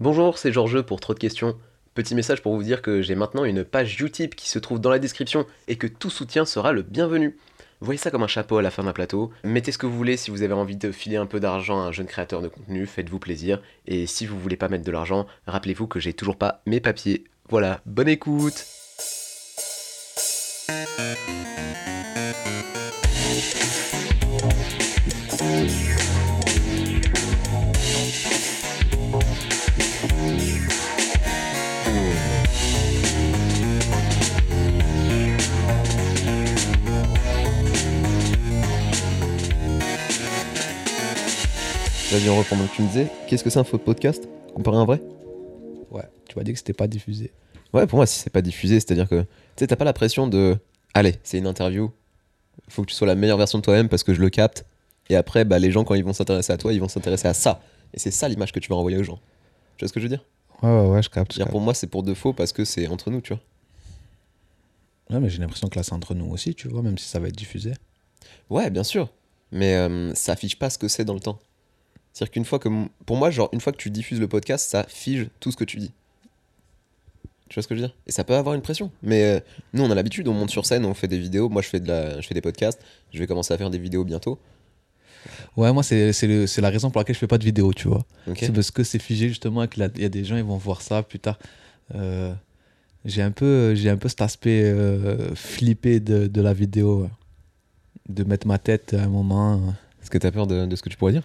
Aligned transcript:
Bonjour, 0.00 0.38
c'est 0.38 0.50
Georges 0.50 0.80
pour 0.80 0.98
trop 0.98 1.12
de 1.12 1.18
questions. 1.18 1.58
Petit 1.92 2.14
message 2.14 2.40
pour 2.40 2.56
vous 2.56 2.62
dire 2.62 2.80
que 2.80 3.02
j'ai 3.02 3.14
maintenant 3.14 3.44
une 3.44 3.64
page 3.64 4.00
Utip 4.00 4.34
qui 4.34 4.48
se 4.48 4.58
trouve 4.58 4.80
dans 4.80 4.88
la 4.88 4.98
description 4.98 5.44
et 5.68 5.76
que 5.76 5.86
tout 5.86 6.08
soutien 6.08 6.46
sera 6.46 6.72
le 6.72 6.80
bienvenu. 6.80 7.36
Voyez 7.82 7.98
ça 7.98 8.10
comme 8.10 8.22
un 8.22 8.26
chapeau 8.26 8.56
à 8.56 8.62
la 8.62 8.70
fin 8.70 8.82
d'un 8.82 8.94
plateau. 8.94 9.30
Mettez 9.44 9.72
ce 9.72 9.76
que 9.78 9.84
vous 9.84 9.94
voulez 9.94 10.16
si 10.16 10.30
vous 10.30 10.40
avez 10.40 10.54
envie 10.54 10.76
de 10.76 10.90
filer 10.90 11.16
un 11.16 11.26
peu 11.26 11.38
d'argent 11.38 11.82
à 11.82 11.84
un 11.84 11.92
jeune 11.92 12.06
créateur 12.06 12.40
de 12.40 12.48
contenu, 12.48 12.86
faites-vous 12.86 13.18
plaisir. 13.18 13.60
Et 13.86 14.06
si 14.06 14.24
vous 14.24 14.40
voulez 14.40 14.56
pas 14.56 14.68
mettre 14.68 14.84
de 14.84 14.90
l'argent, 14.90 15.26
rappelez-vous 15.46 15.86
que 15.86 16.00
j'ai 16.00 16.14
toujours 16.14 16.36
pas 16.36 16.62
mes 16.64 16.80
papiers. 16.80 17.24
Voilà, 17.50 17.82
bonne 17.84 18.08
écoute 18.08 18.64
Vas-y, 42.10 42.28
on 42.28 42.36
reprend. 42.36 42.56
Donc, 42.56 42.72
tu 42.72 42.82
me 42.82 42.88
disais, 42.88 43.06
qu'est-ce 43.28 43.44
que 43.44 43.50
c'est 43.50 43.60
un 43.60 43.64
faux 43.64 43.78
podcast? 43.78 44.28
Comparé 44.52 44.76
à 44.76 44.80
un 44.80 44.84
vrai? 44.84 45.00
Ouais, 45.92 46.02
tu 46.28 46.36
m'as 46.36 46.42
dit 46.42 46.52
que 46.52 46.58
c'était 46.58 46.72
pas 46.72 46.88
diffusé. 46.88 47.32
Ouais, 47.72 47.86
pour 47.86 47.98
moi, 47.98 48.06
si 48.06 48.18
c'est 48.18 48.30
pas 48.30 48.42
diffusé, 48.42 48.80
c'est-à-dire 48.80 49.08
que 49.08 49.20
tu 49.20 49.26
sais, 49.58 49.68
t'as 49.68 49.76
pas 49.76 49.84
la 49.84 49.92
pression 49.92 50.26
de 50.26 50.58
allez, 50.92 51.14
c'est 51.22 51.38
une 51.38 51.46
interview, 51.46 51.92
faut 52.68 52.82
que 52.82 52.88
tu 52.88 52.96
sois 52.96 53.06
la 53.06 53.14
meilleure 53.14 53.38
version 53.38 53.58
de 53.58 53.62
toi-même 53.62 53.88
parce 53.88 54.02
que 54.02 54.12
je 54.12 54.20
le 54.20 54.28
capte. 54.28 54.64
Et 55.08 55.14
après, 55.14 55.44
bah, 55.44 55.60
les 55.60 55.70
gens, 55.70 55.84
quand 55.84 55.94
ils 55.94 56.02
vont 56.02 56.12
s'intéresser 56.12 56.52
à 56.52 56.56
toi, 56.56 56.72
ils 56.72 56.80
vont 56.80 56.88
s'intéresser 56.88 57.28
à 57.28 57.34
ça. 57.34 57.62
Et 57.94 58.00
c'est 58.00 58.10
ça 58.10 58.28
l'image 58.28 58.50
que 58.50 58.58
tu 58.58 58.68
vas 58.68 58.74
envoyer 58.74 58.96
aux 58.98 59.04
gens. 59.04 59.20
Tu 59.76 59.84
vois 59.84 59.88
ce 59.88 59.92
que 59.92 60.00
je 60.00 60.06
veux 60.06 60.08
dire? 60.08 60.24
Ouais, 60.62 60.68
ouais, 60.68 60.88
ouais, 60.88 61.02
je 61.04 61.10
capte. 61.10 61.32
je 61.32 61.36
Dire, 61.36 61.44
capte. 61.44 61.52
Pour 61.52 61.60
moi, 61.60 61.74
c'est 61.74 61.86
pour 61.86 62.02
de 62.02 62.14
faux 62.14 62.32
parce 62.32 62.52
que 62.52 62.64
c'est 62.64 62.88
entre 62.88 63.10
nous, 63.10 63.20
tu 63.20 63.34
vois. 63.34 63.42
Ouais, 65.10 65.20
mais 65.20 65.30
j'ai 65.30 65.38
l'impression 65.38 65.68
que 65.68 65.78
là, 65.78 65.84
c'est 65.84 65.92
entre 65.92 66.14
nous 66.14 66.28
aussi, 66.28 66.56
tu 66.56 66.66
vois, 66.66 66.82
même 66.82 66.98
si 66.98 67.06
ça 67.08 67.20
va 67.20 67.28
être 67.28 67.36
diffusé. 67.36 67.72
Ouais, 68.48 68.68
bien 68.70 68.82
sûr. 68.84 69.10
Mais 69.52 69.76
euh, 69.76 70.12
ça 70.14 70.32
affiche 70.32 70.58
pas 70.58 70.70
ce 70.70 70.78
que 70.78 70.88
c'est 70.88 71.04
dans 71.04 71.14
le 71.14 71.20
temps. 71.20 71.38
C'est-à-dire 72.12 72.32
qu'une 72.32 72.44
fois 72.44 72.58
que. 72.58 72.68
Pour 73.06 73.16
moi, 73.16 73.30
genre, 73.30 73.48
une 73.52 73.60
fois 73.60 73.72
que 73.72 73.78
tu 73.78 73.90
diffuses 73.90 74.20
le 74.20 74.28
podcast, 74.28 74.68
ça 74.68 74.84
fige 74.88 75.28
tout 75.40 75.50
ce 75.50 75.56
que 75.56 75.64
tu 75.64 75.78
dis. 75.78 75.92
Tu 77.48 77.54
vois 77.54 77.62
ce 77.62 77.68
que 77.68 77.74
je 77.74 77.80
veux 77.80 77.86
dire? 77.86 77.96
Et 78.06 78.12
ça 78.12 78.22
peut 78.24 78.34
avoir 78.34 78.54
une 78.54 78.62
pression. 78.62 78.90
Mais 79.02 79.24
euh, 79.24 79.40
nous, 79.72 79.82
on 79.82 79.90
a 79.90 79.94
l'habitude, 79.94 80.28
on 80.28 80.34
monte 80.34 80.50
sur 80.50 80.66
scène, 80.66 80.84
on 80.84 80.94
fait 80.94 81.08
des 81.08 81.18
vidéos. 81.18 81.48
Moi, 81.48 81.62
je 81.62 81.68
fais, 81.68 81.80
de 81.80 81.88
la... 81.88 82.20
je 82.20 82.26
fais 82.26 82.34
des 82.34 82.40
podcasts. 82.40 82.80
Je 83.12 83.18
vais 83.18 83.26
commencer 83.26 83.52
à 83.52 83.58
faire 83.58 83.70
des 83.70 83.78
vidéos 83.78 84.04
bientôt. 84.04 84.38
Ouais, 85.56 85.72
moi, 85.72 85.82
c'est 85.82 86.12
la 86.58 86.70
raison 86.70 86.90
pour 86.90 87.00
laquelle 87.00 87.14
je 87.14 87.20
fais 87.20 87.26
pas 87.26 87.38
de 87.38 87.44
vidéo, 87.44 87.72
tu 87.72 87.88
vois. 87.88 88.04
C'est 88.36 88.52
parce 88.52 88.70
que 88.70 88.84
c'est 88.84 89.00
figé, 89.00 89.28
justement, 89.28 89.64
et 89.64 89.68
qu'il 89.68 89.82
y 89.96 90.04
a 90.04 90.08
des 90.08 90.24
gens, 90.24 90.36
ils 90.36 90.44
vont 90.44 90.56
voir 90.56 90.80
ça 90.80 91.02
plus 91.02 91.18
tard. 91.18 91.38
Euh, 91.94 92.32
j'ai 93.04 93.22
un, 93.22 93.32
peu- 93.32 93.74
un 93.84 93.96
peu 93.96 94.08
cet 94.08 94.22
aspect 94.22 94.62
euh, 94.64 95.34
flippé 95.34 96.00
de, 96.00 96.26
de 96.26 96.40
la 96.40 96.52
vidéo. 96.52 97.08
De 98.08 98.24
mettre 98.24 98.46
ma 98.48 98.58
tête 98.58 98.94
à 98.94 99.04
un 99.04 99.08
moment. 99.08 99.74
Est-ce 100.02 100.10
que 100.10 100.18
t'as 100.18 100.32
peur 100.32 100.48
de, 100.48 100.66
de 100.66 100.76
ce 100.76 100.82
que 100.82 100.88
tu 100.88 100.96
pourrais 100.96 101.12
dire? 101.12 101.22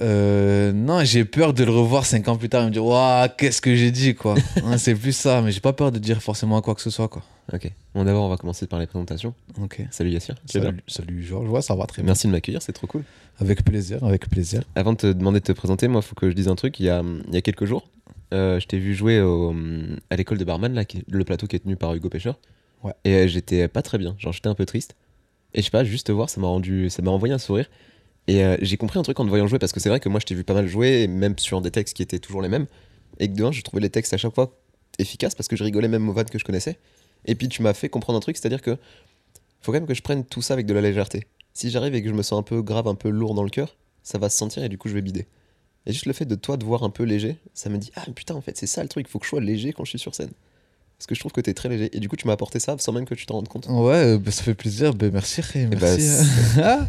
Euh, 0.00 0.72
non, 0.72 1.04
j'ai 1.04 1.24
peur 1.24 1.54
de 1.54 1.62
le 1.64 1.70
revoir 1.70 2.04
cinq 2.06 2.28
ans 2.28 2.36
plus 2.36 2.48
tard 2.48 2.62
et 2.62 2.66
me 2.66 2.70
dire 2.70 2.84
Waouh, 2.84 3.28
qu'est-ce 3.38 3.60
que 3.60 3.74
j'ai 3.74 3.90
dit, 3.90 4.14
quoi. 4.14 4.34
Hein, 4.64 4.78
c'est 4.78 4.94
plus 4.94 5.12
ça, 5.12 5.40
mais 5.42 5.52
j'ai 5.52 5.60
pas 5.60 5.72
peur 5.72 5.92
de 5.92 5.98
dire 5.98 6.22
forcément 6.22 6.60
quoi 6.62 6.74
que 6.74 6.80
ce 6.80 6.90
soit, 6.90 7.08
quoi. 7.08 7.22
Ok. 7.52 7.70
Bon, 7.94 8.04
d'abord, 8.04 8.24
on 8.24 8.28
va 8.28 8.36
commencer 8.36 8.66
par 8.66 8.78
les 8.80 8.86
présentations. 8.86 9.34
Ok. 9.60 9.82
Salut 9.90 10.10
Yassir. 10.10 10.34
Salut, 10.46 10.80
salut 10.86 11.22
Georges, 11.22 11.48
ouais, 11.48 11.62
ça 11.62 11.74
va 11.74 11.86
très 11.86 12.02
bien. 12.02 12.06
Merci 12.06 12.26
de 12.26 12.32
m'accueillir, 12.32 12.62
c'est 12.62 12.72
trop 12.72 12.86
cool. 12.86 13.04
Avec 13.38 13.64
plaisir, 13.64 14.02
avec 14.04 14.28
plaisir. 14.28 14.62
Avant 14.74 14.92
de 14.92 14.98
te 14.98 15.06
demander 15.12 15.40
de 15.40 15.44
te 15.44 15.52
présenter, 15.52 15.86
moi, 15.88 16.00
il 16.02 16.06
faut 16.06 16.14
que 16.14 16.28
je 16.30 16.34
dise 16.34 16.48
un 16.48 16.54
truc. 16.54 16.80
Il 16.80 16.86
y 16.86 16.90
a, 16.90 17.02
il 17.28 17.34
y 17.34 17.36
a 17.36 17.42
quelques 17.42 17.64
jours, 17.66 17.88
euh, 18.32 18.58
je 18.60 18.66
t'ai 18.66 18.78
vu 18.78 18.94
jouer 18.94 19.20
au- 19.20 19.54
à 20.10 20.16
l'école 20.16 20.38
de 20.38 20.44
barman, 20.44 20.72
là, 20.72 20.84
qui 20.84 21.04
le 21.08 21.24
plateau 21.24 21.46
qui 21.46 21.56
est 21.56 21.60
tenu 21.60 21.76
par 21.76 21.94
Hugo 21.94 22.08
Pêcheur. 22.08 22.38
Ouais. 22.82 22.92
Et 23.04 23.14
euh, 23.14 23.26
j'étais 23.28 23.68
pas 23.68 23.82
très 23.82 23.98
bien. 23.98 24.14
Genre, 24.18 24.32
j'étais 24.32 24.48
un 24.48 24.54
peu 24.54 24.64
triste. 24.66 24.96
Et 25.52 25.60
je 25.60 25.66
sais 25.66 25.70
pas, 25.70 25.84
juste 25.84 26.06
te 26.08 26.12
voir, 26.12 26.30
ça 26.30 26.40
m'a 26.40 26.48
rendu, 26.48 26.90
ça 26.90 27.02
m'a 27.02 27.10
envoyé 27.10 27.32
un 27.34 27.38
sourire. 27.38 27.66
Et 28.26 28.44
euh, 28.44 28.56
j'ai 28.60 28.76
compris 28.76 28.98
un 28.98 29.02
truc 29.02 29.18
en 29.20 29.24
te 29.24 29.28
voyant 29.28 29.46
jouer, 29.46 29.58
parce 29.58 29.72
que 29.72 29.80
c'est 29.80 29.88
vrai 29.88 30.00
que 30.00 30.08
moi, 30.08 30.20
je 30.20 30.26
t'ai 30.26 30.34
vu 30.34 30.44
pas 30.44 30.54
mal 30.54 30.66
jouer, 30.66 31.02
et 31.02 31.06
même 31.08 31.38
sur 31.38 31.60
des 31.60 31.70
textes 31.70 31.94
qui 31.94 32.02
étaient 32.02 32.18
toujours 32.18 32.42
les 32.42 32.48
mêmes. 32.48 32.66
Et 33.20 33.28
que 33.28 33.34
de 33.34 33.44
un, 33.44 33.52
je 33.52 33.62
trouvais 33.62 33.82
les 33.82 33.90
textes 33.90 34.14
à 34.14 34.16
chaque 34.16 34.34
fois 34.34 34.56
efficaces, 34.98 35.34
parce 35.34 35.48
que 35.48 35.56
je 35.56 35.64
rigolais 35.64 35.88
même 35.88 36.08
aux 36.08 36.12
vannes 36.12 36.30
que 36.30 36.38
je 36.38 36.44
connaissais. 36.44 36.78
Et 37.26 37.34
puis, 37.34 37.48
tu 37.48 37.62
m'as 37.62 37.74
fait 37.74 37.88
comprendre 37.88 38.16
un 38.16 38.20
truc, 38.20 38.36
c'est-à-dire 38.36 38.62
que 38.62 38.76
faut 39.60 39.72
quand 39.72 39.78
même 39.78 39.86
que 39.86 39.94
je 39.94 40.02
prenne 40.02 40.24
tout 40.24 40.42
ça 40.42 40.54
avec 40.54 40.66
de 40.66 40.74
la 40.74 40.80
légèreté. 40.80 41.26
Si 41.54 41.70
j'arrive 41.70 41.94
et 41.94 42.02
que 42.02 42.08
je 42.08 42.14
me 42.14 42.22
sens 42.22 42.38
un 42.38 42.42
peu 42.42 42.60
grave, 42.62 42.86
un 42.88 42.94
peu 42.94 43.08
lourd 43.08 43.34
dans 43.34 43.44
le 43.44 43.50
cœur, 43.50 43.76
ça 44.02 44.18
va 44.18 44.28
se 44.28 44.36
sentir 44.36 44.62
et 44.62 44.68
du 44.68 44.76
coup, 44.76 44.88
je 44.88 44.94
vais 44.94 45.02
bider. 45.02 45.26
Et 45.86 45.92
juste 45.92 46.06
le 46.06 46.12
fait 46.12 46.24
de 46.24 46.34
toi 46.34 46.56
de 46.56 46.64
voir 46.64 46.82
un 46.82 46.90
peu 46.90 47.04
léger, 47.04 47.36
ça 47.54 47.70
me 47.70 47.78
dit 47.78 47.90
Ah 47.94 48.04
putain, 48.14 48.34
en 48.34 48.40
fait, 48.40 48.56
c'est 48.56 48.66
ça 48.66 48.82
le 48.82 48.88
truc, 48.88 49.08
faut 49.08 49.18
que 49.18 49.24
je 49.24 49.30
sois 49.30 49.40
léger 49.40 49.72
quand 49.72 49.84
je 49.84 49.90
suis 49.90 49.98
sur 49.98 50.14
scène. 50.14 50.30
Parce 50.98 51.06
que 51.06 51.14
je 51.14 51.20
trouve 51.20 51.32
que 51.32 51.40
t'es 51.40 51.54
très 51.54 51.68
léger. 51.68 51.90
Et 51.96 52.00
du 52.00 52.08
coup, 52.08 52.16
tu 52.16 52.26
m'as 52.26 52.32
apporté 52.32 52.60
ça 52.60 52.76
sans 52.78 52.92
même 52.92 53.04
que 53.04 53.14
tu 53.14 53.26
t'en 53.26 53.34
rendes 53.34 53.48
compte. 53.48 53.66
Ouais, 53.68 53.94
euh, 53.94 54.18
bah, 54.18 54.30
ça 54.30 54.42
fait 54.42 54.54
plaisir. 54.54 54.94
bah, 54.94 55.06
merci, 55.12 55.40
Ré, 55.40 55.66
bah, 55.66 55.76
merci. 55.80 56.28
Ah, 56.62 56.86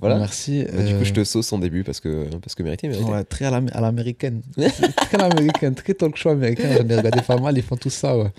Voilà. 0.00 0.18
Merci. 0.18 0.64
Bah, 0.64 0.82
du 0.82 0.92
coup, 0.94 1.00
euh, 1.00 1.04
je 1.04 1.12
te 1.14 1.24
sauce 1.24 1.52
en 1.52 1.58
début 1.58 1.82
parce 1.84 2.00
que, 2.00 2.26
parce 2.42 2.54
que 2.54 2.62
mérité, 2.62 2.86
mérité. 2.88 3.10
Ouais, 3.10 3.24
très 3.24 3.46
à 3.46 3.50
l'am- 3.50 3.70
à 3.72 3.80
l'américaine. 3.80 4.42
très 4.56 5.18
à 5.18 5.28
l'américaine, 5.28 5.74
très 5.74 5.94
talk 5.94 6.16
show 6.16 6.28
américain. 6.30 6.68
J'en 6.76 6.86
ai 6.88 6.96
regardé 6.96 7.22
pas 7.22 7.38
mal, 7.38 7.56
ils 7.56 7.62
font 7.62 7.76
tout 7.76 7.88
ça, 7.90 8.16
ouais. 8.18 8.30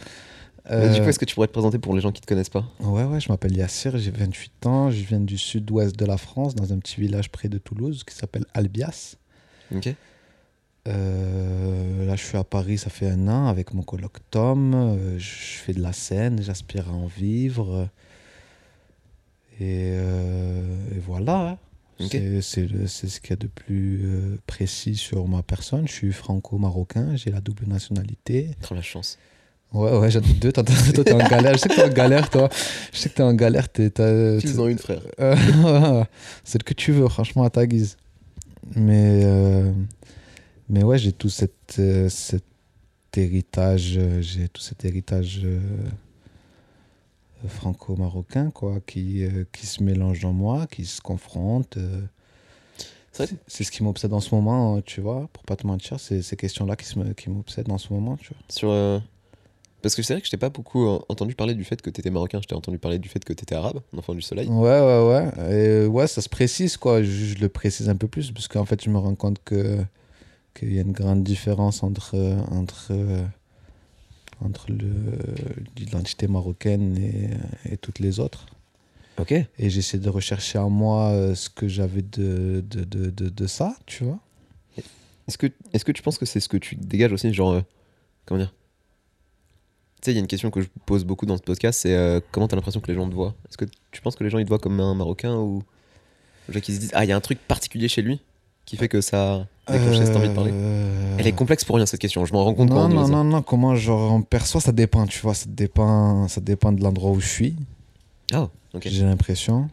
Mais 0.69 0.89
du 0.89 0.99
Euh, 0.99 1.03
coup, 1.03 1.09
est-ce 1.09 1.17
que 1.17 1.25
tu 1.25 1.33
pourrais 1.33 1.47
te 1.47 1.53
présenter 1.53 1.79
pour 1.79 1.95
les 1.95 2.01
gens 2.01 2.11
qui 2.11 2.21
te 2.21 2.27
connaissent 2.27 2.49
pas 2.49 2.65
Ouais, 2.81 3.05
ouais, 3.05 3.19
je 3.21 3.29
m'appelle 3.29 3.55
Yassir, 3.55 3.97
j'ai 3.97 4.11
28 4.11 4.65
ans, 4.67 4.91
je 4.91 5.01
viens 5.01 5.21
du 5.21 5.37
sud-ouest 5.37 5.95
de 5.95 6.05
la 6.05 6.17
France, 6.17 6.55
dans 6.55 6.73
un 6.73 6.77
petit 6.79 6.99
village 6.99 7.29
près 7.31 7.47
de 7.49 7.57
Toulouse 7.57 8.03
qui 8.03 8.13
s'appelle 8.13 8.45
Albias. 8.53 9.15
Ok. 9.73 9.93
Euh, 10.87 12.05
là, 12.05 12.15
je 12.15 12.23
suis 12.23 12.37
à 12.37 12.43
Paris, 12.43 12.77
ça 12.77 12.89
fait 12.89 13.09
un 13.09 13.27
an 13.27 13.47
avec 13.47 13.73
mon 13.73 13.81
coloc 13.81 14.17
Tom. 14.31 14.73
Euh, 14.73 15.17
je 15.17 15.25
fais 15.57 15.73
de 15.73 15.81
la 15.81 15.91
scène, 15.93 16.41
j'aspire 16.41 16.87
à 16.89 16.93
en 16.93 17.07
vivre. 17.07 17.89
Et, 19.59 19.91
euh, 19.93 20.61
et 20.95 20.99
voilà. 20.99 21.49
hein. 21.51 21.57
Ok. 21.99 22.11
C'est- 22.11 22.67
ce 23.07 23.19
qu'il 23.19 23.31
y 23.31 23.33
a 23.33 23.37
de 23.37 23.47
plus 23.47 24.01
euh, 24.05 24.37
précis 24.45 24.95
sur 24.95 25.27
ma 25.27 25.41
personne. 25.41 25.87
Je 25.87 25.93
suis 25.93 26.11
franco-marocain, 26.13 27.15
j'ai 27.15 27.31
la 27.31 27.41
double 27.41 27.65
nationalité. 27.67 28.51
Trop 28.61 28.75
la 28.75 28.83
chance. 28.83 29.17
Ouais, 29.73 29.91
ouais, 29.97 30.11
j'en 30.11 30.21
ai 30.21 30.33
deux. 30.33 30.51
Toi, 30.51 30.63
t'es 30.63 31.11
en 31.13 31.17
galère. 31.27 31.53
Je 31.53 31.57
sais 31.59 31.69
que 31.69 31.75
t'es 31.75 31.83
en 31.83 31.89
galère, 31.89 32.29
toi. 32.29 32.49
Je 32.93 32.97
sais 32.99 33.09
que 33.09 33.15
t'es 33.15 33.23
en 33.23 33.33
galère. 33.33 33.67
T'es, 33.67 33.89
Tu 33.89 34.01
en 34.59 34.67
une, 34.67 34.77
frère. 34.77 35.01
euh, 35.19 35.35
c'est 36.43 36.59
le 36.59 36.63
que 36.63 36.73
tu 36.75 36.91
veux, 36.91 37.07
franchement, 37.09 37.43
à 37.43 37.49
ta 37.49 37.65
guise. 37.65 37.97
Mais, 38.75 39.21
euh, 39.25 39.71
mais 40.69 40.83
ouais, 40.83 40.97
j'ai 40.99 41.11
tout 41.13 41.29
cet, 41.29 41.77
euh, 41.79 42.07
cet 42.09 42.43
héritage, 43.15 43.99
j'ai 44.21 44.47
tout 44.49 44.61
cet 44.61 44.85
héritage 44.85 45.41
euh, 45.43 45.59
franco-marocain, 47.47 48.49
quoi, 48.51 48.79
qui, 48.85 49.23
euh, 49.23 49.45
qui 49.51 49.65
se 49.65 49.83
mélange 49.83 50.23
en 50.25 50.33
moi, 50.33 50.67
qui 50.67 50.85
se 50.85 51.01
confronte. 51.01 51.77
euh. 51.77 52.01
C'est 53.47 53.63
ce 53.63 53.71
qui 53.71 53.81
m'obsède 53.83 54.13
en 54.13 54.19
ce 54.19 54.35
moment, 54.35 54.79
tu 54.81 55.01
vois, 55.01 55.27
pour 55.33 55.43
pas 55.43 55.55
te 55.55 55.65
mentir, 55.65 55.99
c'est 55.99 56.21
ces 56.21 56.35
questions-là 56.35 56.75
qui, 56.75 56.85
se 56.85 56.99
me- 56.99 57.13
qui 57.13 57.31
m'obsèdent 57.31 57.71
en 57.71 57.79
ce 57.79 57.91
moment, 57.91 58.15
tu 58.15 58.27
vois. 58.29 58.37
Sur. 58.49 58.69
euh, 58.69 58.99
Parce 59.81 59.95
que 59.95 60.03
c'est 60.03 60.13
vrai 60.13 60.21
que 60.21 60.27
je 60.27 60.31
t'ai 60.31 60.37
pas 60.37 60.49
beaucoup 60.51 60.85
entendu 61.09 61.33
parler 61.33 61.55
du 61.55 61.63
fait 61.63 61.81
que 61.81 61.89
t'étais 61.89 62.11
marocain, 62.11 62.39
je 62.43 62.47
t'ai 62.47 62.53
entendu 62.53 62.77
parler 62.77 62.99
du 62.99 63.09
fait 63.09 63.23
que 63.25 63.33
t'étais 63.33 63.55
arabe, 63.55 63.79
enfant 63.97 64.13
du 64.13 64.21
soleil. 64.21 64.47
Ouais, 64.47 64.79
ouais, 64.81 65.07
ouais. 65.07 65.83
Et 65.83 65.87
ouais, 65.87 66.05
ça 66.05 66.21
se 66.21 66.29
précise, 66.29 66.77
quoi. 66.77 67.01
Je, 67.01 67.09
je 67.09 67.39
le 67.39 67.49
précise 67.49 67.89
un 67.89 67.95
peu 67.95 68.07
plus, 68.07 68.31
parce 68.31 68.47
qu'en 68.47 68.65
fait, 68.65 68.83
je 68.83 68.89
me 68.91 68.99
rends 68.99 69.15
compte 69.15 69.39
que 69.43 69.79
qu'il 70.53 70.73
y 70.73 70.77
a 70.77 70.81
une 70.81 70.91
grande 70.91 71.23
différence 71.23 71.81
entre, 71.83 72.15
entre, 72.51 72.91
entre 74.41 74.67
l'identité 75.77 76.27
marocaine 76.27 76.97
et, 76.97 77.71
et 77.71 77.77
toutes 77.77 77.99
les 77.99 78.19
autres. 78.19 78.45
Ok. 79.17 79.31
Et 79.31 79.69
j'essaie 79.69 79.97
de 79.97 80.09
rechercher 80.09 80.59
en 80.59 80.69
moi 80.69 81.09
euh, 81.09 81.33
ce 81.35 81.49
que 81.49 81.67
j'avais 81.67 82.03
de, 82.03 82.63
de, 82.69 82.83
de, 82.83 83.09
de, 83.09 83.29
de 83.29 83.47
ça, 83.47 83.75
tu 83.85 84.03
vois. 84.03 84.19
Est-ce 85.27 85.37
que, 85.37 85.47
est 85.73 85.83
que 85.83 85.91
tu 85.91 86.01
penses 86.03 86.17
que 86.17 86.25
c'est 86.25 86.39
ce 86.39 86.47
que 86.47 86.57
tu 86.57 86.75
dégages 86.75 87.11
aussi, 87.11 87.33
genre. 87.33 87.51
euh, 87.51 87.61
comment 88.25 88.39
dire? 88.39 88.53
Tu 90.01 90.05
sais, 90.05 90.11
il 90.11 90.15
y 90.15 90.17
a 90.17 90.21
une 90.21 90.27
question 90.27 90.51
que 90.51 90.61
je 90.61 90.67
pose 90.85 91.03
beaucoup 91.03 91.25
dans 91.25 91.35
ce 91.35 91.41
podcast, 91.41 91.79
c'est 91.81 91.95
euh, 91.95 92.19
comment 92.31 92.47
t'as 92.47 92.55
l'impression 92.55 92.79
que 92.79 92.87
les 92.91 92.93
gens 92.95 93.09
te 93.09 93.15
voient? 93.15 93.35
Est-ce 93.49 93.57
que 93.57 93.65
tu 93.91 94.01
penses 94.01 94.15
que 94.15 94.23
les 94.23 94.29
gens 94.29 94.37
ils 94.37 94.43
te 94.43 94.49
voient 94.49 94.59
comme 94.59 94.79
un 94.79 94.93
Marocain 94.93 95.35
ou. 95.35 95.63
Genre 96.47 96.61
qu'ils 96.61 96.75
se 96.75 96.79
disent, 96.79 96.91
ah, 96.93 97.03
il 97.03 97.09
y 97.09 97.11
a 97.11 97.15
un 97.15 97.21
truc 97.21 97.39
particulier 97.39 97.89
chez 97.89 98.01
lui 98.01 98.21
qui 98.65 98.77
fait 98.77 98.87
que 98.87 99.01
ça 99.01 99.47
déclenché 99.73 100.05
cette 100.05 100.15
envie 100.15 100.29
de 100.29 100.33
parler 100.33 100.51
Euh, 100.53 101.15
Elle 101.19 101.27
est 101.27 101.31
complexe 101.33 101.65
pour 101.65 101.75
rien 101.75 101.85
cette 101.85 101.99
question, 101.99 102.25
je 102.25 102.33
m'en 102.33 102.43
rends 102.43 102.53
compte 102.53 102.69
non, 102.69 102.87
non, 102.87 103.07
non, 103.07 103.23
non, 103.23 103.41
comment 103.41 103.75
genre 103.75 104.11
on 104.13 104.21
perçoit, 104.21 104.61
ça 104.61 104.71
dépend, 104.71 105.05
tu 105.05 105.19
vois, 105.21 105.33
ça 105.33 105.45
dépend, 105.47 106.27
ça 106.27 106.41
dépend 106.41 106.71
de 106.71 106.81
l'endroit 106.81 107.11
où 107.11 107.19
je 107.19 107.27
suis. 107.27 107.55
Ah, 108.33 108.49
ok. 108.73 108.87
J'ai 108.87 109.03
l'impression. 109.03 109.69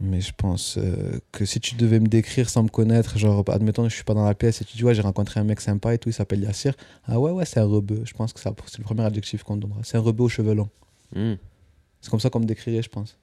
Mais 0.00 0.20
je 0.20 0.32
pense 0.36 0.76
euh, 0.76 1.20
que 1.30 1.44
si 1.44 1.60
tu 1.60 1.76
devais 1.76 2.00
me 2.00 2.08
décrire 2.08 2.50
sans 2.50 2.64
me 2.64 2.68
connaître, 2.68 3.16
genre, 3.16 3.44
admettons 3.48 3.84
que 3.84 3.88
je 3.90 3.94
suis 3.94 4.04
pas 4.04 4.14
dans 4.14 4.24
la 4.24 4.34
pièce 4.34 4.60
et 4.60 4.64
tu 4.64 4.76
dis, 4.76 4.84
ouais, 4.84 4.94
j'ai 4.94 5.02
rencontré 5.02 5.38
un 5.38 5.44
mec 5.44 5.60
sympa 5.60 5.94
et 5.94 5.98
tout, 5.98 6.08
il 6.08 6.12
s'appelle 6.12 6.40
Yassir. 6.40 6.74
Ah 7.06 7.20
ouais, 7.20 7.30
ouais, 7.30 7.44
c'est 7.44 7.60
un 7.60 7.64
rebeu. 7.64 8.02
Je 8.04 8.12
pense 8.12 8.32
que 8.32 8.40
c'est 8.40 8.48
le 8.78 8.84
premier 8.84 9.04
adjectif 9.04 9.44
qu'on 9.44 9.56
donnera. 9.56 9.80
C'est 9.84 9.96
un 9.96 10.00
rebeu 10.00 10.24
aux 10.24 10.28
cheveux 10.28 10.54
longs. 10.54 10.68
Hmm. 11.14 11.34
C'est 12.00 12.10
comme 12.10 12.18
ça 12.20 12.28
qu'on 12.28 12.40
me 12.40 12.44
décrirait, 12.44 12.82
je 12.82 12.88
pense. 12.88 13.16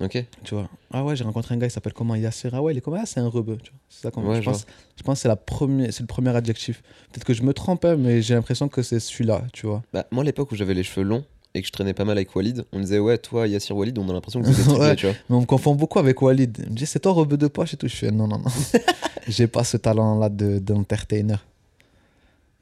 Ok. 0.00 0.24
Tu 0.42 0.54
vois. 0.54 0.68
Ah 0.92 1.04
ouais, 1.04 1.14
j'ai 1.14 1.22
rencontré 1.24 1.54
un 1.54 1.58
gars, 1.58 1.66
il 1.66 1.70
s'appelle 1.70 1.92
comment? 1.92 2.14
Yasser. 2.16 2.48
Ah 2.52 2.60
ouais, 2.62 2.74
il 2.74 2.78
est 2.78 2.80
comment? 2.80 2.98
Ah, 3.00 3.06
c'est 3.06 3.20
un 3.20 3.28
rebeu. 3.28 3.56
Tu 3.62 3.70
vois. 3.70 3.80
C'est 3.88 4.02
ça 4.02 4.10
qu'on 4.10 4.26
Ouais, 4.26 4.40
je, 4.42 4.50
pense, 4.50 4.66
je 4.96 5.02
pense 5.02 5.18
que 5.18 5.22
c'est 5.22 5.28
la 5.28 5.36
première, 5.36 5.92
c'est 5.92 6.00
le 6.00 6.06
premier 6.08 6.34
adjectif. 6.34 6.82
Peut-être 7.12 7.24
que 7.24 7.34
je 7.34 7.42
me 7.42 7.54
trompe, 7.54 7.84
hein, 7.84 7.96
mais 7.96 8.20
j'ai 8.22 8.34
l'impression 8.34 8.68
que 8.68 8.82
c'est 8.82 8.98
celui-là, 9.00 9.44
tu 9.52 9.66
vois. 9.66 9.82
Bah, 9.92 10.06
moi, 10.10 10.22
à 10.22 10.24
l'époque 10.24 10.50
où 10.50 10.56
j'avais 10.56 10.74
les 10.74 10.82
cheveux 10.82 11.06
longs 11.06 11.24
et 11.54 11.60
que 11.60 11.66
je 11.68 11.72
traînais 11.72 11.92
pas 11.94 12.04
mal 12.04 12.16
avec 12.16 12.34
Walid, 12.34 12.64
on 12.72 12.78
me 12.78 12.82
disait, 12.82 12.98
ouais, 12.98 13.18
toi, 13.18 13.46
Yassir 13.46 13.76
Walid, 13.76 13.96
on 13.98 14.08
a 14.08 14.12
l'impression 14.12 14.40
que 14.40 14.46
vous 14.46 14.58
êtes 14.58 14.64
triplés, 14.66 14.80
Ouais. 14.88 14.96
tu 14.96 15.06
vois. 15.06 15.14
Mais 15.28 15.36
on 15.36 15.40
me 15.42 15.46
confond 15.46 15.74
beaucoup 15.76 15.98
avec 16.00 16.20
Walid. 16.20 16.58
Il 16.64 16.70
me 16.72 16.76
dit, 16.76 16.86
c'est 16.86 16.98
toi 17.00 17.12
rebeu 17.12 17.36
de 17.36 17.46
poche 17.46 17.74
et 17.74 17.76
tout. 17.76 17.86
Je 17.86 17.94
fais, 17.96 18.10
non, 18.10 18.26
non, 18.26 18.38
non. 18.38 18.50
j'ai 19.28 19.46
pas 19.46 19.62
ce 19.62 19.76
talent-là 19.76 20.30
de- 20.30 20.58
d'entertainer. 20.58 21.44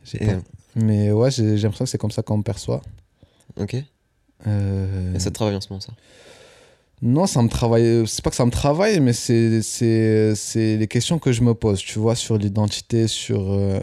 J'ai 0.04 0.22
Et, 0.22 0.26
pas. 0.26 0.32
euh, 0.32 0.40
Mais 0.76 1.10
ouais, 1.12 1.30
j'ai 1.30 1.56
l'impression 1.56 1.84
que 1.84 1.90
c'est 1.90 1.98
comme 1.98 2.10
ça 2.10 2.22
qu'on 2.22 2.38
me 2.38 2.42
perçoit. 2.42 2.82
Ok. 3.56 3.74
Et 3.74 3.84
Euh, 4.46 5.18
ça 5.18 5.30
te 5.30 5.34
travaille 5.34 5.54
en 5.56 5.60
ce 5.60 5.68
moment, 5.70 5.80
ça? 5.80 5.92
Non, 7.02 7.26
ça 7.26 7.42
me 7.42 7.48
travaille. 7.48 8.06
C'est 8.06 8.22
pas 8.22 8.30
que 8.30 8.36
ça 8.36 8.44
me 8.44 8.50
travaille, 8.50 9.00
mais 9.00 9.12
c'est 9.14 9.62
c'est 9.62 10.34
c'est 10.34 10.76
les 10.76 10.86
questions 10.86 11.18
que 11.18 11.32
je 11.32 11.42
me 11.42 11.54
pose, 11.54 11.78
tu 11.80 11.98
vois, 11.98 12.14
sur 12.14 12.36
l'identité, 12.36 13.08
sur 13.08 13.50
euh, 13.52 13.80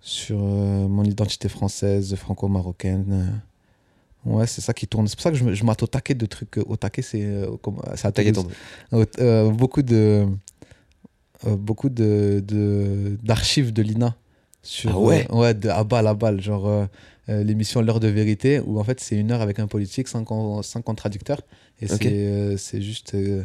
sur 0.00 0.38
euh, 0.40 0.88
mon 0.88 1.04
identité 1.04 1.48
française, 1.48 2.14
franco-marocaine. 2.16 3.04
euh. 4.26 4.30
Ouais, 4.30 4.46
c'est 4.46 4.60
ça 4.62 4.72
qui 4.72 4.86
tourne. 4.88 5.06
C'est 5.06 5.14
pour 5.16 5.22
ça 5.22 5.30
que 5.30 5.36
je, 5.36 5.52
je 5.54 5.64
m'attends 5.64 5.84
au 5.84 5.88
taquet 5.88 6.14
de 6.14 6.26
trucs. 6.26 6.56
Au 6.66 6.76
taquet, 6.76 7.02
c'est 7.02 7.22
euh, 7.22 7.56
comme- 7.62 7.80
on- 8.92 9.04
Euh, 9.20 9.50
beaucoup 9.50 9.82
de 9.82 10.26
euh, 11.46 11.54
beaucoup 11.56 11.90
de 11.90 12.42
de- 12.46 13.18
d'archives 13.22 13.72
de, 13.74 13.82
l'INA 13.82 14.16
sur 14.62 14.90
Ah 14.92 14.98
ouais? 14.98 15.30
ouais 15.30 15.54
de 15.54 15.68
à 15.68 15.84
balle 15.84 16.06
à 16.06 16.14
balle 16.14 16.40
genre 16.40 16.88
l'émission 17.28 17.82
l'heure 17.82 18.00
de 18.00 18.08
vérité 18.08 18.60
où 18.60 18.78
en 18.80 18.84
fait 18.84 19.00
c'est 19.00 19.16
une 19.16 19.30
heure 19.32 19.40
avec 19.42 19.58
un 19.58 19.66
politique 19.66 20.08
sans 20.08 20.24
con- 20.24 20.62
sans 20.62 20.80
contradicteur 20.80 21.40
et 21.80 21.86
Ok. 21.92 21.98
c'est 22.02 22.06
euh, 22.12 22.56
c'est 22.56 22.80
juste 22.82 23.14
euh, 23.14 23.44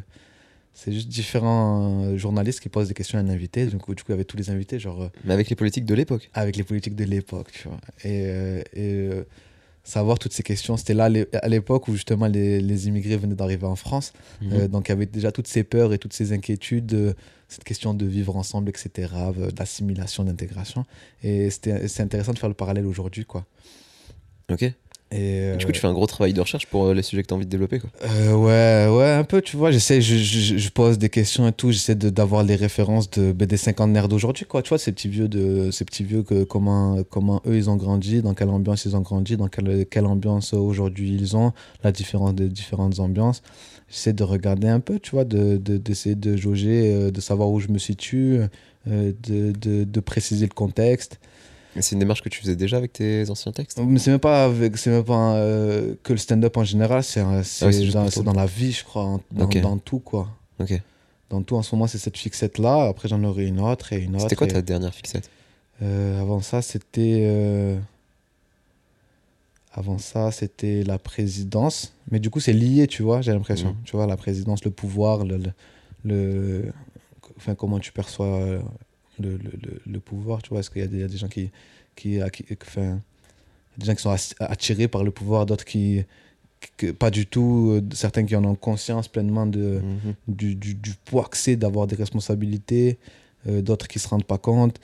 c'est 0.73 0.91
juste 0.93 1.09
différents 1.09 2.05
euh, 2.05 2.17
journalistes 2.17 2.59
qui 2.61 2.69
posent 2.69 2.87
des 2.87 2.93
questions 2.93 3.17
à 3.17 3.21
un 3.21 3.27
invité 3.29 3.65
du 3.65 3.77
coup 3.77 3.93
du 3.93 4.03
coup 4.03 4.11
il 4.11 4.13
y 4.13 4.15
avait 4.15 4.23
tous 4.25 4.37
les 4.37 4.49
invités 4.49 4.79
genre 4.79 5.09
Mais 5.25 5.33
avec 5.33 5.49
les 5.49 5.55
politiques 5.55 5.85
de 5.85 5.93
l'époque. 5.95 6.29
avec 6.33 6.55
les 6.55 6.63
politiques 6.63 6.95
de 6.95 7.03
l'époque, 7.03 7.51
tu 7.51 7.67
vois. 7.67 7.79
Et, 8.03 8.23
euh, 8.25 8.61
et 8.73 8.93
euh, 8.93 9.23
savoir 9.83 10.17
toutes 10.19 10.31
ces 10.33 10.43
questions, 10.43 10.77
c'était 10.77 10.93
là 10.93 11.09
à 11.33 11.47
l'époque 11.49 11.87
où 11.87 11.93
justement 11.93 12.27
les, 12.27 12.61
les 12.61 12.87
immigrés 12.87 13.17
venaient 13.17 13.35
d'arriver 13.35 13.65
en 13.65 13.75
France. 13.75 14.13
Mhm. 14.41 14.53
Euh, 14.53 14.67
donc 14.67 14.87
il 14.87 14.91
y 14.91 14.93
avait 14.93 15.07
déjà 15.07 15.31
toutes 15.31 15.47
ces 15.47 15.63
peurs 15.63 15.91
et 15.91 15.97
toutes 15.97 16.13
ces 16.13 16.31
inquiétudes, 16.33 17.15
cette 17.49 17.63
question 17.65 17.93
de 17.93 18.05
vivre 18.05 18.37
ensemble, 18.37 18.69
etc., 18.69 19.11
d'assimilation, 19.53 20.23
d'intégration. 20.23 20.85
Et 21.23 21.49
c'était- 21.49 21.87
c'est 21.89 22.01
intéressant 22.03 22.31
de 22.33 22.39
faire 22.39 22.47
le 22.47 22.55
parallèle 22.55 22.85
aujourd'hui, 22.85 23.25
quoi. 23.25 23.45
Ok. 24.49 24.71
Et 25.13 25.57
du 25.57 25.65
coup, 25.65 25.73
tu 25.73 25.79
fais 25.81 25.87
un 25.87 25.93
gros 25.93 26.07
travail 26.07 26.31
de 26.31 26.39
recherche 26.39 26.65
pour 26.67 26.85
euh, 26.85 26.93
les 26.93 27.01
sujets 27.01 27.21
que 27.21 27.27
t'as 27.27 27.35
envie 27.35 27.45
de 27.45 27.49
développer, 27.49 27.79
quoi. 27.79 27.89
Euh, 28.05 28.33
ouais, 28.33 28.97
ouais, 28.97 29.11
un 29.11 29.25
peu, 29.25 29.41
tu 29.41 29.57
vois. 29.57 29.69
J'essaie, 29.69 29.99
je, 30.01 30.15
je, 30.15 30.57
je 30.57 30.69
pose 30.69 30.97
des 30.97 31.09
questions 31.09 31.45
et 31.47 31.51
tout. 31.51 31.71
J'essaie 31.71 31.95
de- 31.95 32.09
d'avoir 32.09 32.43
les 32.43 32.55
références 32.55 33.09
de, 33.09 33.33
des 33.33 33.57
cinquantenaires 33.57 34.07
d'aujourd'hui, 34.07 34.45
quoi. 34.45 34.61
Tu 34.61 34.69
vois, 34.69 34.77
ces 34.77 34.93
petits 34.93 35.09
vieux, 35.09 35.27
de, 35.27 35.69
ces 35.71 35.83
petits 35.83 36.05
vieux 36.05 36.23
que, 36.23 36.43
comment, 36.45 37.03
comment 37.09 37.41
eux, 37.45 37.57
ils 37.57 37.69
ont 37.69 37.75
grandi, 37.75 38.21
dans 38.21 38.33
quelle 38.33 38.49
ambiance 38.49 38.85
ils 38.85 38.95
ont 38.95 39.01
grandi, 39.01 39.35
dans 39.35 39.49
quelle, 39.49 39.85
quelle 39.85 40.05
ambiance 40.05 40.53
aujourd'hui 40.53 41.13
ils 41.19 41.35
ont, 41.35 41.51
la 41.83 41.91
différence 41.91 42.33
des 42.33 42.47
différentes 42.47 42.99
ambiances. 42.99 43.41
J'essaie 43.89 44.13
de 44.13 44.23
regarder 44.23 44.69
un 44.69 44.79
peu, 44.79 44.97
tu 44.99 45.11
vois, 45.11 45.25
d'essayer 45.25 45.57
de, 45.59 45.77
d'essayer 45.77 46.15
de 46.15 46.37
jauger, 46.37 46.93
euh, 46.93 47.11
de 47.11 47.19
savoir 47.19 47.49
où 47.49 47.59
je 47.59 47.67
me 47.67 47.77
situe, 47.79 48.39
euh, 48.87 49.11
de, 49.27 49.51
de, 49.51 49.83
de 49.83 49.99
préciser 49.99 50.45
le 50.45 50.53
contexte. 50.53 51.19
Et 51.75 51.81
c'est 51.81 51.93
une 51.93 51.99
démarche 51.99 52.21
que 52.21 52.29
tu 52.29 52.41
faisais 52.41 52.55
déjà 52.55 52.77
avec 52.77 52.91
tes 52.93 53.29
anciens 53.29 53.51
textes? 53.51 53.79
Mais 53.79 53.97
c'est 53.99 54.11
même 54.11 54.19
pas, 54.19 54.45
avec, 54.45 54.77
c'est 54.77 54.89
même 54.89 55.03
pas 55.05 55.35
euh, 55.35 55.95
que 56.03 56.11
le 56.13 56.17
stand-up 56.19 56.57
en 56.57 56.63
général, 56.65 57.03
c'est, 57.03 57.21
un- 57.21 57.43
c'est, 57.43 57.63
Ah 57.63 57.67
ouais, 57.67 57.73
c'est 57.73 57.83
juste 57.83 57.93
dans, 57.95 58.09
c'est 58.09 58.23
la 58.25 58.45
vie, 58.45 58.71
je 58.73 58.83
crois, 58.83 59.03
en- 59.05 59.21
dans, 59.31 59.45
Ok. 59.45 59.61
dans 59.61 59.77
tout, 59.77 59.99
quoi. 59.99 60.27
Ok. 60.59 60.73
Dans 61.29 61.41
tout, 61.41 61.55
en 61.55 61.61
ce 61.63 61.73
moment, 61.73 61.87
c'est 61.87 61.97
cette 61.97 62.17
fixette-là. 62.17 62.87
Après, 62.87 63.07
j'en 63.07 63.23
aurai 63.23 63.45
une 63.47 63.61
autre 63.61 63.93
et 63.93 63.99
une 63.99 64.15
autre. 64.15 64.23
C'était 64.23 64.35
quoi 64.35 64.47
et- 64.47 64.51
ta 64.51 64.61
dernière 64.61 64.93
fixette? 64.93 65.29
Euh, 65.81 66.19
Avant 66.21 66.41
ça, 66.41 66.61
c'était. 66.61 67.21
euh, 67.23 67.77
Avant 69.73 69.97
ça, 69.97 70.31
c'était 70.31 70.83
la 70.83 70.97
présidence. 70.99 71.93
Mais 72.11 72.19
du 72.19 72.29
coup, 72.29 72.41
c'est 72.41 72.51
lié, 72.53 72.87
tu 72.87 73.03
vois, 73.03 73.21
j'ai 73.21 73.31
l'impression. 73.31 73.69
Mhm. 73.69 73.75
Tu 73.85 73.95
vois, 73.95 74.05
la 74.05 74.17
présidence, 74.17 74.65
le 74.65 74.71
pouvoir, 74.71 75.23
le. 75.23 75.37
le, 75.37 75.51
le- 76.03 76.73
Enfin, 77.37 77.55
comment 77.55 77.79
tu 77.79 77.91
perçois 77.91 78.59
le, 79.21 79.39
le, 79.85 79.99
pouvoir, 79.99 80.41
tu 80.41 80.49
vois. 80.49 80.59
Est-ce 80.59 80.69
qu'il 80.69 80.81
y, 80.81 80.85
a 80.85 80.87
des- 80.87 80.97
il 80.97 81.01
y 81.01 81.03
a 81.03 81.07
des 81.07 81.17
gens 81.17 81.27
qui. 81.27 81.49
qui, 81.95 82.19
qui 82.33 82.45
enfin, 82.61 82.99
des 83.77 83.85
gens 83.85 83.95
qui 83.95 84.01
sont 84.01 84.15
attirés 84.39 84.87
par 84.87 85.03
le 85.03 85.11
pouvoir, 85.11 85.45
d'autres 85.45 85.65
qui. 85.65 86.03
que- 86.77 86.91
pas 86.91 87.09
du 87.11 87.25
tout. 87.25 87.71
euh, 87.71 87.81
certains 87.93 88.25
qui 88.25 88.35
en 88.35 88.43
ont 88.45 88.55
conscience 88.55 89.07
pleinement 89.07 89.45
de 89.47 89.81
Mhm. 89.83 90.13
du, 90.27 90.55
du, 90.55 90.73
du 90.75 90.93
poids 91.05 91.25
que 91.29 91.37
c'est 91.37 91.55
d'avoir 91.55 91.87
des 91.87 91.95
responsabilités, 91.95 92.97
euh, 93.47 93.61
d'autres 93.61 93.87
qui 93.87 93.99
se 93.99 94.07
rendent 94.07 94.25
pas 94.25 94.37
compte. 94.37 94.79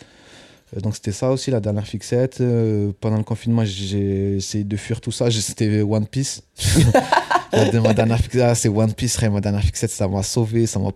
Euh, 0.75 0.79
donc 0.81 0.95
c'était 0.95 1.11
ça 1.13 1.31
aussi 1.31 1.49
la 1.51 1.59
dernière 1.59 1.87
fixette. 1.87 2.41
Euh, 2.41 2.91
pendant 2.99 3.17
le 3.17 3.23
confinement, 3.23 3.63
j'ai 3.65 4.35
essayé 4.37 4.63
de 4.63 4.75
fuir 4.77 4.99
tout 5.01 5.11
ça. 5.11 5.29
C'était 5.31 5.81
One 5.81 6.07
Piece. 6.07 6.41
Ma 7.53 7.93
dernière 7.93 8.17
fixette, 8.19 8.41
ah, 8.41 8.55
c'est 8.55 8.67
One 8.69 8.93
Piece. 8.93 9.21
Ma 9.21 9.39
dernière 9.41 9.63
fixette, 9.63 9.89
ça 9.91 10.07
m'a 10.07 10.23
sauvé, 10.23 10.65
ça 10.67 10.79
m'a 10.79 10.91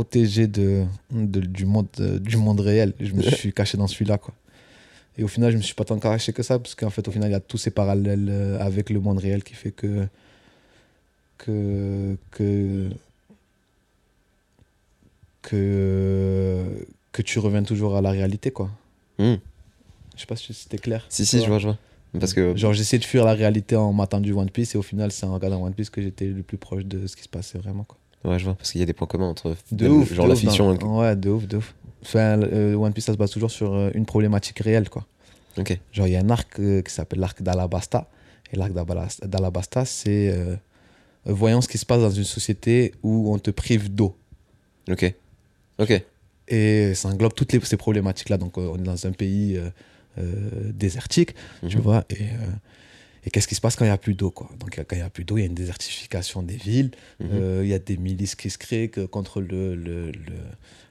protégé 0.00 0.46
de, 0.46 0.84
de- 1.10 1.40
du, 1.40 1.66
monde, 1.66 1.86
euh, 2.00 2.18
du 2.18 2.36
monde 2.38 2.60
réel. 2.60 2.94
Je 3.00 3.12
me 3.12 3.22
suis 3.38 3.52
caché 3.52 3.76
dans 3.76 3.86
celui-là, 3.86 4.16
quoi. 4.18 4.32
Et 5.18 5.22
au 5.24 5.28
final, 5.28 5.52
je 5.52 5.58
me 5.58 5.62
suis 5.62 5.74
pas 5.74 5.84
tant 5.84 5.98
caché 5.98 6.32
que 6.32 6.42
ça, 6.42 6.58
parce 6.58 6.74
qu'en 6.74 6.88
fait, 6.90 7.06
au 7.06 7.10
final, 7.10 7.28
il 7.28 7.32
y 7.32 7.36
a 7.36 7.40
tous 7.40 7.58
ces 7.58 7.70
parallèles 7.70 8.28
euh, 8.30 8.58
avec 8.60 8.88
le 8.88 9.00
monde 9.00 9.18
réel 9.18 9.42
qui 9.44 9.54
fait 9.54 9.72
que 9.72 10.06
que 11.36 12.16
que 12.30 12.88
que 15.42 16.64
que 17.12 17.22
tu 17.22 17.38
reviens 17.38 17.62
toujours 17.62 17.96
à 17.96 18.00
la 18.00 18.10
réalité, 18.10 18.50
quoi. 18.50 18.70
Mhm. 19.18 19.38
Je 20.14 20.20
sais 20.20 20.26
pas 20.26 20.36
si 20.36 20.54
c'était 20.54 20.78
clair. 20.78 21.04
Si, 21.08 21.26
si, 21.26 21.40
je 21.42 21.46
vois, 21.46 21.58
je 21.58 21.68
vois. 21.68 21.78
Parce 22.18 22.32
que. 22.34 22.56
Genre, 22.56 22.72
j'essayais 22.72 23.00
de 23.00 23.04
fuir 23.04 23.24
la 23.24 23.34
réalité 23.34 23.76
en 23.76 23.92
m'attendant 23.92 24.22
du 24.22 24.32
One 24.32 24.50
Piece, 24.50 24.74
et 24.74 24.78
au 24.78 24.82
final, 24.82 25.12
c'est 25.12 25.26
en 25.26 25.34
regardant 25.34 25.62
One 25.62 25.74
Piece 25.74 25.90
que 25.90 26.00
j'étais 26.02 26.26
le 26.26 26.42
plus 26.42 26.58
proche 26.58 26.84
de 26.84 27.06
ce 27.06 27.16
qui 27.16 27.22
se 27.22 27.28
passait 27.28 27.58
vraiment, 27.58 27.84
quoi. 27.84 27.98
Ouais, 28.24 28.38
je 28.38 28.44
vois. 28.44 28.54
Parce 28.54 28.72
qu'il 28.72 28.80
y 28.80 28.82
a 28.82 28.86
des 28.86 28.92
points 28.92 29.06
communs 29.06 29.28
entre. 29.28 29.56
De 29.72 29.88
ouf. 29.88 30.12
Genre 30.12 30.24
de 30.26 30.30
la 30.30 30.34
ouf, 30.34 30.40
fiction. 30.40 30.74
dans- 30.74 31.00
Ouais, 31.00 31.16
de 31.16 31.30
ouf, 31.30 31.46
de 31.46 31.56
ouf. 31.58 31.74
Enfin, 32.02 32.40
euh, 32.42 32.74
One 32.74 32.92
Piece, 32.92 33.04
ça 33.06 33.12
se 33.12 33.18
base 33.18 33.30
toujours 33.30 33.50
sur 33.50 33.72
euh, 33.74 33.90
une 33.94 34.06
problématique 34.06 34.58
réelle, 34.60 34.88
quoi. 34.90 35.06
Ok. 35.58 35.78
Genre, 35.92 36.06
il 36.06 36.12
y 36.12 36.16
a 36.16 36.20
un 36.20 36.30
arc 36.30 36.58
euh, 36.60 36.82
qui 36.82 36.92
s'appelle 36.92 37.18
l'arc 37.20 37.42
d'Alabasta. 37.42 38.08
Et 38.52 38.56
l'arc 38.56 38.72
d'Alabasta, 38.72 39.84
c'est 39.84 40.34
voyons 41.24 41.60
ce 41.60 41.68
qui 41.68 41.78
se 41.78 41.86
passe 41.86 42.00
dans 42.00 42.10
une 42.10 42.24
société 42.24 42.92
où 43.02 43.32
on 43.32 43.38
te 43.38 43.50
prive 43.50 43.94
d'eau. 43.94 44.16
Ok. 44.90 45.14
Ok. 45.78 46.02
Et 46.48 46.94
ça 46.94 47.08
englobe 47.08 47.32
toutes 47.34 47.52
les, 47.52 47.60
ces 47.60 47.76
problématiques-là. 47.76 48.38
Donc, 48.38 48.58
on 48.58 48.76
est 48.76 48.82
dans 48.82 49.06
un 49.06 49.12
pays 49.12 49.60
désertique, 50.74 51.34
tu 51.68 51.76
Mhm. 51.76 51.82
vois. 51.82 52.04
Et, 52.10 52.16
et 53.24 53.30
qu'est-ce 53.30 53.46
qui 53.48 53.54
se 53.54 53.60
passe 53.60 53.76
quand 53.76 53.84
il 53.84 53.88
n'y 53.88 53.92
a 53.94 53.98
plus 53.98 54.14
d'eau, 54.14 54.30
quoi? 54.30 54.48
Donc, 54.58 54.74
quand 54.76 54.96
il 54.96 54.98
n'y 54.98 55.02
a 55.04 55.10
plus 55.10 55.24
d'eau, 55.24 55.36
il 55.36 55.40
y 55.40 55.44
a 55.44 55.46
une 55.46 55.54
désertification 55.54 56.42
des 56.42 56.56
villes. 56.56 56.90
Mhm. 57.20 57.28
Euh, 57.32 57.60
Il 57.64 57.68
y 57.68 57.74
a 57.74 57.78
des 57.78 57.96
milices 57.96 58.34
qui 58.34 58.50
se 58.50 58.58
créent 58.58 58.88
contre 59.10 59.40
le, 59.40 59.74
le, 59.74 60.10
le, 60.12 60.12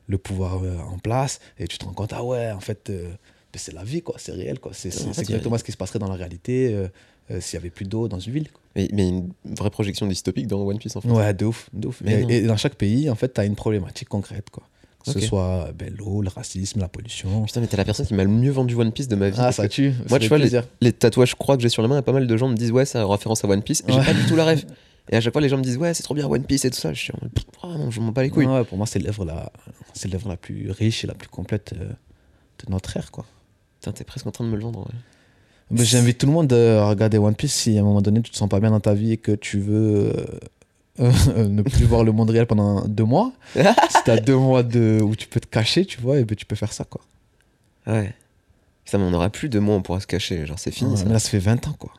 le 0.07 0.17
pouvoir 0.17 0.63
euh, 0.63 0.77
en 0.77 0.98
place. 1.00 1.39
Et 1.57 1.67
tu 1.67 1.77
te 1.77 1.86
rends 1.86 1.93
compte, 1.93 2.13
ah 2.13 2.24
ouais, 2.24 2.51
en 2.51 2.59
fait, 2.59 2.89
euh, 2.89 3.09
ben, 3.51 3.57
c'est 3.59 3.74
la 3.74 3.83
vie, 3.83 4.01
quoi. 4.01 4.15
C'est 4.19 4.31
réel, 4.33 4.59
quoi. 4.59 4.71
C'est 4.74 4.89
En 4.89 5.13
fait, 5.13 5.19
a- 5.21 5.21
exactement 5.24 5.57
ce 5.57 5.63
qui 5.63 5.71
se 5.71 5.77
passerait 5.77 6.00
dans 6.00 6.09
la 6.09 6.15
réalité 6.15 6.74
euh, 6.74 6.88
euh, 7.31 7.41
s'il 7.41 7.57
n'y 7.57 7.63
avait 7.63 7.69
plus 7.71 7.86
d'eau 7.86 8.07
dans 8.07 8.19
une 8.19 8.33
ville. 8.33 8.51
quoi. 8.51 8.62
Mais 8.75 8.86
il 8.91 9.00
y 9.00 9.03
a 9.03 9.07
une 9.07 9.31
vraie 9.45 9.71
projection 9.71 10.05
dystopique 10.07 10.45
dans 10.48 10.62
One 10.62 10.77
Piece 10.77 10.95
en 10.95 11.01
fait. 11.01 11.09
Ouais, 11.09 11.33
de 11.33 11.45
ouf, 11.45 11.69
de 11.74 11.88
ouf. 11.88 12.01
Mais 12.01 12.21
Et, 12.29 12.38
et 12.38 12.41
dans 12.43 12.57
chaque 12.57 12.75
pays, 12.75 13.09
en 13.09 13.15
fait, 13.15 13.33
tu 13.33 13.41
as 13.41 13.45
une 13.45 13.55
problématique 13.55 14.07
concrète, 14.09 14.50
quoi. 14.51 14.63
Que 15.13 15.19
ce 15.19 15.27
soit 15.27 15.69
ben, 15.77 15.93
l'eau, 15.97 16.21
le 16.21 16.29
racisme, 16.29 16.79
la 16.79 16.87
pollution. 16.87 17.43
Putain, 17.43 17.61
mais 17.61 17.67
t'es 17.67 17.77
la 17.77 17.85
personne 17.85 18.05
qui 18.05 18.13
m'a 18.13 18.23
le 18.23 18.29
mieux 18.29 18.51
vendu 18.51 18.75
One 18.75 18.91
Piece 18.91 19.07
de 19.07 19.15
ma 19.15 19.29
vie. 19.29 19.37
Ah, 19.39 19.51
ça 19.51 19.67
tue. 19.67 19.93
Moi, 20.09 20.19
tu 20.19 20.27
vois, 20.27 20.37
plaisir. 20.37 20.63
les 20.81 20.93
tatouages 20.93 21.35
croix 21.35 21.55
que 21.57 21.61
j'ai 21.63 21.69
sur 21.69 21.81
les 21.81 21.87
mains, 21.87 21.95
il 21.95 21.97
y 21.97 21.99
a 21.99 22.03
pas 22.03 22.11
mal 22.11 22.27
de 22.27 22.37
gens 22.37 22.47
me 22.47 22.55
disent 22.55 22.71
ouais, 22.71 22.85
ça 22.85 23.01
a 23.01 23.05
référence 23.05 23.43
à 23.43 23.47
One 23.47 23.61
Piece. 23.63 23.83
Et 23.87 23.93
J'ai 23.93 24.01
pas 24.01 24.13
du 24.13 24.25
tout 24.25 24.35
la 24.35 24.45
rêve. 24.45 24.65
Et 25.11 25.15
à 25.15 25.21
chaque 25.21 25.33
fois, 25.33 25.41
les 25.41 25.49
gens 25.49 25.57
me 25.57 25.63
disent 25.63 25.77
ouais, 25.77 25.93
c'est 25.93 26.03
trop 26.03 26.13
bien 26.13 26.27
One 26.27 26.43
Piece 26.43 26.65
et 26.65 26.69
tout 26.69 26.77
ça. 26.79 26.93
Je 26.93 26.99
suis 26.99 27.11
en 27.13 27.17
mode, 27.21 27.31
pff, 27.31 27.45
vraiment, 27.61 27.89
je 27.89 27.99
m'en 27.99 28.11
bats 28.11 28.21
les 28.21 28.29
couilles. 28.29 28.45
Ouais, 28.45 28.63
pour 28.63 28.77
moi, 28.77 28.85
c'est 28.85 28.99
l'œuvre 28.99 29.25
la, 29.25 29.51
c'est 29.93 30.11
la 30.13 30.37
plus 30.37 30.69
riche 30.69 31.03
et 31.03 31.07
la 31.07 31.15
plus 31.15 31.29
complète 31.29 31.73
euh, 31.73 31.85
de 31.85 32.71
notre 32.71 32.95
ère, 32.95 33.09
quoi. 33.11 33.25
Putain, 33.79 33.91
t'es 33.91 34.03
presque 34.03 34.27
en 34.27 34.31
train 34.31 34.43
de 34.43 34.49
me 34.49 34.55
le 34.55 34.61
vendre. 34.61 34.81
ouais. 34.81 35.83
J'invite 35.83 36.17
tout 36.17 36.25
le 36.25 36.31
monde 36.31 36.51
à 36.51 36.87
regarder 36.89 37.17
One 37.17 37.35
Piece 37.35 37.53
si 37.53 37.77
à 37.77 37.81
un 37.81 37.83
moment 37.83 38.01
donné 38.01 38.21
tu 38.21 38.31
te 38.31 38.37
sens 38.37 38.49
pas 38.49 38.59
bien 38.59 38.71
dans 38.71 38.79
ta 38.79 38.93
vie 38.93 39.13
et 39.13 39.17
que 39.17 39.31
tu 39.31 39.59
veux 39.59 39.95
euh, 39.95 40.13
euh, 40.17 40.39
ne 40.99 41.61
plus 41.61 41.85
voir 41.85 42.03
le 42.03 42.11
monde 42.11 42.29
réel 42.29 42.45
pendant 42.45 42.85
deux 42.87 43.03
mois. 43.05 43.31
si 43.55 43.97
t'as 44.05 44.17
deux 44.19 44.35
mois 44.37 44.63
de, 44.63 44.99
où 45.01 45.15
tu 45.15 45.27
peux 45.27 45.39
te 45.39 45.47
cacher, 45.47 45.85
tu 45.85 45.99
vois, 46.01 46.19
et 46.19 46.25
ben 46.25 46.35
tu 46.35 46.45
peux 46.45 46.55
faire 46.55 46.73
ça 46.73 46.83
quoi. 46.83 47.01
Ouais. 47.87 48.13
Putain, 48.85 48.97
mais 48.99 49.05
on 49.05 49.13
aura 49.13 49.29
plus 49.29 49.49
de 49.49 49.59
mots, 49.59 49.73
on 49.73 49.81
pourra 49.81 49.99
se 49.99 50.07
cacher. 50.07 50.45
Genre, 50.45 50.57
c'est 50.59 50.71
fini 50.71 50.91
Ouais, 50.91 50.97
ça. 50.97 51.05
mais 51.05 51.13
là, 51.13 51.19
ça 51.19 51.29
fait 51.29 51.39
20 51.39 51.67
ans 51.67 51.75
quoi. 51.77 51.91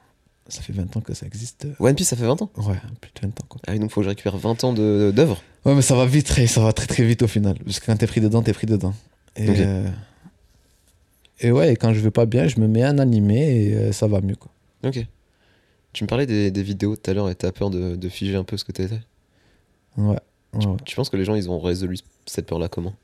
Ça 0.48 0.62
fait 0.62 0.72
20 0.72 0.96
ans 0.96 1.00
que 1.00 1.14
ça 1.14 1.26
existe. 1.26 1.68
One 1.78 1.94
Piece, 1.94 2.08
ça 2.08 2.16
fait 2.16 2.24
20 2.26 2.42
ans? 2.42 2.50
Ouais, 2.56 2.74
plus 3.00 3.10
de 3.14 3.20
20 3.22 3.28
ans 3.28 3.44
quoi. 3.48 3.60
Ah 3.68 3.72
oui, 3.72 3.78
donc 3.78 3.90
faut 3.92 4.00
que 4.00 4.04
je 4.04 4.08
récupère 4.08 4.36
20 4.36 4.64
ans 4.64 4.72
de- 4.72 5.12
d'œuvres. 5.14 5.40
Ouais, 5.64 5.74
mais 5.76 5.82
ça 5.82 5.94
va 5.94 6.06
vite, 6.06 6.26
très, 6.26 6.46
ça 6.48 6.60
va 6.60 6.72
très 6.72 6.86
très 6.86 7.04
vite 7.04 7.22
au 7.22 7.28
final. 7.28 7.56
Parce 7.64 7.78
que 7.78 7.86
quand 7.86 7.96
t'es 7.96 8.06
pris 8.08 8.20
dedans, 8.20 8.42
t'es 8.42 8.52
pris 8.52 8.66
dedans. 8.66 8.92
Et, 9.36 9.46
euh, 9.48 9.86
et 11.40 11.52
ouais, 11.52 11.72
et 11.72 11.76
quand 11.76 11.92
je 11.94 12.00
vais 12.00 12.10
pas 12.10 12.26
bien, 12.26 12.48
je 12.48 12.58
me 12.60 12.66
mets 12.66 12.82
un 12.82 12.98
animé 12.98 13.66
et 13.68 13.74
euh, 13.76 13.92
ça 13.92 14.06
va 14.08 14.20
mieux 14.20 14.34
quoi. 14.36 14.50
Ok. 14.84 15.06
Tu 15.92 16.04
me 16.04 16.08
parlais 16.08 16.26
des, 16.26 16.50
des 16.50 16.62
vidéos 16.62 16.96
tout 16.96 17.10
à 17.10 17.14
l'heure 17.14 17.28
et 17.30 17.34
t'as 17.34 17.52
peur 17.52 17.70
de, 17.70 17.96
de 17.96 18.08
figer 18.08 18.36
un 18.36 18.44
peu 18.44 18.56
ce 18.56 18.64
que 18.64 18.72
t'étais 18.72 19.00
Ouais. 19.96 20.16
ouais, 20.54 20.66
ouais. 20.66 20.76
Tu 20.84 20.94
penses 20.94 21.10
que 21.10 21.16
les 21.16 21.24
gens, 21.24 21.34
ils 21.34 21.50
ont 21.50 21.58
résolu 21.58 21.98
cette 22.26 22.46
peur-là 22.46 22.68
comment? 22.68 22.94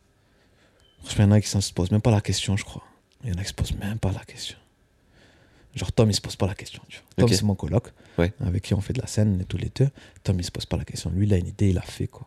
Franchement, 1.03 1.25
il 1.25 1.29
y 1.29 1.31
en 1.31 1.33
a 1.33 1.41
qui 1.41 1.57
ne 1.57 1.61
se 1.61 1.73
posent 1.73 1.91
même 1.91 2.01
pas 2.01 2.11
la 2.13 2.21
question, 2.21 2.57
je 2.57 2.65
crois. 2.65 2.83
Il 3.25 3.31
y 3.31 3.33
en 3.33 3.39
a 3.39 3.43
qui 3.43 3.49
se 3.49 3.55
posent 3.55 3.75
même 3.77 3.99
pas 3.99 4.13
la 4.13 4.25
question. 4.25 4.57
Genre, 5.75 5.93
Tom, 5.93 6.09
il 6.09 6.15
se 6.15 6.21
pose 6.21 6.37
pas 6.37 6.47
la 6.47 6.55
question. 6.55 6.81
Tu 6.89 7.01
vois. 7.19 7.27
Tom, 7.27 7.37
c'est 7.37 7.43
mon 7.45 7.55
coloc, 7.55 7.93
Ouais. 8.19 8.33
avec 8.41 8.63
qui 8.63 8.73
on 8.73 8.81
fait 8.81 8.93
de 8.95 9.01
la 9.01 9.07
scène, 9.07 9.41
et 9.41 9.45
tous 9.45 9.59
les 9.59 9.71
deux. 9.75 9.91
Tom, 10.23 10.39
il 10.39 10.45
se 10.45 10.51
pose 10.51 10.65
pas 10.65 10.77
la 10.77 10.85
question. 10.85 11.11
Lui, 11.11 11.27
il 11.27 11.35
a 11.35 11.37
une 11.37 11.49
idée, 11.49 11.69
il 11.71 11.79
a 11.79 11.83
fait, 11.83 12.07
quoi. 12.07 12.27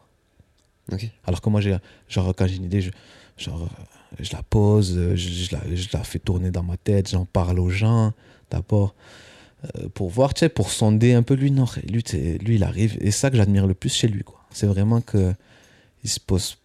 Ok. 0.92 1.10
Alors 1.26 1.42
que 1.42 1.50
moi, 1.50 1.62
j'ai, 1.62 1.76
genre, 2.10 2.34
quand 2.36 2.46
j'ai 2.48 2.58
une 2.58 2.66
idée, 2.66 2.82
je, 2.82 2.92
genre, 3.38 3.68
je 4.20 4.34
la 4.34 4.44
pose, 4.44 4.96
je, 4.96 5.16
je 5.16 5.56
la, 5.56 5.62
je 5.76 5.88
la 5.94 6.04
fais 6.04 6.20
tourner 6.20 6.52
dans 6.52 6.64
ma 6.64 6.78
tête, 6.78 7.10
j'en 7.10 7.26
parle 7.26 7.60
aux 7.60 7.70
gens, 7.70 8.14
d'abord, 8.52 8.94
pour 9.94 10.10
voir, 10.10 10.34
tu 10.34 10.40
sais, 10.40 10.50
pour 10.50 10.72
sonder 10.72 11.14
un 11.14 11.24
peu 11.24 11.34
lui. 11.34 11.52
Non, 11.52 11.66
lui, 11.88 12.04
lui, 12.40 12.56
il 12.56 12.64
arrive. 12.64 12.98
Et 13.02 13.12
ça 13.12 13.30
que 13.30 13.38
j'admire 13.38 13.68
le 13.68 13.74
plus 13.74 13.94
chez 13.94 14.08
lui, 14.08 14.24
quoi. 14.24 14.40
C'est 14.52 14.68
vraiment 14.68 15.02
que 15.02 15.34
il 16.04 16.10
se 16.10 16.20
pose 16.20 16.58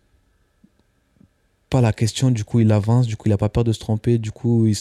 pas 1.70 1.80
la 1.80 1.92
question, 1.92 2.30
du 2.30 2.44
coup, 2.44 2.60
il 2.60 2.70
avance, 2.70 3.06
du 3.06 3.16
coup, 3.16 3.28
il 3.28 3.32
a 3.32 3.36
pas 3.38 3.48
peur 3.48 3.64
de 3.64 3.72
se 3.72 3.80
tromper, 3.80 4.18
du 4.18 4.30
coup, 4.30 4.66
il 4.66 4.76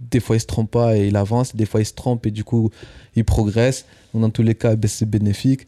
des 0.00 0.20
fois, 0.20 0.36
il 0.36 0.40
se 0.40 0.46
trompe 0.46 0.70
pas 0.70 0.96
et 0.96 1.08
il 1.08 1.16
avance, 1.16 1.56
des 1.56 1.64
fois, 1.66 1.80
il 1.80 1.86
se 1.86 1.94
trompe 1.94 2.26
et 2.26 2.30
du 2.30 2.44
coup, 2.44 2.70
il 3.16 3.24
progresse. 3.24 3.86
Dans 4.12 4.30
tous 4.30 4.42
les 4.42 4.54
cas, 4.54 4.76
ben, 4.76 4.88
c'est 4.88 5.08
bénéfique 5.08 5.66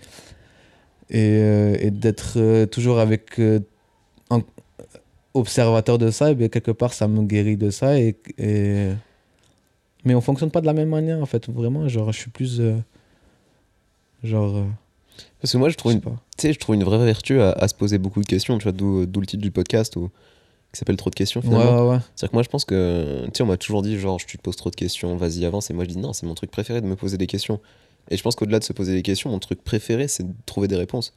et, 1.10 1.38
euh, 1.40 1.76
et 1.80 1.90
d'être 1.90 2.34
euh, 2.36 2.66
toujours 2.66 2.98
avec 2.98 3.38
euh, 3.38 3.60
observateur 5.34 5.98
de 5.98 6.10
ça, 6.10 6.30
et 6.30 6.34
bien, 6.34 6.48
quelque 6.48 6.70
part 6.70 6.92
ça 6.92 7.08
me 7.08 7.22
guérit 7.22 7.56
de 7.56 7.70
ça 7.70 7.98
et- 7.98 8.16
mais 10.08 10.14
on 10.14 10.20
fonctionne 10.22 10.50
pas 10.50 10.60
de 10.62 10.66
la 10.66 10.72
même 10.72 10.88
manière 10.88 11.20
en 11.20 11.26
fait 11.26 11.48
vraiment 11.50 11.86
genre 11.88 12.10
je 12.12 12.18
suis 12.18 12.30
plus 12.30 12.60
euh, 12.60 12.76
genre 14.24 14.56
euh, 14.56 14.64
Parce 15.40 15.52
que 15.52 15.58
moi, 15.58 15.68
je 15.68 15.74
je 15.74 15.76
trouve 15.78 15.92
une, 15.92 16.00
pas 16.00 16.10
tu 16.36 16.46
sais, 16.46 16.52
je 16.52 16.58
trouve 16.58 16.74
une 16.74 16.84
vraie 16.84 17.04
vertu 17.04 17.40
à, 17.40 17.50
à 17.52 17.68
se 17.68 17.74
poser 17.74 17.98
beaucoup 17.98 18.20
de 18.20 18.26
questions, 18.26 18.56
tu 18.58 18.64
vois, 18.64 18.72
d'où 18.72 19.04
le 19.20 19.26
titre 19.26 19.42
du 19.42 19.50
podcast 19.50 19.96
ou, 19.96 20.10
qui 20.72 20.78
s'appelle 20.78 20.96
Trop 20.96 21.10
de 21.10 21.14
questions 21.14 21.40
finalement. 21.42 21.84
ouais 21.84 21.90
ouais 21.94 21.98
C'est-à-dire 22.14 22.30
que 22.30 22.36
moi, 22.36 22.42
je 22.42 22.48
pense 22.48 22.64
que, 22.64 23.24
tu 23.26 23.30
sais, 23.34 23.42
on 23.42 23.46
m'a 23.46 23.56
toujours 23.56 23.82
dit, 23.82 23.98
genre, 23.98 24.18
tu 24.18 24.36
te 24.38 24.42
poses 24.42 24.56
trop 24.56 24.70
de 24.70 24.76
questions, 24.76 25.16
vas-y, 25.16 25.44
avance. 25.44 25.70
Et 25.70 25.74
moi, 25.74 25.84
je 25.84 25.90
dis, 25.90 25.98
non, 25.98 26.12
c'est 26.12 26.26
mon 26.26 26.34
truc 26.34 26.50
préféré 26.50 26.80
de 26.80 26.86
me 26.86 26.96
poser 26.96 27.16
des 27.18 27.26
questions. 27.26 27.60
Et 28.10 28.16
je 28.16 28.22
pense 28.22 28.36
qu'au-delà 28.36 28.58
de 28.58 28.64
se 28.64 28.72
poser 28.72 28.94
des 28.94 29.02
questions, 29.02 29.30
mon 29.30 29.38
truc 29.38 29.62
préféré, 29.62 30.08
c'est 30.08 30.24
de 30.24 30.32
trouver 30.46 30.68
des 30.68 30.76
réponses. 30.76 31.12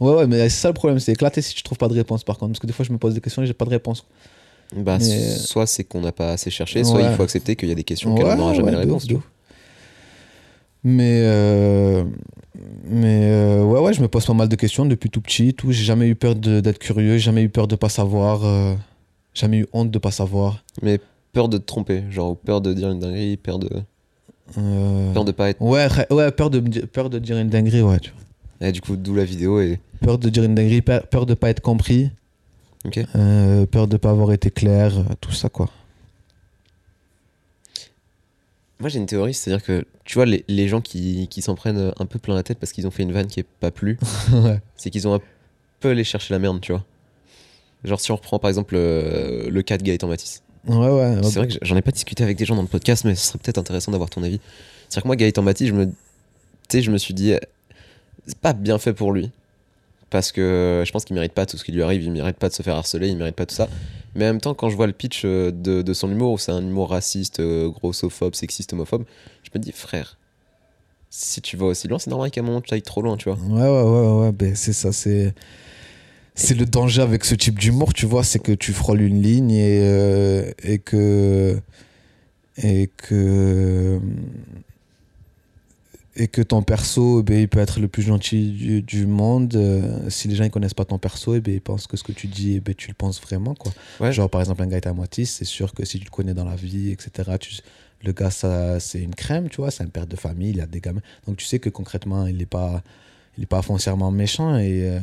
ouais 0.00 0.12
ouais 0.14 0.26
mais 0.26 0.48
c'est 0.48 0.60
ça 0.60 0.68
le 0.68 0.74
problème 0.74 0.98
c'est 0.98 1.12
éclaté 1.12 1.42
si 1.42 1.54
tu 1.54 1.62
trouves 1.62 1.76
pas 1.78 1.88
de 1.88 1.94
réponse 1.94 2.24
par 2.24 2.38
contre 2.38 2.52
parce 2.52 2.60
que 2.60 2.66
des 2.66 2.72
fois 2.72 2.84
je 2.86 2.92
me 2.92 2.96
pose 2.98 3.12
des 3.14 3.20
questions 3.20 3.42
et 3.42 3.46
j'ai 3.46 3.52
pas 3.52 3.66
de 3.66 3.70
réponse 3.70 4.06
Bah, 4.76 4.98
Mais- 5.00 5.36
soit 5.36 5.66
c'est 5.66 5.84
qu'on 5.84 6.00
n'a 6.00 6.12
pas 6.12 6.30
assez 6.32 6.50
cherché, 6.50 6.84
soit 6.84 6.96
Ouais. 7.00 7.06
il 7.10 7.16
faut 7.16 7.22
accepter 7.24 7.56
qu'il 7.56 7.68
y 7.68 7.72
a 7.72 7.74
des 7.74 7.82
questions 7.84 8.12
auxquelles 8.12 8.26
Ouais, 8.26 8.32
on 8.34 8.36
n'aura 8.36 8.54
jamais 8.54 8.66
ouais, 8.66 8.72
la 8.72 8.78
réponse. 8.80 9.06
Mais, 10.82 11.20
euh, 11.24 12.04
mais 12.88 13.20
euh, 13.24 13.64
ouais, 13.64 13.80
ouais, 13.80 13.92
je 13.92 14.00
me 14.00 14.08
pose 14.08 14.24
pas 14.24 14.32
mal 14.32 14.48
de 14.48 14.56
questions 14.56 14.86
depuis 14.86 15.10
tout 15.10 15.20
petit. 15.20 15.52
Tout. 15.54 15.72
J'ai 15.72 15.84
jamais 15.84 16.06
eu 16.06 16.14
peur 16.14 16.34
d'être 16.34 16.78
curieux, 16.78 17.18
jamais 17.18 17.42
eu 17.42 17.48
peur 17.48 17.68
de 17.68 17.76
pas 17.76 17.88
savoir, 17.90 18.44
euh, 18.44 18.74
jamais 19.34 19.58
eu 19.58 19.66
honte 19.72 19.90
de 19.90 19.98
pas 19.98 20.10
savoir. 20.10 20.64
Mais 20.82 20.98
peur 21.32 21.48
de 21.48 21.58
te 21.58 21.64
tromper, 21.64 22.04
genre, 22.10 22.30
ou 22.30 22.34
peur 22.34 22.60
de 22.60 22.72
dire 22.72 22.90
une 22.90 23.00
dinguerie, 23.00 23.36
peur 23.36 23.58
de, 23.58 23.68
Euh, 24.58 25.12
peur 25.12 25.24
de 25.24 25.32
pas 25.32 25.50
être. 25.50 25.60
Ouais, 25.60 25.86
ouais 26.10 26.30
peur, 26.32 26.48
de, 26.50 26.60
peur 26.86 27.10
de 27.10 27.18
dire 27.18 27.38
une 27.38 27.50
dinguerie, 27.50 27.82
ouais. 27.82 28.00
Tu 28.00 28.10
vois. 28.10 28.68
Et 28.68 28.72
du 28.72 28.80
coup, 28.80 28.96
d'où 28.96 29.14
la 29.14 29.24
vidéo 29.24 29.60
et. 29.60 29.80
Peur 30.00 30.18
de 30.18 30.28
dire 30.30 30.44
une 30.44 30.54
dinguerie, 30.54 30.80
peur, 30.82 31.06
peur 31.08 31.26
de 31.26 31.34
pas 31.34 31.50
être 31.50 31.60
compris, 31.60 32.10
Euh, 33.14 33.66
peur 33.66 33.88
de 33.88 33.96
pas 33.96 34.10
avoir 34.10 34.32
été 34.32 34.50
clair, 34.50 34.98
euh, 34.98 35.02
tout 35.20 35.32
ça, 35.32 35.48
quoi. 35.48 35.68
Moi, 38.78 38.88
j'ai 38.88 38.98
une 38.98 39.06
théorie, 39.06 39.34
c'est-à-dire 39.34 39.62
que, 39.64 39.84
tu 40.04 40.14
vois, 40.14 40.24
les, 40.24 40.44
les 40.48 40.66
gens 40.66 40.80
qui, 40.80 41.28
qui 41.28 41.42
s'en 41.42 41.54
prennent 41.54 41.92
un 41.98 42.06
peu 42.06 42.18
plein 42.18 42.34
la 42.34 42.42
tête 42.42 42.58
parce 42.58 42.72
qu'ils 42.72 42.86
ont 42.86 42.90
fait 42.90 43.02
une 43.02 43.12
vanne 43.12 43.26
qui 43.26 43.40
est 43.40 43.46
pas 43.60 43.70
plu, 43.70 43.98
ouais. 44.32 44.60
c'est 44.76 44.88
qu'ils 44.88 45.06
ont 45.06 45.14
un 45.14 45.20
peu 45.80 45.90
allé 45.90 46.04
chercher 46.04 46.32
la 46.32 46.38
merde, 46.38 46.60
tu 46.60 46.72
vois. 46.72 46.84
Genre, 47.84 48.00
si 48.00 48.10
on 48.12 48.16
reprend 48.16 48.38
par 48.38 48.48
exemple 48.48 48.74
euh, 48.76 49.48
le 49.50 49.62
cas 49.62 49.78
de 49.78 49.82
Gaëtan 49.82 50.08
Matisse. 50.08 50.42
Ouais, 50.66 50.76
ouais. 50.76 51.20
C'est 51.22 51.38
vrai 51.38 51.48
que 51.48 51.54
j'en 51.62 51.76
ai 51.76 51.82
pas 51.82 51.90
discuté 51.90 52.22
avec 52.22 52.36
des 52.36 52.44
gens 52.44 52.54
dans 52.54 52.62
le 52.62 52.68
podcast, 52.68 53.04
mais 53.04 53.14
ce 53.14 53.28
serait 53.28 53.38
peut-être 53.38 53.58
intéressant 53.58 53.92
d'avoir 53.92 54.10
ton 54.10 54.22
Parce 60.10 60.32
que 60.32 60.82
je 60.84 60.90
pense 60.90 61.04
qu'il 61.04 61.14
mérite 61.14 61.32
pas 61.32 61.46
tout 61.46 61.56
ce 61.56 61.64
qui 61.64 61.72
lui 61.72 61.82
arrive, 61.82 62.02
il 62.02 62.10
mérite 62.10 62.36
pas 62.36 62.48
de 62.48 62.54
se 62.54 62.62
faire 62.62 62.74
harceler, 62.74 63.08
il 63.08 63.16
mérite 63.16 63.36
pas 63.36 63.46
tout 63.46 63.54
ça. 63.54 63.68
Mais 64.14 64.24
en 64.24 64.28
même 64.28 64.40
temps, 64.40 64.54
quand 64.54 64.68
je 64.68 64.76
vois 64.76 64.88
le 64.88 64.92
pitch 64.92 65.22
euh, 65.24 65.52
de, 65.52 65.92
son 65.92 66.10
humour, 66.10 66.32
où 66.32 66.38
c'est 66.38 66.52
un 66.52 66.62
humour 66.62 66.90
raciste, 66.90 67.40
euh, 67.40 67.68
grossophobe, 67.70 68.34
sexiste, 68.34 68.72
homophobe, 68.72 69.04
je 69.44 69.50
me 69.54 69.62
dis, 69.62 69.72
frère, 69.72 70.18
si 71.10 71.40
tu 71.40 71.56
vas 71.56 71.66
aussi 71.66 71.86
loin, 71.86 71.98
c'est 71.98 72.10
normal 72.10 72.30
qu'à 72.30 72.40
un 72.40 72.44
moment 72.44 72.60
tu 72.60 72.74
ailles 72.74 72.82
trop 72.82 73.02
loin, 73.02 73.16
tu 73.16 73.28
vois. 73.28 73.38
Ouais, 73.38 73.62
ouais, 73.62 73.82
ouais, 73.82 74.06
ouais, 74.06 74.20
ouais, 74.24 74.32
ben, 74.32 74.54
c'est 74.54 74.72
ça, 74.72 74.92
c'est. 74.92 75.34
C'est 76.36 76.54
le 76.54 76.64
danger 76.64 77.02
avec 77.02 77.24
ce 77.24 77.34
type 77.34 77.58
d'humour, 77.58 77.92
tu 77.92 78.06
vois, 78.06 78.24
c'est 78.24 78.38
que 78.38 78.52
tu 78.52 78.72
frôles 78.72 79.02
une 79.02 79.20
ligne 79.20 79.50
et, 79.50 79.80
euh, 79.82 80.50
et 80.62 80.78
que. 80.78 81.60
Et 82.62 82.88
que. 82.96 84.00
Et 86.16 86.26
que 86.26 86.42
ton 86.42 86.62
perso, 86.62 87.20
eh 87.20 87.22
ben, 87.22 87.38
il 87.38 87.48
peut 87.48 87.60
être 87.60 87.78
le 87.78 87.86
plus 87.86 88.02
gentil 88.02 88.50
du, 88.50 88.82
du 88.82 89.06
monde. 89.06 89.54
euh, 89.54 90.10
si 90.10 90.26
les 90.26 90.34
gens 90.34 90.42
ne 90.44 90.48
connaissent 90.48 90.74
pas 90.74 90.84
ton 90.84 90.98
perso, 90.98 91.36
eh 91.36 91.40
ben, 91.40 91.54
ils 91.54 91.60
pensent 91.60 91.86
que 91.86 91.96
ce 91.96 92.02
que 92.02 92.10
tu 92.12 92.26
dis, 92.26 92.54
eh 92.56 92.60
ben, 92.60 92.74
tu 92.74 92.88
le 92.88 92.94
penses 92.94 93.20
vraiment. 93.20 93.54
Quoi. 93.54 93.72
Ouais. 94.00 94.12
Genre, 94.12 94.28
par 94.28 94.40
exemple, 94.40 94.62
un 94.62 94.66
Gaëtan 94.66 94.94
Matisse, 94.94 95.30
c'est 95.38 95.44
sûr 95.44 95.72
que 95.72 95.84
si 95.84 95.98
tu 95.98 96.04
le 96.04 96.10
connais 96.10 96.34
dans 96.34 96.44
la 96.44 96.56
vie, 96.56 96.90
etc., 96.90 97.36
tu, 97.38 97.54
le 98.02 98.12
gars, 98.12 98.30
ça, 98.30 98.80
c'est 98.80 99.00
une 99.00 99.14
crème, 99.14 99.48
tu 99.48 99.58
vois, 99.58 99.70
c'est 99.70 99.84
un 99.84 99.88
père 99.88 100.06
de 100.06 100.16
famille, 100.16 100.50
il 100.50 100.60
a 100.60 100.66
des 100.66 100.80
gamins. 100.80 101.02
Donc, 101.28 101.36
tu 101.36 101.44
sais 101.46 101.60
que 101.60 101.68
concrètement, 101.68 102.26
il 102.26 102.38
n'est 102.38 102.46
pas, 102.46 102.82
il 103.38 103.44
est 103.44 103.46
pas 103.46 103.62
foncièrement 103.62 104.10
méchant. 104.10 104.58
Et, 104.58 104.88
euh, 104.90 104.98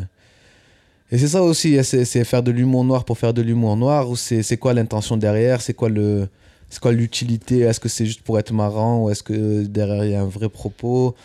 et 1.11 1.17
c'est 1.17 1.29
ça 1.29 1.41
aussi, 1.41 1.79
hein, 1.79 1.83
c'est 1.83 2.23
faire 2.25 2.43
de 2.43 2.51
l'humour 2.51 2.83
noir 2.83 3.05
pour 3.05 3.17
faire 3.17 3.33
de 3.33 3.41
l'humour 3.41 3.77
noir, 3.77 4.09
ou 4.09 4.17
c'est 4.17 4.43
c'est 4.43 4.57
quoi 4.57 4.73
l'intention 4.73 5.15
derrière, 5.15 5.61
c'est 5.61 5.73
quoi 5.73 5.87
le. 5.87 6.27
C'est 6.69 6.79
quoi 6.81 6.91
l'utilité? 6.91 7.59
Est-ce 7.59 7.79
que 7.79 7.89
c'est 7.89 8.05
juste 8.05 8.21
pour 8.21 8.37
être 8.39 8.51
marrant 8.53 9.03
ou 9.03 9.09
est-ce 9.09 9.23
que 9.23 9.63
derrière 9.63 10.03
il 10.05 10.11
y 10.11 10.15
a 10.15 10.21
un 10.21 10.25
vrai 10.27 10.49
propos? 10.49 11.15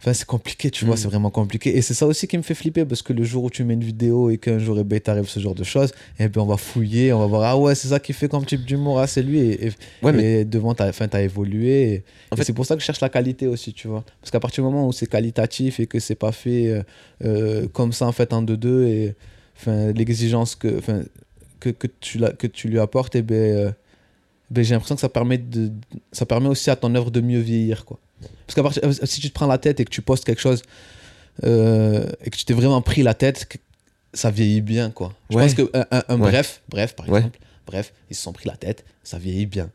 Enfin, 0.00 0.12
c'est 0.12 0.26
compliqué, 0.26 0.70
tu 0.70 0.84
vois, 0.84 0.94
Mm. 0.94 0.98
c'est 0.98 1.08
vraiment 1.08 1.30
compliqué. 1.30 1.76
Et 1.76 1.82
c'est 1.82 1.92
ça 1.94 2.06
aussi 2.06 2.28
qui 2.28 2.36
me 2.38 2.42
fait 2.42 2.54
flipper 2.54 2.84
parce 2.84 3.02
que 3.02 3.12
le 3.12 3.24
jour 3.24 3.42
où 3.44 3.50
tu 3.50 3.64
mets 3.64 3.74
une 3.74 3.82
vidéo 3.82 4.30
et 4.30 4.38
qu'un 4.38 4.60
jour, 4.60 4.78
eh 4.78 4.84
ben, 4.84 5.00
t'arrive 5.00 5.28
ce 5.28 5.40
genre 5.40 5.56
de 5.56 5.64
choses, 5.64 5.90
et 6.20 6.28
ben, 6.28 6.40
on 6.40 6.46
va 6.46 6.56
fouiller, 6.56 7.12
on 7.12 7.18
va 7.18 7.26
voir, 7.26 7.42
ah 7.42 7.58
ouais, 7.58 7.74
c'est 7.74 7.88
ça 7.88 7.98
qui 7.98 8.12
fait 8.12 8.28
comme 8.28 8.44
type 8.46 8.64
d'humour, 8.64 9.00
ah, 9.00 9.08
c'est 9.08 9.22
lui. 9.22 9.40
Et, 9.40 9.66
et- 9.66 9.72
Ouais, 10.02 10.12
mais 10.12 10.40
et 10.42 10.44
devant, 10.44 10.72
t'as 10.72 10.92
t'as 10.92 11.20
évolué. 11.20 11.82
Et, 11.94 12.04
En 12.30 12.34
et 12.34 12.38
fait- 12.38 12.44
c'est 12.44 12.52
pour 12.52 12.64
ça 12.64 12.76
que 12.76 12.80
je 12.80 12.86
cherche 12.86 13.00
la 13.00 13.08
qualité 13.08 13.48
aussi, 13.48 13.72
tu 13.72 13.88
vois. 13.88 14.04
Parce 14.20 14.30
qu'à 14.30 14.38
partir 14.38 14.62
du 14.62 14.70
moment 14.70 14.86
où 14.86 14.92
c'est 14.92 15.08
qualitatif 15.08 15.80
et 15.80 15.88
que 15.88 15.98
c'est 15.98 16.14
pas 16.14 16.30
fait 16.30 16.68
euh, 16.68 16.82
euh, 17.24 17.66
comme 17.72 17.92
ça, 17.92 18.06
en 18.06 18.12
fait, 18.12 18.32
en 18.32 18.42
deux-deux, 18.42 18.86
et 18.86 19.16
enfin, 19.56 19.90
l'exigence 19.92 20.54
que, 20.54 20.78
enfin, 20.78 21.02
que, 21.58 21.70
que, 21.70 21.88
tu 22.00 22.18
la- 22.18 22.30
que 22.30 22.46
tu 22.46 22.68
lui 22.68 22.78
apportes, 22.78 23.16
et 23.16 23.22
ben, 23.22 23.34
euh, 23.34 23.70
ben, 24.50 24.64
j'ai 24.64 24.74
l'impression 24.74 24.94
que 24.94 25.00
ça 25.00 25.08
permet, 25.08 25.38
de, 25.38 25.70
ça 26.12 26.26
permet 26.26 26.48
aussi 26.48 26.70
à 26.70 26.76
ton 26.76 26.94
œuvre 26.94 27.10
de 27.10 27.20
mieux 27.20 27.40
vieillir, 27.40 27.84
quoi. 27.84 27.98
Parce 28.46 28.54
qu'à 28.54 28.62
partir, 28.62 28.82
si 29.06 29.20
tu 29.20 29.28
te 29.28 29.34
prends 29.34 29.46
la 29.46 29.58
tête 29.58 29.78
et 29.80 29.84
que 29.84 29.90
tu 29.90 30.02
postes 30.02 30.24
quelque 30.24 30.40
chose 30.40 30.62
euh, 31.44 32.06
et 32.24 32.30
que 32.30 32.36
tu 32.36 32.44
t'es 32.44 32.54
vraiment 32.54 32.82
pris 32.82 33.02
la 33.02 33.14
tête, 33.14 33.46
que- 33.46 33.58
ça 34.14 34.30
vieillit 34.30 34.62
bien, 34.62 34.90
quoi. 34.90 35.12
Je 35.30 35.36
Ouais. 35.36 35.42
pense 35.44 35.54
que 35.54 35.70
un, 35.74 35.86
un- 35.90 36.02
un 36.08 36.20
Ouais. 36.20 36.30
bref, 36.30 36.62
bref, 36.68 36.96
par 36.96 37.08
Ouais. 37.08 37.18
exemple, 37.18 37.38
bref, 37.66 37.92
ils 38.10 38.16
se 38.16 38.22
sont 38.22 38.32
pris 38.32 38.48
la 38.48 38.56
tête, 38.56 38.84
ça 39.04 39.18
vieillit 39.18 39.46
bien. 39.46 39.70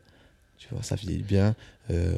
Tu 0.58 0.66
vois, 0.72 0.82
ça 0.82 0.96
vieillit 0.96 1.22
bien. 1.22 1.54
euh, 1.90 2.16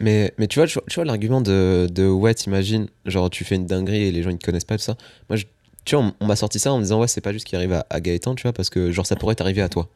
Mais, 0.00 0.32
mais 0.38 0.48
tu 0.48 0.58
vois, 0.58 0.66
tu 0.66 0.80
vois, 0.96 1.04
l'argument 1.04 1.40
de, 1.40 1.88
de 1.92 2.08
ouais, 2.08 2.34
t'imagines, 2.34 2.88
genre 3.06 3.30
tu 3.30 3.44
fais 3.44 3.54
une 3.54 3.66
dinguerie 3.66 4.04
et 4.04 4.10
les 4.12 4.22
gens 4.24 4.30
ils 4.30 4.38
te 4.38 4.44
connaissent 4.44 4.64
pas, 4.64 4.76
tout 4.76 4.82
ça. 4.82 4.96
Moi, 5.28 5.36
je- 5.36 5.44
tu 5.84 5.94
vois, 5.94 6.04
on, 6.06 6.14
on 6.20 6.26
m'a 6.26 6.34
sorti 6.36 6.58
ça 6.58 6.72
en 6.72 6.78
me 6.78 6.82
disant 6.82 6.98
ouais, 7.00 7.06
c'est 7.06 7.20
pas 7.20 7.32
juste 7.32 7.46
qui 7.46 7.54
arrive 7.54 7.72
à, 7.72 7.86
à 7.90 8.00
Gaëtan, 8.00 8.34
tu 8.34 8.42
vois, 8.42 8.52
parce 8.52 8.68
que 8.70 8.90
genre 8.90 9.06
ça 9.06 9.14
pourrait 9.14 9.34
t'arriver 9.36 9.62
à 9.62 9.68
toi. 9.68 9.88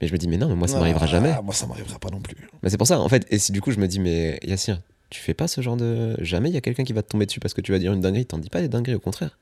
Mais 0.00 0.06
je 0.08 0.12
me 0.12 0.18
dis, 0.18 0.28
mais 0.28 0.36
non, 0.36 0.48
mais 0.48 0.54
moi 0.54 0.68
ça 0.68 0.78
m'arrivera 0.78 1.04
ah, 1.04 1.08
jamais. 1.08 1.34
Moi, 1.42 1.54
ça 1.54 1.66
m'arrivera 1.66 1.98
pas 1.98 2.10
non 2.10 2.20
plus. 2.20 2.36
Mais 2.62 2.70
c'est 2.70 2.76
pour 2.78 2.86
ça, 2.86 3.00
en 3.00 3.08
fait, 3.08 3.26
et 3.30 3.38
si 3.38 3.52
du 3.52 3.60
coup 3.60 3.72
je 3.72 3.78
me 3.80 3.88
dis, 3.88 3.98
mais 3.98 4.38
Yassir, 4.44 4.80
tu 5.10 5.20
fais 5.20 5.34
pas 5.34 5.48
ce 5.48 5.60
genre 5.60 5.76
de. 5.76 6.16
Jamais 6.22 6.50
il 6.50 6.54
y 6.54 6.58
a 6.58 6.60
quelqu'un 6.60 6.84
qui 6.84 6.92
va 6.92 7.02
te 7.02 7.08
tomber 7.08 7.26
dessus 7.26 7.40
parce 7.40 7.54
que 7.54 7.60
tu 7.60 7.72
vas 7.72 7.78
dire 7.78 7.92
une 7.92 8.00
dinguerie, 8.00 8.26
t'en 8.26 8.38
dis 8.38 8.50
pas 8.50 8.60
des 8.60 8.68
dingueries, 8.68 8.94
au 8.94 9.00
contraire. 9.00 9.38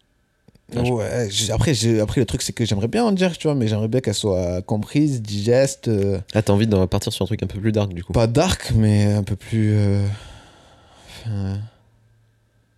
Ah, 0.74 0.82
Ouais, 0.82 1.28
après, 1.52 2.00
après, 2.00 2.20
le 2.20 2.26
truc, 2.26 2.42
c'est 2.42 2.52
que 2.52 2.64
j'aimerais 2.64 2.88
bien 2.88 3.04
en 3.04 3.12
dire, 3.12 3.36
tu 3.38 3.46
vois, 3.46 3.54
mais 3.54 3.68
j'aimerais 3.68 3.86
bien 3.88 4.00
qu'elle 4.00 4.14
soit 4.14 4.62
comprise, 4.62 5.22
digeste. 5.22 5.86
euh, 5.88 6.18
Là, 6.34 6.42
t'as 6.42 6.52
envie 6.52 6.66
de 6.66 6.84
partir 6.86 7.12
sur 7.12 7.22
un 7.22 7.26
truc 7.26 7.42
un 7.42 7.46
peu 7.46 7.60
plus 7.60 7.70
dark 7.72 7.92
du 7.92 8.02
coup. 8.02 8.12
pas 8.12 8.26
dark, 8.26 8.72
mais 8.74 9.04
un 9.12 9.22
peu 9.22 9.36
plus. 9.36 9.74
euh, 9.74 10.04
enfin, 11.24 11.60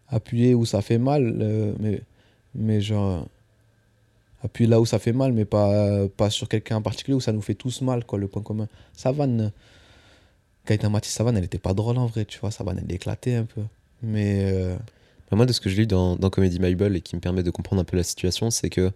appuyé 0.08 0.54
où 0.54 0.66
ça 0.66 0.82
fait 0.82 0.98
mal, 0.98 1.38
euh, 1.40 1.72
mais, 1.80 2.02
mais 2.54 2.80
genre. 2.80 3.26
Appuyer 4.42 4.68
là 4.70 4.80
où 4.80 4.86
ça 4.86 4.98
fait 4.98 5.12
mal, 5.12 5.32
mais 5.32 5.44
pas, 5.44 6.06
pas 6.16 6.30
sur 6.30 6.48
quelqu'un 6.48 6.76
en 6.76 6.82
particulier 6.82 7.14
où 7.16 7.20
ça 7.20 7.32
nous 7.32 7.40
fait 7.40 7.54
tous 7.54 7.80
mal, 7.82 8.04
quoi, 8.04 8.18
le 8.18 8.28
point 8.28 8.42
commun. 8.42 8.68
Savane. 8.92 9.50
Gaëtan 10.66 10.90
Matisse, 10.90 11.12
Savane, 11.12 11.36
elle 11.36 11.44
était 11.44 11.58
pas 11.58 11.74
drôle 11.74 11.98
en 11.98 12.06
vrai, 12.06 12.24
tu 12.24 12.38
vois, 12.38 12.50
Savane, 12.50 12.80
elle 12.84 12.94
éclatait 12.94 13.34
un 13.34 13.44
peu. 13.44 13.62
Mais. 14.02 14.52
euh, 14.52 14.76
moi, 15.32 15.44
de 15.46 15.52
ce 15.52 15.60
que 15.60 15.68
je 15.70 15.76
lis 15.80 15.86
dans, 15.86 16.16
dans 16.16 16.30
Comedy 16.30 16.58
Bible 16.58 16.94
et 16.96 17.00
qui 17.00 17.16
me 17.16 17.20
permet 17.20 17.42
de 17.42 17.50
comprendre 17.50 17.82
un 17.82 17.84
peu 17.84 17.96
la 17.96 18.02
situation, 18.02 18.50
c'est 18.50 18.70
que, 18.70 18.92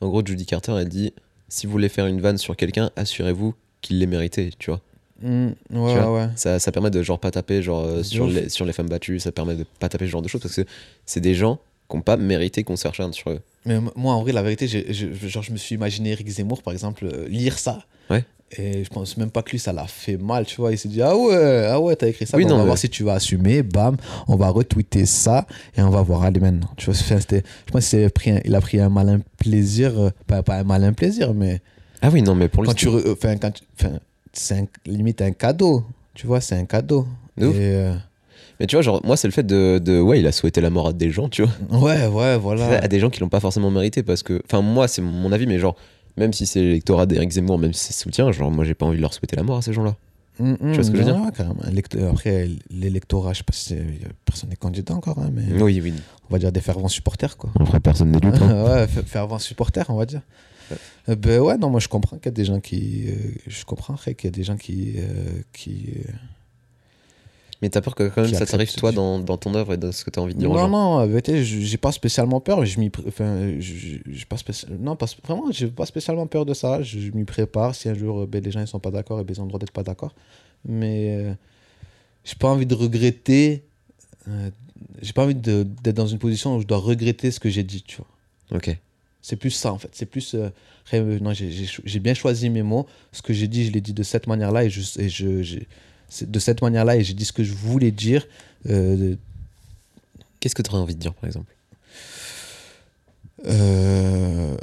en 0.00 0.08
gros, 0.08 0.24
Judy 0.24 0.46
Carter, 0.46 0.72
elle 0.78 0.88
dit 0.88 1.12
si 1.48 1.66
vous 1.66 1.72
voulez 1.72 1.88
faire 1.88 2.06
une 2.06 2.20
vanne 2.20 2.38
sur 2.38 2.56
quelqu'un, 2.56 2.90
assurez-vous 2.96 3.54
qu'il 3.80 3.98
l'ait 3.98 4.06
mérité, 4.06 4.50
tu 4.58 4.70
vois. 4.70 4.80
hmm, 5.22 5.46
ouais, 5.48 5.54
Tu 5.70 5.76
vois, 5.98 6.12
ouais. 6.14 6.28
Ça, 6.36 6.58
ça 6.58 6.72
permet 6.72 6.90
de 6.90 7.02
genre 7.02 7.18
pas 7.18 7.30
taper 7.30 7.62
genre 7.62 7.84
euh, 7.84 8.02
sur 8.02 8.26
les, 8.26 8.48
sur 8.48 8.64
les 8.66 8.72
femmes 8.72 8.88
battues, 8.88 9.18
ça 9.18 9.32
permet 9.32 9.56
de 9.56 9.64
pas 9.80 9.88
taper 9.88 10.06
ce 10.06 10.10
genre 10.10 10.22
de 10.22 10.28
choses 10.28 10.42
parce 10.42 10.54
que 10.54 10.64
c'est 11.06 11.20
des 11.20 11.34
gens 11.34 11.58
qui 11.88 11.96
n'ont 11.96 12.02
pas 12.02 12.16
mérité 12.16 12.64
qu'on 12.64 12.76
s'acharne 12.76 13.12
sur 13.12 13.30
eux. 13.30 13.40
Mais 13.66 13.78
moi, 13.96 14.14
en 14.14 14.22
vrai, 14.22 14.32
la 14.32 14.42
vérité, 14.42 14.66
je, 14.68 15.28
genre, 15.28 15.42
je 15.42 15.52
me 15.52 15.56
suis 15.56 15.74
imaginé 15.74 16.10
Eric 16.10 16.28
Zemmour, 16.28 16.62
par 16.62 16.72
exemple, 16.72 17.06
euh, 17.06 17.28
lire 17.28 17.58
ça. 17.58 17.80
Ouais. 18.10 18.24
Et 18.56 18.82
je 18.82 18.88
pense 18.88 19.16
même 19.18 19.30
pas 19.30 19.42
que 19.42 19.50
lui, 19.50 19.58
ça 19.58 19.74
l'a 19.74 19.86
fait 19.86 20.16
mal, 20.16 20.46
tu 20.46 20.56
vois. 20.56 20.72
Il 20.72 20.78
s'est 20.78 20.88
dit, 20.88 21.02
ah 21.02 21.14
ouais, 21.14 21.66
ah 21.70 21.78
ouais, 21.80 21.94
t'as 21.96 22.06
écrit 22.08 22.26
ça. 22.26 22.36
Oui, 22.38 22.46
non, 22.46 22.54
on 22.54 22.58
va 22.58 22.64
voir 22.64 22.78
si 22.78 22.88
tu 22.88 23.04
vas 23.04 23.12
assumer. 23.14 23.62
Bam, 23.62 23.96
on 24.26 24.36
va 24.36 24.48
retweeter 24.48 25.04
ça 25.04 25.46
et 25.76 25.82
on 25.82 25.90
va 25.90 26.00
voir. 26.00 26.22
Allez, 26.22 26.40
maintenant. 26.40 26.70
Tu 26.78 26.86
vois, 26.86 26.94
c'était- 26.94 27.42
je 27.66 27.72
pense 27.72 27.88
qu'il 27.90 28.54
a 28.54 28.60
pris 28.60 28.80
un, 28.80 28.88
malin 28.88 29.20
plaisir. 29.36 29.98
euh, 29.98 30.10
pas, 30.26 30.42
pas 30.42 30.56
un 30.56 30.64
malin 30.64 30.94
plaisir, 30.94 31.34
mais 31.34 31.60
Ah 32.00 32.08
oui, 32.10 32.22
non, 32.22 32.34
mais 32.34 32.48
pour 32.48 32.62
lui, 32.62 32.68
quand 32.68 32.74
tu. 32.74 32.88
euh, 32.88 33.12
Enfin, 33.12 33.36
quand 33.36 33.50
tu- 33.50 33.64
enfin, 33.78 33.98
c'est 34.32 34.64
limite 34.86 35.20
un 35.20 35.32
cadeau. 35.32 35.84
Tu 36.14 36.26
vois, 36.26 36.40
c'est 36.40 36.54
un 36.56 36.64
cadeau. 36.64 37.06
Et, 37.38 37.42
euh, 37.44 37.94
Mais 38.60 38.66
tu 38.66 38.76
vois, 38.76 38.82
genre, 38.82 39.00
moi, 39.04 39.16
c'est 39.16 39.28
le 39.28 39.32
fait 39.32 39.44
de, 39.44 39.78
de. 39.78 40.00
Ouais, 40.00 40.18
il 40.20 40.26
a 40.26 40.32
souhaité 40.32 40.60
la 40.60 40.70
mort 40.70 40.88
à 40.88 40.92
des 40.92 41.10
gens, 41.10 41.28
tu 41.28 41.42
vois. 41.42 41.78
ouais, 41.80 42.06
ouais, 42.06 42.36
voilà. 42.38 42.78
À 42.82 42.88
des 42.88 42.98
gens 43.00 43.08
qui 43.10 43.20
l'ont 43.20 43.28
pas 43.28 43.40
forcément 43.40 43.70
mérité 43.70 44.02
parce 44.02 44.22
que. 44.22 44.42
Enfin, 44.44 44.60
moi, 44.62 44.88
c'est 44.88 45.02
mon 45.02 45.30
avis, 45.32 45.46
mais 45.46 45.58
genre, 45.58 45.76
même 46.16 46.32
si 46.32 46.44
c'est 46.46 46.60
l'électorat 46.60 47.06
d'Éric 47.06 47.30
Zemmour, 47.30 47.58
même 47.58 47.72
si 47.72 47.84
c'est 47.86 47.92
soutien, 48.02 48.32
genre, 48.32 48.50
moi, 48.50 48.64
j'ai 48.64 48.74
pas 48.74 48.86
envie 48.86 48.96
de 48.96 49.02
leur 49.02 49.14
souhaiter 49.14 49.36
la 49.36 49.42
mort 49.44 49.58
à 49.58 49.62
ces 49.62 49.72
gens-là. 49.72 49.94
Mm, 50.40 50.52
mm, 50.60 50.72
vois 50.74 50.84
ce 50.84 50.90
que 50.92 50.96
je 50.98 51.02
veux 51.02 51.12
ouais, 51.12 51.32
carrément. 51.36 51.56
L'électeur- 51.66 52.10
Après, 52.12 52.48
l'électorat, 52.70 53.32
je 53.32 53.38
sais 53.38 53.44
pas 53.44 53.52
si 53.52 53.64
c'est- 53.70 53.84
personne 54.24 54.50
n'est 54.50 54.56
candidat 54.56 54.94
encore, 54.94 55.18
hein, 55.18 55.30
mais 55.32 55.60
Oui, 55.60 55.80
oui. 55.82 55.92
on 56.30 56.32
va 56.32 56.38
dire 56.38 56.52
des 56.52 56.60
fervents 56.60 56.86
supporters, 56.88 57.36
quoi. 57.36 57.50
Après, 57.58 57.80
personne 57.80 58.10
n'est 58.12 58.18
hein. 58.24 58.64
ouais, 58.64 58.86
fer- 58.86 59.02
fervents 59.04 59.38
supporters, 59.40 59.86
on 59.88 59.96
va 59.96 60.06
dire. 60.06 60.20
Euh, 61.08 61.16
ben 61.16 61.40
ouais, 61.40 61.56
non, 61.58 61.70
moi 61.70 61.80
je 61.80 61.88
comprends 61.88 62.18
qu'il 62.18 62.26
y 62.26 62.28
a 62.28 62.32
des 62.32 62.44
gens 62.44 62.60
qui. 62.60 63.06
euh, 63.08 63.14
je 63.46 63.64
comprends 63.64 63.94
qu'il 63.96 64.14
y 64.24 64.26
a 64.26 64.30
des 64.30 64.42
gens 64.44 64.56
qui. 64.56 64.94
euh, 64.98 65.40
qui 65.52 65.86
euh, 66.08 66.12
Mais 67.60 67.70
t'as 67.70 67.80
peur 67.80 67.94
que 67.96 68.04
quand 68.08 68.22
même 68.22 68.30
ça 68.32 68.46
t'arrive, 68.46 68.72
toi, 68.74 68.92
dans, 68.92 69.18
dans 69.18 69.36
ton 69.36 69.52
œuvre 69.54 69.72
et 69.74 69.76
dans 69.76 69.90
ce 69.90 70.04
que 70.04 70.10
t'as 70.10 70.20
envie 70.20 70.34
de 70.34 70.38
dire 70.38 70.48
Non, 70.48 70.68
non, 70.68 71.04
vérité, 71.06 71.44
j'ai 71.44 71.76
pas 71.76 71.90
spécialement 71.90 72.40
peur. 72.40 72.64
Je 72.64 72.78
m'y. 72.78 72.88
Enfin, 73.06 73.52
j'ai 73.58 74.00
pas 74.28 74.36
spécial- 74.36 74.76
Non, 74.78 74.94
pas, 74.94 75.06
vraiment, 75.24 75.50
j'ai 75.50 75.66
pas 75.66 75.84
spécialement 75.86 76.26
peur 76.28 76.46
de 76.46 76.54
ça. 76.54 76.82
Je, 76.82 77.00
je 77.00 77.10
m'y 77.10 77.24
prépare. 77.24 77.74
Si 77.74 77.88
un 77.88 77.94
jour, 77.94 78.20
euh, 78.20 78.26
ben, 78.26 78.42
les 78.44 78.52
gens 78.52 78.60
ils 78.60 78.68
sont 78.68 78.78
pas 78.78 78.92
d'accord, 78.92 79.18
et 79.20 79.24
ben, 79.24 79.34
ils 79.36 79.40
ont 79.40 79.44
le 79.44 79.48
droit 79.48 79.58
d'être 79.58 79.72
pas 79.72 79.82
d'accord. 79.82 80.14
Mais 80.64 81.16
euh, 81.18 81.32
j'ai 82.24 82.36
pas 82.36 82.48
envie 82.48 82.66
de 82.66 82.74
regretter. 82.76 83.64
euh, 84.28 84.50
j'ai 85.02 85.12
pas 85.12 85.24
envie 85.24 85.34
d'être 85.34 85.94
dans 85.96 86.06
une 86.06 86.18
position 86.18 86.56
où 86.56 86.60
je 86.60 86.66
dois 86.66 86.78
regretter 86.78 87.32
ce 87.32 87.40
que 87.40 87.48
j'ai 87.50 87.64
dit, 87.64 87.82
tu 87.82 87.96
vois. 87.96 88.56
Ok. 88.56 88.76
C'est 89.20 89.34
plus 89.36 89.50
ça, 89.50 89.72
en 89.72 89.78
fait. 89.78 89.90
C'est 89.92 90.06
plus. 90.06 90.34
euh, 90.36 90.48
non, 91.20 91.32
j'ai- 91.32 91.98
bien 92.00 92.14
choisi 92.14 92.50
mes 92.50 92.62
mots. 92.62 92.86
Ce 93.10 93.20
que 93.20 93.32
j'ai 93.32 93.48
dit, 93.48 93.66
je 93.66 93.72
l'ai 93.72 93.80
dit 93.80 93.92
de 93.92 94.04
cette 94.04 94.28
manière-là. 94.28 94.64
Et, 94.64 94.70
je, 94.70 94.80
et 95.00 95.66
de 96.26 96.38
cette 96.38 96.62
manière-là. 96.62 96.96
Et 96.96 97.04
j'ai 97.04 97.14
dit 97.14 97.24
ce 97.24 97.32
que 97.32 97.44
je 97.44 97.52
voulais 97.54 97.90
dire. 97.90 98.26
euh, 98.68 99.14
Qu'est-ce 100.40 100.54
que 100.54 100.62
t'aurais 100.62 100.78
envie 100.78 100.94
de 100.94 101.00
dire, 101.00 101.14
par 101.14 101.24
exemple? 101.24 101.52
Euh, 103.46 104.56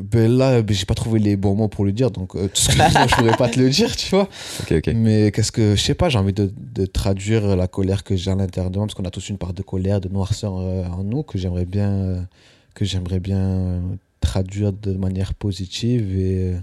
ben 0.00 0.30
là, 0.30 0.62
ben, 0.62 0.74
j'ai 0.74 0.86
pas 0.86 0.94
trouvé 0.94 1.18
les 1.18 1.36
bons 1.36 1.56
mots 1.56 1.66
pour 1.68 1.84
le 1.84 1.90
dire, 1.90 2.12
donc 2.12 2.36
euh, 2.36 2.46
tout 2.46 2.60
ce 2.60 2.68
que 2.68 2.74
je 2.74 3.16
pourrais 3.16 3.36
pas 3.36 3.48
te 3.48 3.58
le 3.58 3.68
dire, 3.70 3.94
tu 3.96 4.10
vois. 4.10 4.28
Mais 4.94 5.32
qu'est-ce 5.32 5.50
que, 5.50 5.74
je 5.74 5.82
sais 5.82 5.94
pas, 5.94 6.08
j'ai 6.08 6.18
envie 6.18 6.32
de, 6.32 6.52
de 6.56 6.86
traduire 6.86 7.56
la 7.56 7.66
colère 7.66 8.04
que 8.04 8.14
j'ai 8.14 8.30
à 8.30 8.36
l'intérieur 8.36 8.70
de 8.70 8.78
moi, 8.78 8.86
parce 8.86 8.94
qu'on 8.94 9.04
a 9.04 9.10
tous 9.10 9.28
une 9.30 9.38
part 9.38 9.52
de 9.52 9.62
colère, 9.62 10.00
de 10.00 10.08
noirceur 10.08 10.56
euh, 10.58 10.84
en 10.84 11.02
nous, 11.02 11.24
que 11.24 11.38
j'aimerais 11.38 11.64
bien, 11.64 12.28
que 12.74 12.84
j'aimerais 12.84 13.18
bien 13.20 13.82
traduire 14.20 14.72
de 14.72 14.92
manière 14.92 15.34
positive 15.34 16.16
et, 16.16 16.54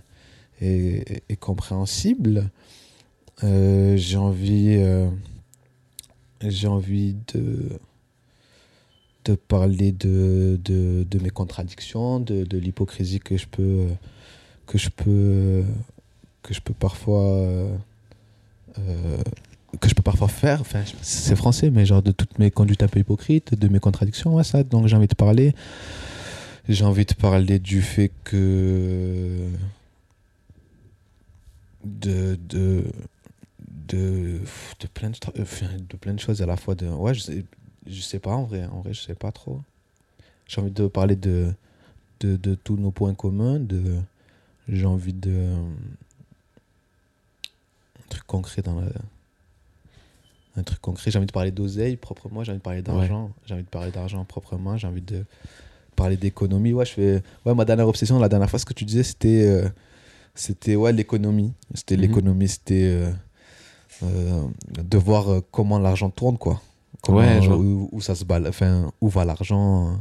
et, 0.61 1.03
et 1.27 1.35
compréhensible. 1.35 2.49
Euh, 3.43 3.95
j'ai 3.97 4.17
envie, 4.17 4.75
euh, 4.79 5.09
j'ai 6.41 6.67
envie 6.67 7.15
de 7.33 7.79
de 9.25 9.35
parler 9.35 9.91
de, 9.91 10.57
de, 10.63 11.05
de 11.09 11.19
mes 11.19 11.29
contradictions, 11.29 12.19
de, 12.21 12.45
de 12.45 12.57
l'hypocrisie 12.57 13.19
que 13.19 13.35
je 13.37 13.45
peux 13.47 13.87
que 14.65 14.77
je 14.77 14.89
peux 14.89 15.63
que 16.43 16.53
je 16.53 16.61
peux 16.61 16.73
parfois 16.73 17.23
euh, 17.23 17.77
que 19.79 19.89
je 19.89 19.93
peux 19.95 20.01
parfois 20.01 20.29
faire. 20.29 20.61
Enfin, 20.61 20.83
c'est 21.01 21.35
français, 21.35 21.69
mais 21.69 21.85
genre 21.85 22.01
de 22.01 22.11
toutes 22.11 22.39
mes 22.39 22.51
conduites 22.51 22.83
un 22.83 22.87
peu 22.87 22.99
hypocrites, 22.99 23.53
de 23.53 23.67
mes 23.67 23.79
contradictions, 23.79 24.41
ça. 24.43 24.63
Donc 24.63 24.87
j'ai 24.87 24.95
envie 24.95 25.07
de 25.07 25.15
parler. 25.15 25.53
J'ai 26.69 26.83
envie 26.85 27.05
de 27.05 27.13
parler 27.13 27.59
du 27.59 27.81
fait 27.81 28.11
que 28.23 29.49
de 31.85 32.37
de 32.49 32.83
de, 33.87 34.39
de 34.79 34.87
plein 34.93 35.09
de, 35.09 35.97
plein 35.97 36.13
de 36.13 36.19
choses 36.19 36.41
à 36.41 36.45
la 36.45 36.57
fois 36.57 36.75
de 36.75 36.87
ouais 36.87 37.13
je 37.13 37.19
sais, 37.21 37.45
je 37.87 38.01
sais 38.01 38.19
pas 38.19 38.31
en 38.35 38.43
vrai 38.43 38.65
en 38.65 38.81
vrai 38.81 38.93
je 38.93 39.01
sais 39.01 39.15
pas 39.15 39.31
trop. 39.31 39.61
J'ai 40.47 40.61
envie 40.61 40.71
de 40.71 40.87
parler 40.87 41.15
de 41.15 41.53
de, 42.21 42.35
de 42.35 42.55
tous 42.55 42.77
nos 42.77 42.91
points 42.91 43.13
communs 43.13 43.59
de 43.59 43.81
j'ai 44.67 44.85
envie 44.85 45.13
de 45.13 45.53
un 47.99 48.09
truc 48.09 48.23
concret 48.25 48.61
dans 48.61 48.79
la 48.79 48.87
un 50.55 50.63
truc 50.63 50.79
concret. 50.81 51.11
J'ai 51.11 51.17
envie 51.19 51.27
de 51.27 51.31
parler 51.31 51.51
d'oseille 51.51 51.95
proprement 51.97 52.43
j'ai 52.43 52.51
envie 52.51 52.59
de 52.59 52.63
parler 52.63 52.81
d'argent 52.81 53.31
j'ai 53.45 53.53
envie 53.53 53.63
de 53.63 53.69
parler 53.69 53.91
d'argent 53.91 54.23
proprement 54.25 54.77
j'ai 54.77 54.87
envie 54.87 55.01
de 55.01 55.23
parler 55.95 56.17
d'économie. 56.17 56.73
Ouais 56.73 56.85
je 56.85 56.91
fais 56.93 57.23
ouais 57.45 57.53
ma 57.55 57.65
dernière 57.65 57.87
obsession 57.87 58.19
la 58.19 58.29
dernière 58.29 58.49
fois 58.49 58.59
ce 58.59 58.65
que 58.65 58.73
tu 58.73 58.85
disais 58.85 59.03
c'était 59.03 59.43
euh, 59.47 59.69
c'était 60.35 60.75
ouais 60.75 60.93
l'économie. 60.93 61.53
C'était 61.73 61.95
Mhm. 61.95 62.01
l'économie 62.01 62.47
c'était 62.47 62.83
euh, 62.85 63.11
de 64.01 64.97
voir 64.97 65.29
euh, 65.31 65.41
comment 65.51 65.79
l'argent 65.79 66.09
tourne 66.09 66.37
quoi 66.37 66.61
comment, 67.01 67.19
Ouais, 67.19 67.41
genre. 67.41 67.59
où, 67.59 67.89
où 67.91 68.01
ça 68.01 68.15
se 68.15 68.25
balle 68.25 68.47
enfin 68.47 68.91
où 69.01 69.09
va 69.09 69.25
l'argent 69.25 69.93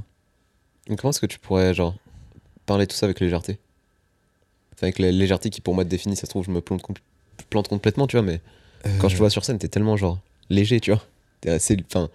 euh. 0.88 0.94
Comment 0.96 1.10
est-ce 1.10 1.20
que 1.20 1.26
tu 1.26 1.38
pourrais, 1.38 1.74
genre, 1.74 1.94
parler 2.64 2.86
tout 2.86 2.94
ça 2.96 3.06
avec 3.06 3.18
légèreté? 3.20 3.58
Enfin, 4.74 4.86
avec 4.86 4.98
la 5.00 5.10
légèreté 5.10 5.50
qui, 5.50 5.60
pour 5.60 5.74
moi, 5.74 5.84
te 5.84 5.88
définit, 5.90 6.14
ça 6.16 6.22
se 6.22 6.30
trouve, 6.30 6.44
je 6.44 6.50
me 6.50 6.60
plante, 6.60 6.82
compl- 6.82 7.00
plante 7.50 7.66
complètement, 7.68 8.06
tu 8.06 8.16
vois, 8.16 8.24
mais 8.24 8.40
quand 8.98 9.08
je 9.08 9.14
te 9.14 9.18
Euh, 9.18 9.18
vois 9.18 9.30
sur 9.30 9.44
scène, 9.44 9.58
t'es 9.58 9.68
tellement, 9.68 9.96
genre, 9.96 10.20
léger, 10.50 10.78
tu 10.80 10.92
vois. 10.92 11.02
T'es 11.40 11.50
assez. 11.50 11.76
Enfin. 11.86 12.08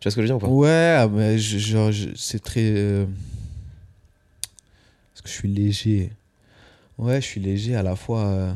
Tu 0.00 0.04
vois 0.06 0.10
ce 0.10 0.16
que 0.16 0.22
je 0.22 0.26
veux 0.26 0.26
dire 0.26 0.36
ou 0.36 0.40
pas? 0.40 0.48
Ouais, 0.48 1.08
mais 1.08 1.38
je- 1.38 1.56
genre, 1.58 1.90
c'est 2.16 2.40
très. 2.42 2.60
euh, 2.74 3.06
Parce 5.14 5.22
que 5.22 5.28
je 5.28 5.32
suis 5.34 5.48
léger. 5.48 6.12
Ouais, 6.98 7.20
je 7.20 7.26
suis 7.26 7.40
léger 7.40 7.76
à 7.76 7.82
la 7.82 7.96
fois. 7.96 8.24
euh, 8.26 8.52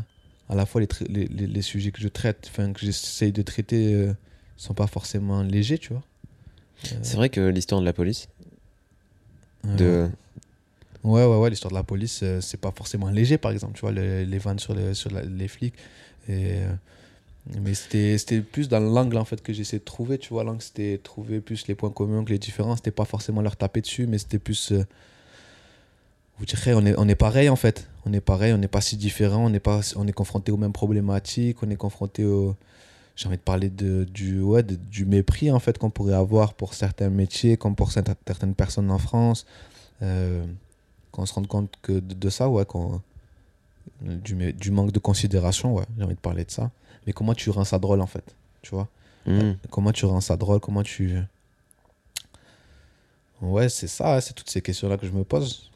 À 0.50 0.54
la 0.54 0.66
fois, 0.66 0.80
les, 0.82 0.88
les, 1.08 1.26
les- 1.28 1.46
les 1.46 1.62
sujets 1.62 1.92
que 1.92 2.00
je 2.00 2.08
traite, 2.08 2.48
enfin, 2.50 2.72
que 2.74 2.80
j'essaye 2.80 3.32
de 3.32 3.40
traiter, 3.42 3.94
euh, 3.94 4.12
sont 4.58 4.74
pas 4.74 4.86
forcément 4.88 5.42
légers, 5.42 5.78
tu 5.78 5.92
vois. 5.94 6.02
C'est 7.02 7.16
vrai 7.16 7.28
que 7.30 7.40
l'histoire 7.40 7.80
de 7.80 7.86
la 7.86 7.92
police, 7.94 8.28
Euh, 9.66 9.76
de. 9.76 10.10
Ouais, 11.04 11.24
ouais, 11.24 11.36
ouais, 11.38 11.50
l'histoire 11.50 11.70
de 11.70 11.76
la 11.76 11.82
police, 11.82 12.20
euh, 12.22 12.40
c'est 12.42 12.60
pas 12.60 12.72
forcément 12.72 13.08
léger, 13.10 13.38
par 13.38 13.52
exemple, 13.52 13.74
tu 13.74 13.80
vois, 13.80 13.92
les, 13.92 14.26
les 14.26 14.38
vannes 14.38 14.58
sur, 14.58 14.74
les, 14.74 14.92
sur 14.94 15.10
la- 15.10 15.22
les 15.22 15.48
flics. 15.48 15.74
Et, 16.28 16.56
euh, 16.58 16.72
mais 17.62 17.72
c'était 17.74 18.18
c'était 18.18 18.40
plus 18.42 18.68
dans 18.68 18.80
l'angle, 18.80 19.16
en 19.18 19.24
fait, 19.24 19.42
que 19.42 19.52
j'essayais 19.52 19.78
de 19.80 19.84
trouver, 19.84 20.18
tu 20.18 20.30
vois, 20.34 20.44
l'angle, 20.44 20.60
c'était 20.62 20.98
trouver 21.02 21.40
plus 21.40 21.66
les 21.68 21.74
points 21.74 21.90
communs 21.90 22.24
que 22.24 22.30
les 22.30 22.38
différences. 22.38 22.78
C'était 22.78 22.90
pas 22.90 23.06
forcément 23.06 23.40
leur 23.42 23.56
taper 23.56 23.80
dessus, 23.80 24.06
mais 24.06 24.18
c'était 24.18 24.38
plus... 24.38 24.72
euh, 26.40 26.44
vous 26.44 26.46
direz, 26.46 26.74
on 26.74 26.84
est, 26.86 26.94
on 26.98 27.08
est 27.08 27.14
pareil, 27.14 27.48
en 27.48 27.56
fait. 27.56 27.88
On 28.06 28.12
est 28.12 28.20
pareil, 28.20 28.52
on 28.52 28.58
n'est 28.58 28.68
pas 28.68 28.80
si 28.80 28.96
différent, 28.96 29.44
on 29.44 29.52
est, 29.52 29.60
pas, 29.60 29.80
on 29.96 30.06
est 30.06 30.12
confronté 30.12 30.50
aux 30.52 30.56
mêmes 30.56 30.72
problématiques, 30.72 31.62
on 31.62 31.70
est 31.70 31.76
confronté 31.76 32.24
au... 32.24 32.56
J'ai 33.16 33.26
envie 33.28 33.36
de 33.36 33.42
parler 33.42 33.68
de, 33.68 34.04
du, 34.04 34.40
ouais, 34.40 34.62
de- 34.62 34.76
du 34.76 35.04
mépris, 35.04 35.50
en 35.52 35.58
fait, 35.58 35.76
qu'on 35.76 35.90
pourrait 35.90 36.14
avoir 36.14 36.54
pour 36.54 36.72
certains 36.72 37.10
métiers, 37.10 37.58
comme 37.58 37.74
pour 37.76 37.92
certaines 37.92 38.54
personnes 38.54 38.90
en 38.90 38.98
France. 38.98 39.44
Euh, 40.02 40.46
qu'on 41.12 41.26
se 41.26 41.34
rende 41.34 41.46
compte 41.46 41.74
que 41.82 41.92
de, 41.92 42.14
de 42.14 42.30
ça, 42.30 42.48
ouais, 42.48 42.64
qu'on- 42.64 43.02
du, 44.00 44.70
manque 44.70 44.92
de 44.92 44.98
considération, 44.98 45.74
ouais, 45.74 45.84
j'ai 45.98 46.04
envie 46.04 46.14
de 46.14 46.20
parler 46.20 46.44
de 46.46 46.50
ça. 46.50 46.70
Mais 47.06 47.12
comment 47.12 47.34
tu 47.34 47.50
rends 47.50 47.64
ça 47.64 47.78
drôle, 47.78 48.00
en 48.00 48.06
fait, 48.06 48.24
tu 48.62 48.74
vois? 48.74 48.88
Hmm. 49.26 49.52
Comment 49.70 49.92
tu 49.92 50.06
rends 50.06 50.22
ça 50.22 50.38
drôle? 50.38 50.60
Comment 50.60 50.82
tu... 50.82 51.18
Ouais, 53.42 53.68
c'est 53.68 53.88
ça, 53.88 54.20
c'est 54.22 54.32
toutes 54.32 54.48
ces 54.48 54.62
questions-là 54.62 54.96
que 54.96 55.06
je 55.06 55.12
me 55.12 55.24
pose. 55.24 55.69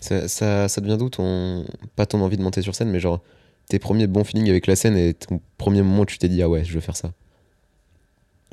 Ça, 0.00 0.28
ça, 0.28 0.68
ça 0.68 0.80
devient 0.80 0.96
d'où 0.98 1.10
ton. 1.10 1.64
Pas 1.96 2.06
ton 2.06 2.20
envie 2.22 2.36
de 2.36 2.42
monter 2.42 2.62
sur 2.62 2.74
scène, 2.74 2.88
mais 2.90 3.00
genre, 3.00 3.20
tes 3.68 3.78
premiers 3.78 4.06
bons 4.06 4.24
feelings 4.24 4.48
avec 4.48 4.66
la 4.66 4.74
scène 4.76 4.96
et 4.96 5.14
ton 5.14 5.40
premier 5.58 5.82
moment 5.82 6.02
où 6.02 6.06
tu 6.06 6.18
t'es 6.18 6.28
dit, 6.28 6.42
ah 6.42 6.48
ouais, 6.48 6.64
je 6.64 6.72
veux 6.72 6.80
faire 6.80 6.96
ça. 6.96 7.12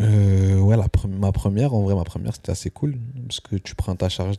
Euh, 0.02 0.60
ouais, 0.60 0.78
la 0.78 0.88
pre- 0.88 1.08
ma 1.08 1.32
première, 1.32 1.74
en 1.74 1.82
vrai, 1.82 1.96
ma 1.96 2.04
première, 2.04 2.36
c'était 2.36 2.52
assez 2.52 2.70
cool, 2.70 2.98
parce 3.28 3.40
que 3.40 3.56
tu 3.56 3.74
prends 3.76 3.96
ta 3.96 4.10
charge 4.10 4.36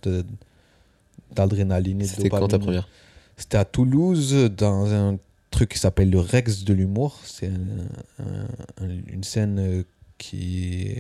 d'adrénaline 1.35 2.01
et 2.01 2.05
de 2.05 2.09
C'était 2.09 2.29
quand 2.29 2.47
ta 2.49 2.59
première? 2.59 2.89
C'était 3.37 3.57
à 3.57 3.65
Toulouse, 3.65 4.35
dans 4.57 4.93
un 4.93 5.19
truc 5.51 5.71
qui 5.71 5.79
s'appelle 5.79 6.11
le 6.11 6.21
Rex 6.21 6.65
de 6.65 6.75
l'humour. 6.75 7.19
C'est 7.25 7.49
un- 7.49 8.25
un- 8.25 8.85
un- 8.85 9.01
une 9.13 9.25
scène 9.25 9.85
qui 10.19 10.91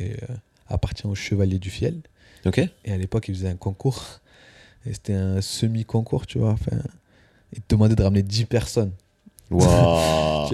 appartient 0.68 1.06
au 1.06 1.14
Chevalier 1.14 1.58
du 1.58 1.70
Fiel. 1.70 2.00
Ok 2.46 2.58
Et 2.84 2.92
à 2.92 2.96
l'époque, 2.96 3.28
ils 3.28 3.34
faisaient 3.34 3.48
un 3.48 3.56
concours. 3.56 4.20
Et 4.86 4.92
c'était 4.94 5.14
un 5.14 5.40
semi-concours, 5.40 6.26
tu 6.26 6.38
vois. 6.38 6.50
Enfin, 6.52 6.76
ils 7.52 7.60
te 7.60 7.74
demandaient 7.74 7.94
de 7.96 8.02
ramener 8.02 8.22
10 8.22 8.44
personnes. 8.44 8.92
Tu 9.50 9.54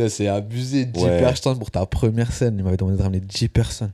vois, 0.01 0.09
c'est 0.09 0.29
abusé, 0.29 0.85
10 0.87 1.03
Ouais. 1.05 1.19
personnes 1.19 1.59
pour 1.59 1.71
ta 1.71 1.85
première 1.87 2.33
scène. 2.33 2.57
Ils 2.59 2.65
m'avaient 2.65 2.77
demandé 2.77 2.97
de 2.97 3.03
ramener 3.03 3.21
10 3.21 3.49
personnes. 3.49 3.93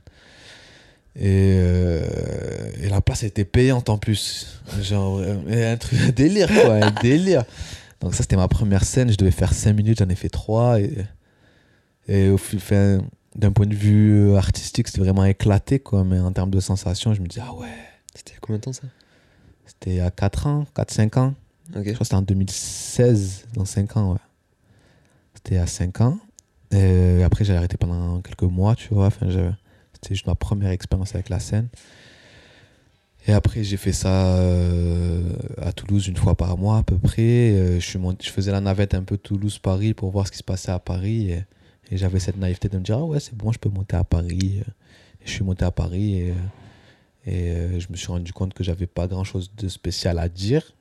Et, 1.15 1.57
euh, 1.59 2.71
et 2.81 2.87
la 2.89 3.01
place 3.01 3.23
était 3.23 3.43
payante 3.45 3.89
en 3.89 3.97
plus. 3.97 4.61
Genre, 4.81 5.19
euh, 5.19 5.73
un 5.73 5.77
truc, 5.77 5.99
un 5.99 6.11
délire 6.11 6.47
quoi, 6.47 6.75
un 6.75 6.91
délire. 7.01 7.43
Donc 7.99 8.15
ça, 8.15 8.21
c'était 8.23 8.35
ma 8.37 8.47
première 8.47 8.83
scène. 8.85 9.11
Je 9.11 9.17
devais 9.17 9.31
faire 9.31 9.53
5 9.53 9.73
minutes, 9.73 9.99
j'en 9.99 10.09
ai 10.09 10.15
fait 10.15 10.29
3. 10.29 10.79
Et, 10.79 10.95
et 12.07 12.29
au 12.29 12.35
enfin, 12.35 13.01
d'un 13.35 13.51
point 13.51 13.65
de 13.67 13.75
vue 13.75 14.35
artistique, 14.35 14.87
c'était 14.87 15.01
vraiment 15.01 15.25
éclaté 15.25 15.79
quoi. 15.79 16.03
Mais 16.03 16.19
en 16.19 16.31
termes 16.31 16.51
de 16.51 16.59
sensations, 16.59 17.13
je 17.13 17.21
me 17.21 17.27
dis, 17.27 17.39
ah 17.41 17.53
ouais, 17.53 17.67
C'était 18.15 18.31
il 18.31 18.35
y 18.35 18.37
a 18.37 18.39
combien 18.41 18.57
de 18.57 18.63
temps 18.63 18.73
ça? 18.73 18.83
C'était 19.71 19.99
à 19.99 20.11
4 20.11 20.47
ans, 20.47 20.65
4-5 20.75 21.19
ans. 21.19 21.33
Je 21.73 21.79
crois 21.79 21.93
que 21.99 22.03
c'était 22.03 22.15
en 22.15 22.21
2016, 22.21 23.45
dans 23.53 23.65
5 23.65 23.97
ans, 23.97 24.13
ouais. 24.13 24.19
C'était 25.35 25.57
à 25.57 25.67
5 25.67 26.01
ans. 26.01 26.19
Et 26.71 27.23
après, 27.23 27.43
j'ai 27.45 27.55
arrêté 27.55 27.77
pendant 27.77 28.21
quelques 28.21 28.43
mois, 28.43 28.75
tu 28.75 28.93
vois. 28.93 29.07
Enfin, 29.07 29.27
c'était 29.93 30.15
juste 30.15 30.27
ma 30.27 30.35
première 30.35 30.71
expérience 30.71 31.15
avec 31.15 31.29
la 31.29 31.39
scène. 31.39 31.67
Et 33.27 33.33
après, 33.33 33.63
j'ai 33.63 33.77
fait 33.77 33.91
ça 33.93 34.35
euh, 34.37 35.33
à 35.61 35.71
Toulouse 35.73 36.07
une 36.07 36.17
fois 36.17 36.35
par 36.35 36.57
mois 36.57 36.77
à 36.77 36.83
peu 36.83 36.97
près. 36.97 37.51
Euh, 37.51 37.79
je, 37.79 37.85
suis 37.85 37.99
monté- 37.99 38.25
je 38.25 38.31
faisais 38.31 38.51
la 38.51 38.61
navette 38.61 38.95
un 38.95 39.03
peu 39.03 39.17
Toulouse-Paris 39.17 39.93
pour 39.93 40.09
voir 40.11 40.25
ce 40.27 40.31
qui 40.31 40.39
se 40.39 40.43
passait 40.43 40.71
à 40.71 40.79
Paris. 40.79 41.31
Et, 41.31 41.43
et 41.91 41.97
j'avais 41.97 42.19
cette 42.19 42.37
naïveté 42.37 42.67
de 42.67 42.77
me 42.77 42.83
dire, 42.83 42.97
ah 42.97 43.05
ouais, 43.05 43.19
c'est 43.19 43.35
bon, 43.35 43.51
je 43.51 43.59
peux 43.59 43.69
monter 43.69 43.95
à 43.95 44.03
Paris. 44.03 44.61
Et 45.21 45.25
je 45.25 45.31
suis 45.31 45.43
monté 45.43 45.63
à 45.65 45.71
Paris 45.71 46.15
et, 46.15 46.33
et 47.25 47.51
euh, 47.51 47.79
je 47.79 47.87
me 47.91 47.95
suis 47.95 48.07
rendu 48.07 48.33
compte 48.33 48.53
que 48.53 48.63
j'avais 48.63 48.87
pas 48.87 49.07
grand-chose 49.07 49.51
de 49.55 49.67
spécial 49.67 50.17
à 50.17 50.27
dire. 50.27 50.73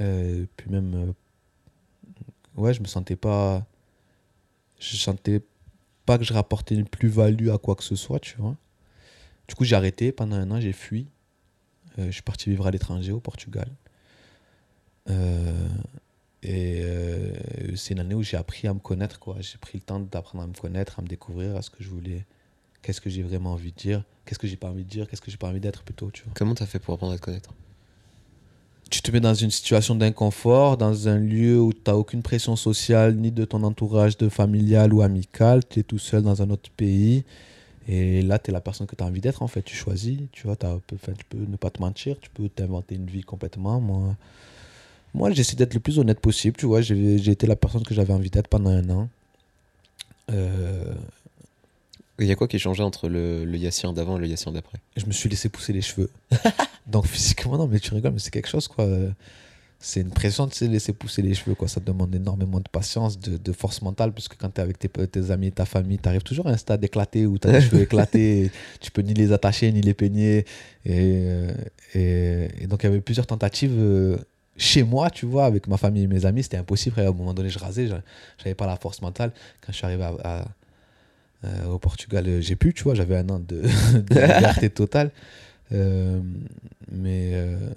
Euh, 0.00 0.46
puis 0.56 0.70
même, 0.70 0.94
euh, 0.94 2.60
ouais, 2.60 2.72
je 2.72 2.80
me 2.80 2.86
sentais 2.86 3.16
pas. 3.16 3.66
Je 4.78 4.96
sentais 4.96 5.42
pas 6.06 6.18
que 6.18 6.24
je 6.24 6.32
rapportais 6.32 6.74
une 6.74 6.86
plus-value 6.86 7.50
à 7.50 7.58
quoi 7.58 7.74
que 7.74 7.84
ce 7.84 7.96
soit, 7.96 8.20
tu 8.20 8.36
vois. 8.38 8.56
Du 9.46 9.54
coup, 9.54 9.64
j'ai 9.64 9.76
arrêté 9.76 10.12
pendant 10.12 10.36
un 10.36 10.50
an, 10.50 10.60
j'ai 10.60 10.72
fui. 10.72 11.08
Euh, 11.98 12.06
je 12.06 12.12
suis 12.12 12.22
parti 12.22 12.48
vivre 12.48 12.66
à 12.66 12.70
l'étranger, 12.70 13.12
au 13.12 13.20
Portugal. 13.20 13.68
Et 16.42 16.82
c'est 17.76 17.94
une 17.94 18.00
année 18.00 18.14
où 18.14 18.22
j'ai 18.22 18.36
appris 18.36 18.68
à 18.68 18.74
me 18.74 18.78
connaître, 18.78 19.18
quoi. 19.18 19.36
J'ai 19.40 19.58
pris 19.58 19.78
le 19.78 19.82
temps 19.82 20.00
d'apprendre 20.00 20.44
à 20.44 20.46
me 20.46 20.52
connaître, 20.52 20.98
à 20.98 21.02
me 21.02 21.08
découvrir, 21.08 21.56
à 21.56 21.62
ce 21.62 21.70
que 21.70 21.82
je 21.82 21.88
voulais. 21.88 22.24
Qu'est-ce 22.82 23.00
que 23.00 23.10
j'ai 23.10 23.22
vraiment 23.22 23.52
envie 23.52 23.72
de 23.72 23.76
dire 23.76 24.04
Qu'est-ce 24.28 24.38
que 24.38 24.46
j'ai 24.46 24.56
pas 24.56 24.68
envie 24.68 24.84
de 24.84 24.90
dire? 24.90 25.08
Qu'est-ce 25.08 25.22
que 25.22 25.30
j'ai 25.30 25.38
pas 25.38 25.48
envie 25.48 25.58
d'être 25.58 25.82
plutôt, 25.84 26.10
tu 26.10 26.22
vois? 26.22 26.32
Comment 26.36 26.54
t'as 26.54 26.66
fait 26.66 26.78
pour 26.78 26.92
apprendre 26.92 27.14
à 27.14 27.16
te 27.16 27.22
connaître? 27.22 27.48
Tu 28.90 29.00
te 29.00 29.10
mets 29.10 29.20
dans 29.20 29.32
une 29.32 29.50
situation 29.50 29.94
d'inconfort, 29.94 30.76
dans 30.76 31.08
un 31.08 31.16
lieu 31.16 31.58
où 31.58 31.72
tu 31.72 31.80
n'as 31.86 31.94
aucune 31.94 32.20
pression 32.22 32.54
sociale, 32.54 33.16
ni 33.16 33.30
de 33.30 33.46
ton 33.46 33.62
entourage 33.62 34.18
de 34.18 34.28
familial 34.28 34.92
ou 34.92 35.00
amical. 35.00 35.62
Tu 35.66 35.80
es 35.80 35.82
tout 35.82 35.98
seul 35.98 36.22
dans 36.22 36.42
un 36.42 36.50
autre 36.50 36.68
pays. 36.76 37.24
Et 37.88 38.20
là, 38.20 38.38
tu 38.38 38.50
es 38.50 38.52
la 38.52 38.60
personne 38.60 38.86
que 38.86 38.94
tu 38.94 39.02
as 39.02 39.06
envie 39.06 39.22
d'être, 39.22 39.40
en 39.42 39.48
fait. 39.48 39.62
Tu 39.62 39.74
choisis, 39.74 40.18
tu 40.30 40.46
vois, 40.46 40.56
t'as- 40.56 40.78
enfin, 40.94 41.12
tu 41.16 41.24
peux 41.24 41.38
ne 41.38 41.56
pas 41.56 41.70
te 41.70 41.80
mentir, 41.80 42.16
tu 42.20 42.28
peux 42.28 42.50
t'inventer 42.50 42.96
une 42.96 43.06
vie 43.06 43.22
complètement. 43.22 43.80
Moi, 43.80 44.14
moi 45.14 45.30
j'essaie 45.30 45.56
d'être 45.56 45.74
le 45.74 45.80
plus 45.80 45.98
honnête 45.98 46.20
possible, 46.20 46.56
tu 46.56 46.66
vois. 46.66 46.82
J'ai 46.82 47.18
j'ai 47.18 47.32
été 47.32 47.46
la 47.46 47.56
personne 47.56 47.82
que 47.84 47.94
j'avais 47.94 48.12
envie 48.12 48.30
d'être 48.30 48.48
pendant 48.48 48.70
un 48.70 48.90
an. 48.90 49.08
Euh, 50.30 50.94
Il 52.20 52.26
y 52.26 52.32
a 52.32 52.36
quoi 52.36 52.48
qui 52.48 52.58
changeait 52.58 52.82
entre 52.82 53.08
le, 53.08 53.44
le 53.44 53.58
Yassir 53.58 53.92
d'avant 53.92 54.16
et 54.16 54.20
le 54.20 54.26
Yassir 54.26 54.50
d'après? 54.52 54.78
Je 54.96 55.06
me 55.06 55.12
suis 55.12 55.28
laissé 55.28 55.48
pousser 55.48 55.72
les 55.72 55.82
cheveux. 55.82 56.10
Donc 56.86 57.06
physiquement, 57.06 57.56
non, 57.58 57.68
mais 57.68 57.78
tu 57.80 57.94
rigoles, 57.94 58.12
mais 58.12 58.18
c'est 58.18 58.30
quelque 58.32 58.48
chose, 58.48 58.66
quoi. 58.68 58.86
C'est 59.80 60.00
une 60.00 60.10
pression 60.10 60.48
de 60.48 60.52
se 60.52 60.64
laisser 60.64 60.92
pousser 60.92 61.22
les 61.22 61.34
cheveux, 61.34 61.54
quoi. 61.54 61.68
Ça 61.68 61.78
demande 61.78 62.12
énormément 62.12 62.58
de 62.58 62.68
patience, 62.68 63.16
de, 63.20 63.36
de 63.36 63.52
force 63.52 63.80
mentale, 63.82 64.10
parce 64.12 64.26
que 64.26 64.34
quand 64.36 64.50
tu 64.52 64.60
es 64.60 64.64
avec 64.64 64.76
tes, 64.80 64.88
tes 64.88 65.30
amis, 65.30 65.52
ta 65.52 65.64
famille, 65.66 65.98
tu 65.98 66.08
arrives 66.08 66.24
toujours 66.24 66.48
à 66.48 66.50
un 66.50 66.56
stade 66.56 66.82
éclaté 66.82 67.26
où 67.26 67.38
tu 67.38 67.46
as 67.46 67.52
les 67.52 67.60
cheveux 67.60 67.82
éclatés, 67.82 68.50
tu 68.80 68.90
peux 68.90 69.02
ni 69.02 69.14
les 69.14 69.30
attacher, 69.32 69.70
ni 69.70 69.80
les 69.80 69.94
peigner. 69.94 70.38
Et, 70.84 71.22
euh, 71.24 71.52
et, 71.94 72.48
et 72.62 72.66
donc 72.66 72.82
il 72.82 72.86
y 72.86 72.88
avait 72.88 73.00
plusieurs 73.00 73.28
tentatives 73.28 73.76
euh, 73.78 74.16
chez 74.56 74.82
moi, 74.82 75.10
tu 75.10 75.26
vois, 75.26 75.44
avec 75.44 75.68
ma 75.68 75.76
famille 75.76 76.02
et 76.02 76.08
mes 76.08 76.26
amis, 76.26 76.42
c'était 76.42 76.56
impossible. 76.56 76.98
Et 76.98 77.04
à 77.04 77.10
un 77.10 77.12
moment 77.12 77.32
donné, 77.32 77.48
je 77.48 77.60
rasais, 77.60 77.86
j'a- 77.86 78.02
j'avais 78.38 78.56
pas 78.56 78.66
la 78.66 78.76
force 78.76 79.00
mentale. 79.00 79.30
Quand 79.64 79.70
je 79.70 79.76
suis 79.76 79.86
arrivé 79.86 80.02
à- 80.02 80.16
à- 80.24 80.44
euh, 81.44 81.66
au 81.66 81.78
Portugal, 81.78 82.26
euh, 82.28 82.40
j'ai 82.40 82.56
pu, 82.56 82.74
tu 82.74 82.82
vois, 82.84 82.94
j'avais 82.94 83.16
un 83.16 83.28
an 83.28 83.38
de, 83.38 83.62
de 83.92 84.20
liberté 84.20 84.70
totale. 84.82 85.10
Euh, 85.72 86.20
mais 86.90 87.30
euh, 87.34 87.70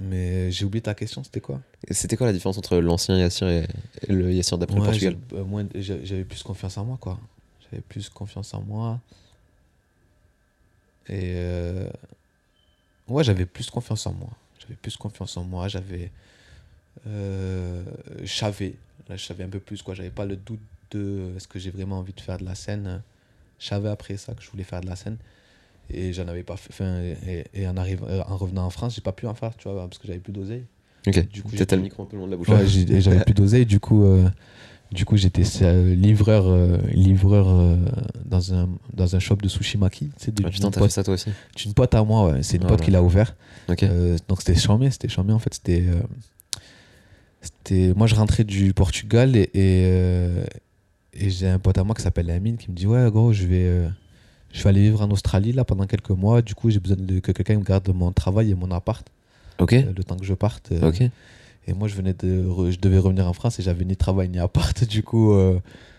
mais 0.00 0.50
j'ai 0.52 0.64
oublié 0.64 0.80
ta 0.82 0.94
question, 0.94 1.24
c'était 1.24 1.40
quoi? 1.40 1.60
C'était 1.90 2.16
quoi 2.16 2.26
la 2.26 2.32
différence 2.32 2.56
entre 2.58 2.76
l'ancien 2.78 3.18
Yassir 3.18 3.48
et, 3.48 3.66
et 4.06 4.12
le 4.12 4.32
Yassir 4.32 4.56
d'après 4.58 4.76
le 4.76 4.82
Ouais, 4.82 4.86
Portugal? 4.88 5.16
moins- 5.46 5.66
j'ai- 5.74 6.04
J'avais 6.04 6.24
plus 6.24 6.42
confiance 6.42 6.78
en 6.78 6.84
moi, 6.84 6.98
quoi. 7.00 7.18
J'avais 7.70 7.82
plus 7.82 8.08
confiance 8.08 8.54
en 8.54 8.62
moi. 8.62 9.00
Et 11.08 11.34
ouais, 13.08 13.24
j'avais 13.24 13.46
plus 13.46 13.70
confiance 13.70 14.06
en 14.06 14.12
moi. 14.12 14.28
J'avais 14.60 14.74
plus 14.76 14.96
confiance 14.96 15.36
en 15.36 15.44
moi. 15.44 15.68
J'avais. 15.68 16.10
Je 17.06 17.82
savais. 18.26 18.74
Là, 19.08 19.16
je 19.16 19.24
savais 19.24 19.44
un 19.44 19.48
peu 19.48 19.60
plus, 19.60 19.82
quoi. 19.82 19.94
J'avais 19.94 20.10
pas 20.10 20.26
le 20.26 20.36
doute 20.36 20.60
de 20.90 21.32
est-ce 21.36 21.48
que 21.48 21.58
j'ai 21.58 21.70
vraiment 21.70 21.98
envie 21.98 22.12
de 22.12 22.20
faire 22.20 22.38
de 22.38 22.44
la 22.44 22.54
scène? 22.54 23.02
Je 23.58 23.66
savais 23.66 23.88
après 23.88 24.16
ça 24.16 24.34
que 24.34 24.42
je 24.42 24.50
voulais 24.50 24.64
faire 24.64 24.80
de 24.80 24.86
la 24.86 24.96
scène. 24.96 25.16
Et 25.90 26.12
j'en 26.12 26.28
avais 26.28 26.42
pas 26.42 26.56
fait. 26.56 26.68
enfin, 26.70 27.00
et, 27.26 27.44
et 27.54 27.66
en, 27.66 27.76
arrivant, 27.76 28.06
euh, 28.08 28.22
en 28.28 28.36
revenant 28.36 28.66
en 28.66 28.70
France, 28.70 28.94
j'ai 28.94 29.00
pas 29.00 29.12
pu 29.12 29.26
en 29.26 29.34
faire, 29.34 29.56
tu 29.56 29.68
vois, 29.68 29.86
parce 29.88 29.98
que 29.98 30.06
j'avais 30.06 30.18
plus 30.18 30.32
d'oseille. 30.32 30.64
Ok, 31.06 31.28
Du 31.30 31.42
coup, 31.42 31.50
t'as 31.56 31.76
le 31.76 31.82
micro 31.82 32.02
un 32.02 32.06
peu 32.06 32.16
loin 32.16 32.26
de 32.26 32.32
la 32.32 32.36
bouche. 32.36 32.48
Ouais, 32.48 32.66
j'avais 32.66 33.24
plus 33.24 33.34
d'oseille, 33.34 33.64
du 33.64 33.80
coup, 33.80 34.04
euh, 34.04 34.28
du 34.92 35.04
coup 35.04 35.16
j'étais 35.16 35.42
euh, 35.62 35.94
livreur, 35.94 36.48
euh, 36.48 36.76
livreur 36.92 37.78
dans, 38.24 38.54
un, 38.54 38.68
dans 38.92 39.16
un 39.16 39.18
shop 39.18 39.36
de 39.36 39.48
sushi 39.48 39.78
maki. 39.78 40.10
C'est 40.16 40.34
Ah, 40.44 40.50
putain, 40.50 40.70
t'as 40.70 40.82
fait 40.82 40.88
ça 40.90 41.04
toi 41.04 41.14
aussi 41.14 41.30
une 41.64 41.74
pote 41.74 41.94
à 41.94 42.04
moi, 42.04 42.30
ouais. 42.32 42.42
c'est 42.42 42.58
une 42.58 42.66
pote 42.66 42.82
qui 42.82 42.90
l'a 42.90 43.02
ouvert. 43.02 43.34
Donc 43.68 44.40
c'était 44.40 44.54
charmé, 44.54 44.90
c'était 44.90 45.08
charmé 45.08 45.32
en 45.32 45.38
fait. 45.38 45.54
C'était, 45.54 45.84
c'était, 47.40 47.94
moi 47.94 48.06
je 48.06 48.14
rentrais 48.14 48.44
du 48.44 48.74
Portugal 48.74 49.36
et, 49.36 49.50
et, 49.54 50.42
et 51.14 51.30
j'ai 51.30 51.48
un 51.48 51.58
pote 51.58 51.78
à 51.78 51.84
moi 51.84 51.94
qui 51.94 52.02
s'appelle 52.02 52.30
Amine 52.30 52.56
qui 52.56 52.70
me 52.70 52.76
dit 52.76 52.86
ouais 52.86 53.10
gros 53.10 53.32
je 53.32 53.46
vais, 53.46 53.64
euh, 53.66 53.88
je 54.52 54.62
vais 54.62 54.70
aller 54.70 54.82
vivre 54.82 55.02
en 55.02 55.10
Australie 55.10 55.52
là 55.52 55.64
pendant 55.64 55.86
quelques 55.86 56.10
mois. 56.10 56.42
Du 56.42 56.54
coup 56.54 56.70
j'ai 56.70 56.80
besoin 56.80 56.96
de, 56.98 57.18
que 57.20 57.32
quelqu'un 57.32 57.58
me 57.58 57.64
garde 57.64 57.88
mon 57.94 58.12
travail 58.12 58.50
et 58.50 58.54
mon 58.54 58.70
appart 58.70 59.06
ok. 59.58 59.72
euh, 59.72 59.92
le 59.96 60.04
temps 60.04 60.16
que 60.16 60.24
je 60.24 60.34
parte. 60.34 60.70
euh, 60.72 60.88
Ok. 60.88 61.00
et 61.00 61.72
moi, 61.74 61.86
je 61.88 61.94
venais 61.96 62.14
de, 62.14 62.44
re- 62.46 62.70
je 62.70 62.78
devais 62.78 62.98
revenir 62.98 63.26
en 63.28 63.32
France 63.32 63.58
et 63.58 63.62
j'avais 63.62 63.84
ni 63.84 63.96
travail 63.96 64.28
ni 64.28 64.38
appart. 64.38 64.84
Du 64.88 65.02
coup, 65.02 65.32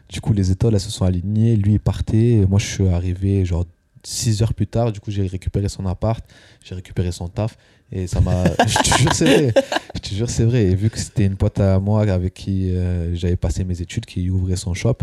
du 0.09 0.21
coup, 0.21 0.33
les 0.33 0.49
étoiles 0.51 0.73
elles 0.73 0.79
se 0.79 0.89
sont 0.91 1.05
alignées. 1.05 1.55
Lui 1.55 1.75
est 1.75 1.79
parti. 1.79 2.17
Et 2.17 2.45
moi, 2.47 2.57
je 2.59 2.65
suis 2.65 2.87
arrivé 2.87 3.45
genre 3.45 3.65
6 4.03 4.41
heures 4.41 4.53
plus 4.53 4.67
tard. 4.67 4.91
Du 4.91 4.99
coup, 4.99 5.11
j'ai 5.11 5.27
récupéré 5.27 5.69
son 5.69 5.85
appart, 5.85 6.23
j'ai 6.63 6.75
récupéré 6.75 7.11
son 7.11 7.27
taf. 7.27 7.57
Et 7.91 8.07
ça 8.07 8.21
m'a. 8.21 8.43
je 8.67 8.77
te 8.77 8.97
jure, 8.97 9.13
c'est 9.13 9.25
vrai. 9.25 9.53
Je 9.95 9.99
te 9.99 10.13
jure, 10.13 10.29
c'est 10.29 10.45
vrai. 10.45 10.63
Et 10.65 10.75
vu 10.75 10.89
que 10.89 10.99
c'était 10.99 11.25
une 11.25 11.35
pote 11.35 11.59
à 11.59 11.79
moi 11.79 12.01
avec 12.01 12.33
qui 12.33 12.71
euh, 12.71 13.15
j'avais 13.15 13.35
passé 13.35 13.63
mes 13.63 13.81
études, 13.81 14.05
qui 14.05 14.29
ouvrait 14.29 14.55
son 14.55 14.73
shop, 14.73 14.97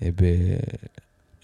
et 0.00 0.10
ben 0.10 0.58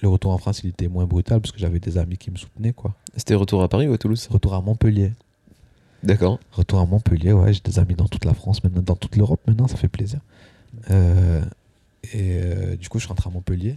le 0.03 0.09
retour 0.09 0.33
en 0.33 0.38
France, 0.38 0.61
il 0.62 0.71
était 0.71 0.88
moins 0.88 1.07
brutal 1.07 1.40
parce 1.40 1.53
que 1.53 1.59
j'avais 1.59 1.81
des 1.81 1.99
amis 1.99 2.16
qui 2.16 2.31
me 2.31 2.37
soutenaient, 2.37 2.73
quoi. 2.73 2.95
C'était 3.16 3.35
retour 3.35 3.62
à 3.62 3.69
Paris 3.69 3.88
ou 3.88 3.95
à 3.95 3.99
Toulouse? 3.99 4.29
Retour 4.31 4.55
à 4.55 4.61
Montpellier. 4.61 5.12
D'accord. 6.03 6.38
Retour 6.53 6.81
à 6.81 6.87
Montpellier, 6.87 7.33
ouais, 7.33 7.53
j'ai 7.53 7.61
des 7.61 7.79
amis 7.79 7.95
dans 7.95 8.07
toute 8.07 8.25
la 8.25 8.35
France, 8.35 8.62
maintenant, 8.62 8.83
dans 8.83 8.97
toute 8.97 9.16
l'Europe 9.16 9.40
maintenant, 9.47 9.66
ça 9.66 9.77
fait 9.77 9.88
plaisir. 9.88 10.21
Euh, 10.90 11.42
et 12.12 12.38
euh, 12.42 12.77
du 12.77 12.88
coup, 12.88 12.99
je 12.99 13.09
rentre 13.09 13.27
à 13.27 13.31
Montpellier 13.31 13.77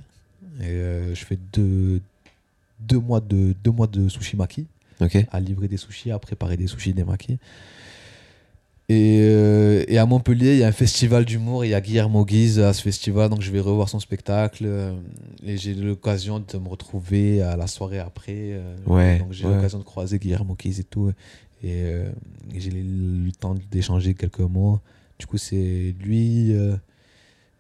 et 0.62 1.14
je 1.14 1.26
fais 1.26 1.40
deux, 1.54 2.02
deux, 2.80 3.00
mois 3.00 3.20
de, 3.22 3.54
deux 3.64 3.72
mois 3.72 3.88
de 3.88 4.08
sushi 4.10 4.36
maki, 4.38 4.68
à 5.32 5.40
livrer 5.40 5.68
des 5.68 5.78
sushis, 5.78 6.12
à 6.12 6.20
préparer 6.20 6.58
des 6.58 6.68
sushis, 6.68 6.94
des 6.94 7.04
makis. 7.04 7.38
Et, 8.92 9.20
euh, 9.22 9.84
et 9.88 10.00
à 10.00 10.06
Montpellier, 10.08 10.54
il 10.54 10.60
y 10.60 10.64
a 10.64 10.68
un 10.68 10.72
festival 10.72 11.24
d'humour, 11.24 11.64
il 11.64 11.70
y 11.70 11.74
a 11.76 11.82
Guillermo 11.82 12.26
Guise 12.26 12.60
à 12.60 12.74
ce 12.74 12.82
festival, 12.82 13.30
donc 13.30 13.42
je 13.42 13.52
vais 13.52 13.60
revoir 13.60 13.88
son 13.88 14.00
spectacle. 14.00 14.64
euh, 14.66 14.94
et 15.46 15.58
j'ai 15.58 15.72
eu 15.78 15.84
l'occasion 15.86 16.40
de 16.40 16.58
me 16.58 16.68
retrouver 16.68 17.44
à 17.44 17.56
la 17.56 17.68
soirée 17.68 18.00
après. 18.00 18.34
euh, 18.54 18.76
Ouais, 18.88 19.20
donc 19.20 19.32
j'ai 19.32 19.46
ouais. 19.46 19.54
l'occasion 19.54 19.78
de 19.78 19.84
croiser 19.84 20.18
Guillermo 20.18 20.56
Guise 20.60 20.80
et 20.80 20.84
tout. 20.84 21.12
Et, 21.64 21.82
et 21.82 22.60
j'ai 22.60 22.72
eu 22.72 22.84
le 23.26 23.32
temps 23.34 23.54
d'échanger 23.70 24.16
quelques 24.16 24.40
mots. 24.40 24.80
Du 25.20 25.28
coup, 25.28 25.38
c'est 25.38 25.94
lui, 26.02 26.54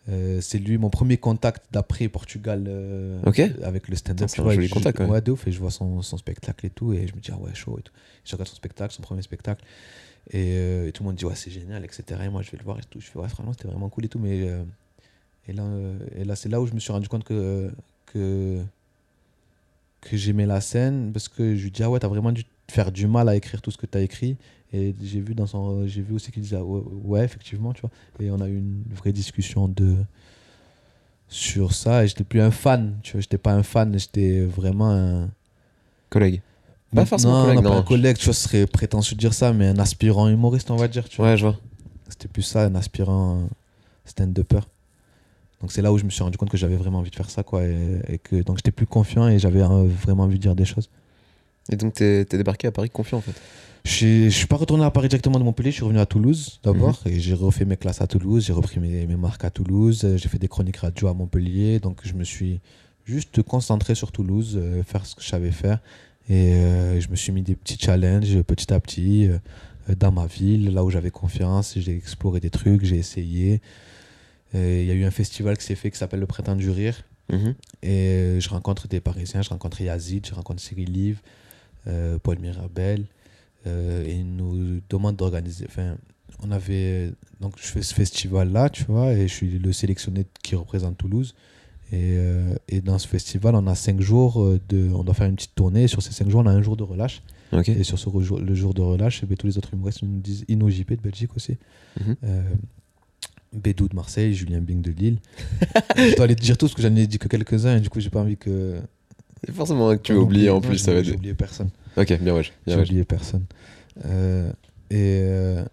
euh, 0.09 0.41
c'est 0.41 0.57
lui 0.57 0.77
mon 0.77 0.89
premier 0.89 1.17
contact 1.17 1.65
d'après 1.71 2.07
Portugal 2.09 2.65
euh, 2.67 3.21
Ok. 3.25 3.39
avec 3.63 3.87
le 3.87 3.95
stand-up. 3.95 4.27
c'est 4.29 4.41
un 4.41 4.49
joli 4.49 4.67
je- 4.67 4.73
contact, 4.73 4.99
ouais. 4.99 5.05
ouais, 5.05 5.21
de 5.21 5.31
ouf. 5.31 5.47
Et 5.47 5.51
je 5.51 5.59
vois 5.59 5.71
son, 5.71 6.01
son 6.01 6.17
spectacle 6.17 6.65
et 6.65 6.69
tout. 6.69 6.93
Et 6.93 7.05
je 7.07 7.15
me 7.15 7.19
dis, 7.19 7.29
ah 7.33 7.37
ouais, 7.37 7.53
chaud 7.53 7.77
et 7.79 7.81
tout. 7.83 7.93
Je 8.25 8.31
regarde 8.33 8.47
son 8.49 8.55
spectacle, 8.55 8.93
son 8.93 9.01
premier 9.03 9.21
spectacle. 9.21 9.63
Et, 10.31 10.53
euh, 10.57 10.87
et 10.87 10.91
tout 10.91 11.03
le 11.03 11.07
monde 11.09 11.15
dit, 11.15 11.25
ouais, 11.25 11.35
c'est 11.35 11.51
génial, 11.51 11.83
etc. 11.85 12.03
Et 12.25 12.29
moi, 12.29 12.41
je 12.41 12.51
vais 12.51 12.57
le 12.57 12.63
voir 12.63 12.77
et 12.79 12.83
tout. 12.89 12.99
Je 12.99 13.07
fais, 13.07 13.19
ouais, 13.19 13.29
franchement, 13.29 13.53
c'était 13.53 13.67
vraiment 13.67 13.89
cool 13.89 14.05
et 14.05 14.09
tout. 14.09 14.19
Mais, 14.19 14.47
euh, 14.49 14.63
et 15.47 15.53
là, 15.53 15.63
euh, 15.63 15.97
et 16.15 16.23
là 16.25 16.35
c'est 16.35 16.49
là 16.49 16.59
où 16.61 16.67
je 16.67 16.73
me 16.73 16.79
suis 16.79 16.91
rendu 16.91 17.07
compte 17.07 17.23
que, 17.23 17.71
que, 18.07 18.61
que 20.01 20.17
j'aimais 20.17 20.45
la 20.45 20.61
scène. 20.61 21.11
Parce 21.13 21.27
que 21.27 21.55
je 21.55 21.63
lui 21.63 21.71
dis, 21.71 21.83
ah 21.83 21.89
ouais, 21.89 21.99
t'as 21.99 22.07
vraiment 22.07 22.33
te 22.33 22.41
faire 22.71 22.91
du 22.91 23.07
mal 23.07 23.29
à 23.29 23.35
écrire 23.35 23.61
tout 23.61 23.71
ce 23.71 23.77
que 23.77 23.85
t'as 23.85 24.01
écrit. 24.01 24.37
Et 24.71 24.93
j'ai 25.01 25.19
vu, 25.19 25.33
dans 25.33 25.47
son, 25.47 25.87
j'ai 25.87 26.01
vu 26.01 26.13
aussi 26.13 26.31
qu'il 26.31 26.43
disait, 26.43 26.57
ah 26.57 26.63
ouais, 26.63 26.81
ouais, 27.03 27.23
effectivement, 27.25 27.73
tu 27.73 27.81
vois. 27.81 27.89
Et 28.19 28.29
on 28.29 28.39
a 28.39 28.47
eu 28.47 28.57
une 28.57 28.83
vraie 28.95 29.13
discussion 29.13 29.67
de 29.67 29.95
sur 31.31 31.73
ça 31.73 32.03
et 32.03 32.07
j'étais 32.07 32.23
plus 32.23 32.41
un 32.41 32.49
fan 32.49 32.97
tu 33.03 33.11
vois 33.11 33.21
j'étais 33.21 33.37
pas 33.37 33.53
un 33.53 33.61
fan 33.61 33.95
j'étais 33.99 34.43
vraiment 34.45 34.89
un 34.89 35.29
Collègue. 36.09 36.41
Pas 36.93 37.05
forcément 37.05 37.33
non, 37.33 37.45
collègue, 37.45 37.55
non, 37.57 37.61
non. 37.61 37.69
pas 37.69 37.77
un 37.77 37.83
collègue, 37.83 38.17
tu 38.17 38.25
vois, 38.25 38.33
ce 38.33 38.43
serait 38.43 38.65
prétentieux 38.65 39.15
de 39.15 39.19
dire 39.19 39.33
ça, 39.33 39.53
mais 39.53 39.67
un 39.67 39.77
aspirant 39.77 40.27
humoriste, 40.27 40.71
on 40.71 40.75
va 40.75 40.87
dire, 40.87 41.07
tu 41.07 41.17
vois. 41.17 41.27
Ouais, 41.31 41.37
je 41.37 41.45
vois. 41.45 41.55
C'était 42.09 42.27
plus 42.27 42.41
ça, 42.41 42.65
un 42.65 42.73
aspirant 42.75 43.47
stand-upper. 44.05 44.61
Donc 45.61 45.71
c'est 45.71 45.81
là 45.81 45.93
où 45.93 45.97
je 45.97 46.03
me 46.03 46.09
suis 46.09 46.23
rendu 46.23 46.37
compte 46.37 46.49
que 46.49 46.57
j'avais 46.57 46.77
vraiment 46.77 46.99
envie 46.99 47.11
de 47.11 47.15
faire 47.15 47.29
ça, 47.29 47.43
quoi. 47.43 47.63
Et, 47.63 48.01
et 48.07 48.17
que, 48.17 48.37
donc 48.37 48.57
j'étais 48.57 48.71
plus 48.71 48.87
confiant 48.87 49.27
et 49.27 49.37
j'avais 49.37 49.61
euh, 49.61 49.87
vraiment 49.87 50.23
envie 50.23 50.37
de 50.37 50.41
dire 50.41 50.55
des 50.55 50.65
choses. 50.65 50.89
Et 51.71 51.75
donc, 51.75 51.93
t'es 51.93 52.25
t'es 52.25 52.37
débarqué 52.37 52.67
à 52.67 52.71
Paris 52.71 52.89
confiant 52.89 53.19
en 53.19 53.21
fait. 53.21 53.33
Je 53.85 54.25
je 54.25 54.29
suis 54.29 54.47
pas 54.47 54.57
retourné 54.57 54.83
à 54.83 54.91
Paris 54.91 55.07
directement 55.07 55.39
de 55.39 55.43
Montpellier, 55.43 55.71
je 55.71 55.75
suis 55.75 55.83
revenu 55.83 55.99
à 55.99 56.05
Toulouse 56.05 56.59
d'abord 56.63 57.01
Mhm. 57.05 57.13
et 57.13 57.19
j'ai 57.19 57.33
refait 57.33 57.65
mes 57.65 57.77
classes 57.77 58.01
à 58.01 58.07
Toulouse, 58.07 58.45
j'ai 58.45 58.53
repris 58.53 58.79
mes, 58.79 59.05
mes 59.07 59.15
marques 59.15 59.45
à 59.45 59.49
Toulouse, 59.49 60.05
j'ai 60.17 60.29
fait 60.29 60.37
des 60.37 60.49
chroniques 60.49 60.77
radio 60.77 61.07
à 61.07 61.13
Montpellier, 61.13 61.79
donc 61.79 62.01
je 62.03 62.13
me 62.13 62.23
suis 62.25 62.59
juste 63.05 63.41
concentré 63.41 63.95
sur 63.95 64.11
Toulouse, 64.11 64.57
euh, 64.61 64.83
faire 64.83 65.05
ce 65.05 65.15
que 65.15 65.21
je 65.23 65.29
savais 65.29 65.51
faire 65.51 65.79
et 66.29 66.53
euh, 66.55 66.99
je 66.99 67.07
me 67.09 67.15
suis 67.15 67.31
mis 67.31 67.41
des 67.41 67.55
petits 67.55 67.77
challenges 67.79 68.41
petit 68.41 68.71
à 68.73 68.79
petit 68.81 69.27
euh, 69.27 69.37
dans 69.97 70.11
ma 70.11 70.27
ville, 70.27 70.71
là 70.73 70.83
où 70.83 70.89
j'avais 70.91 71.09
confiance, 71.09 71.73
j'ai 71.77 71.95
exploré 71.95 72.39
des 72.41 72.49
trucs, 72.51 72.83
j'ai 72.85 72.97
essayé. 72.97 73.61
Il 74.53 74.83
y 74.85 74.91
a 74.91 74.93
eu 74.93 75.03
un 75.03 75.11
festival 75.11 75.57
qui 75.57 75.63
s'est 75.63 75.75
fait 75.75 75.89
qui 75.91 75.97
s'appelle 75.97 76.19
le 76.19 76.25
Printemps 76.27 76.55
du 76.55 76.69
Rire. 76.69 76.95
Mhm. 77.31 77.53
Et 77.83 78.37
je 78.39 78.49
rencontre 78.49 78.87
des 78.87 78.99
Parisiens, 78.99 79.41
je 79.41 79.49
rencontre 79.49 79.81
Yazid, 79.81 80.25
je 80.27 80.33
rencontre 80.35 80.61
Cyril 80.61 80.91
Live, 80.91 81.21
euh, 81.23 81.29
Paul 82.21 82.39
Mirabel. 82.39 83.05
euh, 83.67 84.05
et 84.05 84.15
ils 84.15 84.35
nous 84.35 84.79
demandent 84.89 85.15
d'organiser. 85.17 85.65
Enfin, 85.67 85.97
on 86.41 86.51
avait. 86.51 87.11
Donc, 87.41 87.53
je 87.57 87.65
fais 87.67 87.81
ce 87.81 87.93
festival-là, 87.93 88.69
tu 88.69 88.83
vois, 88.85 89.13
et 89.13 89.27
je 89.27 89.33
suis 89.33 89.59
le 89.59 89.71
sélectionné 89.73 90.25
qui 90.43 90.55
représente 90.55 90.97
Toulouse. 90.97 91.35
Et, 91.91 92.13
euh, 92.17 92.53
et 92.67 92.81
dans 92.81 92.99
ce 92.99 93.07
festival, 93.07 93.55
on 93.55 93.65
a 93.67 93.75
cinq 93.75 93.99
jours 93.99 94.41
euh, 94.43 94.59
de. 94.69 94.89
On 94.93 95.03
doit 95.03 95.13
faire 95.15 95.27
une 95.27 95.35
petite 95.35 95.55
tournée. 95.55 95.83
Et 95.83 95.87
sur 95.87 96.01
ces 96.01 96.11
cinq 96.13 96.29
jours, 96.29 96.41
on 96.41 96.45
a 96.45 96.51
un 96.51 96.61
jour 96.61 96.77
de 96.77 96.83
relâche. 96.83 97.21
Ok. 97.51 97.67
Et 97.69 97.83
sur 97.83 97.97
ce 97.97 98.07
rejour- 98.09 98.39
le 98.39 98.53
jour 98.53 98.73
de 98.75 98.81
relâche, 98.81 99.21
eh 99.23 99.25
ben, 99.25 99.35
tous 99.35 99.47
les 99.47 99.57
autres 99.57 99.73
humoristes 99.73 100.03
nous 100.03 100.19
disent 100.19 100.45
Ino 100.47 100.69
JP 100.69 100.91
de 100.91 101.01
Belgique 101.01 101.35
aussi. 101.35 101.57
Euh, 102.23 102.43
Bédou 103.51 103.87
de 103.87 103.95
Marseille, 103.95 104.35
Julien 104.35 104.61
Bing 104.61 104.81
de 104.83 104.91
Lille. 104.91 105.17
je 105.97 106.15
dois 106.15 106.27
les 106.27 106.35
dire 106.35 106.55
tous 106.57 106.67
parce 106.67 106.75
que 106.75 106.81
j'en 106.83 106.95
ai 106.95 107.07
dit 107.07 107.17
que 107.17 107.27
quelques-uns 107.27 107.77
et 107.77 107.79
du 107.81 107.89
coup 107.89 107.99
j'ai 107.99 108.11
pas 108.11 108.21
envie 108.21 108.37
que. 108.37 108.79
C'est 109.45 109.53
forcément 109.53 109.95
que 109.95 110.01
tu 110.01 110.13
vas 110.13 110.19
oublier 110.19 110.49
en 110.49 110.61
plus, 110.61 110.77
ça 110.77 110.93
va 110.93 111.03
J'ai 111.03 111.13
oublié 111.13 111.33
personne. 111.33 111.69
Ok, 111.97 112.19
bien 112.21 112.35
ouais. 112.35 112.43
J'ai 112.67 112.75
oublié 112.75 113.03
personne. 113.03 113.45
Euh, 114.05 114.51
et, 114.89 115.19
euh, 115.21 115.63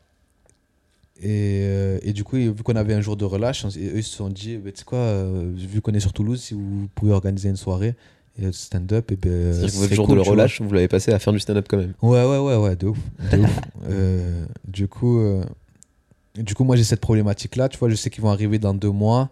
et, 1.21 1.63
euh, 1.65 1.99
et 2.03 2.13
du 2.13 2.25
coup, 2.25 2.37
vu 2.37 2.55
qu'on 2.55 2.77
avait 2.77 2.95
un 2.95 3.01
jour 3.01 3.17
de 3.17 3.25
relâche, 3.25 3.65
on 3.65 3.69
eux 3.69 3.73
ils 3.97 4.03
se 4.03 4.17
sont 4.17 4.29
dit, 4.29 4.57
bah, 4.57 4.71
tu 4.73 4.79
sais 4.79 4.85
quoi, 4.85 5.25
vu 5.55 5.81
qu'on 5.81 5.93
est 5.93 6.01
sur 6.01 6.13
Toulouse, 6.13 6.41
si 6.41 6.55
vous 6.55 6.89
pouvez 6.95 7.13
organiser 7.13 7.49
une 7.49 7.57
soirée 7.57 7.95
et 8.39 8.53
stand-up, 8.53 9.11
et 9.13 9.17
ben. 9.17 9.53
C'est-à-dire 9.53 9.67
que 9.67 9.73
ce 9.73 9.79
votre 9.79 9.95
jour 9.95 10.07
cool, 10.07 10.17
de 10.19 10.23
relâche, 10.23 10.61
vous 10.61 10.73
l'avez 10.73 10.89
passé 10.89 11.13
à 11.13 11.19
faire 11.19 11.33
du 11.33 11.41
stand-up 11.41 11.67
quand 11.69 11.79
même. 11.79 11.95
Ouais, 12.03 12.25
ouais, 12.25 12.39
ouais, 12.39 12.57
ouais, 12.57 12.77
de 12.77 12.89
ouf. 12.89 12.99
De 13.31 13.39
ouf. 13.39 13.61
Euh, 13.89 14.45
du 14.67 14.89
coup, 14.89 15.21
euh, 15.21 15.45
du 16.35 16.57
coup, 16.57 16.65
moi 16.65 16.75
j'ai 16.75 16.83
cette 16.83 17.01
problématique-là. 17.01 17.69
Tu 17.69 17.79
vois, 17.79 17.89
je 17.89 17.95
sais 17.95 18.11
qu'ils 18.11 18.23
vont 18.23 18.31
arriver 18.31 18.59
dans 18.59 18.75
deux 18.75 18.91
mois. 18.91 19.31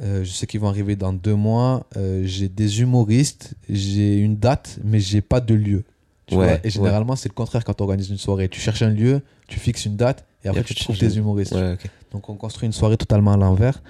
Euh, 0.00 0.24
je 0.24 0.30
sais 0.30 0.46
qu'ils 0.46 0.60
vont 0.60 0.68
arriver 0.68 0.96
dans 0.96 1.12
deux 1.12 1.34
mois. 1.34 1.86
Euh, 1.96 2.22
j'ai 2.24 2.48
des 2.48 2.80
humoristes, 2.80 3.54
j'ai 3.68 4.16
une 4.16 4.36
date, 4.36 4.78
mais 4.82 5.00
j'ai 5.00 5.20
pas 5.20 5.40
de 5.40 5.54
lieu. 5.54 5.84
Tu 6.26 6.34
Ouais, 6.34 6.44
vois 6.44 6.52
ouais. 6.54 6.60
et 6.64 6.70
généralement, 6.70 7.14
c'est 7.16 7.28
le 7.28 7.34
contraire 7.34 7.62
quand 7.64 7.74
tu 7.74 7.82
organises 7.82 8.08
une 8.10 8.16
soirée. 8.18 8.48
Tu 8.48 8.58
cherches 8.60 8.82
un 8.82 8.90
lieu, 8.90 9.20
tu 9.48 9.60
fixes 9.60 9.84
une 9.84 9.96
date, 9.96 10.24
et 10.44 10.48
après, 10.48 10.62
tu 10.64 10.74
tu 10.74 10.82
trouves 10.84 10.96
un- 11.02 11.08
humoristes. 11.10 11.52
Ouais. 11.52 11.76
Donc 12.10 12.28
on 12.30 12.36
construit 12.36 12.66
une 12.66 12.72
soirée 12.72 12.96
totalement 12.96 13.32
à 13.32 13.36
l'envers. 13.36 13.82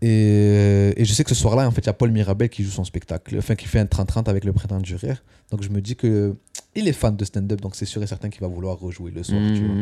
Et, 0.00 0.94
et 0.96 1.04
je 1.04 1.12
sais 1.12 1.22
que 1.22 1.28
ce 1.30 1.36
soir-là, 1.36 1.66
en 1.68 1.70
fait, 1.70 1.82
il 1.82 1.86
y 1.86 1.90
a 1.90 1.92
Paul 1.92 2.10
Mirabel 2.10 2.48
qui 2.48 2.64
joue 2.64 2.70
son 2.72 2.82
spectacle, 2.84 3.36
enfin 3.38 3.54
qui 3.54 3.66
fait 3.68 3.78
un 3.78 3.84
30-30 3.84 4.28
avec 4.28 4.44
le 4.44 4.52
Printemps 4.52 4.80
du 4.80 4.96
Rire. 4.96 5.22
Donc 5.52 5.62
je 5.62 5.68
me 5.68 5.80
dis 5.80 5.94
que 5.94 6.34
il 6.74 6.88
est 6.88 6.92
fan 6.92 7.14
de 7.14 7.24
stand-up, 7.24 7.60
donc 7.60 7.76
c'est 7.76 7.84
sûr 7.86 8.02
et 8.02 8.06
certain 8.08 8.28
qu'il 8.28 8.40
va 8.40 8.48
vouloir 8.48 8.78
rejouer 8.80 9.12
le 9.12 9.22
soir. 9.22 9.40
tu 9.54 9.64
vois. 9.64 9.76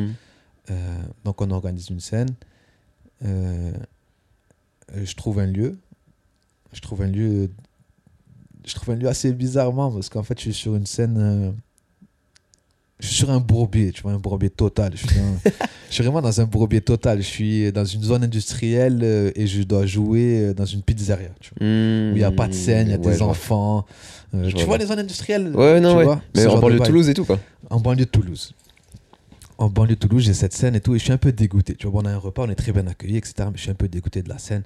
Euh, 0.70 0.98
donc 1.24 1.40
on 1.40 1.50
organise 1.50 1.88
une 1.88 2.00
scène. 2.00 2.28
Euh, 4.96 5.04
je 5.04 5.14
trouve 5.14 5.38
un 5.38 5.46
lieu. 5.46 5.76
Je 6.72 6.80
trouve 6.80 7.02
un 7.02 7.06
lieu. 7.08 7.50
Je 8.66 8.74
trouve 8.74 8.94
un 8.94 8.96
lieu 8.96 9.08
assez 9.08 9.32
bizarrement 9.32 9.90
parce 9.90 10.08
qu'en 10.08 10.22
fait 10.22 10.38
je 10.38 10.44
suis 10.44 10.54
sur 10.54 10.74
une 10.76 10.86
scène. 10.86 11.16
euh, 11.18 11.50
je 13.00 13.06
suis 13.06 13.16
sur 13.16 13.30
un 13.30 13.40
bourbier, 13.40 13.92
tu 13.92 14.02
vois, 14.02 14.12
un 14.12 14.18
bourbier 14.18 14.50
total. 14.50 14.92
Je 14.94 15.06
suis, 15.06 15.16
dans- 15.16 15.50
je 15.88 15.94
suis 15.94 16.02
vraiment 16.04 16.20
dans 16.20 16.38
un 16.40 16.44
bourbier 16.44 16.82
total. 16.82 17.18
Je 17.22 17.26
suis 17.26 17.72
dans 17.72 17.84
une 17.86 18.02
zone 18.02 18.22
industrielle 18.24 19.00
euh, 19.02 19.30
et 19.34 19.46
je 19.46 19.62
dois 19.62 19.86
jouer 19.86 20.52
dans 20.54 20.66
une 20.66 20.82
pizzeria. 20.82 21.30
Tu 21.40 21.50
vois, 21.58 21.66
où 21.66 21.70
il 22.12 22.14
n'y 22.18 22.22
a 22.24 22.30
pas 22.30 22.46
de 22.46 22.52
scène, 22.52 22.88
il 22.88 22.90
y 22.90 22.94
a 22.94 22.98
Mmh. 22.98 23.06
Ouais, 23.06 23.12
des 23.14 23.22
enfants. 23.22 23.86
Euh, 24.34 24.50
tu 24.52 24.64
vois 24.66 24.76
les 24.78 24.86
zones 24.86 24.98
industrielles 24.98 25.50
Ouais, 25.56 25.80
non, 25.80 25.92
tu 25.92 25.96
ouais. 25.98 26.04
vois, 26.04 26.22
Mais 26.36 26.46
en 26.46 26.60
banlieue 26.60 26.78
de 26.78 26.84
Toulouse 26.84 27.08
et 27.08 27.14
tout, 27.14 27.24
quoi. 27.24 27.40
en 27.70 27.80
banlieue 27.80 28.04
de 28.04 28.10
Toulouse. 28.10 28.52
En 29.60 29.68
banlieue 29.68 29.94
de 29.94 30.00
Toulouse, 30.00 30.24
j'ai 30.24 30.32
cette 30.34 30.54
scène 30.54 30.74
et 30.74 30.80
tout, 30.80 30.94
et 30.94 30.98
je 30.98 31.04
suis 31.04 31.12
un 31.12 31.18
peu 31.18 31.32
dégoûté. 31.32 31.74
Tu 31.74 31.86
vois, 31.86 32.00
on 32.02 32.06
a 32.06 32.10
un 32.10 32.16
repas, 32.16 32.44
on 32.44 32.50
est 32.50 32.54
très 32.54 32.72
bien 32.72 32.86
accueillis, 32.86 33.18
etc. 33.18 33.34
Mais 33.52 33.56
je 33.56 33.60
suis 33.62 33.70
un 33.70 33.74
peu 33.74 33.88
dégoûté 33.88 34.22
de 34.22 34.28
la 34.30 34.38
scène. 34.38 34.62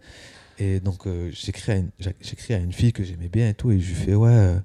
Et 0.59 0.78
donc, 0.78 1.07
euh, 1.09 1.30
j'écris 1.33 1.72
à, 1.72 1.76
une- 1.76 1.90
à 2.50 2.59
une 2.59 2.72
fille 2.72 2.92
que 2.92 3.02
j'aimais 3.02 3.28
bien 3.28 3.48
et 3.48 3.54
tout, 3.54 3.72
et 3.72 3.80
je 3.80 3.88
lui 3.88 3.94
fais, 3.96 4.14
ouais, 4.14 4.30
euh, 4.30 4.57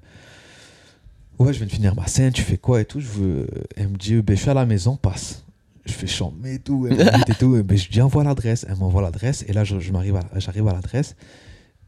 ouais, 1.40 1.52
je 1.52 1.58
viens 1.58 1.66
de 1.66 1.72
finir 1.72 1.96
ma 1.96 2.06
scène, 2.06 2.32
tu 2.32 2.42
fais 2.42 2.58
quoi 2.58 2.80
et 2.80 2.84
tout. 2.84 3.00
Je 3.00 3.08
veux... 3.08 3.46
Elle 3.76 3.88
me 3.88 3.96
dit, 3.96 4.22
ben, 4.22 4.36
je 4.36 4.40
suis 4.42 4.50
à 4.50 4.54
la 4.54 4.66
maison, 4.66 4.96
passe. 4.96 5.44
Je 5.84 5.92
fais 5.92 6.06
chambrer 6.06 6.54
et 6.54 6.58
tout, 6.60 6.86
et 6.86 7.34
tout. 7.34 7.56
Et 7.56 7.62
ben, 7.64 7.76
je 7.76 7.88
dis, 7.88 8.00
envoie 8.00 8.22
l'adresse. 8.22 8.64
Elle 8.68 8.76
m'envoie 8.76 9.02
l'adresse, 9.02 9.44
et 9.48 9.52
là, 9.52 9.64
je, 9.64 9.80
je 9.80 9.90
m'arrive 9.92 10.14
à- 10.16 10.38
j'arrive 10.38 10.68
à 10.68 10.72
l'adresse. 10.72 11.16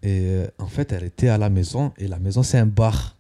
Et 0.02 0.22
euh, 0.24 0.46
en 0.58 0.66
fait, 0.66 0.90
elle 0.92 1.04
était 1.04 1.28
à 1.28 1.38
la 1.38 1.48
maison, 1.48 1.92
et 1.96 2.08
la 2.08 2.18
maison, 2.18 2.42
c'est 2.42 2.58
un 2.58 2.66
bar. 2.66 3.16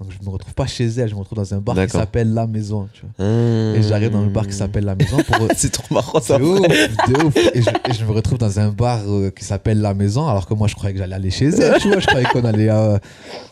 Donc, 0.00 0.10
je 0.10 0.24
me 0.24 0.30
retrouve 0.30 0.54
pas 0.54 0.66
chez 0.66 0.86
elle, 0.86 1.08
je 1.08 1.14
me 1.14 1.20
retrouve 1.20 1.36
dans 1.38 1.54
un 1.54 1.58
bar 1.58 1.74
qui 1.86 1.92
s'appelle 2.00 2.32
La 2.32 2.46
Maison. 2.46 2.88
Tu 2.94 3.02
vois. 3.02 3.26
Et 3.26 3.76
Et 3.78 3.82
j'arrive 3.82 4.10
dans 4.10 4.22
le 4.22 4.30
bar 4.30 4.46
qui 4.46 4.52
s'appelle 4.54 4.84
La 4.84 4.94
Maison 4.96 5.18
pour. 5.18 5.36
C'est 5.56 5.70
trop 5.70 5.94
marrant 5.94 6.20
ça. 6.20 6.38
De 6.38 6.44
ouf, 6.44 6.58
de 6.60 7.24
ouf. 7.24 7.36
Et 7.54 7.62
je, 7.62 7.68
et 7.90 7.92
je 7.92 8.04
me 8.04 8.10
retrouve 8.10 8.38
dans 8.38 8.58
un 8.58 8.70
bar 8.70 9.00
euh, 9.06 9.30
qui 9.30 9.44
s'appelle 9.44 9.80
La 9.80 9.92
Maison, 9.94 10.26
alors 10.26 10.46
que 10.48 10.54
moi 10.54 10.66
je 10.66 10.74
croyais 10.74 10.94
que 10.94 10.98
j'allais 10.98 11.14
aller 11.14 11.30
chez 11.30 11.48
elle, 11.50 11.78
tu 11.80 11.88
vois. 11.88 12.00
Je 12.00 12.06
croyais 12.06 12.26
qu'on 12.26 12.44
allait 12.44 12.70
euh, 12.70 12.96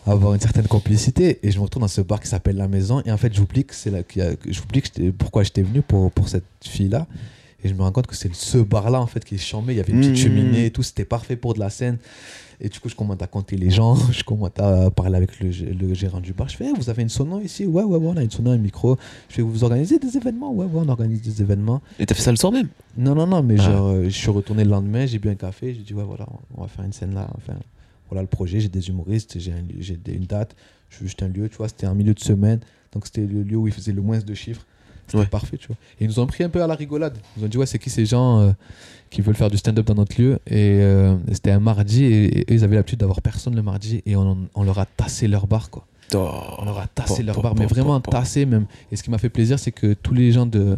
avoir 0.07 0.33
une 0.33 0.41
certaine 0.41 0.67
complicité. 0.67 1.39
Et 1.43 1.51
je 1.51 1.57
me 1.59 1.63
retrouve 1.63 1.81
dans 1.81 1.87
ce 1.87 2.01
bar 2.01 2.19
qui 2.19 2.27
s'appelle 2.27 2.57
La 2.57 2.67
Maison. 2.67 3.01
Et 3.05 3.11
en 3.11 3.17
fait, 3.17 3.33
j'oublie 3.33 3.63
que 3.63 3.75
c'est 3.75 3.91
là 3.91 4.01
qu'il 4.03 4.23
y 4.23 4.25
a- 4.25 4.35
que- 4.35 4.51
j'oublie 4.51 4.81
que 4.81 4.87
j'étais- 4.93 5.11
pourquoi 5.11 5.43
j'étais 5.43 5.61
venu 5.61 5.81
pour, 5.83 6.11
pour 6.11 6.27
cette 6.27 6.43
fille-là. 6.65 7.05
Et 7.63 7.69
je 7.69 7.73
me 7.73 7.81
rends 7.81 7.91
compte 7.91 8.07
que 8.07 8.15
c'est 8.15 8.33
ce 8.33 8.57
bar-là 8.57 8.99
en 9.01 9.07
fait 9.07 9.23
qui 9.23 9.35
est 9.35 9.37
chambé. 9.37 9.73
Il 9.73 9.77
y 9.77 9.79
avait 9.79 9.93
une 9.93 9.99
petite 9.99 10.13
Mmh. 10.13 10.15
cheminée 10.15 10.65
et 10.67 10.71
tout. 10.71 10.83
C'était 10.83 11.05
parfait 11.05 11.35
pour 11.35 11.53
de 11.53 11.59
la 11.59 11.69
scène. 11.69 11.97
Et 12.63 12.69
du 12.69 12.79
coup, 12.79 12.89
je 12.89 12.95
commence 12.95 13.21
à 13.21 13.27
compter 13.27 13.55
les 13.57 13.71
gens. 13.71 13.95
Je 14.11 14.23
commence 14.23 14.51
à 14.59 14.91
parler 14.91 15.15
avec 15.17 15.39
le, 15.39 15.49
gé- 15.49 15.75
le 15.75 15.93
gérant 15.95 16.19
du 16.19 16.31
bar. 16.33 16.47
Je 16.47 16.55
fais, 16.57 16.65
Eh, 16.69 16.73
vous 16.79 16.89
avez 16.91 17.01
une 17.01 17.09
sono 17.09 17.39
ici? 17.39 17.65
Ouais, 17.65 17.81
ouais, 17.83 17.97
ouais, 17.97 18.07
on 18.07 18.17
a 18.17 18.23
une 18.23 18.29
sono, 18.29 18.51
un 18.51 18.57
micro. 18.57 18.97
Je 19.29 19.35
fais, 19.35 19.41
vous 19.41 19.63
organisez 19.63 19.97
des 19.97 20.15
événements? 20.15 20.51
Ouais, 20.53 20.65
ouais, 20.65 20.81
on 20.85 20.89
organise 20.89 21.21
des 21.23 21.41
événements. 21.41 21.81
Et 21.99 22.05
t'as 22.05 22.13
fait 22.13 22.21
ça 22.21 22.29
le 22.31 22.37
soir 22.37 22.51
même? 22.51 22.67
Non, 22.97 23.15
non, 23.15 23.25
non, 23.25 23.41
mais 23.41 23.55
Ah. 23.59 23.63
genre, 23.63 23.87
euh, 23.87 24.03
je 24.05 24.09
suis 24.09 24.29
retourné 24.29 24.63
le 24.63 24.69
lendemain, 24.69 25.05
j'ai 25.07 25.17
bu 25.17 25.29
un 25.29 25.35
café, 25.35 25.73
j'ai 25.73 25.81
dit, 25.81 25.93
ouais, 25.95 26.03
voilà, 26.03 26.27
on 26.55 26.61
va 26.61 26.67
faire 26.67 26.85
une 26.85 26.93
scène 26.93 27.15
là. 27.15 27.27
Enfin, 27.35 27.53
voilà 28.09 28.21
le 28.21 28.27
projet, 28.27 28.59
j'ai 28.59 28.69
des 28.69 28.89
humoristes, 28.89 29.39
j'ai 29.39 29.53
un- 29.53 30.11
une 30.13 30.25
date, 30.25 30.55
je 30.89 30.99
veux 30.99 31.05
juste 31.07 31.23
un 31.23 31.29
lieu, 31.29 31.49
tu 31.49 31.55
vois, 31.57 31.67
c'était 31.67 31.87
en 31.87 31.95
milieu 31.95 32.13
de 32.13 32.19
semaine, 32.19 32.59
donc 32.91 33.05
c'était 33.05 33.25
le 33.25 33.41
lieu 33.41 33.55
où 33.57 33.67
ils 33.67 33.73
faisaient 33.73 33.91
le 33.93 34.01
moins 34.03 34.19
de 34.19 34.33
chiffres. 34.35 34.65
C'était 35.11 35.23
Ouais. 35.23 35.29
parfait, 35.29 35.57
tu 35.57 35.67
vois. 35.67 35.75
Et 35.99 36.05
ils 36.05 36.07
nous 36.07 36.19
ont 36.19 36.27
pris 36.27 36.43
un 36.43 36.49
peu 36.49 36.61
à 36.63 36.67
la 36.67 36.75
rigolade. 36.75 37.17
Ils 37.35 37.39
nous 37.41 37.45
ont 37.45 37.49
dit, 37.49 37.57
ouais, 37.57 37.65
c'est 37.65 37.79
qui 37.79 37.89
ces 37.89 38.05
gens 38.05 38.39
euh, 38.39 38.51
qui 39.09 39.21
veulent 39.21 39.35
faire 39.35 39.49
du 39.51 39.57
stand-up 39.57 39.85
dans 39.85 39.95
notre 39.95 40.19
lieu? 40.21 40.39
Et 40.47 40.79
euh, 40.81 41.15
c'était 41.31 41.51
un 41.51 41.59
mardi, 41.59 42.05
et, 42.05 42.39
et 42.39 42.53
ils 42.53 42.63
avaient 42.63 42.75
l'habitude 42.77 42.99
d'avoir 42.99 43.21
personne 43.21 43.55
le 43.55 43.61
mardi, 43.61 44.01
et 44.05 44.15
on, 44.15 44.37
on 44.55 44.63
leur 44.63 44.79
a 44.79 44.85
tassé 44.85 45.27
leur 45.27 45.47
bar, 45.47 45.69
quoi. 45.69 45.85
On 46.13 46.65
leur 46.65 46.77
a 46.79 46.87
tassé 46.87 47.17
Pom, 47.17 47.25
leur 47.25 47.35
pom, 47.35 47.43
bar, 47.43 47.55
mais 47.55 47.65
vraiment 47.65 47.99
tassé 48.01 48.45
même. 48.45 48.65
Et 48.91 48.95
ce 48.95 49.03
qui 49.03 49.09
m'a 49.11 49.17
fait 49.17 49.29
plaisir, 49.29 49.57
c'est 49.59 49.71
que 49.71 49.93
tous 49.93 50.13
les 50.13 50.31
gens 50.31 50.45
de 50.45 50.77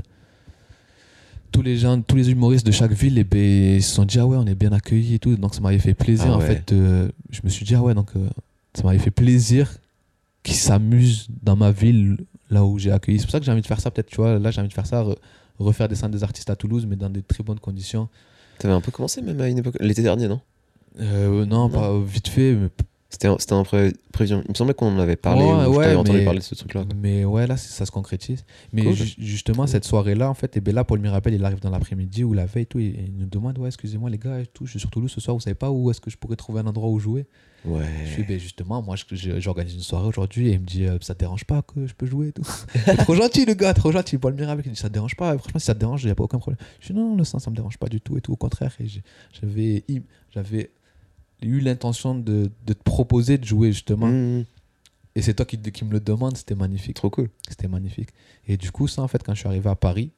tous 1.52 1.62
les 1.62 1.78
gens, 1.78 2.02
tous 2.02 2.16
les 2.16 2.32
humoristes 2.32 2.66
de 2.66 2.72
chaque 2.72 2.94
ville, 2.94 3.18
eh 3.20 3.24
ben, 3.24 3.76
ils 3.76 3.84
se 3.84 3.94
sont 3.94 4.06
dit 4.06 4.18
ah 4.20 4.26
ouais, 4.26 4.38
on 4.38 4.46
est 4.48 4.56
bien 4.56 4.72
accueillis 4.72 5.16
et 5.16 5.20
tout. 5.20 5.36
Donc 5.36 5.54
ça 5.54 5.62
m'avait 5.62 5.78
fait 5.80 5.94
plaisir 5.94 6.28
Ah 6.32 6.38
en 6.38 6.40
fait. 6.40 6.72
euh, 6.72 7.10
je 7.30 7.42
me 7.44 7.50
suis 7.50 7.64
dit 7.66 7.76
ah 7.76 7.82
ouais, 7.82 7.94
donc 7.94 8.10
ça 8.74 8.84
m'avait 8.84 8.98
fait 9.00 9.12
plaisir 9.12 9.78
qu'ils 10.42 10.56
s'amusent 10.56 11.28
dans 11.44 11.56
ma 11.56 11.72
ville 11.72 12.18
là 12.50 12.64
où 12.64 12.78
j'ai 12.80 12.92
accueilli. 12.92 13.20
C'est 13.20 13.26
pour 13.26 13.32
ça 13.32 13.40
que 13.40 13.46
j'ai 13.46 13.52
envie 13.52 13.62
de 13.62 13.68
faire 13.68 13.80
ça 13.80 13.92
peut-être. 13.92 14.08
Tu 14.10 14.18
vois, 14.18 14.38
là 14.40 14.52
j'ai 14.52 14.60
envie 14.62 14.70
de 14.70 14.74
faire 14.74 14.86
ça, 14.86 15.04
re- 15.04 15.18
refaire 15.60 15.88
descendre 15.88 16.14
des 16.16 16.24
artistes 16.24 16.50
à 16.50 16.56
Toulouse, 16.56 16.86
mais 16.88 16.96
dans 16.96 17.10
de 17.10 17.20
très 17.22 17.44
bonnes 17.44 17.60
conditions. 17.60 18.10
T'avais 18.60 18.74
un 18.74 18.82
peu 18.82 18.92
commencé 18.92 19.22
même 19.22 19.40
à 19.42 19.48
une 19.50 19.58
époque? 19.60 19.76
L'été 19.80 20.02
dernier, 20.02 20.28
non? 20.28 20.40
Euh, 21.00 21.46
non, 21.46 21.68
Non. 21.68 21.70
pas 21.70 22.00
vite 22.00 22.28
fait, 22.28 22.54
mais 22.56 22.70
C'était 23.10 23.28
un, 23.28 23.36
c'était 23.38 23.54
un 23.54 23.64
pré- 23.64 23.94
prévision. 24.12 24.42
Il 24.46 24.50
me 24.52 24.56
semblait 24.56 24.74
qu'on 24.74 24.88
en 24.96 25.00
avait 25.00 25.16
parlé. 25.16 25.44
Ouais, 25.44 25.66
ou 25.68 25.76
ouais, 25.78 25.84
t'avais 25.86 25.96
entendu 25.96 26.18
mais- 26.20 26.24
parler 26.26 26.40
de 26.40 26.44
ce 26.44 26.56
truc-là. 26.56 26.84
Mais 27.00 27.26
ouais, 27.26 27.46
là, 27.46 27.58
ça 27.58 27.86
se 27.86 27.92
concrétise. 27.92 28.44
Mais 28.72 28.84
Cool. 28.86 28.94
ju- 28.96 29.14
justement, 29.20 29.68
cette 29.68 29.86
soirée-là, 29.86 30.30
en 30.30 30.34
fait, 30.34 30.58
et 30.58 30.62
ben 30.62 30.74
là, 30.74 30.84
Paul 30.84 31.00
Mirabel, 31.00 31.34
il 31.36 31.46
arrive 31.46 31.60
dans 31.60 31.70
l'après-midi 31.70 32.24
ou 32.24 32.34
la 32.34 32.48
veille, 32.48 32.66
tout, 32.66 32.80
et 32.80 32.86
et 32.86 33.06
il 33.08 33.16
nous 33.16 33.28
demande 33.28 33.58
Ouais, 33.60 33.68
excusez-moi, 33.68 34.10
les 34.10 34.18
gars, 34.18 34.40
et 34.40 34.48
tout, 34.48 34.66
je 34.66 34.72
suis 34.72 34.80
sur 34.80 34.90
Toulouse 34.90 35.12
ce 35.12 35.22
soir, 35.22 35.36
vous 35.36 35.42
savez 35.42 35.54
pas 35.54 35.70
où 35.70 35.92
est-ce 35.92 36.02
que 36.02 36.10
je 36.10 36.18
pourrais 36.18 36.36
trouver 36.36 36.62
un 36.62 36.66
endroit 36.68 36.90
où 36.90 36.98
jouer? 37.00 37.28
Ouais. 37.66 37.86
Je 38.06 38.12
fais 38.12 38.24
Ben 38.24 38.40
justement, 38.40 38.82
moi, 38.82 38.96
j'organise 39.40 39.74
une 39.74 39.82
soirée 39.82 40.08
aujourd'hui, 40.08 40.50
et 40.50 40.54
il 40.54 40.60
me 40.60 40.66
dit 40.66 40.86
euh, 40.86 40.98
Ça 41.02 41.14
te 41.14 41.20
dérange 41.20 41.46
pas 41.46 41.62
que 41.62 41.88
je 41.88 41.94
peux 41.94 42.06
jouer 42.06 42.30
et 42.30 42.32
tout? 42.34 42.46
Trop 43.00 43.16
gentil, 43.16 43.46
le 43.46 43.54
gars, 43.54 43.74
trop 43.74 43.92
gentil. 43.92 44.18
Paul 44.18 44.34
Mirabel, 44.34 44.66
il 44.66 44.72
dit 44.74 44.80
Ça 44.80 44.90
te 44.90 44.94
dérange 44.94 45.16
pas? 45.16 45.38
Franchement, 45.38 45.60
si 45.60 45.66
ça 45.66 45.74
te 45.74 45.80
dérange, 45.80 46.04
il 46.04 46.08
n'y 46.08 46.12
a 46.12 46.16
pas 46.16 46.24
aucun 46.24 46.40
problème. 46.40 46.60
Je 46.82 46.88
dis 46.88 46.94
Non, 46.94 47.10
non, 47.10 47.16
le 47.16 47.24
sang, 47.24 47.40
ça 47.40 47.50
me 47.50 47.56
dérange 47.56 47.78
pas 47.78 47.88
du 47.88 48.02
tout, 48.02 48.18
et 48.18 48.22
tout, 48.22 48.34
au 48.34 48.38
contraire. 48.38 48.72
J'avais 50.32 50.72
eu 51.42 51.60
l'intention 51.60 52.16
de, 52.16 52.52
de 52.66 52.74
te 52.74 52.84
proposer 52.84 53.38
de 53.38 53.46
jouer, 53.46 53.72
justement. 53.72 54.08
Mmh. 54.08 54.46
Et 55.16 55.22
c'est 55.22 55.36
toi 55.36 55.46
qui, 55.46 55.60
qui 55.60 55.86
me 55.86 55.92
le 55.92 56.00
demande, 56.00 56.36
c'était 56.38 56.56
magnifique. 56.56 56.96
Trop 56.96 57.10
cool. 57.10 57.30
C'était 57.48 57.68
magnifique. 57.68 58.10
Et 58.48 58.58
du 58.58 58.72
coup, 58.72 58.88
ça, 58.88 59.02
en 59.02 59.08
fait, 59.08 59.24
quand 59.24 59.34
je 59.34 59.40
suis 59.40 59.48
arrivé 59.48 59.70
à 59.70 59.76
Paris, 59.76 60.12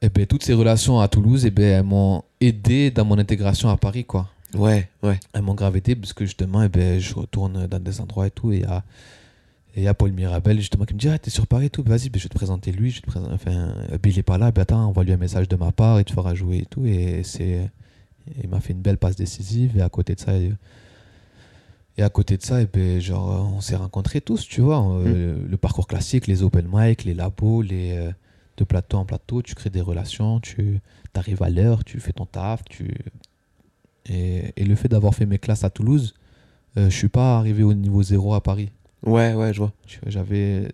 eh 0.00 0.08
ben, 0.08 0.26
toutes 0.26 0.42
ces 0.42 0.54
relations 0.54 1.00
à 1.00 1.08
Toulouse, 1.08 1.44
eh 1.44 1.50
ben, 1.50 1.64
elles 1.64 1.82
m'ont 1.84 2.22
aidé 2.40 2.90
dans 2.90 3.04
mon 3.04 3.18
intégration 3.18 3.68
à 3.68 3.76
Paris, 3.76 4.04
quoi. 4.04 4.30
Ouais, 4.54 4.88
ouais. 5.02 5.20
Elles 5.34 5.42
m'ont 5.42 5.54
grave 5.54 5.76
aidé 5.76 5.94
parce 5.94 6.12
que 6.12 6.24
justement, 6.24 6.62
eh 6.62 6.68
ben, 6.68 6.98
je 7.00 7.14
retourne 7.14 7.66
dans 7.66 7.78
des 7.82 8.00
endroits 8.00 8.26
et 8.26 8.30
tout. 8.30 8.52
Et 8.52 8.56
il 8.56 8.62
y 8.62 8.64
a, 8.64 8.82
et 9.74 9.80
il 9.80 9.82
y 9.84 9.88
a 9.88 9.94
Paul 9.94 10.12
Mirabel, 10.12 10.58
justement, 10.58 10.84
qui 10.86 10.94
me 10.94 10.98
dit 10.98 11.08
Ah, 11.08 11.18
t'es 11.18 11.30
sur 11.30 11.46
Paris 11.46 11.66
et 11.66 11.70
tout. 11.70 11.82
Ben, 11.82 11.90
Vas-y, 11.96 12.08
ben, 12.08 12.18
je 12.18 12.24
vais 12.24 12.28
te 12.30 12.34
présenter 12.34 12.72
lui. 12.72 12.90
Je 12.90 12.96
vais 12.96 13.00
te 13.02 13.06
présenter... 13.06 13.34
Enfin, 13.34 13.74
ben, 13.90 14.10
il 14.10 14.18
est 14.18 14.22
pas 14.22 14.38
là. 14.38 14.50
Ben, 14.50 14.62
attends, 14.62 14.84
envoie-lui 14.86 15.12
un 15.12 15.16
message 15.18 15.48
de 15.48 15.56
ma 15.56 15.70
part. 15.72 16.00
Il 16.00 16.04
te 16.04 16.12
fera 16.12 16.34
jouer 16.34 16.58
et 16.58 16.66
tout. 16.66 16.86
Et 16.86 17.22
c'est. 17.24 17.70
Il 18.42 18.48
m'a 18.48 18.60
fait 18.60 18.72
une 18.72 18.80
belle 18.82 18.98
passe 18.98 19.16
décisive. 19.16 19.76
Et 19.76 19.82
à 19.82 19.88
côté 19.88 20.14
de 20.14 20.20
ça, 20.20 20.32
et 20.36 22.02
à 22.02 22.08
côté 22.10 22.36
de 22.36 22.42
ça, 22.42 22.62
et 22.62 22.66
ben, 22.72 23.00
genre, 23.00 23.52
on 23.54 23.60
s'est 23.60 23.76
rencontrés 23.76 24.20
tous, 24.20 24.46
tu 24.46 24.60
vois. 24.60 24.82
euh, 25.00 25.36
Le 25.48 25.56
parcours 25.56 25.86
classique, 25.88 26.26
les 26.26 26.42
open 26.42 26.68
mic, 26.70 27.04
les 27.04 27.14
labos, 27.14 27.62
les, 27.62 27.92
euh, 27.92 28.12
de 28.56 28.64
plateau 28.64 28.98
en 28.98 29.04
plateau, 29.04 29.42
tu 29.42 29.54
crées 29.54 29.70
des 29.70 29.80
relations, 29.80 30.40
tu 30.40 30.80
arrives 31.14 31.42
à 31.42 31.50
l'heure, 31.50 31.82
tu 31.84 31.98
fais 31.98 32.12
ton 32.12 32.26
taf. 32.26 32.62
Tu... 32.64 32.94
Et, 34.08 34.52
et 34.56 34.64
le 34.64 34.74
fait 34.74 34.88
d'avoir 34.88 35.14
fait 35.14 35.26
mes 35.26 35.38
classes 35.38 35.64
à 35.64 35.70
Toulouse, 35.70 36.14
euh, 36.76 36.88
je 36.90 36.96
suis 36.96 37.08
pas 37.08 37.38
arrivé 37.38 37.62
au 37.62 37.74
niveau 37.74 38.02
zéro 38.02 38.34
à 38.34 38.42
Paris. 38.42 38.70
Ouais, 39.04 39.34
ouais, 39.34 39.52
je 39.52 39.58
vois. 39.58 39.72
J'avais 40.06 40.68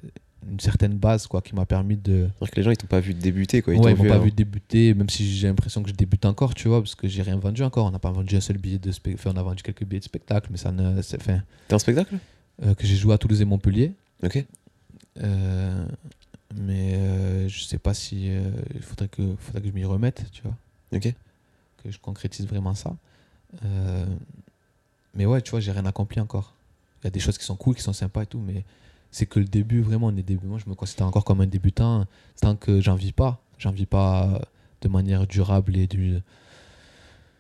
une 0.51 0.61
certaine 0.61 0.95
base 0.95 1.27
quoi, 1.27 1.41
qui 1.43 1.55
m'a 1.55 1.65
permis 1.67 1.97
de. 1.97 2.29
C'est-à-dire 2.39 2.51
que 2.51 2.57
les 2.57 2.63
gens, 2.63 2.71
ils 2.71 2.77
t'ont 2.77 2.87
pas 2.87 3.01
vu 3.01 3.15
débuter, 3.15 3.61
quoi. 3.63 3.75
Ils 3.75 3.81
ouais, 3.81 3.95
m'ont 3.95 4.05
pas 4.05 4.19
vu 4.19 4.31
débuter, 4.31 4.95
même 4.95 5.09
si 5.09 5.29
j'ai 5.37 5.49
l'impression 5.49 5.83
que 5.83 5.89
je 5.89 5.95
débute 5.95 6.25
encore, 6.27 6.55
tu 6.55 6.69
vois, 6.69 6.81
parce 6.81 6.95
que 6.95 7.09
j'ai 7.09 7.23
rien 7.23 7.37
vendu 7.39 7.63
encore. 7.63 7.87
On 7.87 7.91
n'a 7.91 7.99
pas 7.99 8.11
vendu 8.13 8.37
un 8.37 8.41
seul 8.41 8.59
billet 8.59 8.79
de 8.79 8.93
spectacle. 8.93 9.29
Enfin, 9.29 9.37
on 9.37 9.41
a 9.41 9.43
vendu 9.43 9.63
quelques 9.63 9.85
billets 9.85 10.01
de 10.01 10.05
spectacle, 10.05 10.49
mais 10.51 10.59
ça 10.59 10.71
ne. 10.73 11.03
c'est- 11.03 11.21
Enfin, 11.21 11.43
T'es 11.69 11.75
en 11.75 11.79
spectacle? 11.79 12.17
euh, 12.65 12.75
que 12.75 12.87
j'ai 12.87 12.97
joué 12.97 13.15
à 13.15 13.19
Toulouse 13.19 13.41
et 13.41 13.45
Montpellier. 13.45 13.93
Ok. 14.23 14.45
Euh, 15.23 15.85
mais 16.57 16.95
euh, 16.97 17.49
je 17.49 17.65
sais 17.65 17.79
pas 17.79 17.95
si 17.95 18.27
il 18.75 18.81
faudrait 18.83 19.09
que 19.09 19.35
faudrait 19.39 19.61
que 19.63 19.69
je 19.69 19.73
m'y 19.73 19.85
remette 19.85 20.25
tu 20.33 20.43
vois 20.43 20.57
Ok. 20.93 21.13
que 21.83 21.91
je 21.91 21.99
concrétise 21.99 22.47
vraiment 22.47 22.75
ça 22.75 22.97
Euh, 23.65 24.07
mais 25.15 25.27
ouais 25.27 25.41
tu 25.43 25.51
vois 25.51 25.61
j'ai 25.61 25.73
rien 25.73 25.87
accompli 25.87 26.21
encore. 26.21 26.55
Il 27.03 27.07
y 27.07 27.09
a 27.09 27.11
des 27.11 27.21
choses 27.21 27.39
qui 27.39 27.45
sont 27.45 27.57
cool 27.57 27.75
qui 27.75 27.83
sont 27.83 27.93
sympas 27.93 28.23
et 28.23 28.27
tout 28.27 28.41
mais 28.45 28.65
c'est 29.11 29.27
que 29.27 29.39
le 29.39 29.45
début 29.45 29.81
vraiment 29.81 30.09
on 30.09 30.17
est 30.17 30.23
début 30.23 30.47
moi 30.47 30.59
je 30.65 30.69
me 30.69 30.75
considère 30.75 31.07
encore 31.07 31.25
comme 31.25 31.41
un 31.41 31.47
débutant 31.47 32.07
tant 32.41 32.57
que 32.57 32.81
j'en 32.81 32.95
vis 32.95 33.13
pas. 33.13 33.41
J'en 33.59 33.71
vis 33.71 33.87
pas 33.87 34.41
de 34.81 34.89
manière 34.89 35.27
durable 35.27 35.77
et 35.77 35.87
du 35.87 36.21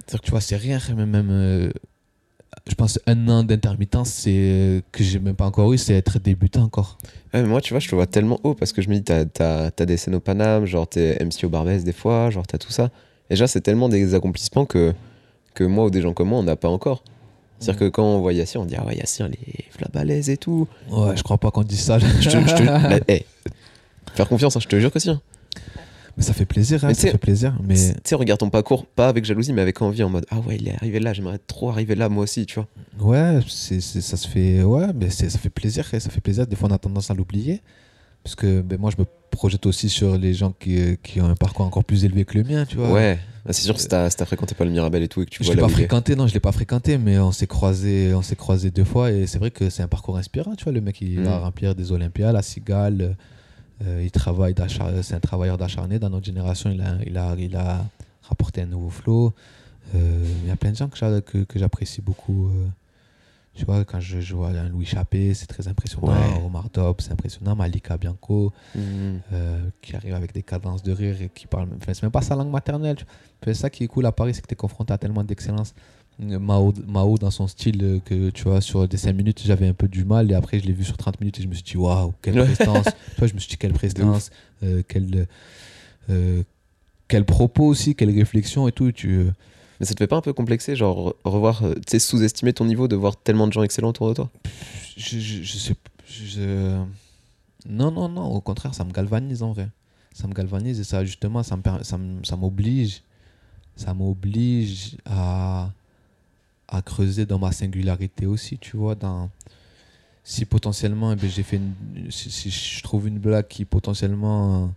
que 0.06 0.18
tu 0.18 0.30
vois 0.30 0.40
c'est 0.40 0.56
rien. 0.56 0.78
Même, 0.94 1.10
même 1.10 1.28
euh, 1.30 1.70
je 2.68 2.74
pense 2.74 3.00
un 3.06 3.28
an 3.28 3.42
d'intermittence 3.42 4.10
c'est 4.10 4.82
que 4.92 5.02
j'ai 5.02 5.18
même 5.18 5.34
pas 5.34 5.46
encore 5.46 5.72
eu 5.72 5.78
c'est 5.78 5.94
être 5.94 6.18
débutant 6.18 6.62
encore. 6.62 6.98
Ouais, 7.34 7.42
mais 7.42 7.48
moi, 7.48 7.60
tu 7.60 7.72
vois, 7.72 7.80
je 7.80 7.88
te 7.88 7.94
vois 7.96 8.06
tellement 8.06 8.38
haut 8.44 8.54
parce 8.54 8.72
que 8.72 8.80
je 8.80 8.88
me 8.88 8.94
dis, 8.94 9.02
t'as, 9.02 9.24
t'as, 9.24 9.72
t'as 9.72 9.86
des 9.86 9.96
scènes 9.96 10.14
au 10.14 10.20
Paname, 10.20 10.66
genre 10.66 10.86
t'es 10.86 11.18
MC 11.20 11.42
au 11.42 11.48
Barbès 11.48 11.82
des 11.82 11.92
fois, 11.92 12.30
genre 12.30 12.46
t'as 12.46 12.58
tout 12.58 12.70
ça. 12.70 12.92
Et 13.28 13.34
déjà, 13.34 13.48
c'est 13.48 13.60
tellement 13.60 13.88
des 13.88 14.14
accomplissements 14.14 14.66
que, 14.66 14.94
que 15.54 15.64
moi 15.64 15.84
ou 15.86 15.90
des 15.90 16.00
gens 16.02 16.12
comme 16.12 16.28
moi, 16.28 16.38
on 16.38 16.42
n'a 16.42 16.56
pas 16.56 16.68
encore. 16.68 17.02
C'est-à-dire 17.60 17.80
que 17.80 17.88
quand 17.88 18.04
on 18.04 18.20
voit 18.20 18.32
Yassir, 18.32 18.60
on 18.60 18.64
dit, 18.66 18.74
ah 18.76 18.84
ouais, 18.84 18.96
Yassir, 18.96 19.28
les 19.28 19.64
flabalaises 19.70 20.28
et 20.28 20.36
tout. 20.36 20.66
Ouais, 20.90 21.16
je 21.16 21.22
crois 21.22 21.38
pas 21.38 21.50
qu'on 21.50 21.62
dise 21.62 21.80
ça. 21.80 21.98
Je 21.98 22.06
te, 22.06 22.20
je 22.30 22.54
te- 23.00 23.02
hey, 23.10 23.24
faire 24.14 24.28
confiance, 24.28 24.56
hein, 24.56 24.60
je 24.60 24.68
te 24.68 24.78
jure 24.78 24.90
que 24.90 24.98
si. 24.98 25.10
hein. 25.10 25.20
Mais 26.16 26.22
ça 26.22 26.32
fait 26.32 26.44
plaisir, 26.44 26.84
hein, 26.84 26.88
Mais 26.88 26.94
ça 26.94 27.10
fait 27.10 27.18
plaisir. 27.18 27.56
Mais 27.64 27.74
Tu 27.74 27.94
sais, 28.04 28.14
regarde 28.14 28.38
ton 28.40 28.50
parcours, 28.50 28.86
pas 28.86 29.08
avec 29.08 29.24
jalousie, 29.24 29.52
mais 29.52 29.62
avec 29.62 29.80
envie, 29.82 30.02
en 30.02 30.10
mode, 30.10 30.26
ah 30.30 30.38
ouais, 30.40 30.56
il 30.60 30.68
est 30.68 30.74
arrivé 30.74 31.00
là, 31.00 31.12
j'aimerais 31.12 31.38
trop 31.38 31.70
arriver 31.70 31.94
là, 31.96 32.08
moi 32.08 32.22
aussi, 32.24 32.46
tu 32.46 32.56
vois. 32.60 32.68
ouais, 33.00 33.40
c'est, 33.48 33.80
ça 33.80 34.16
se 34.16 34.28
fait, 34.28 34.62
ouais, 34.62 34.86
mais 34.94 35.10
ça 35.10 35.26
fait 35.38 35.48
plaisir, 35.50 35.86
ça 35.86 35.98
fait 36.10 36.20
plaisir. 36.20 36.46
Des 36.46 36.54
fois, 36.56 36.68
on 36.70 36.74
a 36.74 36.78
tendance 36.78 37.10
à 37.10 37.14
l'oublier, 37.14 37.62
parce 38.24 38.34
que 38.34 38.60
ben, 38.62 38.78
moi, 38.80 38.90
je 38.90 39.00
me 39.00 39.06
projette 39.30 39.66
aussi 39.66 39.88
sur 39.88 40.16
les 40.18 40.32
gens 40.34 40.52
qui, 40.52 40.80
euh, 40.80 40.96
qui 41.02 41.20
ont 41.20 41.26
un 41.26 41.34
parcours 41.36 41.66
encore 41.66 41.84
plus 41.84 42.04
élevé 42.04 42.24
que 42.24 42.36
le 42.38 42.44
mien, 42.44 42.64
tu 42.64 42.76
vois. 42.76 42.90
Ouais, 42.92 43.18
Bah, 43.44 43.52
c'est 43.52 43.62
sûr 43.62 43.74
que 43.74 43.80
si 43.80 43.88
t'as, 43.88 44.08
si 44.10 44.16
fréquenté 44.24 44.54
pas 44.54 44.64
le 44.64 44.70
Mirabel 44.70 45.02
et 45.02 45.08
tout, 45.08 45.20
et 45.22 45.26
que 45.26 45.30
tu 45.30 45.42
je 45.44 45.48
vois 45.48 45.54
l'ai 45.54 45.60
pas 45.60 45.68
fréquenté, 45.68 46.16
non, 46.16 46.26
je 46.26 46.34
l'ai 46.34 46.40
pas 46.40 46.52
fréquenté, 46.52 46.96
mais 46.98 47.18
on 47.18 47.30
s'est 47.32 47.46
croisé, 47.46 48.14
on 48.14 48.22
s'est 48.22 48.36
croisé 48.36 48.70
deux 48.70 48.84
fois, 48.84 49.10
et 49.12 49.26
c'est 49.26 49.38
vrai 49.38 49.50
que 49.50 49.68
c'est 49.70 49.82
un 49.82 49.88
parcours 49.88 50.16
inspirant, 50.16 50.54
tu 50.54 50.64
vois. 50.64 50.72
Le 50.72 50.80
mec, 50.80 51.00
il 51.02 51.20
va 51.22 51.38
Mm. 51.38 51.42
remplir 51.42 51.74
des 51.74 51.92
Olympiades, 51.92 52.32
la 52.34 52.42
Cigale, 52.42 53.16
euh, 53.84 54.02
il 54.02 54.10
travaille, 54.10 54.54
c'est 55.02 55.14
un 55.14 55.20
travailleur 55.20 55.58
d'acharné. 55.58 55.98
Dans 55.98 56.08
notre 56.10 56.24
génération, 56.26 56.70
il 56.70 56.80
a, 56.80 56.96
il 57.06 57.18
a, 57.18 57.34
il 57.38 57.54
a 57.56 57.84
rapporté 58.22 58.62
un 58.62 58.66
nouveau 58.66 58.88
flow. 58.90 59.34
Euh, 59.94 60.24
Il 60.44 60.48
y 60.48 60.50
a 60.52 60.56
plein 60.56 60.70
de 60.70 60.76
gens 60.76 60.88
que, 60.88 60.96
j'a- 60.96 61.20
que, 61.20 61.38
que 61.44 61.58
j'apprécie 61.58 62.00
beaucoup. 62.00 62.46
euh. 62.46 62.66
Tu 63.54 63.64
vois, 63.64 63.84
quand 63.84 64.00
je, 64.00 64.20
je 64.20 64.34
vois 64.34 64.48
un 64.48 64.68
Louis 64.68 64.84
Chappé, 64.86 65.32
c'est 65.34 65.46
très 65.46 65.68
impressionnant. 65.68 66.08
Ouais. 66.08 66.44
Omar 66.44 66.68
Dob, 66.72 66.96
c'est 67.00 67.12
impressionnant. 67.12 67.54
Malika 67.54 67.96
Bianco, 67.96 68.52
Mhm. 68.74 69.20
euh, 69.32 69.58
qui 69.80 69.94
arrive 69.94 70.14
avec 70.14 70.32
des 70.34 70.42
cadences 70.42 70.82
de 70.82 70.92
rire 70.92 71.16
et 71.22 71.30
qui 71.32 71.46
parle. 71.46 71.68
Enfin, 71.76 71.94
c'est 71.94 72.02
même 72.02 72.10
pas 72.10 72.22
sa 72.22 72.34
langue 72.34 72.50
maternelle. 72.50 72.96
C'est 73.44 73.54
ça 73.54 73.70
qui 73.70 73.84
est 73.84 73.86
cool 73.88 74.06
à 74.06 74.12
Paris, 74.12 74.34
c'est 74.34 74.40
que 74.40 74.46
tu 74.48 74.54
es 74.54 74.56
confronté 74.56 74.92
à 74.92 74.98
tellement 74.98 75.22
d'excellence. 75.22 75.74
Euh, 76.22 76.38
Mao, 76.38 76.72
Mao, 76.86 77.18
dans 77.18 77.30
son 77.30 77.46
style, 77.46 77.82
euh, 77.82 77.98
que 78.04 78.30
tu 78.30 78.44
vois, 78.44 78.60
sur 78.60 78.86
des 78.88 78.96
5 78.96 79.12
minutes, 79.12 79.42
j'avais 79.44 79.68
un 79.68 79.72
peu 79.74 79.88
du 79.88 80.04
mal. 80.04 80.30
Et 80.30 80.34
après, 80.34 80.58
je 80.60 80.64
l'ai 80.66 80.72
vu 80.72 80.84
sur 80.84 80.96
30 80.96 81.20
minutes 81.20 81.38
et 81.40 81.42
je 81.42 81.48
me 81.48 81.54
suis 81.54 81.62
dit, 81.64 81.76
waouh, 81.76 82.12
quelle 82.22 82.34
prestance. 82.36 82.84
tu 83.14 83.18
vois, 83.18 83.28
je 83.28 83.34
me 83.34 83.38
suis 83.38 83.50
dit, 83.50 83.56
quelle 83.56 83.72
prestance, 83.72 84.30
euh, 84.62 84.82
quel, 84.86 85.26
euh, 86.10 86.42
quel 87.08 87.24
propos 87.24 87.64
aussi, 87.66 87.94
quelle 87.94 88.10
réflexion 88.10 88.66
et 88.68 88.72
tout. 88.72 88.92
Tu, 88.92 89.26
Mais 89.80 89.86
ça 89.86 89.94
te 89.94 89.98
fait 89.98 90.06
pas 90.06 90.16
un 90.16 90.20
peu 90.20 90.32
complexer, 90.32 90.76
genre 90.76 91.10
re- 91.10 91.14
revoir, 91.30 91.64
euh, 91.64 91.74
tu 91.74 91.82
sais, 91.88 91.98
sous-estimer 91.98 92.52
ton 92.52 92.64
niveau 92.64 92.86
de 92.88 92.96
voir 92.96 93.16
tellement 93.16 93.46
de 93.48 93.52
gens 93.52 93.62
excellents 93.62 93.88
autour 93.90 94.08
de 94.08 94.14
toi? 94.14 94.30
Je, 94.96 95.18
sais 95.58 95.74
je- 96.06 96.82
non 97.66 97.90
non 97.90 98.08
non 98.08 98.26
au 98.26 98.40
contraire 98.40 98.74
ça 98.74 98.84
me 98.84 98.92
galvanise 98.92 99.42
en 99.42 99.52
vrai. 99.52 99.68
Ça 100.12 100.28
me 100.28 100.32
galvanise 100.34 100.78
et 100.78 100.84
ça 100.84 101.04
justement 101.04 101.42
ça 101.42 101.56
m'oblige 102.36 103.02
ça 103.76 103.94
m'oblige 103.94 104.96
à 105.06 105.70
à 106.68 106.82
creuser 106.82 107.26
dans 107.26 107.38
ma 107.38 107.50
singularité 107.52 108.26
aussi 108.26 108.58
tu 108.58 108.76
vois 108.76 108.94
dans 108.94 109.28
si 110.22 110.44
potentiellement 110.44 111.12
eh 111.12 111.16
ben, 111.16 111.28
j'ai 111.28 111.42
fait 111.42 111.56
une, 111.56 112.10
si 112.10 112.50
je 112.50 112.82
trouve 112.82 113.08
une 113.08 113.18
blague 113.18 113.48
qui 113.48 113.64
potentiellement 113.64 114.72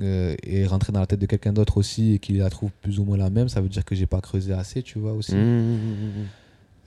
euh, 0.00 0.36
est 0.42 0.66
rentrée 0.66 0.92
dans 0.92 1.00
la 1.00 1.06
tête 1.06 1.20
de 1.20 1.26
quelqu'un 1.26 1.52
d'autre 1.52 1.76
aussi 1.76 2.14
et 2.14 2.18
qu'il 2.18 2.38
la 2.38 2.50
trouve 2.50 2.70
plus 2.82 2.98
ou 2.98 3.04
moins 3.04 3.16
la 3.16 3.30
même 3.30 3.48
ça 3.48 3.60
veut 3.60 3.68
dire 3.68 3.84
que 3.84 3.94
j'ai 3.94 4.06
pas 4.06 4.20
creusé 4.20 4.52
assez 4.52 4.82
tu 4.82 4.98
vois 4.98 5.12
aussi. 5.12 5.34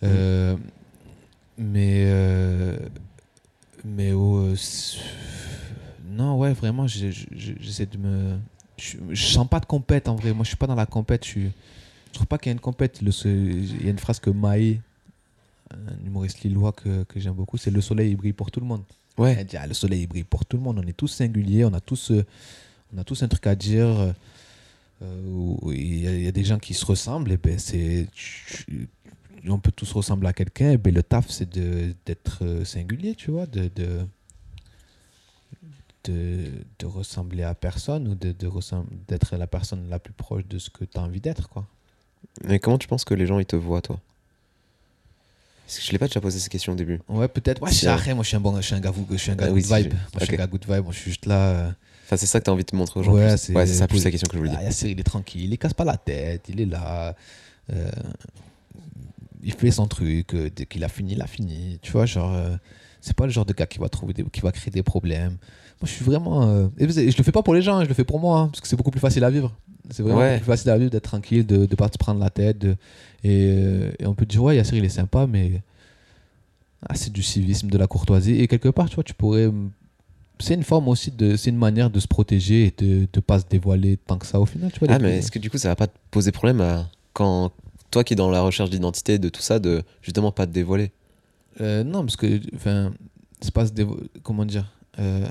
Euh, 0.03 0.57
mais 1.57 2.03
euh, 2.07 2.77
mais 3.85 4.11
oh, 4.11 4.37
euh, 4.37 4.55
non 6.09 6.37
ouais 6.37 6.53
vraiment 6.53 6.87
j'essaie 6.87 7.85
de 7.85 7.97
me 7.97 8.37
je, 8.77 8.97
je 9.11 9.25
sens 9.25 9.47
pas 9.47 9.59
de 9.59 9.65
compète 9.65 10.07
en 10.07 10.15
vrai. 10.15 10.33
Moi 10.33 10.43
je 10.43 10.49
suis 10.49 10.57
pas 10.57 10.67
dans 10.67 10.75
la 10.75 10.85
compète 10.85 11.25
je 11.25 11.29
suis 11.29 11.51
je 12.07 12.13
trouve 12.13 12.27
pas 12.27 12.37
qu'il 12.37 12.49
y 12.49 12.51
a 12.51 12.53
une 12.53 12.59
compète. 12.59 13.01
Le 13.01 13.11
il 13.25 13.83
y 13.83 13.87
a 13.87 13.91
une 13.91 13.99
phrase 13.99 14.19
que 14.19 14.29
Maé 14.29 14.81
un 15.71 16.05
humoriste 16.05 16.41
lillois 16.43 16.71
que, 16.71 17.03
que 17.03 17.19
j'aime 17.19 17.33
beaucoup 17.33 17.57
c'est 17.57 17.71
le 17.71 17.81
soleil 17.81 18.11
il 18.11 18.15
brille 18.17 18.33
pour 18.33 18.51
tout 18.51 18.59
le 18.59 18.65
monde 18.65 18.83
Ouais, 19.17 19.35
elle 19.39 19.45
dit, 19.45 19.57
ah, 19.57 19.67
le 19.67 19.73
soleil 19.73 20.01
il 20.01 20.07
brille 20.07 20.23
pour 20.23 20.45
tout 20.45 20.57
le 20.57 20.63
monde. 20.63 20.81
On 20.83 20.87
est 20.87 20.97
tous 20.97 21.07
singuliers, 21.07 21.65
on 21.65 21.73
a 21.73 21.79
tous, 21.79 22.11
euh, 22.11 22.25
on 22.95 22.97
a 22.99 23.03
tous 23.03 23.23
un 23.23 23.27
truc 23.27 23.47
à 23.47 23.55
dire. 23.55 23.85
euh, 23.87 24.11
euh, 25.01 25.73
Il 25.73 25.99
y, 26.03 26.07
a- 26.07 26.15
il 26.15 26.23
y 26.23 26.27
a 26.27 26.31
des 26.31 26.43
gens 26.43 26.59
qui 26.59 26.73
se 26.73 26.85
ressemblent, 26.85 27.31
et 27.31 27.37
ben 27.37 27.57
c'est, 27.59 28.07
on 29.47 29.59
peut 29.59 29.71
tous 29.71 29.91
ressembler 29.91 30.29
à 30.29 30.33
quelqu'un. 30.33 30.71
Et 30.71 30.77
ben 30.77 30.93
le 30.93 31.03
taf 31.03 31.29
c'est 31.29 31.49
de, 31.49 31.93
d'être 32.05 32.39
euh, 32.45 32.63
singulier, 32.65 33.15
tu 33.15 33.31
vois, 33.31 33.45
de, 33.45 33.69
de, 33.75 34.05
de, 36.05 36.51
de 36.79 36.85
ressembler 36.85 37.43
à 37.43 37.55
personne 37.55 38.07
ou 38.07 38.15
de, 38.15 38.31
de 38.31 38.47
ressem- 38.47 38.85
d'être 39.07 39.35
la 39.37 39.47
personne 39.47 39.89
la 39.89 39.99
plus 39.99 40.13
proche 40.13 40.45
de 40.45 40.59
ce 40.59 40.69
que 40.69 40.83
tu 40.85 40.97
as 40.97 41.01
envie 41.01 41.21
d'être, 41.21 41.49
quoi. 41.49 41.65
mais 42.43 42.59
comment 42.59 42.77
tu 42.77 42.87
penses 42.87 43.05
que 43.05 43.13
les 43.13 43.25
gens 43.25 43.39
ils 43.39 43.45
te 43.45 43.55
voient, 43.55 43.81
toi? 43.81 43.99
Parce 45.65 45.79
que 45.79 45.85
je 45.85 45.91
l'ai 45.93 45.97
pas 45.97 46.07
déjà 46.07 46.19
posé 46.21 46.39
ces 46.39 46.49
questions 46.49 46.73
au 46.73 46.75
début. 46.75 46.99
Ouais, 47.07 47.27
peut-être. 47.29 47.61
Ouais, 47.61 47.71
c'est 47.71 47.87
moi 48.13 48.23
je 48.23 48.27
suis 48.27 48.35
un 48.35 48.41
bon, 48.41 48.55
je 48.57 48.61
suis 48.61 48.75
un 48.75 48.79
gars, 48.81 48.91
je 49.11 49.15
suis 49.15 49.31
un 49.31 49.35
gars 49.35 49.45
Ah 49.45 49.49
good 49.49 49.55
oui, 49.55 49.61
vibe. 49.83 49.93
Moi 49.93 50.01
je 50.19 50.25
suis 50.25 50.33
un 50.33 50.37
gars 50.37 50.47
good 50.47 50.65
vibe, 50.67 50.83
moi 50.83 50.91
je 50.93 50.97
suis 50.99 51.11
juste 51.11 51.25
là. 51.25 51.47
euh, 51.49 51.71
Enfin, 52.03 52.17
c'est 52.17 52.25
ça 52.25 52.39
que 52.39 52.45
t'as 52.45 52.51
envie 52.51 52.63
de 52.65 52.75
montrer 52.75 52.99
aux 52.99 53.03
gens. 53.03 53.13
Ouais, 53.13 53.37
c'est- 53.37 53.53
ouais, 53.55 53.65
ça 53.65 53.87
plus 53.87 54.03
la 54.03 54.11
question 54.11 54.27
que 54.27 54.33
je 54.33 54.37
voulais 54.39 54.49
dire. 54.49 54.59
Ah, 54.61 54.65
Yassir, 54.65 54.89
il 54.89 54.99
est 54.99 55.03
tranquille, 55.03 55.51
il 55.53 55.57
casse 55.57 55.73
pas 55.73 55.85
la 55.85 55.97
tête, 55.97 56.45
il 56.49 56.59
est 56.61 56.65
là. 56.65 57.15
euh, 57.71 57.89
il 59.41 59.53
fait 59.53 59.71
son 59.71 59.87
truc, 59.87 60.33
euh, 60.35 60.49
dès 60.55 60.65
qu'il 60.65 60.83
a 60.83 60.89
fini, 60.89 61.13
il 61.13 61.21
a 61.21 61.27
fini. 61.27 61.79
Tu 61.81 61.91
vois, 61.91 62.05
genre, 62.05 62.33
euh, 62.33 62.55
c'est 63.01 63.15
pas 63.15 63.25
le 63.25 63.31
genre 63.31 63.45
de 63.45 63.53
gars 63.53 63.65
qui 63.65 63.79
va, 63.79 63.89
trouver 63.89 64.13
des- 64.13 64.23
qui 64.25 64.41
va 64.41 64.51
créer 64.51 64.71
des 64.71 64.83
problèmes. 64.83 65.31
Moi, 65.81 65.85
je 65.85 65.91
suis 65.91 66.05
vraiment. 66.05 66.47
euh, 66.49 66.67
et 66.77 66.87
je 66.89 67.17
le 67.17 67.23
fais 67.23 67.31
pas 67.31 67.43
pour 67.43 67.53
les 67.53 67.61
gens, 67.61 67.77
hein, 67.77 67.83
je 67.83 67.89
le 67.89 67.93
fais 67.93 68.03
pour 68.05 68.19
moi, 68.19 68.39
hein, 68.39 68.47
parce 68.47 68.61
que 68.61 68.67
c'est 68.67 68.75
beaucoup 68.77 68.91
plus 68.91 68.99
facile 69.01 69.23
à 69.23 69.29
vivre. 69.29 69.53
C'est 69.89 70.01
vraiment 70.03 70.19
Ouais. 70.19 70.37
plus 70.37 70.45
facile 70.45 70.69
à 70.71 70.77
vivre 70.77 70.91
d'être 70.91 71.03
tranquille, 71.03 71.45
de 71.45 71.57
ne 71.57 71.65
pas 71.75 71.87
se 71.91 71.97
prendre 71.97 72.19
la 72.21 72.29
tête. 72.29 72.57
de- 72.57 72.75
et, 73.25 73.91
et 73.99 74.05
on 74.05 74.13
peut 74.15 74.25
dire, 74.25 74.41
ouais, 74.43 74.55
Yassir, 74.57 74.75
il 74.75 74.85
est 74.85 74.89
sympa, 74.89 75.27
mais. 75.27 75.61
ah, 76.87 76.95
c'est 76.95 77.11
du 77.13 77.23
civisme, 77.23 77.69
de 77.69 77.77
la 77.77 77.87
courtoisie. 77.87 78.39
Et 78.41 78.47
quelque 78.47 78.69
part, 78.69 78.89
tu 78.89 78.95
vois, 78.95 79.03
tu 79.03 79.13
pourrais. 79.13 79.49
C'est 80.43 80.53
une 80.55 80.63
forme 80.63 80.87
aussi 80.89 81.09
de. 81.11 81.35
C'est 81.37 81.49
une 81.51 81.57
manière 81.57 81.89
de 81.89 81.99
se 81.99 82.07
protéger 82.07 82.65
et 82.67 82.73
de 82.83 83.07
ne 83.15 83.21
pas 83.21 83.39
se 83.39 83.45
dévoiler 83.49 83.97
tant 83.97 84.17
que 84.17 84.25
ça 84.25 84.39
au 84.39 84.45
final. 84.45 84.71
Tu 84.71 84.79
vois, 84.79 84.89
Ah, 84.91 84.99
mais 84.99 85.19
est-ce 85.19 85.31
que 85.31 85.39
du 85.39 85.49
coup, 85.49 85.57
ça 85.57 85.69
va 85.69 85.75
pas 85.75 85.87
te 85.87 85.97
poser 86.11 86.31
problème 86.31 86.59
à... 86.61 86.89
quand 87.13 87.51
toi 87.91 88.03
qui 88.03 88.13
es 88.13 88.15
dans 88.15 88.29
la 88.29 88.41
recherche 88.41 88.69
d'identité, 88.69 89.19
de 89.19 89.29
tout 89.29 89.41
ça, 89.41 89.59
de 89.59 89.83
justement 90.01 90.31
pas 90.31 90.45
te 90.45 90.51
dévoiler? 90.51 90.91
Euh, 91.61 91.83
non, 91.83 92.01
parce 92.01 92.15
que, 92.17 92.41
enfin, 92.55 92.91
c'est 93.39 93.53
pas 93.53 93.65
se 93.67 93.71
dévo- 93.71 93.99
Comment 94.23 94.45
dire 94.45 94.71
euh, 94.99 95.25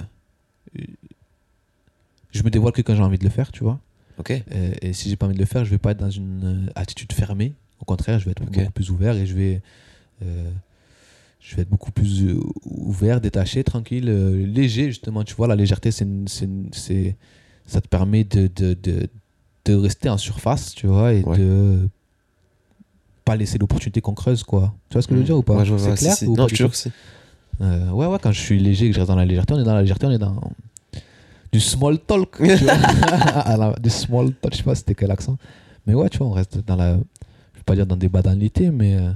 Je 2.30 2.42
me 2.42 2.50
dévoile 2.50 2.72
que 2.72 2.80
quand 2.82 2.94
j'ai 2.94 3.02
envie 3.02 3.18
de 3.18 3.24
le 3.24 3.30
faire, 3.30 3.52
tu 3.52 3.64
vois. 3.64 3.80
Ok. 4.18 4.30
Euh, 4.30 4.72
et 4.80 4.92
si 4.92 5.08
j'ai 5.10 5.16
pas 5.16 5.26
envie 5.26 5.34
de 5.34 5.40
le 5.40 5.46
faire, 5.46 5.64
je 5.64 5.70
vais 5.70 5.78
pas 5.78 5.90
être 5.90 5.98
dans 6.00 6.10
une 6.10 6.70
attitude 6.74 7.12
fermée. 7.12 7.52
Au 7.80 7.84
contraire, 7.84 8.18
je 8.18 8.24
vais 8.26 8.30
être 8.30 8.42
beaucoup 8.44 8.70
plus 8.72 8.90
ouvert 8.90 9.16
et 9.16 9.26
je 9.26 9.34
vais, 9.34 9.60
je 11.44 11.56
vais 11.56 11.62
être 11.62 11.68
beaucoup 11.70 11.90
plus 11.90 12.22
euh, 12.24 12.38
ouvert, 12.64 13.20
détaché, 13.20 13.64
tranquille, 13.64 14.08
euh, 14.08 14.46
léger 14.46 14.86
justement. 14.86 15.24
Tu 15.24 15.34
vois, 15.34 15.48
la 15.48 15.56
légèreté, 15.56 15.90
c'est, 15.90 16.06
c'est, 16.26 17.16
ça 17.66 17.80
te 17.80 17.88
permet 17.88 18.22
de, 18.24 18.48
de, 18.54 18.74
de, 18.80 19.08
de 19.64 19.74
rester 19.74 20.08
en 20.08 20.16
surface, 20.18 20.74
tu 20.74 20.86
vois, 20.86 21.12
et 21.12 21.22
Ouais. 21.24 21.36
de 21.38 21.88
pas 23.24 23.36
laisser 23.36 23.58
l'opportunité 23.58 24.00
qu'on 24.00 24.14
creuse, 24.14 24.42
quoi. 24.44 24.74
Tu 24.88 24.94
vois 24.94 25.02
ce 25.02 25.08
que 25.08 25.14
je 25.14 25.18
veux 25.20 25.24
dire 25.24 25.36
ou 25.36 25.42
pas? 25.42 25.56
Ouais, 25.64 25.78
C'est 25.78 25.94
clair 25.94 26.12
si, 26.12 26.18
si. 26.20 26.26
ou 26.26 26.36
Non, 26.36 26.44
pas 26.44 26.48
je 26.48 26.54
jure 26.56 26.66
tout? 26.66 26.72
que 26.72 26.76
si. 26.78 26.90
Euh, 27.60 27.90
ouais, 27.90 28.06
ouais, 28.06 28.18
quand 28.20 28.32
je 28.32 28.40
suis 28.40 28.58
léger 28.58 28.86
et 28.86 28.88
que 28.88 28.94
je 28.94 29.00
reste 29.00 29.08
dans 29.10 29.16
la 29.16 29.24
légèreté, 29.24 29.54
on 29.54 29.60
est 29.60 29.64
dans 29.64 29.74
la 29.74 29.82
légèreté, 29.82 30.06
on 30.06 30.10
est 30.10 30.18
dans 30.18 30.40
du 31.52 31.60
small 31.60 31.98
talk. 31.98 32.36
tu 32.38 32.64
vois. 32.64 33.74
Du 33.80 33.90
small 33.90 34.32
talk, 34.34 34.52
je 34.52 34.58
sais 34.58 34.62
pas 34.64 34.74
c'était 34.74 34.94
quel 34.94 35.10
accent. 35.10 35.36
Mais 35.86 35.94
ouais, 35.94 36.08
tu 36.08 36.18
vois, 36.18 36.28
on 36.28 36.32
reste 36.32 36.58
dans 36.66 36.76
la. 36.76 36.94
Je 36.94 37.58
vais 37.58 37.64
pas 37.64 37.74
dire 37.76 37.86
dans 37.86 37.96
des 37.96 38.08
banalités, 38.08 38.70
mais 38.70 38.96
euh, 38.96 39.10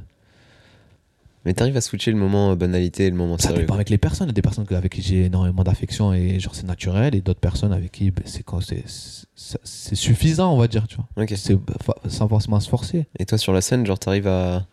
Mais 1.47 1.55
t'arrives 1.55 1.76
à 1.76 1.80
switcher 1.80 2.11
le 2.11 2.16
moment 2.18 2.51
euh, 2.51 2.55
banalité 2.57 3.07
et 3.07 3.11
le 3.11 3.16
moment 3.16 3.38
ça 3.38 3.49
sérieux. 3.49 3.61
dépend 3.62 3.74
avec 3.74 3.88
les 3.88 3.99
personnes. 3.99 4.26
Il 4.26 4.30
y 4.30 4.32
a 4.32 4.34
des 4.34 4.42
personnes 4.42 4.66
avec 4.70 4.92
qui 4.92 5.01
j'ai 5.01 5.24
énormément 5.26 5.62
d'affection 5.64 6.12
et 6.12 6.38
genre 6.40 6.55
c'est 6.55 6.66
naturel, 6.66 7.14
et 7.14 7.20
d'autres 7.22 7.40
personnes 7.40 7.72
avec 7.72 7.92
qui 7.92 8.11
ben, 8.11 8.24
c'est 8.26 8.42
quand 8.42 8.61
c'est 8.61 8.84
suffisant, 9.64 10.53
on 10.53 10.59
va 10.59 10.66
dire, 10.68 10.86
tu 10.88 10.97
vois. 10.97 11.07
C'est 11.36 11.57
sans 12.09 12.28
forcément 12.28 12.59
se 12.61 12.68
forcer. 12.68 13.07
Et 13.18 13.24
toi, 13.26 13.38
sur 13.38 13.53
la 13.53 13.61
scène, 13.61 13.86
genre, 13.86 13.99
t'arrives 13.99 14.26
à. 14.26 14.66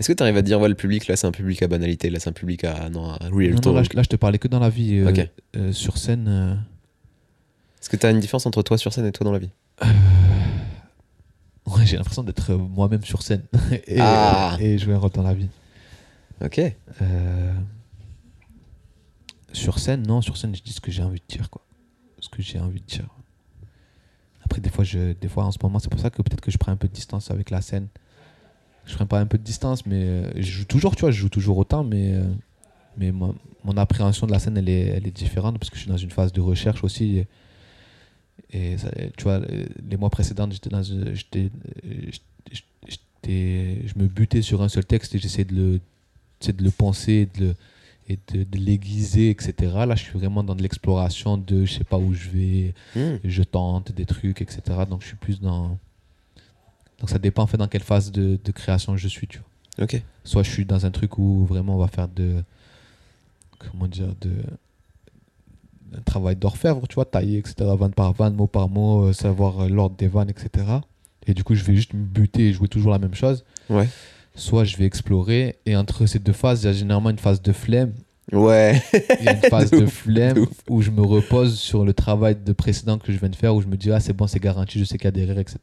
Est-ce 0.00 0.08
que 0.08 0.12
t'arrives 0.14 0.36
à 0.38 0.42
dire, 0.42 0.58
ouais, 0.60 0.68
le 0.68 0.74
public, 0.74 1.06
là, 1.06 1.14
c'est 1.16 1.26
un 1.26 1.30
public 1.32 1.62
à 1.62 1.68
banalité, 1.68 2.10
là, 2.10 2.18
c'est 2.18 2.30
un 2.30 2.32
public 2.32 2.64
à. 2.64 2.88
Non, 2.90 3.10
à 3.10 3.18
real 3.30 3.54
Non, 3.54 3.60
non, 3.66 3.72
là, 3.74 3.82
je, 3.84 3.94
là, 3.96 4.02
je 4.02 4.08
te 4.08 4.16
parlais 4.16 4.38
que 4.38 4.48
dans 4.48 4.58
la 4.58 4.70
vie. 4.70 4.98
euh, 4.98 5.12
euh, 5.56 5.72
sur 5.72 5.96
scène. 5.98 6.26
euh, 6.28 6.54
Est-ce 7.80 7.88
que 7.88 7.96
t'as 7.96 8.10
une 8.10 8.18
différence 8.18 8.46
entre 8.46 8.62
toi 8.62 8.78
sur 8.78 8.92
scène 8.92 9.06
et 9.06 9.12
toi 9.12 9.24
dans 9.24 9.32
la 9.32 9.38
vie? 9.38 9.50
Ouais, 11.66 11.84
j'ai 11.86 11.96
l'impression 11.98 12.24
d'être 12.24 12.52
moi-même 12.54 13.04
sur 13.04 13.22
scène 13.22 13.42
et, 13.86 13.98
Ah. 14.00 14.56
et 14.58 14.76
jouer 14.78 14.94
un 14.94 14.98
rôle 14.98 15.10
dans 15.10 15.22
la 15.22 15.34
vie. 15.34 15.48
Ok. 16.42 16.58
Euh, 16.58 17.54
sur 19.52 19.78
scène, 19.78 20.06
non, 20.06 20.22
sur 20.22 20.36
scène, 20.36 20.54
je 20.54 20.62
dis 20.62 20.72
ce 20.72 20.80
que 20.80 20.90
j'ai 20.90 21.02
envie 21.02 21.20
de 21.20 21.26
dire, 21.28 21.50
quoi. 21.50 21.62
Ce 22.20 22.28
que 22.28 22.42
j'ai 22.42 22.58
envie 22.58 22.80
de 22.80 22.86
dire. 22.86 23.08
Après, 24.44 24.60
des 24.60 24.70
fois, 24.70 24.84
je, 24.84 25.12
des 25.12 25.28
fois 25.28 25.44
en 25.44 25.52
ce 25.52 25.58
moment, 25.62 25.78
c'est 25.78 25.90
pour 25.90 26.00
ça 26.00 26.10
que 26.10 26.22
peut-être 26.22 26.40
que 26.40 26.50
je 26.50 26.58
prends 26.58 26.72
un 26.72 26.76
peu 26.76 26.88
de 26.88 26.92
distance 26.92 27.30
avec 27.30 27.50
la 27.50 27.60
scène. 27.60 27.88
Je 28.86 28.94
prends 28.94 29.06
pas 29.06 29.20
un 29.20 29.26
peu 29.26 29.38
de 29.38 29.42
distance, 29.42 29.86
mais 29.86 30.02
euh, 30.02 30.30
je 30.36 30.42
joue 30.42 30.64
toujours, 30.64 30.96
tu 30.96 31.02
vois, 31.02 31.10
je 31.10 31.18
joue 31.18 31.28
toujours 31.28 31.58
autant, 31.58 31.84
mais, 31.84 32.14
euh, 32.14 32.24
mais 32.96 33.12
mon 33.12 33.76
appréhension 33.76 34.26
de 34.26 34.32
la 34.32 34.38
scène, 34.38 34.56
elle 34.56 34.68
est, 34.68 34.86
elle 34.86 35.06
est 35.06 35.14
différente 35.14 35.58
parce 35.58 35.70
que 35.70 35.76
je 35.76 35.82
suis 35.82 35.90
dans 35.90 35.96
une 35.96 36.10
phase 36.10 36.32
de 36.32 36.40
recherche 36.40 36.82
aussi. 36.82 37.24
Et, 38.52 38.76
tu 39.16 39.24
vois, 39.24 39.40
les 39.88 39.96
mois 39.96 40.10
précédents, 40.10 40.48
j'étais 40.50 40.70
dans, 40.70 40.82
j'étais, 40.82 41.50
je 43.24 43.98
me 43.98 44.08
butais 44.08 44.42
sur 44.42 44.62
un 44.62 44.68
seul 44.68 44.84
texte 44.84 45.14
et 45.14 45.18
j'essayais 45.18 45.44
de 45.44 45.54
le, 45.54 45.80
de 46.48 46.62
le 46.64 46.70
penser, 46.70 47.28
de 47.38 47.44
le, 47.46 47.54
et 48.08 48.18
de, 48.32 48.42
de 48.44 48.58
l'aiguiser, 48.58 49.30
etc. 49.30 49.54
Là, 49.86 49.94
je 49.94 50.02
suis 50.02 50.18
vraiment 50.18 50.42
dans 50.42 50.54
de 50.56 50.62
l'exploration 50.62 51.36
de 51.36 51.64
je 51.64 51.74
sais 51.74 51.84
pas 51.84 51.96
où 51.98 52.12
je 52.12 52.28
vais, 52.30 52.74
Hmm. 52.96 53.16
je 53.22 53.42
tente 53.42 53.92
des 53.92 54.04
trucs, 54.06 54.40
etc. 54.42 54.60
Donc, 54.88 55.02
je 55.02 55.06
suis 55.08 55.16
plus 55.16 55.40
dans. 55.40 55.78
Donc, 56.98 57.08
ça 57.08 57.18
dépend 57.18 57.42
en 57.44 57.46
fait 57.46 57.56
dans 57.56 57.68
quelle 57.68 57.82
phase 57.82 58.10
de, 58.10 58.38
de 58.42 58.52
création 58.52 58.96
je 58.96 59.06
suis, 59.08 59.26
tu 59.28 59.38
vois. 59.38 59.84
Ok. 59.84 60.02
Soit 60.24 60.42
je 60.42 60.50
suis 60.50 60.64
dans 60.64 60.84
un 60.86 60.90
truc 60.90 61.18
où 61.18 61.44
vraiment 61.46 61.76
on 61.76 61.78
va 61.78 61.88
faire 61.88 62.08
de. 62.08 62.42
Comment 63.58 63.86
dire 63.86 64.14
de 64.20 64.30
un 65.96 66.00
travail 66.02 66.36
d'orfèvre, 66.36 66.86
tu 66.86 66.94
vois, 66.94 67.04
tailler, 67.04 67.38
etc., 67.38 67.54
vanne 67.76 67.92
par 67.92 68.12
vanne, 68.12 68.34
mot 68.34 68.46
par 68.46 68.68
mot, 68.68 69.06
euh, 69.06 69.12
savoir 69.12 69.60
euh, 69.60 69.68
l'ordre 69.68 69.96
des 69.96 70.06
vannes, 70.06 70.30
etc. 70.30 70.64
Et 71.26 71.34
du 71.34 71.42
coup, 71.42 71.54
je 71.56 71.64
vais 71.64 71.74
juste 71.74 71.94
me 71.94 72.04
buter 72.04 72.48
et 72.48 72.52
jouer 72.52 72.68
toujours 72.68 72.92
la 72.92 72.98
même 73.00 73.14
chose. 73.14 73.44
Ouais. 73.68 73.88
Soit 74.34 74.64
je 74.64 74.76
vais 74.76 74.84
explorer, 74.84 75.56
et 75.66 75.76
entre 75.76 76.06
ces 76.06 76.18
deux 76.18 76.32
phases, 76.32 76.62
il 76.62 76.66
y 76.66 76.68
a 76.68 76.72
généralement 76.72 77.10
une 77.10 77.18
phase 77.18 77.42
de 77.42 77.52
flemme 77.52 77.92
Ouais. 78.32 78.80
il 79.18 79.24
y 79.24 79.28
a 79.28 79.32
une 79.32 79.40
phase 79.50 79.70
De 79.70 79.80
de, 79.80 79.84
ouf, 79.84 79.92
flemme 79.92 80.34
de 80.36 80.46
où 80.68 80.82
je 80.82 80.90
me 80.90 81.02
repose 81.02 81.58
sur 81.58 81.84
le 81.84 81.92
travail 81.92 82.36
de 82.36 82.52
précédent 82.52 82.98
que 82.98 83.12
je 83.12 83.18
viens 83.18 83.28
de 83.28 83.36
faire, 83.36 83.54
où 83.54 83.60
je 83.60 83.66
me 83.66 83.76
dis, 83.76 83.90
ah, 83.90 84.00
c'est 84.00 84.12
bon, 84.12 84.26
c'est 84.26 84.38
garanti, 84.38 84.78
je 84.78 84.84
sais 84.84 84.98
qu'il 84.98 85.06
y 85.06 85.08
a 85.08 85.12
des 85.12 85.24
rires, 85.24 85.38
etc. 85.38 85.58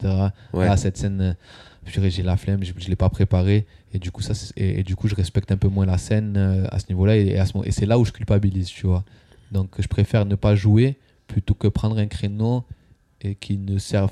Ouais. 0.54 0.68
Ah, 0.68 0.76
cette 0.76 0.98
scène, 0.98 1.22
euh, 1.22 2.10
j'ai 2.10 2.24
la 2.24 2.36
flemme, 2.36 2.64
je 2.64 2.74
ne 2.74 2.90
l'ai 2.90 2.96
pas 2.96 3.10
préparée. 3.10 3.66
Et 3.94 4.00
du, 4.00 4.12
coup, 4.12 4.22
ça, 4.22 4.34
et, 4.58 4.82
et 4.82 4.84
du 4.84 4.98
coup, 4.98 5.08
je 5.08 5.16
respecte 5.16 5.52
un 5.52 5.58
peu 5.58 5.70
moins 5.70 5.86
la 5.86 5.98
scène 5.98 6.36
euh, 6.36 6.68
à 6.70 6.80
ce 6.80 6.86
niveau-là. 6.90 7.16
Et, 7.16 7.28
et 7.30 7.46
ce 7.46 7.54
et 7.66 7.72
c'est 7.72 7.86
là 7.86 7.98
où 7.98 8.04
je 8.04 8.12
culpabilise, 8.12 8.68
tu 8.68 8.86
vois. 8.86 9.06
Donc, 9.52 9.70
je 9.80 9.88
préfère 9.88 10.26
ne 10.26 10.36
pas 10.36 10.56
jouer 10.56 10.98
plutôt 11.28 11.54
que 11.54 11.70
prendre 11.70 11.98
un 11.98 12.08
créneau 12.08 12.66
et 13.22 13.36
qui 13.36 13.58
ne 13.58 13.78
serve 13.78 14.12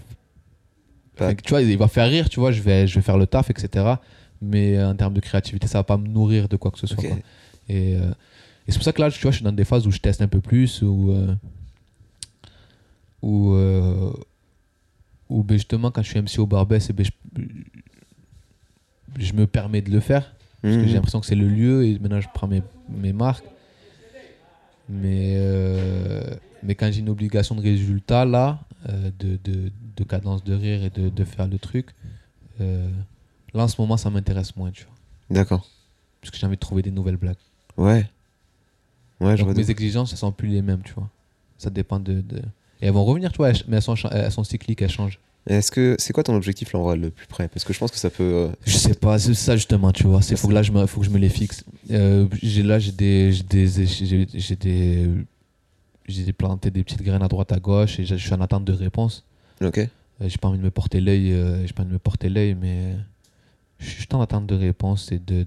Enfin, 1.17 1.33
tu 1.33 1.49
vois, 1.49 1.61
il 1.61 1.77
va 1.77 1.87
faire 1.87 2.09
rire, 2.09 2.27
tu 2.29 2.41
vois, 2.41 2.51
je 2.51 2.61
vais, 2.61 2.87
je 2.87 2.95
vais 2.95 3.01
faire 3.01 3.17
le 3.17 3.25
taf, 3.25 3.49
etc. 3.49 3.85
Mais 4.45 4.77
euh, 4.77 4.89
en 4.91 4.95
termes 4.95 5.13
de 5.13 5.19
créativité, 5.21 5.67
ça 5.67 5.79
va 5.79 5.83
pas 5.83 5.97
me 5.97 6.07
nourrir 6.07 6.47
de 6.49 6.57
quoi 6.57 6.71
que 6.71 6.79
ce 6.79 6.87
soit. 6.87 6.99
Ok. 7.03 7.07
quoi. 7.09 7.17
Et, 7.69 7.95
euh, 7.95 8.09
et 8.67 8.71
c'est 8.71 8.77
pour 8.77 8.83
ça 8.83 8.93
que 8.93 9.01
là, 9.01 9.09
tu 9.11 9.21
vois, 9.21 9.31
je 9.31 9.37
suis 9.37 9.43
dans 9.43 9.51
des 9.51 9.65
phases 9.65 9.85
où 9.87 9.91
je 9.91 9.99
teste 9.99 10.21
un 10.21 10.27
peu 10.27 10.39
plus, 10.41 10.81
où, 10.81 11.11
euh, 11.11 11.33
où, 13.21 13.53
euh, 13.53 14.11
où, 15.29 15.43
ben, 15.43 15.55
justement, 15.55 15.91
quand 15.91 16.01
je 16.03 16.09
suis 16.09 16.19
MC 16.19 16.39
au 16.39 16.45
Barbès, 16.45 16.87
eh 16.89 16.93
ben, 16.93 17.05
je, 17.05 17.41
je 19.19 19.33
me 19.33 19.47
permets 19.47 19.81
de 19.81 19.91
le 19.91 19.99
faire. 19.99 20.33
Parce 20.61 20.75
que 20.75 20.81
Mhm. 20.81 20.87
j'ai 20.87 20.93
l'impression 20.95 21.19
que 21.19 21.25
c'est 21.27 21.35
le 21.35 21.47
lieu 21.47 21.85
et 21.85 21.99
maintenant 21.99 22.19
je 22.21 22.27
prends 22.33 22.47
mes, 22.47 22.61
mes 22.89 23.13
marques. 23.13 23.45
Mais, 24.89 25.39
mais 26.63 26.75
quand 26.75 26.91
j'ai 26.91 26.99
une 26.99 27.09
obligation 27.09 27.55
de 27.55 27.61
résultat, 27.61 28.25
là, 28.25 28.59
de, 29.19 29.37
de, 29.43 29.71
de 29.97 30.03
cadence 30.03 30.43
de 30.43 30.53
rire 30.53 30.83
et 30.83 30.89
de, 30.89 31.09
de 31.09 31.23
faire 31.23 31.47
le 31.47 31.57
truc, 31.59 31.87
là 33.55 33.63
en 33.63 33.67
ce 33.67 33.79
moment 33.81 33.97
ça 33.97 34.09
m'intéresse 34.09 34.55
moins, 34.55 34.71
tu 34.71 34.83
vois. 34.83 34.93
D'accord. 35.29 35.65
Parce 36.21 36.31
que 36.31 36.37
j'ai 36.37 36.45
envie 36.45 36.55
de 36.55 36.59
trouver 36.59 36.81
des 36.81 36.91
nouvelles 36.91 37.17
blagues. 37.17 37.35
Ouais. 37.77 38.09
Ouais, 39.21 39.37
je 39.37 39.43
Donc 39.43 39.55
mes 39.55 39.69
exigences, 39.71 40.11
elles 40.11 40.17
sont 40.17 40.31
plus 40.31 40.49
les 40.49 40.61
mêmes, 40.61 40.81
tu 40.83 40.93
vois. 40.93 41.09
Ça 41.57 41.69
dépend 41.69 41.99
de. 41.99 42.21
de- 42.21 42.39
Et 42.81 42.87
elles 42.87 42.91
vont 42.91 43.05
revenir, 43.05 43.31
tu 43.31 43.37
vois, 43.37 43.51
mais 43.67 43.77
elles 43.77 43.81
sont, 43.81 43.95
elles 44.11 44.31
sont 44.31 44.43
cycliques, 44.43 44.81
elles 44.81 44.89
changent. 44.91 45.19
Est-ce 45.47 45.71
que 45.71 45.95
c'est 45.99 46.11
quoi 46.11 46.23
ton 46.23 46.35
objectif 46.35 46.73
là 46.73 46.79
vrai 46.79 46.97
le 46.97 47.11
plus 47.11 47.27
près? 47.27 47.47
Parce 47.47 47.63
que 47.63 47.71
je 47.71 47.77
pense 47.79 47.91
que 47.91 47.97
ça 47.97 48.09
peut. 48.09 48.23
euh, 48.23 48.47
Je 48.65 48.75
sais 48.77 48.95
pas, 48.95 49.17
c'est 49.19 49.33
ça 49.35 49.55
justement, 49.55 49.91
tu 49.91 50.03
vois. 50.07 50.21
C'est 50.23 50.35
faut 50.35 50.47
que 50.47 50.53
là 50.53 50.63
je 50.63 50.71
me, 50.71 50.85
faut 50.87 50.99
que 51.01 51.05
je 51.05 51.11
me 51.11 51.19
les 51.19 51.29
fixe. 51.29 51.63
Euh, 51.91 52.27
j'ai 52.41 52.63
là 52.63 52.79
j'ai 52.79 52.91
des 52.91 53.31
j'ai 53.31 53.43
des 53.43 53.67
j'ai 53.87 54.27
j'ai 54.33 54.55
des 54.55 55.07
j'ai 56.07 56.33
planté 56.33 56.71
des 56.71 56.83
petites 56.83 57.03
graines 57.03 57.21
à 57.23 57.27
droite 57.27 57.51
à 57.51 57.59
gauche 57.59 57.99
et 57.99 58.05
je 58.05 58.15
suis 58.15 58.33
en 58.33 58.41
attente 58.41 58.65
de 58.65 58.73
réponse. 58.73 59.23
Ok. 59.61 59.77
Euh, 59.77 59.89
j'ai 60.27 60.37
pas 60.37 60.47
envie 60.47 60.57
de 60.57 60.63
me 60.63 60.71
porter 60.71 60.99
l'œil, 60.99 61.31
euh, 61.31 61.65
j'ai 61.65 61.73
pas 61.73 61.83
envie 61.83 61.89
de 61.89 61.93
me 61.93 61.99
porter 61.99 62.27
l'œil, 62.29 62.55
mais 62.59 62.95
je 63.85 64.01
suis 64.01 64.07
en 64.13 64.21
attente 64.21 64.47
de 64.47 64.55
réponse 64.55 65.11
et 65.11 65.19
de 65.19 65.45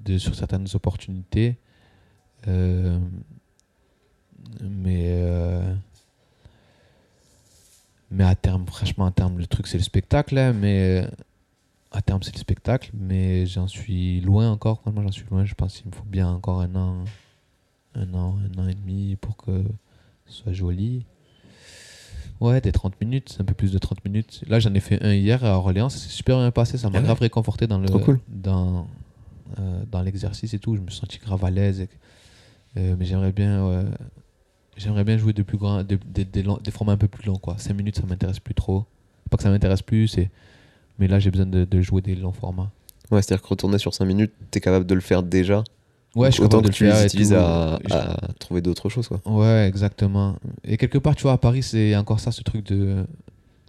de 0.00 0.18
sur 0.18 0.34
certaines 0.34 0.66
opportunités. 0.74 1.56
Euh, 2.48 2.98
mais 4.60 5.06
euh, 5.10 5.74
mais 8.10 8.24
à 8.24 8.34
terme, 8.34 8.66
franchement, 8.66 9.06
à 9.06 9.10
terme, 9.10 9.38
le 9.38 9.46
truc 9.46 9.66
c'est 9.66 9.78
le 9.78 9.84
spectacle, 9.84 10.36
hein, 10.36 10.52
mais 10.52 11.06
à 11.92 12.02
terme 12.02 12.22
c'est 12.22 12.34
le 12.34 12.38
spectacle, 12.38 12.90
mais 12.94 13.46
j'en 13.46 13.68
suis 13.68 14.20
loin 14.20 14.50
encore. 14.50 14.80
Franchement, 14.80 15.02
j'en 15.02 15.12
suis 15.12 15.26
loin. 15.30 15.44
Je 15.44 15.54
pense 15.54 15.76
qu'il 15.78 15.86
me 15.90 15.94
faut 15.94 16.04
bien 16.04 16.28
encore 16.28 16.60
un 16.60 16.74
an, 16.74 17.04
un 17.94 18.14
an, 18.14 18.36
un 18.38 18.58
an 18.58 18.68
et 18.68 18.74
demi 18.74 19.16
pour 19.16 19.36
que 19.36 19.64
ce 20.26 20.42
soit 20.42 20.52
joli. 20.52 21.06
Ouais, 22.40 22.60
des 22.60 22.72
30 22.72 23.00
minutes, 23.00 23.36
un 23.40 23.44
peu 23.44 23.54
plus 23.54 23.70
de 23.72 23.78
30 23.78 24.04
minutes. 24.04 24.42
Là, 24.48 24.58
j'en 24.58 24.74
ai 24.74 24.80
fait 24.80 25.00
un 25.04 25.12
hier 25.14 25.44
à 25.44 25.56
Orléans, 25.58 25.88
ça 25.88 25.98
s'est 25.98 26.08
super 26.08 26.38
bien 26.38 26.50
passé, 26.50 26.76
ça 26.76 26.90
m'a 26.90 26.98
Ah 26.98 27.02
grave 27.02 27.20
réconforté 27.20 27.66
dans 27.68 27.78
le 27.78 27.86
Trop 27.86 28.00
cool. 28.00 28.18
dans 28.28 28.86
euh, 29.58 29.82
dans 29.90 30.00
l'exercice 30.02 30.54
et 30.54 30.58
tout, 30.58 30.74
je 30.76 30.80
me 30.80 30.88
suis 30.88 30.98
senti 31.00 31.18
grave 31.18 31.44
à 31.44 31.50
l'aise. 31.50 31.80
et- 31.80 31.88
euh, 32.78 32.96
mais 32.98 33.04
j'aimerais 33.04 33.32
bien 33.32 33.66
ouais, 33.68 33.84
j'aimerais 34.78 35.04
bien 35.04 35.18
jouer 35.18 35.34
de 35.34 35.42
plus 35.42 35.58
grands 35.58 35.84
des, 35.84 35.98
formats 36.70 36.92
un 36.94 36.96
peu 36.96 37.06
plus 37.08 37.26
longs 37.26 37.36
quoi. 37.38 37.56
5 37.58 37.74
minutes, 37.74 37.96
ça 37.96 38.06
m'intéresse 38.06 38.40
plus 38.40 38.54
trop. 38.54 38.86
Pas 39.30 39.36
que 39.36 39.42
ça 39.42 39.50
m'intéresse 39.50 39.82
plus, 39.82 40.08
c'est 40.08 40.30
mais 40.98 41.06
là, 41.08 41.18
j'ai 41.18 41.30
besoin 41.30 41.46
de, 41.46 41.64
de 41.64 41.80
jouer 41.80 42.00
des 42.02 42.14
longs 42.14 42.32
formats. 42.32 42.70
Ouais, 43.10 43.20
c'est-à-dire 43.22 43.42
que 43.42 43.48
retourner 43.48 43.78
sur 43.78 43.92
5 43.94 44.04
minutes, 44.06 44.32
t'es 44.50 44.60
capable 44.60 44.86
de 44.86 44.94
le 44.94 45.00
faire 45.00 45.22
déjà. 45.22 45.62
Ouais, 46.14 46.28
je 46.30 46.34
suis 46.34 46.42
Autant 46.42 46.60
que 46.60 46.66
de 46.68 46.72
tu 46.72 46.84
les 46.84 47.04
utilises 47.04 47.32
à 47.32 47.78
trouver 48.38 48.60
d'autres 48.60 48.88
choses 48.88 49.08
quoi. 49.08 49.20
Ouais, 49.24 49.66
exactement. 49.68 50.36
Et 50.64 50.76
quelque 50.76 50.98
part, 50.98 51.16
tu 51.16 51.22
vois, 51.22 51.32
à 51.32 51.38
Paris, 51.38 51.62
c'est 51.62 51.96
encore 51.96 52.20
ça, 52.20 52.32
ce 52.32 52.42
truc 52.42 52.66
de. 52.66 53.04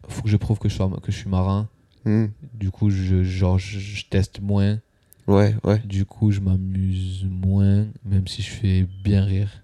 Faut 0.10 0.24
que 0.24 0.30
je 0.30 0.36
prouve 0.36 0.60
que 0.60 0.68
je, 0.68 0.76
sois, 0.76 0.92
que 1.02 1.12
je 1.12 1.18
suis 1.18 1.30
marin. 1.30 1.70
Hmm. 2.04 2.26
Du 2.54 2.72
coup, 2.72 2.90
je, 2.90 3.24
genre, 3.24 3.58
je, 3.58 3.80
je 3.80 4.06
teste 4.10 4.42
moins. 4.42 4.80
Ouais, 5.28 5.56
ouais. 5.64 5.80
Du 5.86 6.06
coup, 6.06 6.32
je 6.32 6.42
m'amuse 6.42 7.26
moins, 7.30 7.86
même 8.04 8.28
si 8.28 8.42
je 8.42 8.50
fais 8.50 8.86
bien 9.04 9.24
rire. 9.24 9.63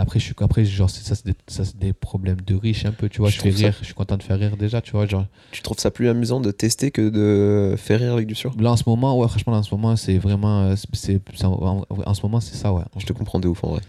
Après, 0.00 0.20
je 0.20 0.24
suis, 0.26 0.34
après 0.40 0.64
genre, 0.64 0.88
ça, 0.88 1.14
c'est 1.16 1.26
des, 1.26 1.34
ça, 1.48 1.64
c'est 1.64 1.76
des 1.76 1.92
problèmes 1.92 2.40
de 2.40 2.54
riches 2.54 2.84
un 2.84 2.92
peu, 2.92 3.08
tu 3.08 3.18
vois. 3.18 3.30
Je 3.30 3.36
Je, 3.36 3.40
fais 3.42 3.48
trouve 3.50 3.60
ça- 3.60 3.66
rire, 3.66 3.76
je 3.80 3.84
suis 3.84 3.94
content 3.94 4.16
de 4.16 4.22
faire 4.22 4.38
rire 4.38 4.56
déjà, 4.56 4.80
tu 4.80 4.92
vois. 4.92 5.06
Genre, 5.06 5.26
Tu 5.50 5.60
trouves 5.62 5.78
ça 5.78 5.90
plus 5.90 6.08
amusant 6.08 6.40
de 6.40 6.50
tester 6.52 6.90
que 6.92 7.08
de 7.08 7.74
faire 7.76 7.98
rire 8.00 8.12
avec 8.12 8.26
du 8.28 8.34
sûr 8.36 8.54
là, 8.58 8.70
en 8.72 8.76
ce 8.76 8.84
moment, 8.86 9.18
ouais, 9.18 9.26
franchement, 9.28 9.52
là, 9.52 9.58
en 9.58 9.62
ce 9.64 9.74
moment, 9.74 9.96
c'est 9.96 10.18
vraiment. 10.18 10.62
euh, 10.62 10.76
c'est, 10.76 11.20
c'est- 11.34 11.44
en, 11.44 11.84
en 11.90 12.14
ce 12.14 12.22
moment, 12.22 12.40
c'est 12.40 12.54
ça, 12.56 12.72
ouais. 12.72 12.82
Je 12.96 13.06
te 13.06 13.12
comprends 13.12 13.40
de 13.40 13.48
ouf 13.48 13.64
en 13.64 13.70
vrai. 13.70 13.80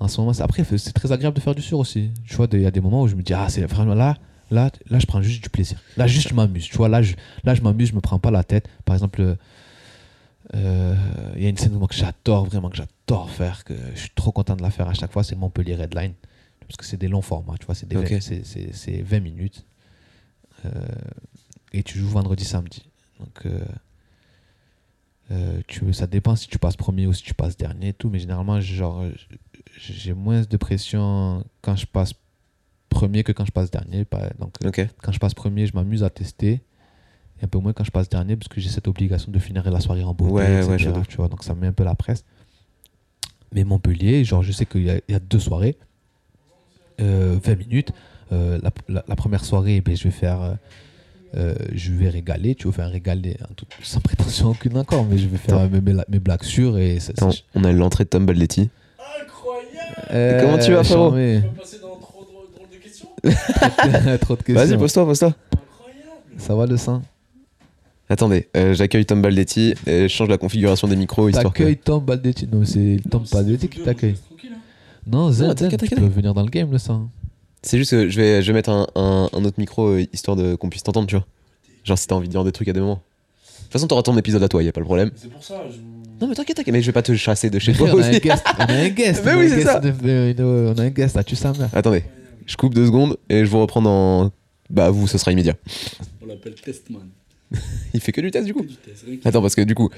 En 0.00 0.08
ce 0.08 0.20
moment, 0.20 0.32
c'est- 0.32 0.42
après, 0.42 0.64
c'est 0.64 0.92
très 0.92 1.12
agréable 1.12 1.36
de 1.36 1.42
faire 1.42 1.54
du 1.54 1.62
sur 1.62 1.78
aussi. 1.78 2.10
Tu 2.26 2.34
vois, 2.36 2.46
il 2.52 2.62
y 2.62 2.66
a 2.66 2.70
des 2.70 2.80
moments 2.80 3.02
où 3.02 3.08
je 3.08 3.14
me 3.14 3.22
dis, 3.22 3.34
ah, 3.34 3.46
c'est 3.50 3.62
vraiment 3.66 3.94
là, 3.94 4.16
là, 4.50 4.70
là, 4.88 4.98
je 4.98 5.06
prends 5.06 5.20
juste 5.20 5.42
du 5.42 5.50
plaisir. 5.50 5.78
Là, 5.98 6.06
juste, 6.06 6.28
je 6.30 6.34
m'amuse. 6.34 6.64
Tu 6.64 6.76
vois, 6.78 6.88
là, 6.88 7.02
je, 7.02 7.14
là, 7.44 7.54
je 7.54 7.60
m'amuse, 7.60 7.88
je 7.90 7.94
me 7.94 8.00
prends 8.00 8.18
pas 8.18 8.30
la 8.30 8.42
tête. 8.44 8.68
Par 8.86 8.94
exemple, 8.96 9.36
euh, 10.54 10.94
il 11.36 11.42
y 11.42 11.46
a 11.46 11.48
une 11.48 11.56
scène 11.58 11.72
moi, 11.72 11.88
que 11.88 11.94
j'adore, 11.94 12.46
vraiment, 12.46 12.70
que 12.70 12.76
j'adore 12.76 13.30
faire, 13.30 13.64
que 13.64 13.74
je 13.94 14.00
suis 14.00 14.10
trop 14.14 14.32
content 14.32 14.56
de 14.56 14.62
la 14.62 14.70
faire 14.70 14.88
à 14.88 14.94
chaque 14.94 15.12
fois, 15.12 15.22
c'est 15.24 15.36
Montpellier 15.36 15.74
Redline. 15.76 16.14
Parce 16.60 16.76
que 16.76 16.84
c'est 16.84 16.96
des 16.98 17.08
longs 17.08 17.22
formats, 17.22 17.54
tu 17.58 17.64
vois, 17.66 17.74
c'est 17.74 17.88
des 17.88 17.96
Ok. 17.96 18.10
20 18.10 18.20
c'est- 18.20 18.44
c'est- 18.44 18.72
c'est 18.74 19.00
20 19.02 19.20
minutes. 19.20 19.64
Euh, 20.66 20.70
et 21.72 21.82
tu 21.82 21.98
joues 21.98 22.08
vendredi, 22.08 22.44
samedi. 22.44 22.82
Donc, 23.20 23.46
euh, 25.30 25.60
tu, 25.66 25.92
ça 25.92 26.06
dépend 26.06 26.36
si 26.36 26.48
tu 26.48 26.58
passes 26.58 26.76
premier 26.76 27.06
ou 27.06 27.12
si 27.12 27.22
tu 27.22 27.34
passes 27.34 27.56
dernier 27.56 27.88
et 27.88 27.92
tout, 27.92 28.08
mais 28.08 28.18
généralement, 28.18 28.60
genre, 28.60 29.04
j'ai 29.76 30.14
moins 30.14 30.42
de 30.42 30.56
pression 30.56 31.44
quand 31.62 31.76
je 31.76 31.86
passe 31.86 32.12
premier 32.88 33.22
que 33.24 33.32
quand 33.32 33.44
je 33.44 33.52
passe 33.52 33.70
dernier. 33.70 34.06
Donc, 34.38 34.54
quand 35.02 35.12
je 35.12 35.18
passe 35.18 35.34
premier, 35.34 35.66
je 35.66 35.74
m'amuse 35.74 36.02
à 36.02 36.10
tester. 36.10 36.62
Et 37.40 37.44
un 37.44 37.48
peu 37.48 37.58
moins 37.58 37.72
quand 37.72 37.84
je 37.84 37.90
passe 37.90 38.08
dernier, 38.08 38.36
parce 38.36 38.48
que 38.48 38.60
j'ai 38.60 38.68
cette 38.68 38.88
obligation 38.88 39.30
de 39.30 39.38
finir 39.38 39.68
la 39.70 39.80
soirée 39.80 40.02
en 40.04 40.14
beauté, 40.14 40.32
Ouais, 40.32 40.62
ouais, 40.62 40.74
etc., 40.74 40.76
je 40.78 40.88
vois. 40.90 41.02
tu 41.08 41.16
vois, 41.16 41.28
donc 41.28 41.44
ça 41.44 41.54
me 41.54 41.60
met 41.60 41.66
un 41.68 41.72
peu 41.72 41.84
la 41.84 41.94
presse. 41.94 42.24
Mais 43.52 43.64
Montpellier, 43.64 44.24
genre, 44.24 44.42
je 44.42 44.52
sais 44.52 44.66
qu'il 44.66 44.82
y, 44.86 45.02
y 45.12 45.14
a 45.14 45.18
deux 45.20 45.38
soirées, 45.38 45.76
euh, 47.00 47.38
20 47.42 47.54
minutes. 47.56 47.92
Euh, 48.32 48.58
la, 48.62 48.70
la- 48.88 49.04
la 49.08 49.16
première 49.16 49.44
soirée, 49.44 49.80
ben, 49.80 49.96
je 49.96 50.04
vais 50.04 50.10
faire. 50.10 50.42
euh, 50.42 50.54
euh, 51.36 51.54
je 51.74 51.92
vais 51.92 52.08
régaler, 52.08 52.54
tu 52.54 52.64
vois, 52.64 52.72
faire 52.72 52.90
régaler 52.90 53.36
en 53.50 53.52
toute- 53.54 53.68
sans 53.82 54.00
prétention 54.00 54.48
aucune 54.50 54.76
encore, 54.78 55.04
mais 55.04 55.18
je 55.18 55.28
vais 55.28 55.36
faire 55.36 55.68
mes, 55.70 55.80
mes, 55.82 55.94
mes 56.08 56.18
blagues 56.20 56.42
sûres 56.42 56.78
et 56.78 57.00
ça, 57.00 57.12
Attends, 57.16 57.30
on 57.54 57.64
a 57.64 57.72
l'entrée 57.72 58.04
de 58.04 58.08
Tom 58.08 58.24
Baldetti. 58.24 58.70
Incroyable 59.20 60.40
Comment 60.40 60.58
tu 60.58 60.72
vas, 60.72 60.84
frérot 60.84 61.08
charmé. 61.10 61.42
On 61.44 61.48
va 61.54 61.60
passer 61.60 61.76
dans 61.82 61.96
trop 62.00 62.24
de 62.70 62.76
questions 62.82 63.08
Trop 64.20 64.36
de 64.36 64.42
questions. 64.42 64.54
Vas-y, 64.54 64.78
pose-toi, 64.78 65.04
pose-toi. 65.04 65.28
Incroyable 65.28 66.38
Ça 66.38 66.54
va 66.54 66.64
le 66.66 66.76
sein 66.78 67.02
Attendez, 68.10 68.48
euh, 68.56 68.72
j'accueille 68.74 69.04
Tom 69.04 69.20
Baldetti 69.20 69.74
et 69.86 70.02
je 70.02 70.08
change 70.08 70.28
la 70.28 70.38
configuration 70.38 70.88
des 70.88 70.96
micros 70.96 71.28
histoire 71.28 71.52
que. 71.52 71.58
T'accueilles 71.58 71.76
Tom 71.76 72.04
Baldetti. 72.04 72.48
Non, 72.50 72.64
c'est 72.64 72.98
Tom 73.10 73.22
Baldetti 73.30 73.68
qui 73.68 73.80
t'accueille. 73.82 74.14
Hein. 74.44 74.48
Non, 75.06 75.30
Zen, 75.30 75.48
Non, 75.48 75.54
t'inquiète, 75.54 75.80
Zen, 75.80 75.88
tu 75.90 75.94
peux 75.96 76.06
venir 76.06 76.32
dans 76.34 76.42
le 76.42 76.48
game, 76.50 76.70
le 76.70 76.78
sang. 76.78 77.10
C'est 77.62 77.76
juste 77.78 77.90
que 77.90 78.08
je 78.08 78.16
vais, 78.20 78.42
je 78.42 78.46
vais 78.46 78.52
mettre 78.56 78.70
un, 78.70 78.86
un- 78.94 79.28
un 79.32 79.44
autre 79.44 79.58
micro 79.58 79.88
euh, 79.88 80.06
histoire 80.12 80.36
de 80.36 80.54
qu'on 80.54 80.70
puisse 80.70 80.82
t'entendre, 80.82 81.06
tu 81.06 81.16
vois. 81.16 81.26
Genre 81.84 81.98
si 81.98 82.06
t'as 82.06 82.14
envie 82.14 82.28
de 82.28 82.32
dire 82.32 82.44
des 82.44 82.52
trucs 82.52 82.68
à 82.68 82.72
des 82.72 82.80
moments. 82.80 83.02
De 83.02 83.62
toute 83.64 83.72
façon, 83.72 83.86
t'auras 83.86 84.02
ton 84.02 84.16
épisode 84.16 84.42
à 84.42 84.48
toi, 84.48 84.62
y 84.62 84.68
a 84.68 84.72
pas 84.72 84.80
le 84.80 84.86
problème. 84.86 85.10
C'est 85.16 85.30
pour 85.30 85.42
ça, 85.44 85.62
je... 85.70 85.76
Non, 86.20 86.28
mais 86.28 86.34
t'inquiète, 86.34 86.56
t'inquiète, 86.56 86.72
mais 86.72 86.80
je 86.80 86.86
vais 86.86 86.92
pas 86.92 87.02
te 87.02 87.14
chasser 87.14 87.50
de 87.50 87.58
chez 87.58 87.72
toi 87.74 87.88
on 87.92 87.98
a 88.00 88.06
un 88.06 88.10
aussi. 88.10 88.20
guest. 88.20 88.44
On 88.58 88.62
a 88.62 88.72
un 88.72 88.88
guest. 88.88 89.22
Mais 89.24 89.34
oui, 89.34 89.48
c'est 89.50 89.62
ça. 89.62 89.80
de- 89.80 89.90
de- 89.90 90.32
de- 90.32 90.72
On 90.74 90.78
a 90.78 90.82
un 90.84 90.88
guest, 90.90 91.14
là, 91.16 91.24
tu 91.24 91.36
sais, 91.36 91.48
mère. 91.58 91.68
Attendez, 91.74 92.04
je 92.46 92.56
coupe 92.56 92.72
deux 92.74 92.86
secondes 92.86 93.16
et 93.28 93.44
je 93.44 93.50
vous 93.50 93.60
reprends 93.60 93.82
dans. 93.82 94.30
Bah, 94.70 94.90
vous, 94.90 95.06
ce 95.06 95.16
sera 95.18 95.32
immédiat. 95.32 95.54
on 96.22 96.26
l'appelle 96.26 96.54
Testman. 96.54 97.02
Il 97.94 98.00
fait 98.00 98.12
que 98.12 98.20
du 98.20 98.30
test 98.30 98.46
du 98.46 98.54
coup. 98.54 98.66
Attends, 99.24 99.42
parce 99.42 99.54
que 99.54 99.62
du 99.62 99.74
coup, 99.74 99.90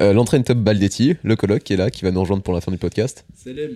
euh, 0.00 0.12
l'entraîne 0.12 0.44
Top 0.44 0.58
Baldetti, 0.58 1.14
le 1.22 1.36
coloc 1.36 1.62
qui 1.62 1.72
est 1.72 1.76
là, 1.76 1.90
qui 1.90 2.04
va 2.04 2.10
nous 2.10 2.20
rejoindre 2.20 2.42
pour 2.42 2.54
la 2.54 2.60
fin 2.60 2.70
du 2.70 2.78
podcast. 2.78 3.24
Célèbre. 3.34 3.74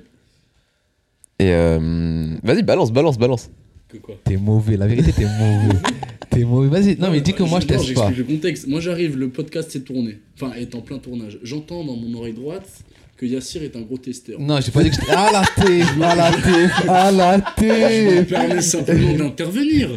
Et 1.39 1.51
euh, 1.53 2.37
vas-y, 2.43 2.63
balance, 2.63 2.93
balance, 2.93 3.19
balance. 3.19 3.51
Que 3.89 3.97
quoi? 3.99 4.17
T'es 4.25 4.37
mauvais, 4.37 4.77
la 4.77 4.87
vérité, 4.87 5.13
t'es 5.13 5.25
mauvais. 5.25 5.79
T'es 6.31 6.45
mauvais. 6.45 6.69
Vas-y, 6.69 6.97
non, 6.97 7.11
mais 7.11 7.21
dis 7.21 7.35
que 7.35 7.43
moi, 7.43 7.61
je 7.61 7.67
teste 7.67 7.93
pas. 7.93 8.07
J'explique 8.07 8.17
le 8.17 8.25
contexte. 8.25 8.67
Moi, 8.67 8.81
j'arrive, 8.81 9.19
le 9.19 9.29
podcast 9.29 9.71
s'est 9.71 9.83
tourné. 9.83 10.19
Enfin, 10.35 10.55
est 10.55 10.75
en 10.75 10.81
plein 10.81 10.99
tournage. 10.99 11.39
J'entends 11.43 11.85
dans 11.85 11.95
mon 11.95 12.15
oreille 12.15 12.33
droite 12.33 12.85
que 13.23 13.27
Yassir 13.27 13.63
est 13.63 13.77
un 13.77 13.83
gros 13.83 13.99
testeur. 13.99 14.41
Non, 14.41 14.59
j'ai 14.61 14.73
pas 14.73 14.83
dit 14.83 14.91
que 14.91 14.97
j'étais. 14.97 15.13
Ah 15.17 15.31
la 15.33 15.43
thé 15.65 15.83
Ah 16.03 16.15
la 16.17 16.31
thé 16.33 16.69
Ah 16.89 17.11
la 17.13 17.37
Je 17.37 17.41
me 17.63 18.17
thé 18.19 18.23
permets 18.25 18.61
simplement 18.63 19.13
d'intervenir. 19.17 19.91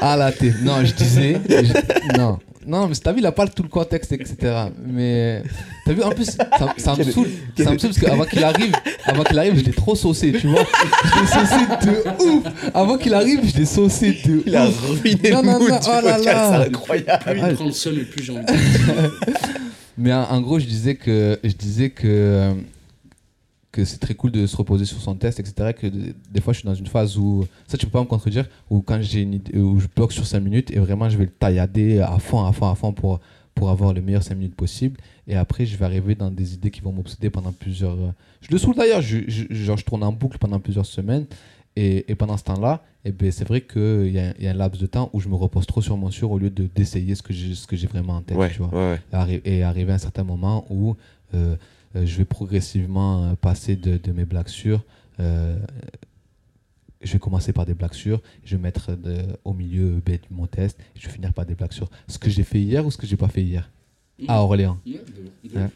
Ah 0.00 0.16
la 0.16 0.32
thé 0.32 0.52
Non, 0.62 0.84
je 0.84 0.92
disais. 0.92 1.40
je- 1.48 2.18
Non. 2.18 2.38
Non, 2.66 2.88
mais 2.88 2.94
t'as 2.96 3.12
vu, 3.12 3.20
il 3.20 3.26
a 3.26 3.32
pas 3.32 3.46
tout 3.46 3.62
le 3.62 3.68
contexte, 3.68 4.12
etc. 4.12 4.36
Mais 4.86 5.42
t'as 5.86 5.92
vu, 5.92 6.02
en 6.02 6.10
plus, 6.10 6.26
ça, 6.26 6.74
ça 6.76 6.94
me 6.96 7.02
saoule. 7.04 7.28
Ça 7.56 7.70
me 7.70 7.78
saoule 7.78 7.90
parce 7.90 7.98
qu'avant 7.98 8.24
qu'il 8.24 8.44
arrive, 8.44 8.72
avant 9.06 9.22
qu'il 9.24 9.38
arrive, 9.38 9.56
je 9.58 9.64
l'ai 9.64 9.72
trop 9.72 9.94
saucé, 9.94 10.32
tu 10.38 10.46
vois. 10.48 10.64
Je 11.04 11.20
l'ai 11.20 11.26
saucé 11.26 11.86
de 11.86 12.24
ouf. 12.24 12.44
Avant 12.74 12.98
qu'il 12.98 13.14
arrive, 13.14 13.40
je 13.50 13.56
l'ai 13.58 13.64
saucé 13.64 14.18
de 14.26 14.42
Il 14.46 14.54
a 14.56 14.66
ouf. 14.68 14.78
ruiné 15.00 15.30
Non, 15.30 15.40
le 15.42 15.46
non, 15.46 15.58
mood 15.60 15.70
non, 15.70 15.78
oh 15.86 16.04
là 16.04 16.18
là. 16.18 16.50
c'est 16.62 16.68
incroyable. 16.68 17.24
Plus 17.24 17.40
il 17.48 17.54
prend 17.54 17.64
le 17.64 17.72
seum 17.72 17.98
et 17.98 18.02
plus 18.04 18.24
j'ai 18.24 18.32
envie 18.32 18.44
de 18.44 18.52
Mais 20.00 20.12
en, 20.12 20.40
gros, 20.40 20.58
je 20.58 20.66
disais 20.66 20.94
que 20.96 21.38
je 21.44 21.52
disais 21.52 21.90
que 21.90 22.06
euh, 22.08 22.54
que 23.72 23.84
c'est 23.84 23.98
très 23.98 24.14
cool 24.14 24.32
de 24.32 24.46
se 24.46 24.56
reposer 24.56 24.84
sur 24.84 25.00
son 25.00 25.14
test, 25.14 25.38
etc. 25.38 25.72
Que 25.78 25.86
de- 25.86 26.14
des 26.30 26.40
fois, 26.40 26.52
je 26.52 26.58
suis 26.58 26.66
dans 26.66 26.74
une 26.74 26.86
phase 26.88 27.16
où 27.16 27.44
ça, 27.68 27.78
tu 27.78 27.86
peux 27.86 27.92
pas 27.92 28.00
me 28.00 28.06
contredire, 28.06 28.48
où 28.68 28.80
quand 28.80 29.00
j'ai 29.00 29.20
une 29.22 29.34
idée, 29.34 29.58
où 29.58 29.78
je 29.78 29.86
bloque 29.94 30.12
sur 30.12 30.26
5 30.26 30.40
minutes 30.40 30.70
et 30.72 30.78
vraiment, 30.80 31.08
je 31.08 31.16
vais 31.16 31.24
le 31.26 31.30
taillader 31.30 32.00
à 32.00 32.18
fond, 32.18 32.44
à 32.44 32.52
fond, 32.52 32.68
à 32.68 32.74
fond 32.74 32.92
pour 32.92 33.20
pour 33.54 33.68
avoir 33.68 33.92
le 33.92 34.00
meilleur 34.00 34.22
5 34.22 34.36
minutes 34.36 34.54
possible. 34.54 34.98
Et 35.28 35.36
après, 35.36 35.66
je 35.66 35.76
vais 35.76 35.84
arriver 35.84 36.14
dans 36.14 36.30
des 36.30 36.54
idées 36.54 36.70
qui 36.70 36.80
vont 36.80 36.92
m'obséder 36.92 37.28
pendant 37.30 37.52
plusieurs. 37.52 37.92
euh, 37.94 38.10
Je 38.40 38.48
le 38.50 38.58
saoule 38.58 38.74
d'ailleurs. 38.76 39.02
Genre, 39.02 39.76
je 39.76 39.84
tourne 39.84 40.02
en 40.02 40.12
boucle 40.12 40.38
pendant 40.38 40.58
plusieurs 40.60 40.86
semaines. 40.86 41.26
Et, 41.76 42.10
et 42.10 42.14
pendant 42.16 42.36
ce 42.36 42.44
temps-là, 42.44 42.82
eh 43.04 43.12
ben, 43.12 43.30
c'est 43.30 43.46
vrai 43.46 43.60
qu'il 43.60 44.10
y, 44.10 44.18
a- 44.18 44.34
il 44.36 44.44
y 44.44 44.48
a 44.48 44.50
un 44.50 44.54
laps 44.54 44.80
de 44.80 44.86
temps 44.86 45.08
où 45.12 45.20
je 45.20 45.28
me 45.28 45.34
repose 45.36 45.66
trop 45.66 45.80
sur 45.80 45.96
mon 45.96 46.10
sur 46.10 46.30
au 46.32 46.38
lieu 46.38 46.50
de 46.50 46.66
d'essayer 46.74 47.14
ce 47.14 47.22
que 47.22 47.32
j'ai 47.32 47.54
ce 47.54 47.66
que 47.66 47.76
j'ai 47.76 47.86
vraiment 47.86 48.16
en 48.16 48.22
tête. 48.22 48.36
Ouais, 48.36 48.50
tu 48.50 48.58
vois 48.58 48.68
ouais, 48.68 48.90
ouais. 48.92 49.00
arri- 49.12 49.40
et 49.44 49.62
arriver 49.62 49.92
à 49.92 49.94
un 49.94 49.98
certain 49.98 50.24
moment 50.24 50.66
où 50.68 50.96
euh, 51.34 51.56
euh, 51.96 52.04
je 52.06 52.18
vais 52.18 52.24
progressivement 52.24 53.24
euh, 53.24 53.34
passer 53.34 53.76
de, 53.76 53.96
de 53.96 54.12
mes 54.12 54.24
blagues 54.24 54.48
sûres. 54.48 54.82
euh, 55.20 55.56
je 57.02 57.12
vais 57.14 57.18
commencer 57.18 57.52
par 57.54 57.64
des 57.64 57.72
blagues 57.74 57.94
sûres, 57.94 58.20
je 58.44 58.56
vais 58.56 58.62
mettre 58.62 58.92
de- 58.94 59.24
au 59.44 59.54
milieu 59.54 60.02
ben, 60.04 60.18
mon 60.30 60.46
test, 60.46 60.78
je 60.96 61.06
vais 61.06 61.12
finir 61.14 61.32
par 61.32 61.46
des 61.46 61.54
blagues 61.54 61.72
sûres. 61.72 61.88
Ce 62.08 62.18
que 62.18 62.28
j'ai 62.28 62.42
fait 62.42 62.60
hier 62.60 62.84
ou 62.84 62.90
ce 62.90 62.98
que 62.98 63.06
j'ai 63.06 63.16
pas 63.16 63.28
fait 63.28 63.42
hier 63.42 63.70
À 64.28 64.42
Orléans. 64.42 64.78
Ouais, 64.86 64.92
de- 64.92 65.48
de- 65.50 65.58
Ouais. 65.58 65.66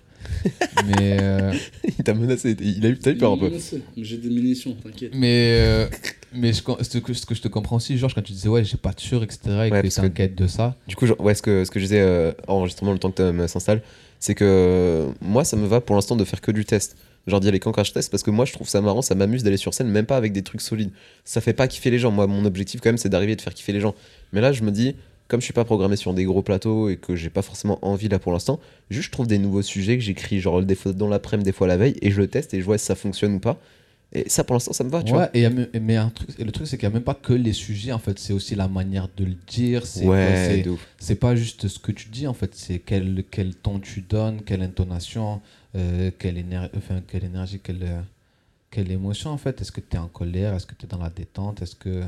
Mais, 0.86 1.18
euh, 1.20 1.52
Il 1.98 2.04
t'a 2.04 2.14
menacé, 2.14 2.56
il 2.60 2.84
a 2.86 2.88
eu, 2.88 2.98
t'as 2.98 3.10
eu 3.12 3.16
peur 3.16 3.32
un 3.32 3.36
peu. 3.38 3.50
J'ai 3.96 4.16
des 4.16 4.30
munitions, 4.30 4.74
t'inquiète. 4.74 5.12
mais, 5.14 5.58
euh, 5.60 5.86
mais 6.32 6.52
je 6.52 6.62
ce, 6.82 6.98
que, 6.98 7.12
ce 7.12 7.26
que 7.26 7.34
je 7.34 7.42
te 7.42 7.48
comprends 7.48 7.76
aussi, 7.76 7.98
Georges, 7.98 8.14
quand 8.14 8.22
tu 8.22 8.32
disais 8.32 8.48
ouais, 8.48 8.64
j'ai 8.64 8.76
pas 8.78 8.92
de 8.92 9.00
sûr, 9.00 9.22
etc., 9.22 9.38
et 9.46 9.70
Ouais, 9.70 9.82
que 9.82 10.06
quête 10.08 10.34
de 10.34 10.46
ça. 10.46 10.76
Du 10.88 10.96
coup, 10.96 11.06
genre, 11.06 11.20
ouais, 11.20 11.34
ce 11.34 11.42
que, 11.42 11.64
ce 11.64 11.70
que 11.70 11.78
je 11.78 11.84
disais 11.84 12.00
euh, 12.00 12.32
en 12.48 12.54
enregistrement 12.56 12.92
le 12.92 12.98
temps 12.98 13.10
que 13.10 13.16
Tom 13.16 13.46
s'installe, 13.48 13.82
c'est 14.18 14.34
que 14.34 15.08
moi, 15.20 15.44
ça 15.44 15.56
me 15.56 15.66
va 15.66 15.80
pour 15.82 15.94
l'instant 15.94 16.16
de 16.16 16.24
faire 16.24 16.40
que 16.40 16.50
du 16.52 16.64
test. 16.64 16.96
Genre 17.26 17.40
d'y 17.40 17.48
aller 17.48 17.58
quand 17.60 17.72
crash 17.72 17.92
test 17.94 18.10
parce 18.10 18.22
que 18.22 18.30
moi 18.30 18.44
je 18.44 18.52
trouve 18.52 18.68
ça 18.68 18.82
marrant, 18.82 19.00
ça 19.00 19.14
m'amuse 19.14 19.42
d'aller 19.42 19.56
sur 19.56 19.72
scène, 19.72 19.88
même 19.88 20.04
pas 20.04 20.18
avec 20.18 20.32
des 20.32 20.42
trucs 20.42 20.60
solides. 20.60 20.90
Ça 21.24 21.40
fait 21.40 21.54
pas 21.54 21.66
kiffer 21.68 21.90
les 21.90 21.98
gens. 21.98 22.10
Moi, 22.10 22.26
mon 22.26 22.44
objectif 22.44 22.82
quand 22.82 22.90
même, 22.90 22.98
c'est 22.98 23.08
d'arriver 23.08 23.32
et 23.32 23.36
de 23.36 23.40
faire 23.40 23.54
kiffer 23.54 23.72
les 23.72 23.80
gens. 23.80 23.94
Mais 24.34 24.42
là, 24.42 24.52
je 24.52 24.62
me 24.62 24.70
dis, 24.70 24.94
comme 25.34 25.40
je 25.40 25.46
suis 25.46 25.52
pas 25.52 25.64
programmé 25.64 25.96
sur 25.96 26.14
des 26.14 26.22
gros 26.24 26.42
plateaux 26.42 26.88
et 26.88 26.96
que 26.96 27.16
j'ai 27.16 27.28
pas 27.28 27.42
forcément 27.42 27.80
envie 27.82 28.08
là 28.08 28.20
pour 28.20 28.30
l'instant, 28.30 28.60
juste 28.88 29.06
je 29.06 29.10
trouve 29.10 29.26
des 29.26 29.38
nouveaux 29.38 29.62
sujets 29.62 29.96
que 29.98 30.02
j'écris 30.04 30.38
genre 30.38 30.62
des 30.62 30.76
fois 30.76 30.92
dans 30.92 31.08
l'après-midi, 31.08 31.46
des 31.46 31.52
fois 31.52 31.66
la 31.66 31.76
veille, 31.76 31.96
et 32.02 32.12
je 32.12 32.20
le 32.20 32.28
teste 32.28 32.54
et 32.54 32.60
je 32.60 32.64
vois 32.64 32.78
si 32.78 32.86
ça 32.86 32.94
fonctionne 32.94 33.34
ou 33.34 33.40
pas. 33.40 33.58
Et 34.12 34.28
ça 34.28 34.44
pour 34.44 34.54
l'instant, 34.54 34.72
ça 34.72 34.84
me 34.84 34.90
va, 34.90 35.02
tu 35.02 35.12
Ouais, 35.12 35.28
et, 35.34 35.44
a 35.44 35.50
même- 35.50 35.66
mais 35.82 35.96
un 35.96 36.10
truc, 36.10 36.28
et 36.38 36.44
le 36.44 36.52
truc, 36.52 36.68
c'est 36.68 36.78
qu'il 36.78 36.88
n'y 36.88 36.92
a 36.92 36.94
même 36.94 37.02
pas 37.02 37.14
que 37.14 37.32
les 37.32 37.52
sujets, 37.52 37.90
en 37.90 37.98
fait, 37.98 38.16
c'est 38.20 38.32
aussi 38.32 38.54
la 38.54 38.68
manière 38.68 39.08
de 39.16 39.24
le 39.24 39.34
dire. 39.48 39.84
c'est- 39.86 40.04
vois. 40.04 40.14
Ouais, 40.14 40.64
c'est- 41.00 41.16
pas 41.16 41.34
juste 41.34 41.66
ce 41.66 41.80
que 41.80 41.90
tu 41.90 42.08
dis 42.10 42.28
en 42.28 42.34
fait, 42.34 42.54
c'est 42.54 42.78
quel, 42.78 43.24
quel 43.28 43.56
ton 43.56 43.80
tu 43.80 44.02
donnes, 44.02 44.42
quelle 44.46 44.62
intonation, 44.62 45.40
euh, 45.74 46.12
quelle, 46.16 46.38
éner- 46.38 46.68
enfin, 46.76 47.02
quelle 47.08 47.24
énergie, 47.24 47.58
quelle, 47.60 47.82
euh, 47.82 48.00
quelle 48.70 48.92
émotion 48.92 49.30
en 49.30 49.36
fait. 49.38 49.60
Est-ce 49.60 49.72
que 49.72 49.80
tu 49.80 49.96
es 49.96 49.98
en 49.98 50.06
colère? 50.06 50.54
Est-ce 50.54 50.66
que 50.66 50.76
tu 50.76 50.86
es 50.86 50.88
dans 50.88 50.98
la 51.02 51.10
détente? 51.10 51.60
Est-ce 51.62 51.74
que. 51.74 52.02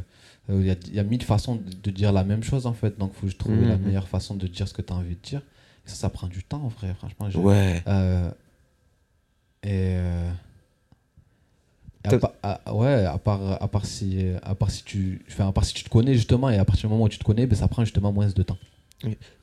Euh, 0.50 0.60
Il 0.60 0.66
y, 0.66 0.70
a, 0.70 0.76
il 0.86 0.94
y 0.94 0.98
a 1.00 1.02
mille 1.04 1.22
façons 1.22 1.56
de, 1.56 1.70
de 1.82 1.90
dire 1.90 2.12
la 2.12 2.24
même 2.24 2.42
chose 2.42 2.66
en 2.66 2.72
fait, 2.72 2.98
donc 2.98 3.12
il 3.22 3.30
faut 3.30 3.36
trouver 3.36 3.66
la 3.66 3.76
Mhm. 3.76 3.84
meilleure 3.86 4.08
façon 4.08 4.34
de 4.34 4.46
dire 4.46 4.66
ce 4.68 4.74
que 4.74 4.82
tu 4.82 4.92
as 4.92 4.96
envie 4.96 5.16
de 5.16 5.20
dire. 5.20 5.40
Et 5.86 5.88
ça, 5.90 5.94
ça 5.96 6.08
prend 6.10 6.26
du 6.28 6.42
temps 6.44 6.62
en 6.62 6.68
vrai, 6.68 6.94
franchement. 6.94 7.28
Ouais. 7.42 7.82
euh, 7.86 8.30
et. 9.62 9.96
euh, 9.96 10.30
et 12.04 12.08
à 12.42 12.60
à- 12.66 12.74
ouais, 12.74 13.04
à 13.04 13.18
part, 13.18 13.60
à, 13.62 13.66
part 13.68 13.84
si, 13.84 14.24
à, 14.42 14.54
part 14.54 14.70
si 14.70 14.84
tu, 14.84 15.24
enfin, 15.28 15.48
à 15.48 15.52
part 15.52 15.64
si 15.64 15.74
tu 15.74 15.82
te 15.82 15.88
connais 15.88 16.14
justement, 16.14 16.48
et 16.50 16.56
à 16.58 16.64
partir 16.64 16.88
du 16.88 16.92
moment 16.92 17.04
où 17.04 17.08
tu 17.08 17.18
te 17.18 17.24
connais, 17.24 17.46
ben, 17.46 17.56
ça 17.56 17.66
prend 17.66 17.84
justement 17.84 18.12
moins 18.12 18.28
de 18.28 18.42
temps. 18.44 18.58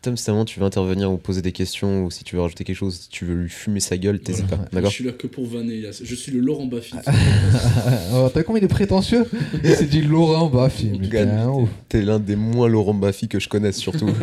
Tom, 0.01 0.18
si 0.18 0.30
à 0.30 0.34
un 0.34 0.36
moment 0.36 0.45
tu 0.45 0.60
veux 0.60 0.66
intervenir 0.66 1.12
ou 1.12 1.18
poser 1.18 1.43
des 1.43 1.51
questions 1.51 2.04
ou 2.06 2.12
si 2.12 2.24
tu 2.24 2.36
veux 2.36 2.41
rajouter 2.41 2.64
quelque 2.64 2.76
chose, 2.76 3.01
si 3.01 3.10
tu 3.10 3.24
veux 3.24 3.36
lui 3.36 3.49
fumer 3.49 3.80
sa 3.80 3.97
gueule, 3.97 4.20
t'hésites 4.20 4.45
Voilà. 4.47 4.64
pas. 4.64 4.70
Je 4.72 4.76
D'accord 4.76 4.91
suis 4.91 5.04
là 5.04 5.12
que 5.12 5.28
pour 5.28 5.45
vanner. 5.45 5.84
Je 6.04 6.16
suis 6.16 6.32
le 6.32 6.39
Laurent 6.39 6.66
Baffy. 6.66 6.95
oh, 8.14 8.30
T'as 8.34 8.39
vu 8.39 8.45
combien 8.45 8.62
il 8.62 8.66
est 8.66 8.68
prétentieux 8.68 9.26
Il 9.64 9.76
s'est 9.76 9.86
dit 9.86 10.01
Laurent 10.01 10.49
Baffy. 10.49 10.99
t'es 11.88 12.01
l'un 12.01 12.20
des 12.20 12.36
moins 12.36 12.68
Laurent 12.68 12.95
Baffy 12.95 13.28
que 13.28 13.39
je 13.39 13.47
connaisse 13.47 13.78
surtout. 13.78 14.10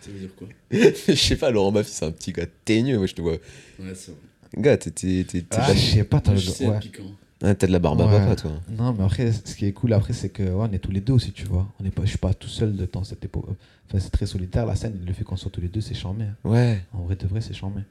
Ça 0.00 0.10
veut 0.10 0.18
dire 0.18 0.30
quoi 0.36 0.48
je 0.72 1.14
sais 1.14 1.36
pas, 1.36 1.50
Laurent 1.50 1.72
Baffy 1.72 1.90
c'est 1.92 2.04
un 2.06 2.10
petit 2.10 2.32
gars 2.32 2.46
teigneux, 2.64 2.98
moi 2.98 3.06
je 3.06 3.14
te 3.14 3.20
vois. 3.20 3.32
Ouais, 3.32 3.92
c'est 3.94 4.10
vrai. 4.12 4.20
Gars, 4.56 4.76
t'es 4.76 4.90
t'es- 4.90 5.24
t'es- 5.24 5.42
t'es 5.42 5.46
Ah, 5.52 5.66
pas- 5.68 5.74
je 5.74 5.78
sais 5.80 6.04
pas, 6.04 6.20
t'as 6.20 6.34
je 6.34 6.50
sais 6.50 6.66
ouais. 6.66 6.78
piquant. 6.80 7.04
Ah, 7.42 7.54
t'as 7.54 7.66
de 7.66 7.72
la 7.72 7.78
barbe 7.78 8.00
à 8.02 8.06
Ouais. 8.06 8.18
papa, 8.18 8.36
toi. 8.36 8.50
Non, 8.68 8.92
mais 8.92 9.02
après, 9.04 9.32
ce 9.32 9.54
qui 9.54 9.64
est 9.66 9.72
cool 9.72 9.92
après, 9.94 10.12
c'est 10.12 10.28
que 10.28 10.42
ouais, 10.42 10.68
on 10.68 10.72
est 10.72 10.78
tous 10.78 10.90
les 10.90 11.00
deux 11.00 11.14
aussi, 11.14 11.32
tu 11.32 11.46
vois. 11.46 11.66
On 11.80 11.84
est 11.86 11.90
pas, 11.90 12.02
je 12.04 12.10
suis 12.10 12.18
pas 12.18 12.34
tout 12.34 12.48
seul 12.48 12.76
de 12.76 12.86
dans 12.92 13.02
cette 13.04 13.24
époque. 13.24 13.46
Enfin, 13.88 13.98
c'est 13.98 14.10
très 14.10 14.26
solitaire 14.26 14.66
la 14.66 14.76
scène. 14.76 15.00
Le 15.06 15.12
fait 15.14 15.24
qu'on 15.24 15.36
soit 15.36 15.50
tous 15.50 15.60
les 15.62 15.68
deux, 15.68 15.80
c'est 15.80 15.94
charmé. 15.94 16.24
hein. 16.24 16.36
Ouais. 16.48 16.82
En 16.92 17.02
vrai 17.02 17.16
de 17.16 17.26
vrai, 17.26 17.40
c'est 17.40 17.54
charmé. 17.54 17.82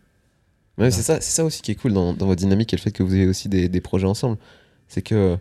Ouais, 0.78 0.92
c'est 0.92 1.02
ça, 1.02 1.20
c'est 1.20 1.32
ça 1.32 1.44
aussi 1.44 1.62
qui 1.62 1.72
est 1.72 1.76
cool 1.76 1.94
dans, 1.94 2.14
dans 2.14 2.26
votre 2.28 2.40
dynamique 2.40 2.72
et 2.74 2.78
le 2.78 2.82
fait 2.82 2.92
que 2.92 3.04
vous 3.04 3.14
ayez 3.16 3.26
aussi 3.28 3.50
des, 3.50 3.68
des 3.70 3.82
projets 3.82 4.08
ensemble. 4.08 4.38
C'est 4.88 5.02
que. 5.02 5.30
Moi, 5.32 5.38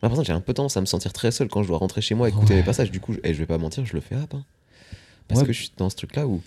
par 0.00 0.10
exemple, 0.12 0.26
j'ai 0.26 0.32
un 0.32 0.40
peu 0.40 0.54
tendance 0.54 0.76
à 0.76 0.80
me 0.80 0.86
sentir 0.86 1.12
très 1.12 1.30
seul 1.30 1.48
quand 1.48 1.62
je 1.62 1.68
dois 1.68 1.78
rentrer 1.78 2.00
chez 2.00 2.14
moi 2.16 2.28
et 2.28 2.32
écouter 2.32 2.54
mes 2.54 2.62
passages. 2.64 2.90
Du 2.90 2.98
coup, 3.00 3.12
je- 3.12 3.20
et 3.22 3.34
je 3.34 3.38
vais 3.38 3.46
pas 3.46 3.58
mentir, 3.58 3.84
je 3.86 3.92
le 3.92 4.00
fais 4.00 4.16
hop. 4.16 4.34
hein. 4.34 4.44
Parce 5.28 5.42
que 5.44 5.52
je 5.52 5.60
suis 5.60 5.72
dans 5.76 5.88
ce 5.90 5.96
truc-là 5.96 6.26
où. 6.26 6.40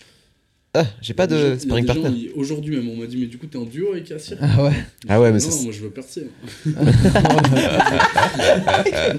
Ah, 0.78 0.84
j'ai 1.00 1.14
pas 1.14 1.26
gens- 1.28 1.36
de 1.54 1.56
sparring 1.58 1.86
gens, 1.86 1.94
partner. 2.02 2.30
Aujourd'hui 2.36 2.76
même, 2.76 2.88
on 2.90 2.96
m'a 2.96 3.06
dit, 3.06 3.16
mais 3.16 3.26
du 3.26 3.38
coup, 3.38 3.46
t'es 3.46 3.56
en 3.56 3.64
duo 3.64 3.92
avec 3.92 4.10
Yassir 4.10 4.36
Ah 4.40 4.62
ouais. 4.64 4.72
Ah 5.08 5.20
ouais, 5.20 5.32
mais 5.32 5.38
Non, 5.38 5.62
moi 5.62 5.72
je 5.72 5.80
veux 5.82 5.90
percer. 5.90 6.28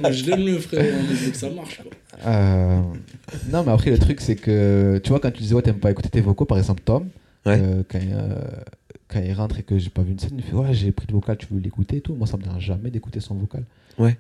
Moi, 0.02 0.12
je 0.12 0.26
l'aime 0.26 0.46
le 0.46 0.60
frère, 0.60 0.84
mais 0.84 1.10
il 1.12 1.16
faut 1.18 1.32
que 1.32 1.38
ça 1.38 1.50
marche 1.50 1.78
quoi. 1.78 1.92
Euh, 2.32 2.82
Non, 3.52 3.64
mais 3.64 3.72
après, 3.72 3.92
le 3.92 3.98
truc, 3.98 4.22
c'est 4.22 4.36
que 4.36 5.00
tu 5.04 5.10
vois, 5.10 5.20
quand 5.20 5.32
tu 5.32 5.42
disais, 5.42 5.56
ouais, 5.56 5.62
t'aimes 5.62 5.80
pas 5.80 5.92
écouter 5.92 6.10
tes 6.10 6.22
vocaux, 6.22 6.46
par 6.46 6.58
exemple, 6.58 6.82
Tom, 6.84 7.10
Ouais. 7.46 7.60
euh, 7.62 7.84
quand, 7.90 8.00
il, 8.02 8.12
euh, 8.14 8.36
quand 9.08 9.22
il 9.22 9.32
rentre 9.34 9.60
et 9.60 9.64
que 9.64 9.78
j'ai 9.78 9.90
pas 9.90 10.02
vu 10.02 10.12
une 10.12 10.20
scène, 10.20 10.34
il 10.38 10.44
fait, 10.44 10.54
ouais, 10.54 10.74
j'ai 10.74 10.92
pris 10.92 11.08
le 11.08 11.14
vocal, 11.14 11.38
tu 11.38 11.48
veux 11.52 11.60
l'écouter 11.60 11.98
et 11.98 12.02
tout. 12.02 12.14
Moi, 12.14 12.28
ça 12.28 12.38
me 12.38 12.44
dérange 12.44 12.64
jamais 12.64 12.90
d'écouter 12.92 13.20
son 13.20 13.36
vocal. 13.36 13.64
Ouais. 13.98 14.18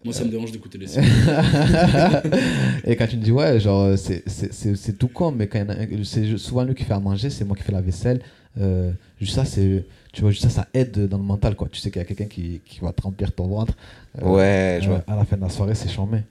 Euh, 0.00 0.04
Moi 0.04 0.14
ça 0.14 0.24
me 0.24 0.30
dérange 0.30 0.50
d'écouter 0.52 0.78
les 0.78 0.86
sons. 0.86 1.00
et 2.84 2.96
quand 2.96 3.06
tu 3.06 3.16
me 3.16 3.22
dis, 3.22 3.32
ouais, 3.32 3.60
genre, 3.60 3.96
c'est- 3.98 4.22
c'est 4.26 4.52
c'est- 4.52 4.74
c'est 4.76 4.94
tout 4.94 5.08
con, 5.08 5.30
mais 5.32 5.46
quand 5.46 5.58
il 5.58 5.62
y 5.62 5.64
en 5.64 5.68
a 5.70 5.74
un- 5.74 6.04
c'est 6.04 6.36
souvent 6.38 6.64
lui 6.64 6.74
qui 6.74 6.84
fait 6.84 6.94
à 6.94 7.00
manger, 7.00 7.30
c'est 7.30 7.44
moi 7.44 7.56
qui 7.56 7.62
fais 7.62 7.72
la 7.72 7.80
vaisselle. 7.82 8.20
Euh, 8.58 8.92
juste 9.20 9.34
ça, 9.34 9.44
c'est. 9.44 9.84
Tu 10.12 10.22
vois, 10.22 10.30
juste 10.32 10.42
ça, 10.42 10.50
ça 10.50 10.66
aide 10.74 11.06
dans 11.06 11.18
le 11.18 11.22
mental, 11.24 11.54
quoi. 11.54 11.68
Tu 11.70 11.78
sais 11.80 11.90
qu'il 11.90 12.00
y 12.00 12.04
a 12.04 12.06
quelqu'un 12.06 12.24
qui, 12.26 12.60
qui 12.64 12.80
va 12.80 12.92
te 12.92 13.02
remplir 13.02 13.32
ton 13.32 13.46
ventre. 13.46 13.74
Euh, 14.20 14.26
Ouais, 14.28 14.80
je 14.82 14.88
euh, 14.88 14.94
vois. 14.94 15.04
à 15.06 15.16
la 15.16 15.24
fin 15.24 15.36
de 15.36 15.42
la 15.42 15.48
soirée, 15.50 15.74
c'est 15.76 15.88
charmé. 15.88 16.22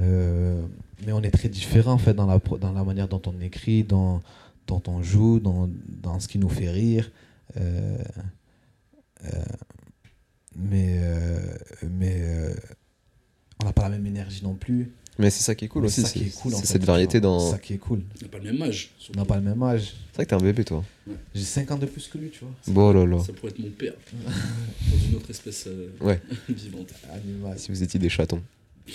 Euh, 0.00 0.60
mais 1.06 1.12
on 1.12 1.22
est 1.22 1.30
très 1.30 1.48
différents, 1.48 1.92
en 1.92 1.98
fait, 1.98 2.14
dans 2.14 2.26
la, 2.26 2.40
dans 2.58 2.72
la 2.72 2.82
manière 2.84 3.06
dont 3.06 3.22
on 3.26 3.40
écrit, 3.40 3.84
dans, 3.84 4.20
dont 4.66 4.82
on 4.88 5.02
joue, 5.02 5.38
dans, 5.40 5.68
dans 6.02 6.18
ce 6.18 6.26
qui 6.26 6.38
nous 6.38 6.48
fait 6.48 6.70
rire. 6.70 7.10
Euh, 7.56 7.98
euh, 9.26 9.28
mais 10.56 10.98
euh, 11.00 11.40
mais 11.90 12.16
euh, 12.20 12.54
on 13.64 13.68
n'a 13.68 13.72
pas 13.72 13.82
la 13.82 13.90
même 13.96 14.06
énergie 14.06 14.42
non 14.44 14.54
plus. 14.54 14.90
Mais 15.18 15.30
c'est 15.30 15.44
ça 15.44 15.54
qui 15.54 15.66
est 15.66 15.68
cool 15.68 15.82
Mais 15.82 15.88
aussi. 15.88 16.02
ça 16.02 16.08
qui 16.10 16.18
C'est 16.18 16.24
est 16.26 16.40
cool, 16.42 16.52
c'est 16.54 16.66
cette 16.66 16.84
variété 16.84 17.20
dans. 17.20 17.38
C'est 17.38 17.46
C'est 17.46 17.52
ça 17.52 17.58
qui 17.58 17.74
est 17.74 17.78
cool. 17.78 18.02
On 18.20 18.24
n'a 18.24 18.28
pas 18.28 18.38
le 18.38 18.52
même 18.52 18.62
âge. 18.62 18.90
On 19.14 19.18
n'a 19.20 19.24
pas 19.24 19.36
le 19.36 19.42
même 19.42 19.62
âge. 19.62 19.94
vrai 20.14 20.24
que 20.24 20.30
t'es 20.30 20.34
un 20.34 20.38
bébé, 20.38 20.64
toi. 20.64 20.82
J'ai 21.34 21.44
5 21.44 21.70
ans 21.70 21.78
de 21.78 21.86
plus 21.86 22.08
que 22.08 22.18
lui, 22.18 22.30
tu 22.30 22.40
vois. 22.40 22.50
Bon, 22.66 22.92
là, 22.92 23.06
là. 23.06 23.22
Ça 23.22 23.32
pourrait 23.32 23.52
être 23.52 23.58
mon 23.60 23.70
père. 23.70 23.92
Dans 24.90 24.98
une 25.08 25.14
autre 25.16 25.30
espèce 25.30 25.66
euh, 25.68 25.90
Ouais. 26.00 26.20
vivante. 26.48 26.88
Animal. 27.12 27.58
Si 27.58 27.70
vous 27.70 27.80
étiez 27.82 28.00
des 28.00 28.08
chatons. 28.08 28.42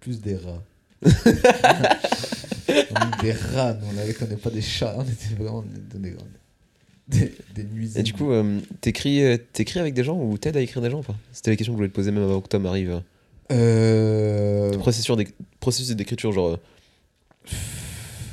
Plus 0.00 0.20
des 0.20 0.36
rats. 0.36 0.62
on 1.04 1.08
est 1.10 3.22
des 3.22 3.32
rats, 3.32 3.74
nous, 3.74 3.86
on 3.94 3.98
avait- 3.98 4.16
on 4.22 4.26
n'est 4.26 4.36
pas 4.36 4.50
des 4.50 4.62
chats, 4.62 4.94
on 4.96 5.02
était 5.02 5.34
vraiment 5.38 5.62
des, 5.62 5.98
des, 5.98 6.16
des, 7.08 7.34
des 7.54 7.64
nuisibles. 7.64 8.00
Et 8.00 8.02
du 8.02 8.12
coup, 8.12 8.30
euh, 8.30 8.60
t'écris 8.80 9.22
euh, 9.22 9.36
t'écris 9.52 9.80
avec 9.80 9.94
des 9.94 10.04
gens 10.04 10.18
ou 10.20 10.38
t'aides 10.38 10.56
à 10.56 10.60
écrire 10.60 10.80
des 10.82 10.90
gens 10.90 11.00
ou 11.00 11.02
pas 11.02 11.16
C'était 11.32 11.50
la 11.50 11.56
question 11.56 11.72
que 11.72 11.76
je 11.76 11.78
voulais 11.80 11.88
te 11.90 11.94
poser 11.94 12.10
même 12.10 12.22
avant 12.24 12.40
que 12.40 12.48
Tom 12.48 12.64
arrive. 12.66 13.02
Euh, 13.52 14.76
Processus 14.78 15.14
d'éc- 15.16 15.34
Processus 15.60 15.94
d'écriture, 15.94 16.32
genre. 16.32 16.48
euh, 16.52 16.56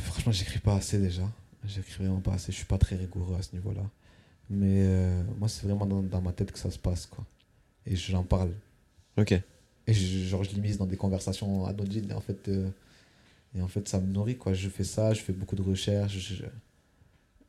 Franchement, 0.06 0.32
j'écris 0.32 0.60
pas 0.60 0.76
assez 0.76 0.98
déjà. 1.00 1.24
J'écris 1.68 2.04
vraiment 2.04 2.20
pas 2.22 2.34
assez. 2.34 2.52
Je 2.52 2.58
suis 2.58 2.66
pas 2.66 2.78
très 2.78 2.96
rigoureux 2.96 3.36
à 3.38 3.42
ce 3.42 3.54
niveau-là. 3.54 3.82
Mais 4.50 4.84
euh, 4.84 5.22
moi, 5.40 5.48
c'est 5.48 5.66
vraiment 5.66 5.86
dans, 5.86 6.02
dans 6.02 6.22
ma 6.22 6.32
tête 6.34 6.52
que 6.52 6.60
ça 6.60 6.72
se 6.72 6.80
passe, 6.80 7.06
quoi. 7.06 7.24
Et 7.86 7.96
j'en 7.96 8.24
parle. 8.24 8.52
Ok. 9.18 9.32
Et 9.32 9.94
je, 9.94 10.28
genre, 10.28 10.44
je 10.44 10.52
l'immisce 10.52 10.78
dans 10.78 10.86
des 10.86 10.98
conversations 10.98 11.66
anodines. 11.66 12.10
Et 12.12 12.14
en 12.14 12.22
fait, 12.22 12.48
euh, 12.48 12.70
et 13.58 13.62
en 13.62 13.68
fait, 13.68 13.88
ça 13.88 14.00
me 14.00 14.08
nourrit, 14.12 14.38
quoi. 14.38 14.54
Je 14.54 14.70
fais 14.70 14.84
ça, 14.84 15.14
je 15.14 15.22
fais 15.22 15.34
beaucoup 15.34 15.56
de 15.56 15.62
recherches. 15.62 16.18
je- 16.18 16.44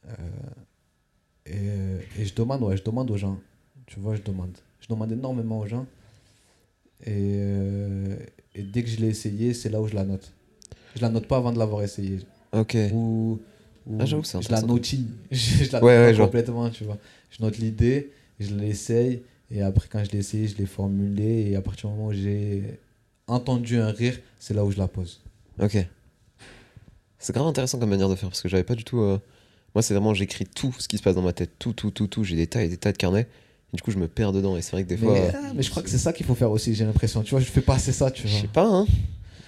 euh, 0.09 0.13
et, 1.47 1.53
euh, 1.55 1.99
et 2.19 2.25
je 2.25 2.35
demande, 2.35 2.63
ouais, 2.63 2.77
je 2.77 2.83
demande 2.85 3.11
aux 3.11 3.17
gens. 3.17 3.39
Tu 3.87 3.99
vois, 4.01 4.15
je 4.15 4.23
demande. 4.23 4.57
Je 4.81 4.89
demande 4.89 5.13
énormément 5.13 5.59
aux 5.61 5.67
gens. 5.67 5.87
Et, 7.05 7.09
euh, 7.41 8.17
et 8.55 8.63
dès 8.63 8.83
que 8.83 8.89
je 8.89 8.97
l'ai 9.01 9.09
essayé, 9.09 9.55
c'est 9.55 9.69
là 9.69 9.81
où 9.81 9.89
je 9.89 9.95
la 9.95 10.05
note. 10.05 10.33
Je 10.97 11.03
la 11.03 11.09
note 11.09 11.27
pas 11.27 11.37
avant 11.39 11.53
de 11.53 11.59
l'avoir 11.59 11.83
essayé. 11.83 12.21
Ok. 12.53 12.77
Ou, 12.93 13.41
ou 13.87 13.97
Ah, 13.99 14.05
j'avoue, 14.05 14.23
c'est 14.25 14.41
je 14.43 14.51
la 14.51 14.61
note, 14.63 14.85
je, 14.85 14.97
je 15.31 15.73
la 15.73 15.81
note 15.81 15.83
Ouais, 15.83 16.15
complètement, 16.17 16.71
tu 16.71 16.85
vois. 16.85 16.99
Je 17.31 17.43
note 17.43 17.59
l'idée, 17.59 18.13
je 18.39 18.55
l'essaye, 18.55 19.23
et 19.51 19.63
après, 19.63 19.89
quand 19.91 20.05
je 20.05 20.11
l'ai 20.11 20.19
essayé, 20.19 20.47
je 20.47 20.57
l'ai 20.59 20.67
formulé, 20.67 21.51
et 21.51 21.57
à 21.57 21.63
partir 21.63 21.89
du 21.91 21.97
moment 21.97 22.09
où 22.09 22.13
j'ai 22.13 22.79
entendu 23.27 23.79
un 23.79 23.91
rire, 23.91 24.19
c'est 24.39 24.55
là 24.55 24.65
où 24.65 24.71
je 24.71 24.79
la 24.79 24.87
pose. 24.89 25.23
Ok. 25.61 25.79
C'est 27.19 27.33
grave 27.35 27.47
intéressant 27.47 27.79
comme 27.79 27.91
manière 27.91 28.09
de 28.09 28.15
faire 28.17 28.29
parce 28.29 28.43
que 28.43 28.49
j'avais 28.49 28.65
pas 28.65 28.75
du 28.75 28.85
tout. 28.85 29.01
euh, 29.01 29.19
Moi, 29.75 29.83
c'est 29.83 29.95
vraiment 29.95 30.13
j'écris 30.15 30.45
tout 30.47 30.75
ce 30.79 30.87
qui 30.89 30.99
se 30.99 31.03
passe 31.03 31.15
dans 31.15 31.23
ma 31.23 31.33
tête, 31.33 31.51
tout, 31.59 31.73
tout, 31.73 31.91
tout, 31.91 32.07
tout. 32.07 32.25
J'ai 32.25 32.37
des 32.37 32.47
tas 32.47 32.63
et 32.63 32.69
des 32.69 32.77
tas 32.77 32.93
de 32.93 32.99
carnets. 32.99 33.27
Et 33.73 33.77
du 33.77 33.83
coup, 33.83 33.91
je 33.91 33.99
me 33.99 34.07
perds 34.09 34.33
dedans. 34.33 34.57
Et 34.57 34.63
c'est 34.63 34.73
vrai 34.73 34.85
que 34.85 34.89
des 34.89 34.97
mais, 34.97 35.07
fois. 35.07 35.17
euh, 35.17 35.33
mais 35.55 35.63
je 35.63 35.71
crois 35.71 35.83
que 35.83 35.89
c'est 35.89 35.99
ça 35.99 36.13
qu'il 36.13 36.27
faut 36.27 36.35
faire 36.35 36.51
aussi, 36.51 36.75
j'ai 36.75 36.85
l'impression. 36.85 37.23
Tu 37.23 37.31
vois, 37.31 37.41
je 37.41 37.47
fais 37.47 37.63
pas 37.63 37.75
assez 37.77 37.93
ça, 37.93 38.11
tu 38.11 38.27
Je 38.29 38.33
vois. 38.33 38.41
sais 38.43 38.49
pas, 38.49 38.67
hein. 38.67 38.87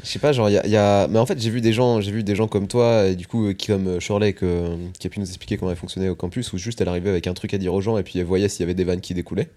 Je 0.03 0.09
sais 0.11 0.19
pas, 0.19 0.33
genre, 0.33 0.51
il 0.51 0.53
y 0.55 0.59
a, 0.59 0.67
il 0.67 0.71
y 0.73 0.77
a- 0.77 1.09
Mais 1.09 1.19
en 1.19 1.25
fait, 1.27 1.39
j'ai 1.41 1.49
vu 1.51 1.61
des 1.63 1.73
gens, 1.73 2.01
j'ai 2.01 2.11
vu 2.13 2.23
des 2.23 2.35
gens 2.35 2.47
comme 2.49 2.69
toi, 2.69 3.07
et 3.07 3.17
du 3.17 3.27
coup, 3.27 3.47
euh, 3.49 3.53
qui, 3.55 3.69
comme 3.69 3.87
euh, 3.87 4.01
Shirley, 4.01 4.33
que- 4.35 4.77
qui 4.99 5.07
a 5.07 5.11
pu 5.11 5.19
nous 5.21 5.27
expliquer 5.27 5.57
comment 5.57 5.71
elle 5.71 5.77
fonctionnait 5.79 6.09
au 6.11 6.15
campus, 6.15 6.53
où 6.53 6.59
juste 6.59 6.81
elle 6.81 6.89
arrivait 6.89 7.09
avec 7.11 7.27
un 7.27 7.33
truc 7.35 7.55
à 7.55 7.59
dire 7.59 7.73
aux 7.73 7.81
gens, 7.81 7.97
et 7.99 8.03
puis 8.03 8.19
elle 8.19 8.27
voyait 8.27 8.49
s'il 8.51 8.61
y 8.61 8.65
avait 8.65 8.75
des 8.75 8.85
vannes 8.85 9.01
qui 9.01 9.15
découlaient. 9.15 9.49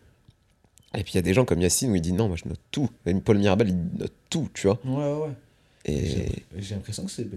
Et 0.97 1.03
puis 1.03 1.13
il 1.13 1.15
y 1.15 1.20
a 1.20 1.22
des 1.22 1.34
gens 1.34 1.43
comme 1.43 1.59
Yacine 1.61 1.91
où 1.91 1.95
il 1.95 2.01
dit 2.01 2.13
non, 2.13 2.28
moi 2.30 2.38
je 2.41 2.47
note 2.47 2.59
tout. 2.72 2.89
Paul 3.26 3.38
Mirabel, 3.38 3.70
il 3.70 3.99
note 3.99 4.13
tout, 4.30 4.47
tu 4.53 4.68
vois. 4.68 4.80
Ouais, 4.86 4.95
ouais, 4.95 5.28
ouais. 5.28 5.34
Et 5.86 6.43
J'ai 6.59 6.76
l'impression 6.76 7.03
que 7.05 7.11
c'est 7.11 7.28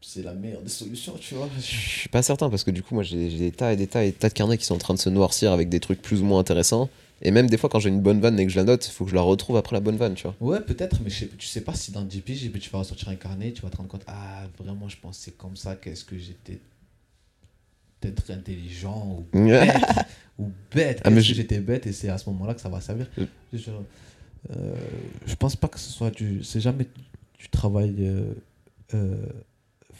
c'est 0.00 0.22
la 0.22 0.34
meilleure 0.34 0.62
des 0.62 0.68
solutions, 0.68 1.14
tu 1.18 1.34
vois. 1.34 1.48
je 1.56 1.62
suis 1.62 2.08
pas 2.08 2.22
certain 2.22 2.48
parce 2.50 2.64
que 2.64 2.70
du 2.70 2.82
coup, 2.82 2.94
moi 2.94 3.02
j'ai 3.02 3.28
des 3.28 3.50
tas 3.50 3.72
et 3.72 3.76
des 3.76 3.86
tas 3.86 4.04
et 4.04 4.10
des 4.10 4.16
tas 4.16 4.28
de 4.28 4.34
carnets 4.34 4.58
qui 4.58 4.64
sont 4.64 4.74
en 4.74 4.78
train 4.78 4.94
de 4.94 4.98
se 4.98 5.08
noircir 5.08 5.52
avec 5.52 5.68
des 5.68 5.80
trucs 5.80 6.00
plus 6.02 6.22
ou 6.22 6.24
moins 6.24 6.38
intéressants. 6.40 6.88
Et 7.22 7.30
même 7.30 7.48
des 7.48 7.56
fois, 7.56 7.70
quand 7.70 7.80
j'ai 7.80 7.88
une 7.88 8.02
bonne 8.02 8.20
vanne 8.20 8.38
et 8.38 8.44
que 8.44 8.52
je 8.52 8.56
la 8.56 8.64
note, 8.64 8.86
il 8.86 8.90
faut 8.90 9.04
que 9.04 9.10
je 9.10 9.14
la 9.14 9.22
retrouve 9.22 9.56
après 9.56 9.74
la 9.74 9.80
bonne 9.80 9.96
vanne, 9.96 10.14
tu 10.14 10.24
vois. 10.24 10.34
Ouais, 10.40 10.60
peut-être, 10.60 11.00
mais 11.02 11.08
je 11.08 11.20
sais, 11.20 11.28
tu 11.38 11.46
sais 11.46 11.62
pas 11.62 11.74
si 11.74 11.90
dans 11.90 12.02
10 12.02 12.20
piges, 12.20 12.52
tu 12.60 12.70
vas 12.70 12.80
ressortir 12.80 13.08
un 13.08 13.14
carnet, 13.14 13.52
tu 13.52 13.62
vas 13.62 13.70
te 13.70 13.76
rendre 13.78 13.88
compte, 13.88 14.04
ah, 14.06 14.44
vraiment, 14.58 14.86
je 14.88 14.98
pensais 14.98 15.30
comme 15.30 15.56
ça, 15.56 15.76
qu'est-ce 15.76 16.04
que 16.04 16.18
j'étais 16.18 16.60
peut-être 18.00 18.30
intelligent 18.30 19.18
ou 19.18 19.26
bête, 19.38 19.74
ou 20.38 20.50
bête, 20.74 21.00
Ah, 21.04 21.10
mais 21.10 21.22
j'étais 21.22 21.60
bête, 21.60 21.86
et 21.86 21.92
c'est 21.92 22.10
à 22.10 22.18
ce 22.18 22.28
moment-là 22.28 22.52
que 22.52 22.60
ça 22.60 22.68
va 22.68 22.82
servir? 22.82 23.06
Euh. 23.18 23.24
Je, 23.54 23.70
euh, 24.50 24.74
je 25.24 25.34
pense 25.36 25.56
pas 25.56 25.68
que 25.68 25.78
ce 25.78 25.90
soit 25.90 26.10
du. 26.10 26.44
C'est 26.44 26.60
jamais 26.60 26.86
du 27.38 27.48
travail 27.48 27.94
euh, 28.00 28.34
euh, 28.94 29.16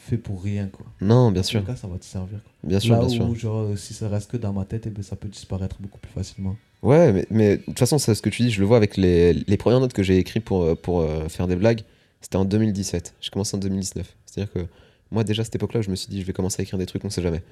fait 0.07 0.17
pour 0.17 0.41
rien, 0.43 0.67
quoi. 0.67 0.85
Non, 1.01 1.31
bien 1.31 1.41
En 1.41 1.43
tout 1.43 1.49
sûr, 1.49 1.65
cas, 1.65 1.75
ça 1.75 1.87
va 1.87 1.97
te 1.97 2.05
servir. 2.05 2.39
quoi. 2.43 2.51
bien 2.69 2.79
sûr, 2.79 2.93
Là 2.95 2.99
bien 3.05 3.07
où, 3.07 3.11
sûr. 3.11 3.35
genre, 3.35 3.61
euh, 3.71 3.75
si 3.75 3.93
ça 3.93 4.07
reste 4.09 4.31
que 4.31 4.37
dans 4.37 4.53
ma 4.53 4.65
tête, 4.65 4.85
eh 4.87 4.89
ben, 4.89 5.03
ça 5.03 5.15
peut 5.15 5.27
disparaître 5.27 5.77
beaucoup 5.79 5.99
plus 5.99 6.11
facilement. 6.11 6.55
Ouais, 6.81 7.11
mais, 7.13 7.25
mais 7.29 7.57
de 7.57 7.63
toute 7.63 7.79
façon, 7.79 7.97
c'est 7.97 8.13
ce 8.15 8.21
que 8.21 8.29
tu 8.29 8.43
dis, 8.43 8.51
je 8.51 8.59
le 8.59 8.65
vois 8.65 8.77
avec 8.77 8.97
les, 8.97 9.33
les 9.33 9.57
premières 9.57 9.79
notes 9.79 9.93
que 9.93 10.03
j'ai 10.03 10.17
écrites 10.17 10.43
pour, 10.45 10.63
euh, 10.63 10.75
pour 10.75 11.01
euh, 11.01 11.27
faire 11.29 11.47
des 11.47 11.55
blagues. 11.55 11.81
C'était 12.21 12.37
en 12.37 12.45
2017. 12.45 13.15
J'ai 13.21 13.29
commencé 13.29 13.55
en 13.55 13.59
2019. 13.59 14.15
C'est-à-dire 14.25 14.51
que 14.53 14.65
moi, 15.11 15.23
déjà 15.23 15.41
à 15.41 15.45
cette 15.45 15.55
époque-là, 15.55 15.81
je 15.81 15.89
me 15.89 15.95
suis 15.95 16.09
dit, 16.09 16.21
je 16.21 16.25
vais 16.25 16.33
commencer 16.33 16.61
à 16.61 16.63
écrire 16.63 16.79
des 16.79 16.85
trucs, 16.85 17.03
on 17.05 17.09
sait 17.09 17.21
jamais. 17.21 17.43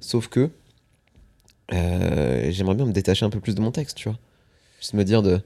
Sauf 0.00 0.28
que 0.28 0.50
euh, 1.72 2.50
j'aimerais 2.50 2.74
bien 2.74 2.86
me 2.86 2.92
détacher 2.92 3.24
un 3.26 3.30
peu 3.30 3.40
plus 3.40 3.54
de 3.54 3.60
mon 3.60 3.70
texte, 3.70 3.96
tu 3.96 4.08
vois. 4.08 4.18
Juste 4.80 4.94
me 4.94 5.04
dire 5.04 5.22
de, 5.22 5.40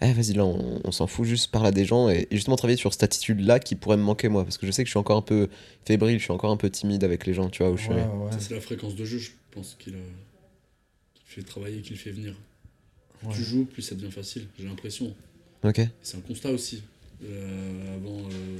eh, 0.00 0.12
vas-y, 0.12 0.32
là, 0.34 0.44
on, 0.44 0.80
on 0.84 0.92
s'en 0.92 1.06
fout, 1.06 1.24
juste 1.26 1.50
parle 1.50 1.66
à 1.66 1.70
des 1.72 1.84
gens 1.84 2.08
et, 2.10 2.26
et 2.30 2.34
justement 2.36 2.56
travailler 2.56 2.76
sur 2.76 2.92
cette 2.92 3.02
attitude-là 3.04 3.58
qui 3.60 3.74
pourrait 3.76 3.96
me 3.96 4.02
manquer, 4.02 4.28
moi. 4.28 4.44
Parce 4.44 4.58
que 4.58 4.66
je 4.66 4.72
sais 4.72 4.82
que 4.82 4.88
je 4.88 4.92
suis 4.92 4.98
encore 4.98 5.16
un 5.18 5.22
peu 5.22 5.48
fébrile, 5.84 6.18
je 6.18 6.24
suis 6.24 6.32
encore 6.32 6.50
un 6.50 6.56
peu 6.56 6.68
timide 6.70 7.04
avec 7.04 7.26
les 7.26 7.34
gens, 7.34 7.48
tu 7.48 7.62
vois. 7.62 7.72
Où 7.72 7.76
je 7.76 7.84
suis... 7.84 7.92
Ça, 7.92 8.38
c'est 8.40 8.54
la 8.54 8.60
fréquence 8.60 8.94
de 8.96 9.04
jeu, 9.04 9.18
je 9.18 9.30
pense, 9.52 9.76
qu'il 9.78 9.94
a... 9.94 9.98
fait 11.24 11.42
travailler, 11.42 11.80
qu'il 11.80 11.96
fait 11.96 12.10
venir. 12.10 12.34
Plus 13.20 13.28
Ouais. 13.28 13.34
tu 13.36 13.42
joues, 13.42 13.64
plus 13.64 13.80
ça 13.80 13.94
devient 13.94 14.10
facile, 14.10 14.46
j'ai 14.58 14.66
l'impression. 14.66 15.14
Ok. 15.62 15.80
C'est 16.02 16.18
un 16.18 16.20
constat 16.20 16.50
aussi. 16.50 16.82
Euh, 17.24 17.94
avant, 17.96 18.18
euh, 18.18 18.58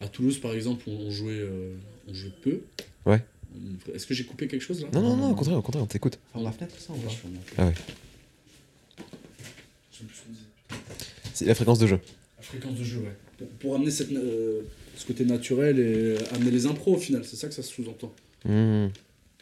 à 0.00 0.08
Toulouse, 0.08 0.38
par 0.38 0.54
exemple, 0.54 0.84
on, 0.88 0.92
on 0.92 1.10
jouait, 1.10 1.32
euh, 1.34 1.74
on 2.08 2.14
jouait 2.14 2.32
peu. 2.42 2.60
Ouais. 3.04 3.22
Est-ce 3.94 4.06
que 4.06 4.14
j'ai 4.14 4.24
coupé 4.24 4.48
quelque 4.48 4.62
chose 4.62 4.80
là? 4.80 4.88
Non, 4.94 5.02
non, 5.02 5.08
Non, 5.10 5.16
non, 5.16 5.16
non, 5.16 5.24
au 5.26 5.28
non. 5.30 5.34
contraire, 5.34 5.58
au 5.58 5.62
contraire, 5.62 5.84
on 5.84 5.86
t'écoute. 5.86 6.18
La 6.34 6.50
fenêtre, 6.52 6.74
ça, 6.78 6.92
on 6.94 6.96
Ouais, 6.96 7.04
va. 7.04 7.10
Ah 7.58 7.66
ouais. 7.66 7.74
Je. 9.92 10.02
C'est 11.34 11.44
la 11.44 11.54
fréquence 11.54 11.78
de 11.78 11.86
jeu. 11.86 11.98
La 12.38 12.42
fréquence 12.42 12.78
de 12.78 12.84
jeu, 12.84 12.98
ouais. 13.00 13.16
Pour, 13.38 13.48
pour 13.48 13.74
amener 13.76 13.90
cette, 13.90 14.12
euh, 14.12 14.62
ce 14.96 15.06
côté 15.06 15.24
naturel 15.24 15.78
et 15.78 15.82
euh, 15.82 16.18
amener 16.34 16.50
les 16.50 16.66
impros 16.66 16.94
au 16.94 16.98
final, 16.98 17.24
c'est 17.24 17.36
ça 17.36 17.48
que 17.48 17.54
ça 17.54 17.62
sous-entend. 17.62 18.14
Hmm. 18.44 18.88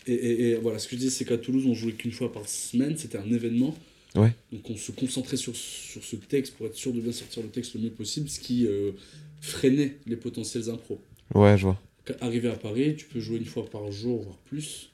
Et, 0.06 0.12
et- 0.12 0.50
et 0.50 0.54
voilà, 0.56 0.78
ce 0.78 0.86
que 0.88 0.96
je 0.96 1.00
dis, 1.00 1.10
c'est 1.10 1.24
qu'à 1.24 1.38
Toulouse, 1.38 1.64
on 1.66 1.74
jouait 1.74 1.92
qu'une 1.92 2.12
fois 2.12 2.32
par 2.32 2.48
semaine, 2.48 2.96
c'était 2.98 3.18
un 3.18 3.30
événement. 3.32 3.74
Ouais. 4.16 4.32
Donc 4.52 4.68
on 4.70 4.76
se 4.76 4.92
concentrait 4.92 5.36
sur, 5.36 5.54
sur 5.56 6.02
ce 6.04 6.16
texte 6.16 6.54
pour 6.54 6.66
être 6.66 6.76
sûr 6.76 6.92
de 6.92 7.00
bien 7.00 7.10
sortir 7.12 7.42
le 7.42 7.48
texte 7.48 7.74
le 7.74 7.80
mieux 7.80 7.90
possible, 7.90 8.28
ce 8.28 8.38
qui 8.38 8.66
euh, 8.66 8.92
freinait 9.40 9.96
les 10.06 10.16
potentiels 10.16 10.68
impros. 10.70 11.00
Ouais, 11.34 11.56
je 11.58 11.62
vois. 11.62 11.80
Arrivé 12.20 12.48
à 12.48 12.56
Paris, 12.56 12.94
tu 12.96 13.06
peux 13.06 13.18
jouer 13.20 13.38
une 13.38 13.46
fois 13.46 13.64
par 13.68 13.90
jour, 13.90 14.22
voire 14.22 14.36
plus. 14.44 14.90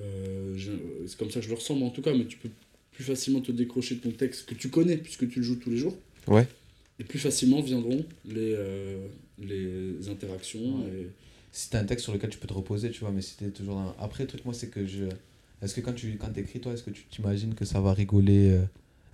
Euh, 0.00 0.54
j'ai- 0.56 0.70
c'est 1.06 1.16
comme 1.18 1.30
ça 1.30 1.40
que 1.40 1.44
je 1.44 1.50
le 1.50 1.56
ressens, 1.56 1.78
en 1.80 1.90
tout 1.90 2.00
cas, 2.02 2.14
mais 2.14 2.24
tu 2.24 2.38
peux 2.38 2.48
plus 3.00 3.06
facilement 3.06 3.40
te 3.40 3.50
décrocher 3.50 3.94
de 3.94 4.00
ton 4.00 4.10
texte 4.10 4.44
que 4.44 4.54
tu 4.54 4.68
connais, 4.68 4.98
puisque 4.98 5.26
tu 5.26 5.38
le 5.38 5.44
joues 5.44 5.56
tous 5.56 5.70
les 5.70 5.78
jours. 5.78 5.96
Ouais. 6.28 6.46
Et 6.98 7.04
plus 7.04 7.18
facilement 7.18 7.62
viendront 7.62 8.04
les, 8.26 8.52
euh, 8.54 9.06
les 9.38 10.10
interactions. 10.10 10.82
Ouais. 10.82 10.88
Et... 10.92 11.06
Si 11.50 11.70
t'as 11.70 11.80
un 11.80 11.84
texte 11.84 12.04
sur 12.04 12.12
lequel 12.12 12.28
tu 12.28 12.36
peux 12.36 12.46
te 12.46 12.52
reposer, 12.52 12.90
tu 12.90 13.00
vois, 13.00 13.10
mais 13.10 13.22
si 13.22 13.38
t'es 13.38 13.48
toujours 13.48 13.76
dans... 13.76 13.94
Après, 13.98 14.24
le 14.24 14.28
truc, 14.28 14.44
moi, 14.44 14.52
c'est 14.52 14.68
que 14.68 14.86
je... 14.86 15.04
Est-ce 15.62 15.74
que 15.74 15.80
quand 15.80 15.94
tu 15.94 16.18
quand 16.18 16.36
écris, 16.36 16.60
toi, 16.60 16.74
est-ce 16.74 16.82
que 16.82 16.90
tu 16.90 17.04
t'imagines 17.04 17.54
que 17.54 17.64
ça 17.64 17.80
va 17.80 17.94
rigoler 17.94 18.50
euh, 18.50 18.62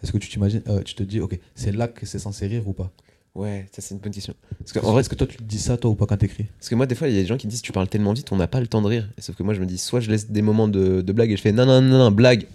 Est-ce 0.03 0.11
que 0.11 0.19
tu 0.19 0.29
t'imagines... 0.29 0.63
euh, 0.67 0.83
tu 0.83 0.97
te 0.97 1.05
dis, 1.05 1.21
ok, 1.21 1.39
c'est 1.55 1.71
là 1.71 1.87
que 1.87 2.07
c'est 2.07 2.19
censé 2.19 2.49
rire 2.49 2.67
ou 2.67 2.73
pas? 2.73 2.91
Ouais, 3.37 3.69
ça 3.71 3.83
c'est 3.83 3.95
une 3.95 4.01
bonne 4.01 4.13
question. 4.13 4.35
Parce 4.59 4.73
que, 4.73 4.81
En 4.81 4.91
vrai, 4.91 5.03
est-ce 5.03 5.09
que 5.09 5.15
toi, 5.15 5.29
tu 5.29 5.37
te 5.37 5.45
dis 5.45 5.61
ça, 5.61 5.77
toi, 5.77 5.93
ou 5.93 5.95
pas, 5.95 6.07
quand 6.07 6.17
t'écris? 6.17 6.47
Parce 6.59 6.69
que 6.69 6.75
moi, 6.75 6.87
des 6.87 6.97
fois, 6.97 7.07
il 7.09 7.15
y 7.15 7.19
a 7.19 7.23
des 7.23 7.29
gens 7.29 7.37
qui 7.37 7.47
disent 7.47 7.63
tu 7.63 7.71
parles 7.71 7.89
tellement 7.89 8.15
vite, 8.15 8.33
on 8.33 8.37
n'a 8.37 8.49
pas 8.49 8.59
le 8.61 8.67
temps 8.67 8.83
de 8.83 8.89
rire. 8.89 9.09
Et 9.17 9.21
sauf 9.21 9.37
que 9.37 9.45
moi, 9.45 9.55
je 9.55 9.61
me 9.61 9.67
dis 9.67 9.79
soit 9.79 10.01
je 10.01 10.11
laisse 10.11 10.29
des 10.29 10.43
moments 10.43 10.67
de, 10.67 11.03
de 11.03 11.13
blague 11.13 11.31
et 11.31 11.37
je 11.37 11.43
fais 11.43 11.53
non, 11.53 11.67
non, 11.67 11.81
non, 11.81 11.99
non, 11.99 12.11
blague, 12.11 12.49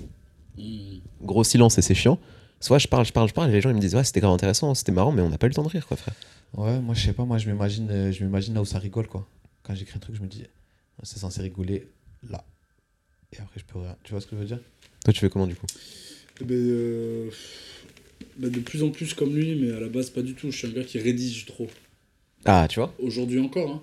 Mm. 0.57 0.90
Gros 1.23 1.43
silence 1.43 1.77
et 1.77 1.81
c'est 1.81 1.95
chiant. 1.95 2.19
Soit 2.59 2.77
je 2.77 2.87
parle, 2.87 3.05
je 3.05 3.11
parle, 3.11 3.27
je 3.27 3.33
parle 3.33 3.49
et 3.49 3.53
les 3.53 3.61
gens 3.61 3.69
ils 3.69 3.75
me 3.75 3.81
disent 3.81 3.95
ouais, 3.95 4.03
c'était 4.03 4.19
grave 4.19 4.33
intéressant, 4.33 4.75
c'était 4.75 4.91
marrant, 4.91 5.11
mais 5.11 5.21
on 5.21 5.29
n'a 5.29 5.37
pas 5.37 5.47
eu 5.47 5.49
le 5.49 5.55
temps 5.55 5.63
de 5.63 5.69
rire, 5.69 5.87
quoi, 5.87 5.97
frère. 5.97 6.13
Ouais, 6.55 6.79
moi, 6.79 6.93
je 6.93 7.05
sais 7.05 7.13
pas, 7.13 7.25
moi, 7.25 7.37
je 7.37 7.49
m'imagine 7.49 7.89
euh, 7.89 8.11
je 8.11 8.23
m'imagine 8.23 8.53
là 8.53 8.61
où 8.61 8.65
ça 8.65 8.77
rigole, 8.77 9.07
quoi. 9.07 9.27
Quand 9.63 9.73
j'écris 9.73 9.97
un 9.97 9.99
truc, 9.99 10.15
je 10.15 10.21
me 10.21 10.27
dis, 10.27 10.43
c'est 11.03 11.19
censé 11.19 11.41
rigoler 11.41 11.87
là. 12.29 12.43
Et 13.33 13.39
après, 13.39 13.59
je 13.59 13.65
peux 13.65 13.79
rien. 13.79 13.95
Tu 14.03 14.11
vois 14.11 14.21
ce 14.21 14.27
que 14.27 14.35
je 14.35 14.41
veux 14.41 14.47
dire? 14.47 14.59
Toi, 15.03 15.13
tu 15.13 15.19
fais 15.19 15.29
comment 15.29 15.47
du 15.47 15.55
coup? 15.55 15.65
Eh 16.41 16.43
ben, 16.43 16.55
euh, 16.55 17.29
ben, 18.37 18.51
de 18.51 18.59
plus 18.59 18.83
en 18.83 18.89
plus 18.89 19.13
comme 19.13 19.33
lui, 19.33 19.55
mais 19.55 19.71
à 19.71 19.79
la 19.79 19.87
base, 19.87 20.09
pas 20.09 20.21
du 20.21 20.33
tout. 20.33 20.51
Je 20.51 20.57
suis 20.57 20.67
un 20.67 20.71
gars 20.71 20.83
qui 20.83 20.99
rédige 20.99 21.45
trop. 21.45 21.67
Ah, 22.45 22.67
tu 22.69 22.79
vois? 22.79 22.93
Aujourd'hui 22.99 23.39
encore, 23.39 23.71
hein. 23.71 23.81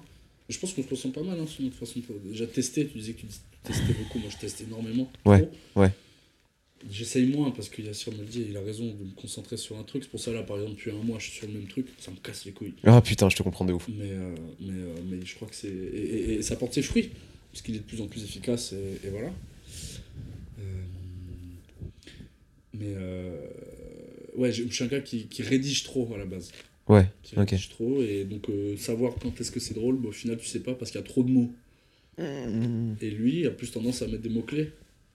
Je 0.49 0.59
pense 0.59 0.73
qu'on 0.73 0.83
se 0.83 0.89
ressent 0.89 1.11
pas 1.11 1.23
mal 1.23 1.39
hein, 1.39 1.47
sur 1.47 1.63
notre 1.63 1.77
façon 1.77 2.01
de. 2.01 2.31
Déjà 2.31 2.47
testé, 2.47 2.87
tu 2.87 2.99
disais 2.99 3.13
que 3.13 3.21
tu 3.21 3.27
testais 3.63 3.93
beaucoup, 3.93 4.19
moi 4.19 4.31
je 4.31 4.39
teste 4.39 4.63
énormément. 4.63 5.11
Ouais, 5.27 5.43
trop. 5.43 5.81
ouais. 5.83 5.93
J'essaye 6.91 7.27
moins 7.27 7.51
parce 7.51 7.69
que 7.69 7.83
Yassir 7.83 8.13
me 8.13 8.19
le 8.21 8.25
dit, 8.25 8.47
il 8.49 8.57
a 8.57 8.61
raison 8.61 8.85
de 8.87 9.05
me 9.05 9.11
concentrer 9.17 9.57
sur 9.57 9.77
un 9.79 9.83
truc. 9.83 10.05
C'est 10.05 10.11
pour 10.11 10.21
ça, 10.21 10.33
là, 10.33 10.43
par 10.45 10.57
exemple, 10.59 10.77
depuis 10.77 10.91
un 10.93 11.03
mois, 11.03 11.19
je 11.19 11.25
suis 11.29 11.39
sur 11.39 11.47
le 11.49 11.55
même 11.55 11.67
truc, 11.67 11.87
ça 11.99 12.11
me 12.13 12.17
casse 12.17 12.45
les 12.45 12.53
couilles. 12.53 12.75
Ah 12.85 13.01
putain, 13.03 13.29
je 13.29 13.37
te 13.37 13.43
comprends 13.43 13.65
de 13.65 13.73
ouf. 13.73 13.89
Mais, 13.89 14.11
euh, 14.13 14.35
mais, 14.61 14.73
euh, 14.73 14.95
mais 15.11 15.19
je 15.25 15.35
crois 15.35 15.49
que 15.49 15.57
c'est. 15.57 15.69
Et, 15.69 15.73
et- 15.73 16.33
et 16.35 16.43
ça 16.43 16.55
porte 16.57 16.75
ses 16.75 16.83
fruits, 16.83 17.11
parce 17.53 17.63
qu'il 17.63 17.75
est 17.75 17.79
de 17.81 17.85
plus 17.85 18.01
en 18.01 18.07
plus 18.07 18.23
efficace, 18.23 18.73
et, 18.73 19.07
et 19.07 19.11
voilà. 19.11 19.33
Euh, 20.61 20.63
mais. 22.75 22.95
ouais, 24.37 24.53
je 24.53 24.69
suis 24.69 24.85
un 24.85 24.89
gars 24.89 25.01
qui, 25.01 25.27
qui 25.27 25.43
rédige 25.43 25.83
trop 25.83 26.13
à 26.15 26.19
la 26.19 26.27
base. 26.27 26.53
Ouais, 26.89 27.07
Qui 27.23 27.35
ok. 27.37 27.51
rédige 27.51 27.69
trop, 27.71 28.03
et 28.03 28.25
donc 28.25 28.47
savoir 28.79 29.15
quand 29.21 29.39
est-ce 29.41 29.51
que 29.51 29.61
c'est 29.61 29.75
drôle, 29.75 29.97
bah, 29.97 30.09
au 30.09 30.13
final, 30.13 30.39
tu 30.39 30.47
sais 30.47 30.61
pas 30.61 30.75
parce 30.75 30.91
qu'il 30.91 31.01
y 31.01 31.05
a 31.05 31.07
trop 31.07 31.23
de 31.23 31.31
mots. 31.31 31.53
Et 32.21 33.11
lui 33.11 33.47
a 33.47 33.51
plus 33.51 33.71
tendance 33.71 34.03
à 34.03 34.07
mettre 34.07 34.23
des 34.23 34.29
mots-clés, 34.29 34.71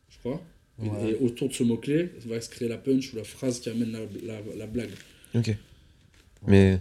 je 0.10 0.18
crois. 0.20 0.42
Et- 0.82 0.88
Ouais. 0.90 1.12
Et 1.12 1.16
autour 1.16 1.50
de 1.50 1.54
ce 1.54 1.64
mot-clé, 1.64 2.12
va 2.26 2.42
se 2.42 2.50
créer 2.50 2.68
la 2.68 2.78
punch 2.78 3.14
ou 3.14 3.18
la 3.18 3.24
phrase 3.24 3.60
qui 3.60 3.70
amène 3.70 3.92
la, 3.92 4.00
la, 4.26 4.40
la 4.58 4.66
blague. 4.68 4.90
Ok. 5.36 5.56
Mais, 6.48 6.80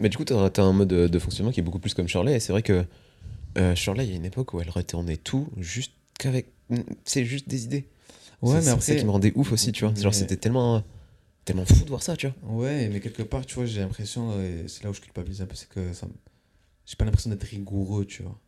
mais 0.00 0.08
du 0.08 0.16
coup, 0.16 0.24
t'as 0.24 0.46
as 0.48 0.60
un 0.62 0.72
mode 0.72 0.88
de, 0.88 1.08
de 1.08 1.18
fonctionnement 1.18 1.52
qui 1.52 1.60
est 1.60 1.62
beaucoup 1.62 1.78
plus 1.80 1.94
comme 1.94 2.08
Shirley. 2.08 2.36
Et 2.36 2.40
c'est 2.40 2.52
vrai 2.52 2.62
que 2.62 2.84
euh, 3.58 3.74
Shirley, 3.74 4.04
il 4.06 4.10
y 4.10 4.12
a 4.14 4.16
une 4.16 4.24
époque 4.24 4.54
où 4.54 4.60
elle 4.60 4.70
retournait 4.70 5.16
tout 5.16 5.48
juste 5.56 5.92
qu'avec. 6.18 6.46
C'est 7.04 7.24
juste 7.24 7.48
des 7.48 7.64
idées. 7.64 7.86
Ouais, 8.42 8.50
C'est- 8.50 8.56
mais 8.56 8.62
c'est 8.62 8.70
après. 8.70 8.80
ça 8.82 8.94
qui 8.96 9.04
me 9.04 9.10
rendait 9.10 9.32
ouf 9.34 9.52
aussi, 9.52 9.72
tu 9.72 9.84
vois. 9.84 9.94
Genre, 9.94 10.14
c'était 10.14 10.36
tellement, 10.36 10.84
tellement 11.44 11.64
fou 11.64 11.82
de 11.84 11.88
voir 11.88 12.02
ça, 12.02 12.16
tu 12.16 12.28
vois. 12.28 12.54
Ouais, 12.64 12.88
mais 12.88 13.00
quelque 13.00 13.22
part, 13.22 13.44
tu 13.46 13.54
vois, 13.56 13.66
j'ai 13.66 13.80
l'impression, 13.80 14.40
et 14.40 14.68
c'est 14.68 14.84
là 14.84 14.90
où 14.90 14.94
je 14.94 15.00
culpabilise 15.00 15.40
un 15.42 15.46
peu, 15.46 15.54
c'est 15.56 15.68
que 15.68 15.92
ça 15.92 16.06
j'ai 16.86 16.94
pas 16.96 17.04
l'impression 17.04 17.30
d'être 17.30 17.42
rigoureux, 17.44 18.04
tu 18.04 18.22
vois. 18.22 18.38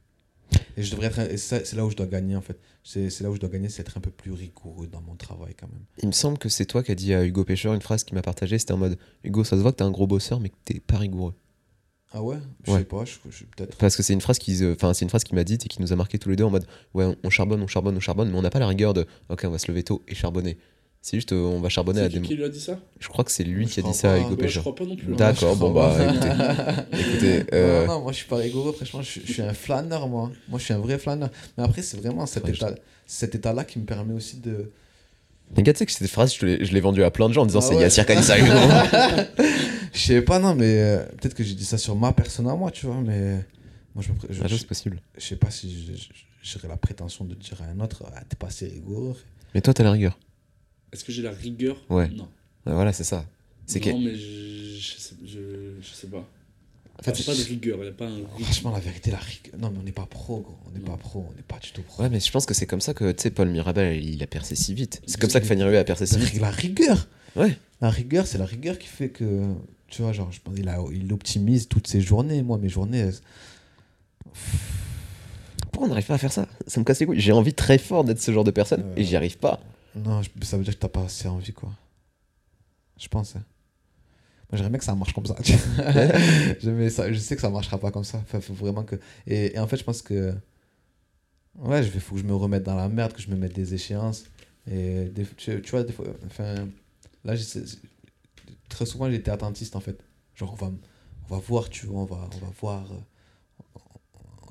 Et 0.77 0.83
je 0.83 0.91
devrais 0.93 1.07
être, 1.07 1.37
c'est 1.39 1.73
là 1.75 1.85
où 1.85 1.91
je 1.91 1.97
dois 1.97 2.07
gagner, 2.07 2.37
en 2.37 2.41
fait. 2.41 2.59
C'est 2.85 3.11
c'est 3.11 3.23
là 3.25 3.31
où 3.31 3.35
je 3.35 3.41
dois 3.41 3.49
gagner, 3.51 3.69
c'est 3.69 3.83
être 3.83 3.99
un 3.99 4.01
peu 4.01 4.11
plus 4.11 4.33
rigoureux 4.33 4.87
dans 4.87 5.01
mon 5.03 5.15
travail, 5.17 5.55
quand 5.59 5.69
même. 5.69 5.83
Il 6.03 6.07
me 6.09 6.13
semble 6.13 6.39
que 6.39 6.49
c'est 6.49 6.65
toi 6.67 6.83
qui 6.83 6.93
as 6.93 6.95
dit 6.95 7.13
à 7.15 7.25
Hugo 7.25 7.45
Pêcheur 7.45 7.75
une 7.75 7.83
phrase 7.83 8.05
qui 8.05 8.15
m'a 8.15 8.23
partagé. 8.23 8.59
C'était 8.59 8.73
en 8.73 8.79
mode 8.79 8.99
Hugo, 9.25 9.45
ça 9.45 9.57
se 9.57 9.63
voit 9.63 9.73
que 9.73 9.77
t'es 9.79 9.85
un 9.85 9.91
gros 9.91 10.07
bosseur, 10.07 10.41
mais 10.41 10.49
que 10.49 10.57
t'es 10.65 10.81
pas 10.81 10.99
rigoureux. 10.99 11.35
Ah 12.13 12.23
ouais? 12.23 12.39
Je 12.65 12.73
Ouais. 12.73 12.79
sais 12.79 12.85
pas, 12.85 13.05
je, 13.05 13.17
je- 13.31 13.45
peut-être. 13.45 13.77
Parce 13.77 13.95
que 13.95 14.03
c'est 14.03 14.15
une 14.15 14.23
phrase 14.23 14.39
qui, 14.39 14.65
euh, 14.65 14.73
enfin, 14.75 14.95
c'est 14.95 15.05
une 15.05 15.11
phrase 15.11 15.25
qui 15.25 15.35
m'a 15.35 15.45
dite 15.45 15.67
et 15.67 15.69
qui 15.69 15.83
nous 15.83 15.93
a 15.93 15.97
marqué 15.97 16.19
tous 16.19 16.31
les 16.31 16.37
deux 16.37 16.45
en 16.45 16.51
mode 16.51 16.67
ouais, 16.95 17.05
on- 17.05 17.17
on 17.23 17.29
charbonne, 17.29 17.61
on 17.61 17.67
charbonne, 17.67 17.95
on 17.97 18.01
charbonne, 18.01 18.31
mais 18.31 18.39
on 18.39 18.43
n'a 18.43 18.49
pas 18.51 18.61
la 18.61 18.67
rigueur 18.69 18.95
de 18.95 19.07
ok, 19.29 19.43
on 19.45 19.51
va 19.51 19.59
se 19.59 19.71
lever 19.71 19.83
tôt 19.83 20.03
et 20.09 20.15
charbonner. 20.15 20.57
C'est 21.11 21.17
juste, 21.17 21.33
euh, 21.33 21.37
on 21.37 21.61
va 21.61 21.71
charbonner 21.71 22.01
à 22.01 22.05
C'est 22.05 22.11
des. 22.17 22.21
qui 22.21 22.29
qui 22.29 22.35
lui 22.35 22.45
a 22.45 22.51
dit 22.51 22.61
ça 22.61 22.79
Je 23.01 23.09
crois 23.09 23.25
que 23.25 23.31
c'est 23.33 23.43
lui 23.45 23.67
Je 23.67 23.73
qui 23.73 23.81
a 23.81 23.83
dit 23.83 23.95
ça 23.95 24.13
à. 24.13 24.19
Hugo 24.19 24.35
Ouais, 24.37 24.47
Je 24.49 24.61
crois 24.61 24.75
pas 24.75 24.85
non 24.85 24.95
plus. 24.95 25.13
hein. 25.15 25.17
D'accord, 25.17 25.57
bon 25.57 25.71
bah 25.73 25.97
écoutez, 26.05 26.29
écoutez, 27.01 27.47
euh, 27.55 27.87
Non, 27.87 27.95
non, 27.95 28.01
moi 28.03 28.13
je 28.13 28.19
suis 28.19 28.27
pas 28.27 28.37
rigoureux, 28.37 28.73
franchement, 28.73 29.01
je, 29.01 29.11
suis- 29.11 29.23
je 29.25 29.33
suis 29.33 29.41
un 29.43 29.55
flâneur, 29.55 30.07
moi. 30.07 30.31
Moi 30.51 30.59
je 30.59 30.65
suis 30.65 30.75
un 30.75 30.79
vrai 30.81 30.99
flâneur. 30.99 31.31
Mais 31.57 31.65
après, 31.65 31.81
c'est 31.81 31.97
vraiment 31.97 32.27
cet 32.27 32.45
Ouais, 32.45 32.51
état, 32.51 32.75
cet 33.07 33.35
état-là 33.35 33.65
qui 33.65 33.79
me 33.79 33.87
permet 33.87 34.13
aussi 34.13 34.37
de. 34.37 34.71
les 35.57 35.63
gars, 35.63 35.73
tu 35.73 35.79
sais 35.79 35.87
que 35.87 35.93
cette 35.93 36.11
phrase, 36.11 36.35
je 36.37 36.45
l'ai 36.45 36.65
je 36.67 36.73
l'ai 36.75 36.81
vendue 36.81 37.03
à 37.03 37.11
plein 37.11 37.29
de 37.31 37.33
gens 37.33 37.43
en 37.43 37.47
disant 37.47 37.61
Ah 37.63 37.67
c'est 37.67 37.75
ouais. 37.77 37.81
Yassir 37.83 38.05
qui 38.05 38.13
a 38.13 38.17
dit 38.17 38.23
ça. 38.23 38.39
Hugo. 38.39 38.53
Je 39.95 39.99
sais 40.01 40.21
pas, 40.23 40.39
non, 40.39 40.55
mais 40.55 40.67
euh, 40.83 41.03
peut-être 41.21 41.35
que 41.35 41.43
j'ai 41.43 41.55
dit 41.55 41.65
ça 41.65 41.79
sur 41.79 41.97
ma 41.97 42.13
personne 42.13 42.47
à 42.49 42.55
moi, 42.55 42.71
tu 42.71 42.85
vois, 42.85 43.01
mais. 43.01 43.37
Moi 43.95 44.05
je 44.07 44.13
me. 44.13 44.19
je- 44.35 44.43
Ah, 44.45 44.47
je- 44.47 44.57
c'est 44.57 44.67
possible. 44.67 45.01
je 45.17 45.25
sais 45.25 45.37
pas 45.37 45.51
si 45.51 45.91
j'aurais 46.43 46.69
la 46.69 46.77
prétention 46.77 47.25
de 47.25 47.35
dire 47.35 47.57
à 47.63 47.73
un 47.73 47.81
autre, 47.81 48.05
ah, 48.15 48.21
t'es 48.29 48.37
pas 48.37 48.49
assez 48.49 48.67
rigoureux. 48.67 49.17
Mais 49.55 49.63
toi, 49.63 49.73
t'as 49.73 49.83
la 49.85 49.93
rigueur. 49.93 50.19
Est-ce 50.93 51.05
que 51.05 51.13
j'ai 51.13 51.23
la 51.23 51.31
rigueur 51.33 51.77
Ouais. 51.91 52.09
Non. 52.09 52.29
Ouais, 52.67 52.73
voilà, 52.75 52.93
c'est 52.93 53.05
ça. 53.05 53.25
C'est 53.67 53.81
que. 53.81 53.91
Non, 53.91 54.01
mais 54.01 54.15
je, 54.15 54.79
je, 54.81 54.99
sais, 54.99 55.15
je, 55.27 55.39
je 55.81 55.93
sais 55.95 56.07
pas. 56.07 56.27
En 56.99 57.03
fait, 57.03 57.13
Il 57.13 57.25
n'y 57.25 57.31
a 57.31 57.33
pas 57.35 57.39
de 57.39 57.45
rigueur, 57.47 57.79
il 57.79 57.83
n'y 57.83 57.89
a 57.89 57.93
pas 57.93 58.07
un. 58.09 58.19
Franchement, 58.41 58.73
la 58.73 58.81
vérité, 58.81 59.11
la 59.13 59.19
rigueur. 59.19 59.55
Non, 59.61 59.71
mais 59.71 59.79
on 59.79 59.83
n'est 59.85 59.93
pas 59.93 60.07
pro, 60.07 60.41
gros. 60.41 60.59
On 60.67 60.71
n'est 60.77 60.85
pas 60.85 60.97
pro, 60.97 61.25
on 61.31 61.37
n'est 61.37 61.43
pas 61.43 61.59
du 61.61 61.71
tout 61.71 61.83
pro. 61.83 62.03
Ouais, 62.03 62.09
mais 62.09 62.19
je 62.19 62.31
pense 62.33 62.45
que 62.47 62.55
c'est 62.55 62.67
comme 62.67 62.81
ça 62.81 62.93
que, 62.95 63.13
tu 63.13 63.23
sais, 63.23 63.31
Paul 63.31 63.49
Mirabel, 63.51 64.03
il 64.05 64.21
a 64.23 64.27
percé 64.27 64.57
si 64.57 64.75
vite. 64.75 65.01
C'est 65.07 65.21
comme 65.21 65.31
ça 65.31 65.41
que 65.41 65.47
Fanny 65.47 65.63
Rue 65.63 65.77
a 65.77 65.85
percé 65.85 66.07
si 66.07 66.19
vite. 66.19 66.41
la 66.41 66.51
rigueur 66.51 67.07
Ouais. 67.37 67.57
La 67.81 67.91
rigueur, 67.91 68.27
c'est 68.27 68.39
la 68.39 68.47
rigueur 68.47 68.79
qui 68.79 68.89
fait 68.89 69.11
que. 69.11 69.45
Tu 69.87 70.03
vois, 70.03 70.13
genre, 70.13 70.33
je 70.33 70.41
pense 70.41 70.55
il, 70.59 70.69
a- 70.69 70.83
il 70.93 71.13
optimise 71.13 71.69
toutes 71.69 71.87
ses 71.87 72.01
journées. 72.01 72.43
Moi, 72.43 72.59
mes 72.59 72.69
journées. 72.69 72.99
elles- 72.99 73.15
Pourquoi 75.73 75.87
on 75.87 75.89
n'arrive 75.91 76.07
pas 76.07 76.15
à 76.15 76.19
faire 76.19 76.33
ça? 76.33 76.47
Ça 76.67 76.81
me 76.81 76.85
casse 76.85 76.99
les 77.01 77.07
couilles. 77.07 77.21
J'ai 77.21 77.33
envie 77.33 77.55
très 77.55 77.79
fort 77.79 78.05
d'être 78.05 78.21
ce 78.21 78.33
genre 78.33 78.45
de 78.45 78.51
personne 78.51 78.83
Euh. 78.85 78.95
et 78.97 79.05
j'y 79.05 79.15
arrive 79.17 79.39
pas. 79.39 79.61
Non, 79.99 80.23
ça 80.43 80.57
veut 80.57 80.65
dire 80.65 80.75
que 80.75 80.79
t'as 80.81 80.89
pas 80.89 81.03
assez 81.05 81.29
envie, 81.29 81.53
quoi. 81.53 81.73
Je 82.99 83.09
pense. 83.09 83.37
hein. 83.37 83.45
Moi, 84.51 84.59
j'aimerais 84.59 84.79
que 84.79 84.85
ça 84.85 84.95
marche 84.95 85.13
comme 85.13 85.27
ça. 85.27 85.37
je, 85.45 86.89
ça- 86.91 87.13
je 87.13 87.19
sais 87.19 87.35
que 87.37 87.41
ça 87.43 87.51
marchera 87.51 87.79
pas 87.79 87.91
comme 87.91 88.05
ça. 88.05 88.19
Enfin, 88.19 88.41
faut 88.41 88.55
vraiment 88.55 88.83
que. 88.85 88.97
Et, 89.27 89.59
en 89.59 89.67
fait, 89.67 89.77
je 89.77 89.85
pense 89.85 90.03
que. 90.03 90.35
Ouais, 91.57 91.85
il 91.85 92.01
faut 92.01 92.15
que 92.15 92.21
je 92.21 92.27
me 92.27 92.35
remette 92.35 92.63
dans 92.63 92.77
la 92.77 92.89
merde, 92.89 93.13
que 93.13 93.21
je 93.21 93.29
me 93.31 93.37
mette 93.37 93.53
des 93.55 93.75
échéances. 93.75 94.25
Et 94.71 95.13
tu, 95.37 95.61
vois, 95.71 95.83
des 95.83 95.93
fois. 95.93 96.07
Enfin, 96.27 96.69
là, 97.25 97.35
très 98.69 98.87
souvent, 98.87 99.11
j'étais 99.11 99.31
attentiste, 99.31 99.77
en 99.77 99.81
fait. 99.81 99.99
Genre, 100.35 100.53
on 100.53 100.57
va, 100.57 100.73
on 101.31 101.35
va 101.35 101.41
voir, 101.41 101.69
tu 101.69 101.87
vois, 101.87 102.01
on 102.03 102.05
va, 102.05 102.29
on 102.35 102.39
va 102.47 102.53
voir. 102.61 102.93
euh, 102.93 102.97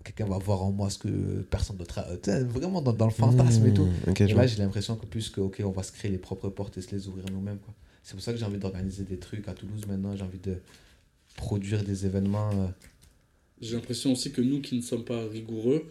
Quelqu'un 0.07 0.25
va 0.31 0.37
voir 0.37 0.63
en 0.63 0.71
moi 0.71 0.89
ce 0.89 0.97
que 0.99 1.41
personne 1.49 1.75
d'autre 1.77 1.99
a. 1.99 2.15
Tu 2.17 2.31
sais, 2.31 2.43
vraiment 2.43 2.81
dans, 2.81 2.93
dans 2.93 3.05
le 3.07 3.11
fantasme 3.11 3.67
et 3.67 3.73
tout. 3.73 3.85
Mmh, 3.85 4.09
Ok, 4.11 4.21
Et 4.21 4.27
là, 4.27 4.47
j'ai 4.47 4.57
l'impression 4.57 4.95
que 4.95 5.05
plus 5.05 5.29
que, 5.29 5.41
ok, 5.41 5.61
on 5.65 5.71
va 5.71 5.83
se 5.83 5.91
créer 5.91 6.09
les 6.09 6.17
propres 6.17 6.49
portes 6.49 6.77
et 6.77 6.81
se 6.81 6.91
les 6.95 7.07
ouvrir 7.09 7.25
nous-mêmes. 7.31 7.59
quoi. 7.59 7.73
C'est 8.03 8.13
pour 8.13 8.23
ça 8.23 8.31
que 8.31 8.39
j'ai 8.39 8.45
envie 8.45 8.57
d'organiser 8.57 9.03
des 9.03 9.17
trucs 9.17 9.47
à 9.49 9.53
Toulouse 9.53 9.85
maintenant. 9.87 10.15
J'ai 10.15 10.23
envie 10.23 10.39
de 10.39 10.55
produire 11.35 11.83
des 11.83 12.05
événements. 12.05 12.49
euh, 12.53 12.67
J'ai 13.61 13.75
l'impression 13.75 14.13
aussi 14.13 14.31
que 14.31 14.41
nous 14.41 14.61
qui 14.61 14.77
ne 14.77 14.81
sommes 14.81 15.03
pas 15.03 15.25
rigoureux, 15.27 15.85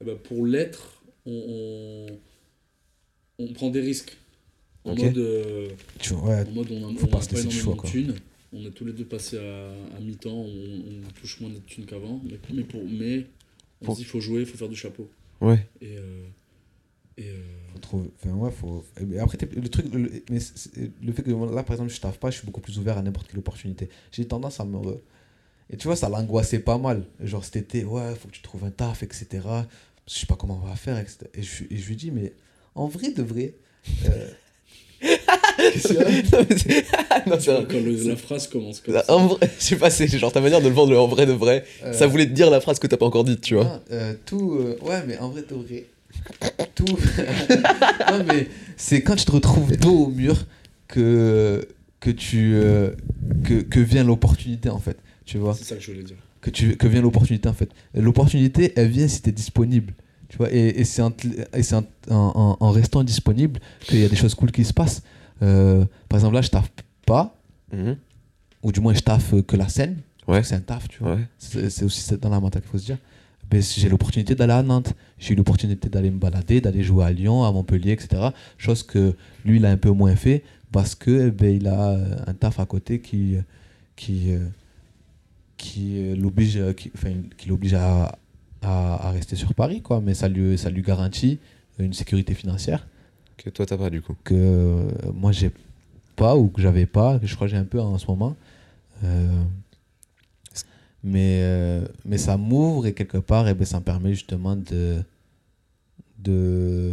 eh 0.00 0.04
ben, 0.04 0.16
pour 0.16 0.46
l'être, 0.46 1.02
on, 1.26 2.06
on, 3.40 3.44
on 3.44 3.52
prend 3.52 3.70
des 3.70 3.80
risques. 3.80 4.16
En 4.84 4.94
mode, 4.94 5.18
euh, 5.18 5.68
tu 5.98 6.14
vois, 6.14 6.28
ouais, 6.36 6.46
en 6.48 6.52
mode 6.52 6.70
on 6.70 6.92
n'a 6.92 7.00
pas 7.08 7.18
énormément 7.32 7.50
choix, 7.50 7.74
de 7.74 7.88
thunes. 7.88 8.14
On 8.52 8.64
est 8.64 8.70
tous 8.70 8.84
les 8.84 8.92
deux 8.92 9.04
passés 9.04 9.36
à, 9.38 9.70
à 9.96 10.00
mi-temps, 10.00 10.30
on, 10.30 10.46
on 11.04 11.10
touche 11.20 11.40
moins 11.40 11.50
de 11.50 11.58
thunes 11.66 11.84
qu'avant. 11.84 12.22
Mais, 12.24 12.38
mais, 12.54 12.62
pour, 12.62 12.80
mais 12.88 13.26
on 13.82 13.84
Pour- 13.86 13.94
se 13.94 14.00
dit 14.00 14.06
il 14.06 14.08
faut 14.10 14.20
jouer, 14.20 14.40
il 14.40 14.46
faut 14.46 14.56
faire 14.58 14.68
du 14.68 14.76
chapeau. 14.76 15.08
Ouais. 15.40 15.66
Et, 15.80 15.96
euh, 15.98 16.26
et 17.18 17.30
euh, 17.30 17.42
faut 17.72 17.78
trouver. 17.78 18.10
Enfin, 18.18 18.34
ouais, 18.34 18.50
faut. 18.50 18.84
et 19.00 19.04
mais 19.04 19.18
après, 19.18 19.38
le 19.54 19.68
truc. 19.68 19.86
Le, 19.92 20.10
mais 20.30 20.38
le 21.02 21.12
fait 21.12 21.22
que 21.22 21.30
là, 21.54 21.62
par 21.62 21.72
exemple, 21.74 21.90
je 21.92 22.00
taffe 22.00 22.18
pas, 22.18 22.30
je 22.30 22.36
suis 22.38 22.46
beaucoup 22.46 22.60
plus 22.60 22.78
ouvert 22.78 22.96
à 22.98 23.02
n'importe 23.02 23.28
quelle 23.28 23.38
opportunité. 23.38 23.88
J'ai 24.12 24.26
tendance 24.26 24.60
à 24.60 24.64
me. 24.64 24.78
Et 25.68 25.76
tu 25.76 25.88
vois, 25.88 25.96
ça 25.96 26.08
l'angoissait 26.08 26.60
pas 26.60 26.78
mal. 26.78 27.04
Genre 27.20 27.44
cet 27.44 27.56
été, 27.56 27.84
ouais, 27.84 28.14
faut 28.14 28.28
que 28.28 28.32
tu 28.34 28.42
trouves 28.42 28.64
un 28.64 28.70
taf, 28.70 29.02
etc. 29.02 29.26
Je 30.08 30.14
sais 30.14 30.26
pas 30.26 30.36
comment 30.36 30.60
on 30.62 30.66
va 30.66 30.76
faire, 30.76 30.98
etc. 30.98 31.26
Et 31.34 31.42
je, 31.42 31.64
et 31.68 31.76
je 31.76 31.88
lui 31.88 31.96
dis, 31.96 32.10
mais 32.12 32.32
en 32.74 32.86
vrai, 32.86 33.10
de 33.10 33.22
vrai. 33.22 33.54
euh, 34.06 34.30
Qu'est-ce 35.00 35.18
qu'il 35.18 35.18
y 35.18 35.28
a 35.30 35.45
non, 37.26 37.36
c'est- 37.38 37.46
quand 37.68 37.80
le- 37.84 38.08
la 38.08 38.16
phrase 38.16 38.46
commence 38.48 38.80
comme 38.80 38.94
ça. 38.94 39.04
En 39.08 39.26
vrai, 39.26 39.50
je 39.58 39.64
sais 39.64 39.76
pas, 39.76 39.90
c'est 39.90 40.06
genre 40.08 40.32
ta 40.32 40.40
manière 40.40 40.60
de 40.60 40.68
le 40.68 40.74
vendre 40.74 40.98
en 40.98 41.06
vrai 41.08 41.26
de 41.26 41.32
vrai. 41.32 41.64
Euh, 41.84 41.92
Ça 41.92 42.06
voulait 42.06 42.26
te 42.26 42.32
dire 42.32 42.50
la 42.50 42.60
phrase 42.60 42.78
que 42.78 42.86
t'as 42.86 42.96
pas 42.96 43.06
encore 43.06 43.24
dite, 43.24 43.40
tu 43.40 43.54
vois. 43.54 43.64
Non, 43.64 43.80
euh, 43.92 44.14
tout. 44.24 44.58
euh, 44.60 44.76
ouais, 44.86 45.02
mais 45.06 45.18
en 45.18 45.30
vrai, 45.30 45.42
de 45.48 45.54
vrai. 45.54 45.86
Tout. 46.74 46.84
non, 48.10 48.24
mais 48.26 48.48
c'est 48.76 49.02
quand 49.02 49.16
tu 49.16 49.24
te 49.24 49.32
retrouves 49.32 49.76
dos 49.76 50.04
au 50.06 50.08
mur 50.08 50.36
que, 50.88 51.66
que 52.00 52.10
tu 52.10 52.52
euh, 52.54 52.90
que, 53.44 53.60
que 53.62 53.80
vient 53.80 54.04
l'opportunité 54.04 54.68
en 54.70 54.78
fait. 54.78 54.96
Tu 55.24 55.38
vois 55.38 55.54
C'est 55.54 55.64
ça 55.64 55.74
que 55.76 55.82
je 55.82 55.90
voulais 55.90 56.04
dire. 56.04 56.16
que, 56.40 56.50
tu, 56.50 56.76
que 56.76 56.86
vient 56.86 57.02
l'opportunité 57.02 57.48
en 57.48 57.52
fait. 57.52 57.68
L'opportunité, 57.94 58.72
elle 58.76 58.88
vient 58.88 59.08
si 59.08 59.20
tu 59.22 59.28
es 59.30 59.32
disponible. 59.32 59.94
Tu 60.28 60.38
vois, 60.38 60.52
et, 60.52 60.80
et 60.80 60.84
c'est 60.84 61.02
en, 61.02 61.12
et 61.54 61.62
c'est 61.62 61.74
en, 61.76 61.84
en- 62.10 62.56
en 62.58 62.70
restant 62.70 63.04
disponible 63.04 63.60
qu'il 63.82 64.00
y 64.00 64.04
a 64.04 64.08
des 64.08 64.16
choses 64.16 64.34
cool 64.34 64.50
qui 64.52 64.64
se 64.64 64.72
passent. 64.72 65.02
Euh, 65.42 65.84
par 66.08 66.18
exemple, 66.18 66.34
là, 66.34 66.42
je 66.42 66.48
taffe 66.50 66.70
pas, 67.06 67.36
Mhm. 67.72 67.96
ou 68.62 68.72
du 68.72 68.80
moins, 68.80 68.94
je 68.94 69.00
taffe 69.00 69.34
que 69.46 69.56
la 69.56 69.68
scène. 69.68 69.98
Ouais. 70.28 70.42
C'est 70.42 70.54
un 70.56 70.60
taf, 70.60 70.88
tu 70.88 70.98
vois. 71.02 71.14
Ouais. 71.16 71.26
C'est 71.38 71.84
aussi 71.84 72.16
dans 72.16 72.30
la 72.30 72.40
mentale 72.40 72.62
qu'il 72.62 72.70
faut 72.70 72.78
se 72.78 72.86
dire. 72.86 72.98
Ben, 73.48 73.62
si 73.62 73.80
j'ai 73.80 73.88
l'opportunité 73.88 74.34
d'aller 74.34 74.54
à 74.54 74.62
Nantes, 74.64 74.92
j'ai 75.18 75.34
eu 75.34 75.36
l'opportunité 75.36 75.88
d'aller 75.88 76.10
me 76.10 76.18
balader, 76.18 76.60
d'aller 76.60 76.82
jouer 76.82 77.04
à 77.04 77.12
Lyon, 77.12 77.44
à 77.44 77.52
Montpellier, 77.52 77.92
etc. 77.92 78.30
Chose 78.58 78.82
que 78.82 79.14
lui, 79.44 79.58
il 79.58 79.66
a 79.66 79.70
un 79.70 79.76
peu 79.76 79.90
moins 79.90 80.16
fait 80.16 80.42
parce 80.72 80.96
que 80.96 81.28
eh 81.28 81.30
ben, 81.30 81.54
il 81.54 81.68
a 81.68 81.90
euh, 81.90 82.16
un 82.26 82.34
taf 82.34 82.58
à 82.58 82.66
côté 82.66 83.00
qui, 83.00 83.36
qui, 83.94 84.32
euh, 84.34 84.40
qui 85.56 86.14
l'oblige 86.16 86.58
qui, 86.76 86.90
enfin, 86.94 87.12
qui 87.36 87.48
l'oblige 87.48 87.74
à, 87.74 88.18
à, 88.62 89.08
à 89.08 89.10
rester 89.12 89.36
sur 89.36 89.54
Paris. 89.54 89.80
Quoi. 89.80 90.00
Mais 90.00 90.14
ça 90.14 90.28
lui, 90.28 90.58
ça 90.58 90.68
lui 90.70 90.82
garantit 90.82 91.38
une 91.78 91.92
sécurité 91.92 92.34
financière 92.34 92.86
Que 93.36 93.50
toi, 93.50 93.66
t'as 93.66 93.76
pas 93.76 93.90
du 93.90 94.00
coup. 94.02 94.14
que 94.24 94.34
euh, 94.34 94.88
moi, 95.12 95.32
j'ai 95.32 95.50
pas 96.16 96.36
ou 96.36 96.48
que 96.48 96.60
j'avais 96.62 96.86
pas, 96.86 97.18
que 97.18 97.26
je 97.26 97.34
crois 97.34 97.46
que 97.46 97.50
j'ai 97.52 97.56
un 97.58 97.64
peu 97.64 97.80
en 97.80 97.98
ce 97.98 98.06
moment. 98.06 98.34
Euh, 99.04 99.42
mais, 101.04 101.40
euh, 101.42 101.86
mais 102.04 102.18
ça 102.18 102.36
m'ouvre 102.36 102.86
et 102.86 102.94
quelque 102.94 103.18
part, 103.18 103.46
et 103.48 103.54
ben, 103.54 103.64
ça 103.64 103.78
me 103.78 103.84
permet 103.84 104.10
justement 104.14 104.56
de. 104.56 105.02
de. 106.18 106.92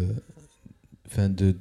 Enfin, 1.07 1.29
de, 1.29 1.51
de, 1.51 1.55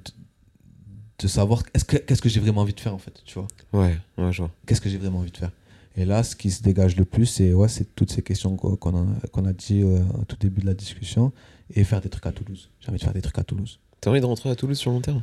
de 1.18 1.28
savoir 1.28 1.62
est-ce 1.74 1.84
que- 1.84 1.98
qu'est-ce 1.98 2.22
que 2.22 2.28
j'ai 2.28 2.40
vraiment 2.40 2.62
envie 2.62 2.72
de 2.74 2.80
faire 2.80 2.94
en 2.94 2.98
fait, 2.98 3.22
tu 3.24 3.34
vois. 3.38 3.46
Ouais, 3.72 3.96
ouais, 4.18 4.32
je 4.32 4.42
vois. 4.42 4.50
Qu'est-ce 4.66 4.80
que 4.80 4.88
j'ai 4.88 4.98
vraiment 4.98 5.18
envie 5.20 5.30
de 5.30 5.36
faire 5.36 5.52
Et 5.96 6.04
là, 6.04 6.22
ce 6.22 6.34
qui 6.34 6.50
se 6.50 6.62
dégage 6.62 6.96
le 6.96 7.04
plus, 7.04 7.26
c'est 7.26 7.52
ouais, 7.52 7.68
c'est 7.68 7.94
toutes 7.94 8.10
ces 8.10 8.22
questions 8.22 8.56
qu'on 8.56 8.76
qu'on 8.76 8.96
a, 8.96 9.26
qu'on 9.28 9.44
a 9.44 9.52
dit 9.52 9.82
euh, 9.82 10.02
au 10.20 10.24
tout 10.24 10.36
début 10.40 10.62
de 10.62 10.66
la 10.66 10.74
discussion 10.74 11.32
et 11.74 11.84
faire 11.84 12.00
des 12.00 12.08
trucs 12.08 12.26
à 12.26 12.32
Toulouse. 12.32 12.70
J'ai 12.80 12.88
envie 12.88 12.98
de 12.98 13.04
faire 13.04 13.12
des 13.12 13.22
trucs 13.22 13.38
à 13.38 13.44
Toulouse. 13.44 13.78
T'as 14.02 14.10
envie 14.10 14.20
de 14.20 14.26
rentrer 14.26 14.50
à 14.50 14.56
Toulouse 14.56 14.76
sur 14.76 14.90
le 14.90 14.96
long 14.96 15.00
terme? 15.00 15.22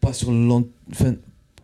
Pas 0.00 0.12
sur 0.12 0.30
le 0.30 0.46
long 0.46 0.68
enfin, 0.92 1.14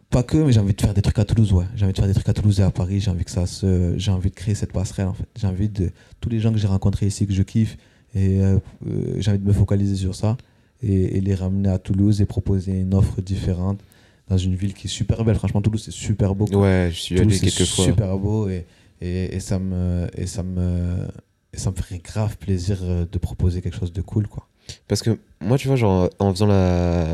pas 0.08 0.22
que 0.22 0.38
mais 0.38 0.50
j'ai 0.50 0.60
envie 0.60 0.72
de 0.72 0.80
faire 0.80 0.94
des 0.94 1.02
trucs 1.02 1.18
à 1.18 1.26
Toulouse 1.26 1.52
ouais. 1.52 1.66
J'ai 1.76 1.84
envie 1.84 1.92
de 1.92 1.98
faire 1.98 2.08
des 2.08 2.14
trucs 2.14 2.28
à 2.28 2.32
Toulouse 2.32 2.58
et 2.58 2.62
à 2.62 2.70
Paris. 2.70 3.00
J'ai 3.00 3.10
envie 3.10 3.24
que 3.24 3.30
ça 3.30 3.44
se 3.46 3.92
j'ai 3.98 4.10
envie 4.10 4.30
de 4.30 4.34
créer 4.34 4.54
cette 4.54 4.72
passerelle 4.72 5.08
en 5.08 5.12
fait. 5.12 5.26
J'ai 5.38 5.46
envie 5.46 5.68
de 5.68 5.90
tous 6.22 6.30
les 6.30 6.40
gens 6.40 6.52
que 6.52 6.58
j'ai 6.58 6.66
rencontrés 6.66 7.06
ici 7.06 7.26
que 7.26 7.34
je 7.34 7.42
kiffe 7.42 7.76
et 8.14 8.40
euh, 8.40 8.58
euh, 8.88 9.16
j'ai 9.18 9.30
envie 9.30 9.40
de 9.40 9.46
me 9.46 9.52
focaliser 9.52 9.94
sur 9.94 10.14
ça 10.14 10.38
et, 10.82 11.18
et 11.18 11.20
les 11.20 11.34
ramener 11.34 11.68
à 11.68 11.78
Toulouse 11.78 12.22
et 12.22 12.24
proposer 12.24 12.72
une 12.72 12.94
offre 12.94 13.20
différente 13.20 13.78
dans 14.28 14.38
une 14.38 14.54
ville 14.54 14.72
qui 14.72 14.86
est 14.86 14.90
super 14.90 15.22
belle. 15.22 15.36
Franchement 15.36 15.60
Toulouse 15.60 15.82
c'est 15.84 15.90
super 15.92 16.34
beau 16.34 16.46
quoi. 16.46 16.62
Ouais, 16.62 16.88
je 16.90 16.98
suis 16.98 17.14
allé 17.14 17.24
Toulouse, 17.24 17.40
c'est 17.40 17.50
quelques 17.50 17.68
fois. 17.68 17.84
super 17.84 18.16
beau 18.18 18.48
et, 18.48 18.64
et, 19.02 19.36
et 19.36 19.40
ça 19.40 19.58
me 19.58 20.08
et 20.14 20.26
ça 20.26 20.42
me 20.42 21.06
et 21.52 21.58
ça 21.58 21.70
me 21.70 21.76
ferait 21.76 21.98
grave 21.98 22.38
plaisir 22.38 22.78
euh, 22.82 23.04
de 23.10 23.18
proposer 23.18 23.60
quelque 23.60 23.76
chose 23.78 23.92
de 23.92 24.00
cool 24.00 24.26
quoi 24.26 24.48
Parce 24.88 25.02
que 25.02 25.18
moi, 25.40 25.58
tu 25.58 25.68
vois, 25.68 25.76
genre, 25.76 26.08
en 26.18 26.32
faisant 26.32 26.46
la, 26.46 27.04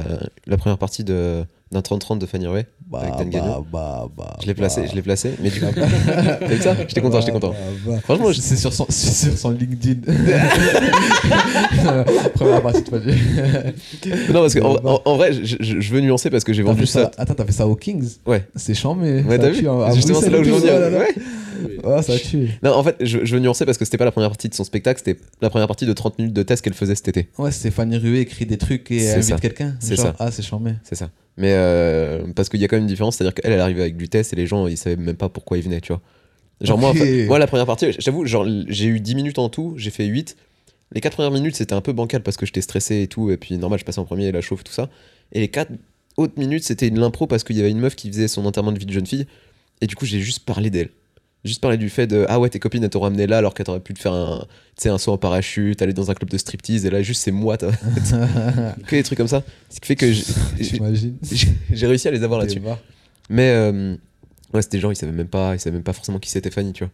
la 0.47 0.57
première 0.57 0.79
partie 0.79 1.05
de 1.05 1.45
d'un 1.71 1.81
30-30 1.81 2.17
de 2.19 2.25
Fanny 2.25 2.47
Rouet, 2.47 2.65
bah, 2.91 3.01
Avec 3.03 3.17
Dan 3.19 3.29
Gagnon. 3.29 3.67
bah, 3.71 3.71
bah, 3.71 4.09
bah, 4.17 4.37
je 4.41 4.47
l'ai 4.47 4.55
placé, 4.55 4.81
bah. 4.81 4.87
je 4.91 4.95
l'ai 4.95 5.03
placé, 5.03 5.33
mais 5.43 5.51
du 5.51 5.61
coup, 5.61 5.67
t'as 5.77 6.47
vu 6.47 6.63
ça 6.63 6.75
J'étais 6.89 7.03
content, 7.03 7.21
j'étais 7.21 7.33
content. 7.33 7.51
Bah, 7.51 7.57
bah. 7.93 7.99
Franchement, 8.05 8.33
je- 8.33 8.41
c'est 8.41 8.57
sur 8.57 8.73
son, 8.73 8.87
c'est 8.89 9.27
sur 9.29 9.37
son 9.37 9.51
LinkedIn. 9.51 10.01
Première 12.35 12.63
partie 12.63 12.83
de 12.83 12.89
Fanny. 12.89 13.13
non, 14.33 14.41
parce 14.41 14.55
que 14.55 14.61
en, 14.61 14.75
Bah. 14.75 14.81
en- 14.85 15.03
en 15.05 15.17
vrai, 15.17 15.33
je, 15.35 15.57
je- 15.61 15.81
je 15.81 15.93
veux 15.93 16.01
nuancer 16.01 16.31
parce 16.31 16.45
que 16.45 16.53
j'ai 16.55 16.63
vendu 16.63 16.87
ça. 16.87 17.05
ça, 17.05 17.11
attends, 17.19 17.35
t'as 17.35 17.45
fait 17.45 17.53
ça 17.53 17.67
aux 17.67 17.77
Kings 17.77 18.09
Ouais. 18.27 18.47
C'est 18.57 18.75
chiant, 18.75 18.95
mais. 18.95 19.23
Ouais, 19.25 19.39
t'as 19.39 19.51
vu 19.51 19.69
hein. 19.69 19.93
Justement, 19.95 20.21
c'est 20.21 20.31
là 20.31 20.39
où 20.41 20.45
je 20.45 20.51
veux 20.51 20.57
en 20.57 20.61
Ouais, 21.89 22.03
ça 22.03 22.18
tue. 22.18 22.51
Non, 22.62 22.72
en 22.72 22.82
fait, 22.84 22.97
je, 23.01 23.24
je 23.24 23.34
veux 23.34 23.41
nuancer 23.41 23.64
parce 23.64 23.78
que 23.78 23.84
c'était 23.84 23.99
pas 23.99 24.05
la 24.05 24.12
première 24.12 24.30
partie 24.30 24.49
de 24.49 24.55
son 24.55 24.64
spectacle, 24.64 25.01
c'était 25.05 25.20
la 25.41 25.51
première 25.51 25.66
partie 25.66 25.86
de 25.86 25.93
30 25.93 26.18
minutes 26.18 26.34
de 26.34 26.43
test 26.43 26.62
qu'elle 26.62 26.74
faisait 26.74 26.95
cet 26.95 27.09
été. 27.09 27.28
Ouais, 27.39 27.51
c'est 27.51 27.70
Fanny 27.70 27.97
Rué 27.97 28.20
écrit 28.20 28.47
des 28.47 28.59
trucs 28.59 28.91
et 28.91 29.03
elle 29.05 29.18
invite 29.18 29.41
quelqu'un. 29.41 29.76
C'est 29.80 29.97
ça. 29.97 30.14
Ah, 30.18 30.30
c'est 30.30 30.43
charmé. 30.43 30.74
C'est 30.84 30.95
ça. 30.95 31.11
Mais 31.36 31.53
euh, 31.53 32.26
parce 32.34 32.49
qu'il 32.49 32.61
y 32.61 32.64
a 32.64 32.68
quand 32.68 32.76
même 32.76 32.82
une 32.82 32.89
différence, 32.89 33.16
c'est-à-dire 33.16 33.34
qu'elle, 33.34 33.53
elle 33.53 33.61
arrivait 33.61 33.82
avec 33.82 33.97
du 33.97 34.09
test 34.09 34.32
et 34.32 34.36
les 34.36 34.47
gens, 34.47 34.66
ils 34.66 34.76
savaient 34.76 34.97
même 34.97 35.16
pas 35.16 35.28
pourquoi 35.28 35.57
ils 35.57 35.62
venaient, 35.62 35.80
tu 35.80 35.93
vois. 35.93 36.03
Genre, 36.61 36.76
moi, 36.76 36.93
moi, 37.26 37.39
la 37.39 37.47
première 37.47 37.66
partie, 37.66 37.93
j'avoue, 37.99 38.26
genre, 38.26 38.45
j'ai 38.66 38.86
eu 38.86 38.99
10 38.99 39.14
minutes 39.14 39.39
en 39.39 39.49
tout, 39.49 39.74
j'ai 39.76 39.91
fait 39.91 40.05
8. 40.07 40.36
Les 40.93 41.01
4 41.01 41.12
premières 41.12 41.30
minutes, 41.30 41.55
c'était 41.55 41.74
un 41.74 41.80
peu 41.80 41.93
bancal 41.93 42.22
parce 42.22 42.36
que 42.36 42.47
j'étais 42.47 42.61
stressé 42.62 43.03
et 43.03 43.07
tout, 43.07 43.30
et 43.30 43.36
puis 43.36 43.57
normal, 43.57 43.78
je 43.78 43.84
passais 43.84 44.01
en 44.01 44.05
premier, 44.05 44.32
la 44.32 44.41
chauffe, 44.41 44.64
tout 44.64 44.72
ça. 44.72 44.91
Et 45.32 45.41
les 45.41 45.49
4 45.49 45.70
autres 46.16 46.34
minutes, 46.36 46.64
c'était 46.64 46.91
de 46.91 46.99
l'impro 46.99 47.28
parce 47.28 47.45
qu'il 47.45 47.57
y 47.57 47.61
avait 47.61 47.70
une 47.70 47.78
meuf 47.78 47.95
qui 47.95 48.09
faisait 48.09 48.26
son 48.26 48.45
enterrement 48.45 48.72
de 48.72 48.78
vie 48.78 48.86
de 48.86 48.93
jeune 48.93 49.07
fille, 49.07 49.26
et 49.80 49.86
du 49.86 49.95
coup, 49.95 50.07
j'ai 50.07 50.18
juste 50.18 50.45
parlé 50.45 50.70
d'elle. 50.70 50.89
Juste 51.45 51.61
parlé 51.61 51.76
du 51.76 51.89
fait 51.89 52.07
de 52.07 52.26
Ah 52.28 52.41
ouais, 52.41 52.49
tes 52.51 52.59
copines, 52.59 52.82
elles 52.82 52.91
t'ont 52.91 53.01
ramené 53.01 53.26
là 53.26 53.39
alors 53.39 53.55
qu'elles 53.55 53.66
t'auraient 53.66 53.78
pu 53.80 53.95
te 53.95 54.01
faire 54.01 54.12
un, 54.12 54.45
un 54.86 54.99
saut 54.99 55.12
en 55.12 55.18
parachute, 55.18 55.80
aller 55.82 55.93
dans 55.93 56.11
un 56.11 56.14
club 56.14 56.28
de 56.30 56.36
striptease, 56.39 56.84
et 56.84 56.91
là, 56.91 57.01
juste 57.03 57.22
c'est 57.22 57.30
moi, 57.30 57.57
que 58.86 58.91
des 58.97 59.03
trucs 59.03 59.18
comme 59.18 59.28
ça. 59.28 59.43
Ce 59.70 59.80
qui 59.80 59.86
fait 59.86 59.97
que 59.97 60.11
j'ai- 60.12 61.86
réussi 61.86 62.09
à 62.09 62.11
les 62.11 62.22
avoir 62.22 62.41
là-dessus. 62.41 62.61
Mais 63.30 63.51
euh, 63.51 63.95
ouais, 64.53 64.62
c'était 64.62 64.78
des 64.78 64.80
gens, 64.80 64.91
ils 64.91 64.97
savaient 64.97 65.12
même 65.12 65.28
pas, 65.28 65.55
ils 65.55 65.61
savaient 65.61 65.74
même 65.74 65.82
pas 65.84 65.93
forcément 65.93 66.18
qui 66.18 66.30
c'était 66.30 66.51
Fanny, 66.51 66.72
tu 66.72 66.84
vois. 66.84 66.93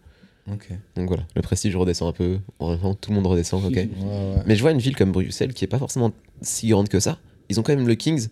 Donc 0.97 1.09
voilà, 1.09 1.23
le 1.35 1.41
prestige 1.41 1.75
redescend 1.75 2.09
un 2.11 2.13
peu. 2.13 2.39
Vraiment, 2.61 2.95
tout 2.95 3.11
le 3.11 3.15
monde 3.17 3.27
redescend, 3.27 3.65
ok. 3.65 3.73
Ouais, 3.77 3.83
ouais. 3.83 4.43
Mais 4.47 4.57
je 4.57 4.61
vois 4.61 4.73
une 4.73 4.79
ville 4.79 4.95
comme 4.95 5.11
Bruxelles 5.13 5.55
qui 5.55 5.65
est 5.65 5.69
pas 5.69 5.79
forcément 5.79 6.13
si 6.43 6.69
grande 6.69 6.89
que 6.91 7.01
ça. 7.01 7.19
Ils 7.49 7.59
ont 7.59 7.63
quand 7.63 7.75
même 7.75 7.89
le 7.89 7.95
Kings, 7.95 8.29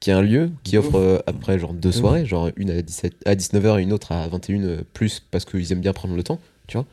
qui 0.00 0.10
est 0.10 0.12
un 0.12 0.22
lieu 0.22 0.50
qui 0.62 0.78
Ouf. 0.78 0.86
offre 0.86 0.98
euh, 0.98 1.18
après 1.26 1.58
genre 1.58 1.72
deux 1.74 1.88
Ouf. 1.90 1.96
soirées, 1.96 2.24
genre 2.26 2.50
une 2.56 2.70
à, 2.70 2.82
17, 2.82 3.14
à 3.26 3.34
19h 3.34 3.78
et 3.78 3.82
une 3.82 3.92
autre 3.92 4.12
à 4.12 4.28
21 4.28 4.62
euh, 4.62 4.80
plus 4.92 5.22
parce 5.30 5.44
qu'ils 5.44 5.72
aiment 5.72 5.80
bien 5.80 5.92
prendre 5.92 6.14
le 6.14 6.22
temps, 6.22 6.38
tu 6.66 6.76
vois. 6.76 6.86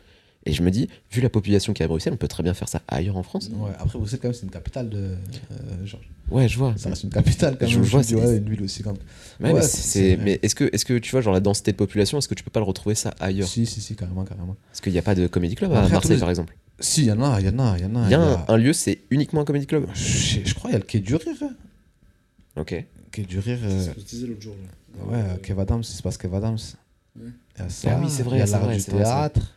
Et 0.48 0.54
je 0.54 0.62
me 0.62 0.70
dis, 0.70 0.88
vu 1.12 1.22
la 1.22 1.30
population 1.30 1.74
qui 1.74 1.82
est 1.82 1.86
à 1.86 1.88
Bruxelles, 1.88 2.14
on 2.14 2.18
peut 2.18 2.28
très 2.28 2.44
bien 2.44 2.54
faire 2.54 2.70
ça 2.70 2.84
ailleurs 2.88 3.18
en 3.18 3.24
France. 3.24 3.50
Ouais, 3.52 3.72
après, 3.80 3.98
Bruxelles, 3.98 4.20
quand 4.22 4.28
même, 4.28 4.36
c'est 4.36 4.44
une 4.44 4.52
capitale 4.52 4.90
de. 4.90 4.98
euh, 5.00 5.86
genre, 5.86 6.00
Ouais, 6.30 6.48
je 6.48 6.58
vois. 6.60 6.76
ça 6.78 6.90
reste 6.90 7.04
une 7.04 7.10
capitale 7.10 7.58
quand 7.60 7.66
Je 7.68 7.80
même. 7.80 7.86
vois, 7.88 8.00
me 8.02 8.04
dis, 8.04 8.10
c'est- 8.12 8.16
ouais, 8.16 8.38
une 8.38 8.50
ville 8.50 8.62
aussi. 8.62 8.84
Ouais, 8.84 8.92
Ouais, 9.40 9.54
mais, 9.54 9.62
c'est- 9.64 10.40
est-ce 10.44 10.54
que, 10.54 10.66
est 10.66 10.84
que 10.84 10.98
tu 11.00 11.10
vois, 11.12 11.22
genre 11.22 11.34
la 11.34 11.40
densité 11.40 11.72
de 11.72 11.78
population, 11.78 12.20
est-ce 12.20 12.28
que 12.28 12.36
tu 12.36 12.44
peux 12.44 12.52
pas 12.52 12.60
le 12.60 12.66
retrouver 12.68 12.94
ça 12.94 13.16
ailleurs? 13.20 13.48
Si, 13.48 13.66
si, 13.66 13.82
si, 13.82 13.96
carrément, 13.96 14.24
carrément. 14.24 14.56
Parce 14.70 14.82
qu'il 14.82 14.94
n'y 14.94 15.00
a 15.00 15.04
pas 15.04 15.16
de 15.16 15.26
comédie 15.26 15.56
club 15.56 15.72
à 15.74 15.90
Marseille, 15.90 16.20
par 16.20 16.30
exemple. 16.30 16.56
Si, 16.80 17.02
il 17.02 17.08
y 17.08 17.12
en 17.12 17.24
a, 17.24 17.40
il 17.42 17.48
y 17.48 17.50
en 17.50 17.58
a, 17.58 17.76
il 17.80 17.84
y 17.84 17.88
en 17.88 17.96
a. 17.96 18.06
Il 18.06 18.12
y 18.12 18.14
a 18.14 18.22
un, 18.22 18.46
un 18.48 18.58
lieu, 18.58 18.74
c'est 18.74 19.00
uniquement 19.10 19.42
un 19.42 19.46
comédie 19.46 19.66
club. 19.66 19.88
Je, 19.96 20.42
je 20.46 20.54
crois 20.54 20.70
qu'il 20.70 20.74
y 20.74 20.76
a 20.76 20.80
le 20.80 20.86
Quai 20.86 21.00
du 21.00 21.16
Rire. 21.16 21.36
hein. 21.42 22.66
Ok. 23.20 23.28
Du 23.28 23.40
Rire. 23.40 23.58
C'est 23.62 23.68
euh, 23.68 23.84
ce 23.86 23.90
qu'on 23.92 24.00
se 24.02 24.06
disait 24.06 24.28
l'autre 24.28 24.42
jour. 24.42 24.56
Là. 25.00 25.04
Ouais, 25.06 25.24
Euh, 25.32 25.38
Kev 25.38 25.60
Adams, 25.60 25.82
il 25.82 25.86
se 25.86 26.02
passe 26.02 26.18
Kev 26.18 26.36
Adams. 26.36 26.58
Ouais. 27.20 27.28
Il 27.58 27.62
y 27.62 27.66
a 27.66 27.70
ça, 27.70 27.96
Ah 27.96 28.00
oui, 28.02 28.10
c'est 28.10 28.24
vrai, 28.24 28.38
Il 28.38 28.40
y 28.40 28.42
a 28.44 28.46
l'art 28.46 28.62
du 28.70 28.78
vrai, 28.80 28.98
théâtre. 29.04 29.52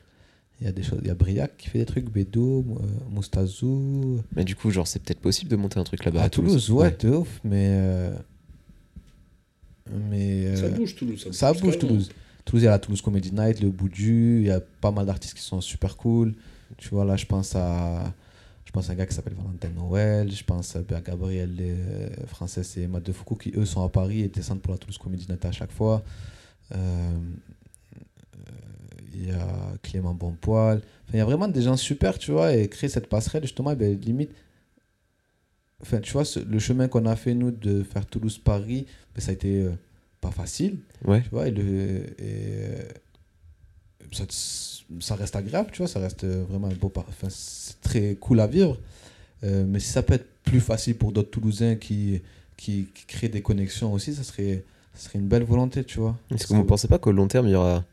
Il 0.61 0.67
y 0.67 0.69
a 0.69 0.73
des 0.73 0.83
choses. 0.83 0.99
Il 1.03 1.07
y 1.09 1.11
a 1.11 1.15
Briac 1.15 1.57
qui 1.57 1.69
fait 1.69 1.79
des 1.79 1.87
trucs, 1.87 2.11
Bédo, 2.11 2.65
euh, 2.69 2.83
Moustazou. 3.11 4.21
Mais 4.35 4.45
du 4.45 4.57
coup, 4.57 4.71
genre, 4.71 4.87
c'est 4.89 5.01
peut-être 5.01 5.21
possible 5.21 5.51
de 5.51 5.57
monter 5.57 5.79
un 5.79 5.85
truc 5.85 6.05
là-bas. 6.05 6.23
à 6.23 6.29
Toulouse, 6.31 6.71
ouais, 6.71 6.97
de 7.01 7.11
ouf, 7.11 7.41
mais. 7.45 7.67
euh, 7.71 8.13
Mais. 10.11 10.57
Ça 10.57 10.65
euh, 10.65 10.71
bouge 10.71 10.95
Toulouse. 10.97 11.29
ça 11.33 11.53
bouge, 11.53 11.63
carrément. 11.63 11.79
Toulouse. 11.81 12.11
Toulouse, 12.45 12.63
il 12.63 12.65
y 12.65 12.69
a 12.69 12.73
la 12.73 12.79
Toulouse 12.79 13.03
Comedy 13.03 13.31
Night, 13.33 13.61
le 13.61 13.71
Boudu, 13.71 14.39
il 14.41 14.47
y 14.47 14.51
a 14.51 14.61
pas 14.81 14.91
mal 14.91 15.07
d'artistes 15.07 15.35
qui 15.35 15.43
sont 15.43 15.61
super 15.61 15.97
cool. 15.97 16.35
Tu 16.77 16.89
vois, 16.91 17.05
là, 17.05 17.17
je 17.17 17.27
pense 17.27 17.55
à. 17.55 18.13
Je 18.69 18.73
pense 18.73 18.91
à 18.91 18.93
un 18.93 18.97
gars 18.97 19.07
qui 19.07 19.15
s'appelle 19.15 19.33
Valentin 19.33 19.71
Noël, 19.71 20.31
je 20.31 20.45
pense 20.45 20.77
à 20.77 20.83
Gabriel 21.01 21.57
euh, 21.59 22.11
Français 22.27 22.61
et 22.83 22.87
Matt 22.87 23.03
de 23.03 23.13
Foucault 23.13 23.37
qui, 23.37 23.51
eux, 23.57 23.65
sont 23.65 23.83
à 23.83 23.89
Paris 23.89 24.21
et 24.21 24.29
descendent 24.29 24.61
pour 24.61 24.73
la 24.75 24.79
Toulouse 24.79 24.99
Comedy 24.99 25.27
Night 25.27 25.43
à 25.47 25.53
chaque 25.53 25.73
fois. 25.73 26.05
Euh, 26.75 26.77
euh, 28.37 28.41
Il 29.15 29.29
y 29.29 29.31
a 29.31 29.49
Clément 29.83 30.13
Bonpoil. 30.13 30.77
Enfin, 30.79 31.15
il 31.15 31.17
y 31.17 31.21
a 31.21 31.25
vraiment 31.25 31.49
des 31.49 31.63
gens 31.63 31.79
super, 31.79 32.19
tu 32.19 32.31
vois, 32.31 32.55
et 32.55 32.69
créer 32.69 32.91
cette 32.91 33.07
passerelle, 33.09 33.43
justement, 33.43 33.75
ben, 33.75 33.99
limite. 33.99 34.33
Enfin, 35.81 36.01
tu 36.01 36.13
vois, 36.13 36.27
ce- 36.27 36.41
le 36.41 36.59
chemin 36.59 36.89
qu'on 36.89 37.07
a 37.07 37.17
fait, 37.17 37.33
nous, 37.33 37.51
de 37.51 37.83
faire 37.83 38.05
Toulouse-Paris, 38.05 38.85
ben, 39.15 39.21
ça 39.23 39.31
a 39.31 39.35
été 39.35 39.63
euh, 39.63 39.73
pas 40.21 40.31
facile. 40.31 40.81
Ouais. 41.07 41.23
Tu 41.23 41.31
vois, 41.31 41.49
et, 41.49 41.53
le, 41.53 42.03
et 42.23 42.69
ça, 44.13 45.15
reste 45.15 45.37
agréable, 45.37 45.71
tu 45.73 45.79
vois, 45.79 45.89
ça 45.89 46.01
reste 46.01 46.25
euh, 46.25 46.45
vraiment 46.49 46.69
un 46.69 46.75
beau. 46.75 46.89
par- 46.89 47.05
Enfin, 47.09 47.29
c'est 47.31 47.81
très 47.81 48.15
cool 48.17 48.41
à 48.41 48.47
vivre. 48.47 48.79
Euh, 49.45 49.65
mais 49.67 49.81
si 49.81 49.89
ça 49.91 50.03
peut 50.03 50.15
être 50.15 50.27
plus 50.45 50.61
facile 50.61 50.97
pour 50.97 51.13
d'autres 51.13 51.31
Toulousains 51.31 51.77
qui, 51.77 52.21
qui, 52.57 52.89
qui 52.95 53.05
créent 53.07 53.29
des 53.29 53.43
connexions 53.43 53.93
aussi, 53.93 54.15
ça 54.15 54.23
serait, 54.25 54.65
ça 54.95 55.09
serait 55.09 55.19
une 55.19 55.29
belle 55.29 55.45
volonté, 55.45 55.85
tu 55.85 55.99
vois. 56.01 56.17
Est-ce 56.35 56.47
que 56.47 56.55
vous 56.55 56.63
ne 56.63 56.67
pensez 56.69 56.89
pas 56.89 56.99
qu'au 56.99 57.13
long 57.13 57.29
terme, 57.29 57.47
il 57.47 57.53
y 57.53 57.55
aura 57.55 57.85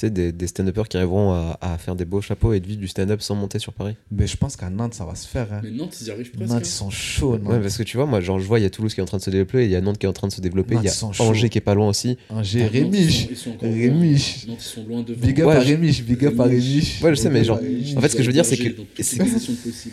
sais, 0.00 0.10
des, 0.10 0.32
des 0.32 0.46
stand-uppers 0.46 0.88
qui 0.88 0.96
arriveront 0.96 1.32
à, 1.32 1.58
à 1.60 1.78
faire 1.78 1.94
des 1.96 2.04
beaux 2.04 2.20
chapeaux 2.20 2.52
et 2.52 2.60
de 2.60 2.66
vivre 2.66 2.80
du 2.80 2.88
stand-up 2.88 3.20
sans 3.22 3.34
monter 3.34 3.58
sur 3.58 3.72
Paris. 3.72 3.94
Mais 4.10 4.26
je 4.26 4.36
pense 4.36 4.56
qu'à 4.56 4.68
Nantes, 4.70 4.94
ça 4.94 5.04
va 5.04 5.14
se 5.14 5.26
faire. 5.26 5.52
hein. 5.52 5.60
Mais 5.64 5.70
Nantes, 5.70 5.96
ils 6.00 6.08
y 6.08 6.10
arrivent 6.10 6.30
presque. 6.30 6.50
Nantes, 6.50 6.58
hein. 6.58 6.64
ils 6.64 6.68
sont 6.68 6.90
chauds. 6.90 7.38
Nantes. 7.38 7.52
Ouais, 7.52 7.60
parce 7.60 7.76
que 7.76 7.82
tu 7.82 7.96
vois, 7.96 8.06
moi, 8.06 8.20
genre, 8.20 8.38
je 8.38 8.46
vois, 8.46 8.58
il 8.60 8.62
y 8.62 8.66
a 8.66 8.70
Toulouse 8.70 8.94
qui 8.94 9.00
est 9.00 9.02
en 9.02 9.06
train 9.06 9.16
de 9.18 9.22
se 9.22 9.30
développer, 9.30 9.64
il 9.64 9.70
y 9.70 9.76
a 9.76 9.80
Nantes 9.80 9.98
qui 9.98 10.06
est 10.06 10.08
en 10.08 10.12
train 10.12 10.28
de 10.28 10.32
se 10.32 10.40
développer, 10.40 10.76
il 10.76 10.82
y 10.84 10.88
a 10.88 10.92
chauds. 10.92 11.12
Angers 11.20 11.48
qui 11.48 11.58
est 11.58 11.60
pas 11.62 11.74
loin 11.74 11.88
aussi. 11.88 12.16
Angers, 12.30 12.60
ils 12.60 12.66
Rémiche. 12.82 13.28
Rémiche. 13.62 14.46
loin. 14.46 14.52
Nantes, 14.54 14.62
ils 14.62 14.68
sont 14.68 14.84
loin 14.86 15.02
devant. 15.02 15.26
Big 15.26 15.40
up 15.40 15.46
Ouais, 15.48 15.54
à 15.56 15.60
je- 15.60 15.66
Rémiche, 15.68 16.02
big 16.04 16.24
up 16.24 16.38
à 16.40 16.44
Rémiche. 16.44 17.02
Ouais, 17.02 17.10
je 17.14 17.20
sais, 17.20 17.30
mais 17.30 17.44
genre, 17.44 17.58
en 17.96 18.00
fait, 18.00 18.08
ce 18.08 18.16
que 18.16 18.22
je 18.22 18.26
veux 18.28 18.32
dire, 18.32 18.44
c'est 18.44 18.56
que-. 18.56 18.74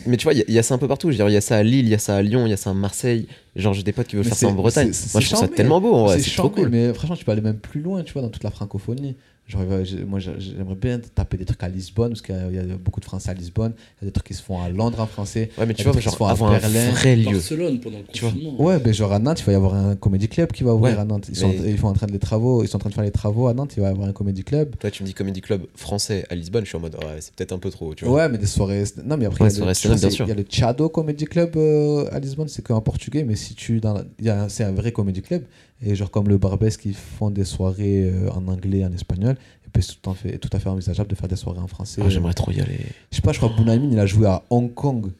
Mais 0.07 0.17
tu 0.17 0.23
vois, 0.23 0.33
il 0.33 0.39
y 0.39 0.41
a- 0.41 0.45
il 0.47 0.53
y, 0.53 0.59
a 0.59 0.63
ça 0.63 0.73
un 0.75 0.77
peu 0.77 0.87
partout. 0.87 1.07
Je 1.11 1.17
veux 1.17 1.17
dire, 1.17 1.29
Il 1.29 1.33
y 1.33 1.37
a 1.37 1.41
ça 1.41 1.57
à 1.57 1.63
Lille, 1.63 1.85
il 1.85 1.89
y 1.89 1.93
a 1.95 1.99
ça 1.99 2.15
à 2.15 2.21
Lyon, 2.21 2.45
il 2.45 2.49
y 2.49 2.53
a 2.53 2.57
ça 2.57 2.69
à 2.69 2.73
Marseille. 2.73 3.27
Genre, 3.55 3.73
j'ai 3.73 3.83
des 3.83 3.91
potes 3.91 4.07
qui 4.07 4.15
veulent 4.15 4.25
Mais 4.25 4.29
faire 4.29 4.37
ça 4.37 4.47
en 4.47 4.53
Bretagne. 4.53 4.91
Moi, 5.13 5.21
je 5.21 5.27
trouve 5.27 5.39
ça 5.39 5.47
tellement 5.47 5.79
beau. 5.81 6.07
C'est 6.17 6.35
trop 6.35 6.49
cool. 6.49 6.69
Mais 6.69 6.93
franchement, 6.93 7.15
tu 7.15 7.25
peux 7.25 7.31
aller 7.31 7.41
même 7.41 7.57
plus 7.57 7.81
loin, 7.81 8.03
tu 8.03 8.13
vois, 8.13 8.21
dans 8.21 8.29
toute 8.29 8.43
la 8.43 8.51
francophonie. 8.51 9.15
Moi, 9.55 10.19
j'ai- 10.19 10.39
j'aimerais 10.39 10.75
bien 10.75 10.99
taper 11.13 11.37
des 11.37 11.45
trucs 11.45 11.61
à 11.61 11.67
Lisbonne, 11.67 12.09
parce 12.11 12.21
qu'il 12.21 12.33
y 12.33 12.37
a- 12.37 12.47
il 12.49 12.55
y, 12.69 12.71
a 12.73 12.77
beaucoup 12.77 12.99
de 13.01 13.05
Français 13.05 13.29
à 13.29 13.33
Lisbonne. 13.33 13.73
Il 14.01 14.05
y 14.05 14.07
a 14.07 14.09
des 14.09 14.11
trucs 14.11 14.27
qui 14.27 14.33
se 14.33 14.41
font 14.41 14.59
à 14.61 14.69
Londres 14.69 14.99
en 15.01 15.05
français. 15.05 15.49
Ouais, 15.57 15.65
mais 15.65 15.73
tu 15.73 15.83
vois, 15.83 15.99
genre, 15.99 16.15
font 16.15 16.25
à 16.27 16.31
avoir 16.31 16.53
un 16.53 16.57
vrai 16.59 17.15
lieu. 17.17 17.25
Barcelone 17.33 17.79
pendant 17.81 17.97
le 17.99 18.05
Tu 18.11 18.23
vois. 18.25 18.33
Ouais, 18.57 18.79
ben 18.79 18.93
genre 18.93 19.11
à 19.11 19.19
Nantes, 19.19 19.41
il 19.41 19.45
va 19.45 19.51
y 19.51 19.55
avoir 19.55 19.73
un 19.75 19.95
comédie 19.95 20.29
club 20.29 20.51
qui 20.53 20.63
va 20.63 20.73
ouvrir 20.73 20.95
Ouais, 20.95 20.99
à 21.01 21.05
Nantes. 21.05 21.25
Ils, 21.29 21.35
sont, 21.35 21.49
mais- 21.49 21.71
ils 21.71 21.77
font 21.77 21.89
en 21.89 21.93
train 21.93 22.07
de 22.07 22.13
les 22.13 22.19
travaux, 22.19 22.63
ils 22.63 22.67
sont 22.67 22.77
en 22.77 22.79
train 22.79 22.89
de 22.89 22.95
faire 22.95 23.03
les 23.03 23.11
travaux 23.11 23.47
à 23.47 23.53
Nantes, 23.53 23.73
il 23.75 23.81
va 23.81 23.89
y 23.89 23.91
avoir 23.91 24.07
un 24.07 24.13
comédie 24.13 24.43
club. 24.43 24.75
Toi, 24.79 24.89
tu 24.89 25.03
me 25.03 25.07
dis 25.07 25.13
Comedy 25.13 25.41
Club 25.41 25.63
français 25.75 26.25
à 26.29 26.35
Lisbonne, 26.35 26.63
je 26.63 26.69
suis 26.69 26.77
en 26.77 26.81
mode, 26.81 26.95
ouais, 26.95 27.17
c'est 27.19 27.33
peut-être 27.35 27.51
un 27.51 27.59
peu 27.59 27.69
trop, 27.69 27.93
tu 27.93 28.05
vois. 28.05 28.15
Ouais, 28.15 28.29
mais 28.29 28.37
des 28.37 28.47
soirées. 28.47 28.85
Non, 29.05 29.17
mais 29.17 29.25
après, 29.25 29.43
Ouais, 29.43 29.51
il 29.51 29.59
y 29.59 29.61
a 29.61 29.65
le- 29.65 29.73
stand-up, 29.73 29.99
bien 29.99 30.09
c'est- 30.09 30.15
sûr. 30.15 30.25
il 30.25 30.29
y 30.29 30.31
a 30.31 30.35
le 30.35 30.45
Chado 30.49 30.87
Comedy 30.89 31.25
Club 31.25 31.57
euh, 31.57 32.07
à 32.11 32.19
Lisbonne, 32.19 32.47
c'est 32.47 32.61
qu'en 32.63 32.81
portugais, 32.81 33.23
mais 33.23 33.35
si 33.35 33.53
tu. 33.55 33.79
dans 33.81 33.93
la- 33.93 34.47
C'est 34.49 34.63
un 34.63 34.71
vrai 34.71 34.91
comédie 34.93 35.21
club. 35.21 35.43
Et 35.85 35.95
genre, 35.95 36.09
comme 36.11 36.29
le 36.29 36.37
Barbès 36.37 36.77
qui 36.77 36.93
font 36.93 37.29
des 37.29 37.43
soirées 37.43 38.03
euh, 38.09 38.29
en 38.31 38.47
anglais, 38.47 38.85
en 38.85 38.93
espagnol, 38.93 39.35
et 39.65 39.69
puis 39.71 39.83
c'est 39.83 40.01
tout, 40.01 40.09
à 40.09 40.13
fait- 40.13 40.37
tout 40.37 40.49
à 40.53 40.59
fait 40.59 40.69
envisageable 40.69 41.09
de 41.09 41.15
faire 41.15 41.27
des 41.27 41.35
soirées 41.35 41.59
en 41.59 41.67
français. 41.67 42.01
Ah, 42.05 42.09
J'aimerais 42.09 42.33
trop 42.33 42.51
y 42.51 42.61
aller. 42.61 42.79
Je 43.11 43.17
sais 43.17 43.21
pas, 43.21 43.33
je 43.33 43.37
crois 43.39 43.49
que 43.49 43.55
Bounamin, 43.57 43.89
il 43.91 43.99
a 43.99 44.05
joué 44.05 44.27
à 44.27 44.43
Hong 44.49 44.73
Kong. 44.73 45.11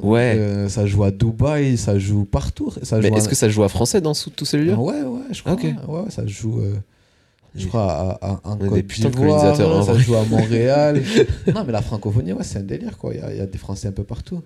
Ouais. 0.00 0.34
Euh, 0.36 0.68
ça 0.68 0.86
joue 0.86 1.02
à 1.04 1.10
Dubaï, 1.10 1.76
ça 1.76 1.98
joue 1.98 2.24
partout. 2.24 2.72
Ça 2.82 2.98
Mais 2.98 3.08
est-ce 3.08 3.26
à- 3.26 3.30
que 3.30 3.34
ça 3.36 3.48
joue 3.48 3.62
à 3.64 3.68
français 3.68 4.00
dans 4.00 4.12
tous 4.14 4.44
ces 4.44 4.58
lieux? 4.58 4.74
Ouais, 4.74 5.02
ouais, 5.02 5.20
je 5.32 5.40
crois. 5.42 5.52
Ok. 5.54 5.64
Ouais, 5.64 6.10
ça 6.10 6.26
joue. 6.26 6.60
euh, 6.60 6.74
je 7.54 7.66
crois 7.66 8.18
à, 8.20 8.32
à, 8.52 8.56
Côte 8.56 8.74
des 8.74 8.82
putains 8.82 9.08
de 9.10 9.16
colonisateurs, 9.16 9.76
hein, 9.76 9.82
ça 9.82 9.98
joue 9.98 10.14
à 10.14 10.24
Montréal. 10.24 11.02
non, 11.54 11.64
mais 11.66 11.72
la 11.72 11.82
francophonie, 11.82 12.32
ouais, 12.32 12.44
c'est 12.44 12.58
un 12.58 12.62
délire, 12.62 12.96
quoi. 12.98 13.14
Il 13.14 13.20
y 13.20 13.22
a, 13.22 13.32
il 13.32 13.38
y 13.38 13.40
a 13.40 13.46
des 13.46 13.58
Français 13.58 13.88
un 13.88 13.92
peu 13.92 14.04
partout. 14.04 14.42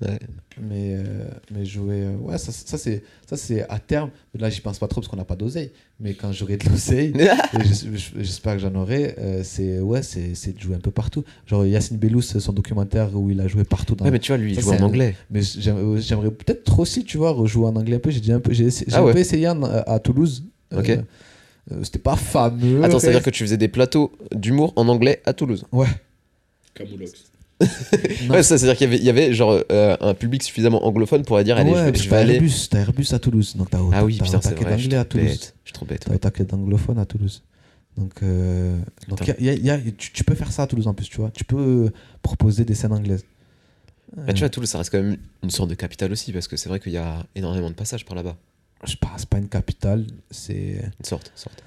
Ouais. 0.00 0.18
Mais, 0.60 0.94
euh, 0.96 1.28
mais 1.54 1.64
jouer. 1.64 2.02
euh, 2.02 2.16
ouais, 2.16 2.38
ça, 2.38 2.50
ça 2.50 2.76
c'est 2.78 3.02
ça, 3.28 3.36
c'est 3.36 3.68
à 3.68 3.78
terme. 3.78 4.10
Là, 4.38 4.50
j'y 4.50 4.60
pense 4.60 4.78
pas 4.78 4.88
trop 4.88 5.00
parce 5.00 5.08
qu'on 5.08 5.16
n'a 5.16 5.24
pas 5.24 5.36
d'oseille. 5.36 5.70
Mais 6.00 6.14
quand 6.14 6.32
j'aurai 6.32 6.56
de 6.56 6.68
l'oseille, 6.68 7.12
j'espère 8.18 8.54
que 8.54 8.58
j'en 8.60 8.74
aurai, 8.74 9.14
euh, 9.18 9.42
c'est 9.44 9.78
ouais, 9.80 10.02
c'est 10.02 10.34
c'est 10.34 10.52
de 10.56 10.60
jouer 10.60 10.74
un 10.74 10.80
peu 10.80 10.90
partout. 10.90 11.24
Genre 11.46 11.64
Yacine 11.66 11.96
Bellous, 11.98 12.22
son 12.22 12.52
documentaire 12.52 13.14
où 13.16 13.30
il 13.30 13.40
a 13.40 13.46
joué 13.48 13.64
partout 13.64 13.94
dans 13.94 14.04
Ouais, 14.04 14.10
mais 14.10 14.18
tu 14.18 14.32
vois, 14.32 14.38
lui, 14.38 14.52
il 14.54 14.60
joue 14.60 14.72
en 14.72 14.80
anglais. 14.80 15.14
mais 15.30 15.42
j'aime- 15.42 15.96
j'aimerais 15.98 16.30
peut-être 16.30 16.64
trop 16.64 16.82
aussi, 16.82 17.04
tu 17.04 17.18
vois, 17.18 17.30
rejouer 17.30 17.66
en 17.66 17.76
anglais 17.76 17.96
un 17.96 18.00
peu. 18.00 18.10
J'ai 18.10 18.20
déjà 18.20 18.34
un 18.36 18.40
peu, 18.40 18.52
j'ai 18.52 18.68
Ah 18.92 18.98
un 18.98 19.04
ouais. 19.04 19.12
peu 19.12 19.18
essayé 19.18 19.48
en- 19.48 19.62
à 19.62 19.98
Toulouse. 19.98 20.44
Ok. 20.76 20.98
C'était 21.84 22.00
pas 22.00 22.16
fameux. 22.16 22.82
Attends, 22.82 22.98
ça 22.98 23.06
veut 23.06 23.12
dire 23.12 23.18
reste. 23.20 23.26
que 23.26 23.30
tu 23.30 23.44
faisais 23.44 23.56
des 23.56 23.68
plateaux 23.68 24.10
d'humour 24.34 24.72
en 24.74 24.88
anglais 24.88 25.22
à 25.24 25.32
Toulouse 25.32 25.64
Ouais. 25.70 25.86
Camoulox. 26.74 27.12
Ouais, 28.30 28.42
c'est-à-dire 28.42 28.76
qu'il 28.76 28.86
y 28.86 28.90
avait, 28.92 28.98
il 28.98 29.04
y 29.04 29.10
avait 29.10 29.32
genre 29.34 29.60
euh, 29.70 29.96
un 30.00 30.14
public 30.14 30.42
suffisamment 30.42 30.84
anglophone 30.86 31.22
pour 31.24 31.42
dire, 31.42 31.56
allez, 31.56 31.70
ouais, 31.72 31.78
je 31.86 31.90
vais, 31.90 31.98
je 31.98 32.10
vais 32.10 32.16
aller. 32.16 32.34
Airbus, 32.34 32.52
t'as 32.70 32.78
Airbus 32.80 33.06
à 33.12 33.18
Toulouse. 33.18 33.56
Donc 33.56 33.70
t'as 33.70 33.78
Ah 33.92 34.04
oui, 34.04 34.18
putain, 34.18 34.40
c'est. 34.40 34.50
Je 34.50 34.54
suis 34.56 34.64
d'anglais 34.64 34.96
à 34.96 35.04
Toulouse. 35.04 35.26
bête. 35.28 35.54
Je 35.64 35.68
suis 35.68 35.72
trop 35.72 35.86
bête. 35.86 36.04
T'as 36.06 36.14
attaqué 36.14 36.44
d'anglophone 36.44 36.98
à 36.98 37.06
Toulouse. 37.06 37.42
Donc, 37.96 38.12
euh, 38.22 38.78
donc 39.08 39.26
y 39.26 39.48
a- 39.50 39.54
y 39.54 39.70
a- 39.70 39.78
tu, 39.78 40.12
tu 40.12 40.24
peux 40.24 40.34
faire 40.34 40.50
ça 40.50 40.62
à 40.62 40.66
Toulouse 40.66 40.86
en 40.86 40.94
plus, 40.94 41.08
tu 41.08 41.18
vois. 41.18 41.30
Tu 41.30 41.44
peux 41.44 41.90
proposer 42.22 42.64
des 42.64 42.74
scènes 42.74 42.92
anglaises. 42.92 43.24
Bah, 44.16 44.32
tu 44.32 44.40
vois, 44.40 44.48
Toulouse, 44.48 44.68
ça 44.68 44.78
reste 44.78 44.90
quand 44.90 45.02
même 45.02 45.16
une 45.42 45.50
sorte 45.50 45.68
de 45.70 45.74
capitale 45.74 46.12
aussi, 46.12 46.32
parce 46.32 46.48
que 46.48 46.56
c'est 46.56 46.68
vrai 46.68 46.80
qu'il 46.80 46.92
y 46.92 46.96
a 46.98 47.24
énormément 47.34 47.68
de 47.70 47.74
passages 47.74 48.04
par 48.04 48.14
là-bas. 48.14 48.36
Je 48.84 48.90
sais 48.92 48.96
pas, 48.96 49.12
c'est 49.16 49.28
pas 49.28 49.38
une 49.38 49.48
capitale. 49.48 50.06
C'est 50.30 50.82
Une 50.98 51.04
sorte, 51.04 51.28
une 51.34 51.38
sorte. 51.40 51.62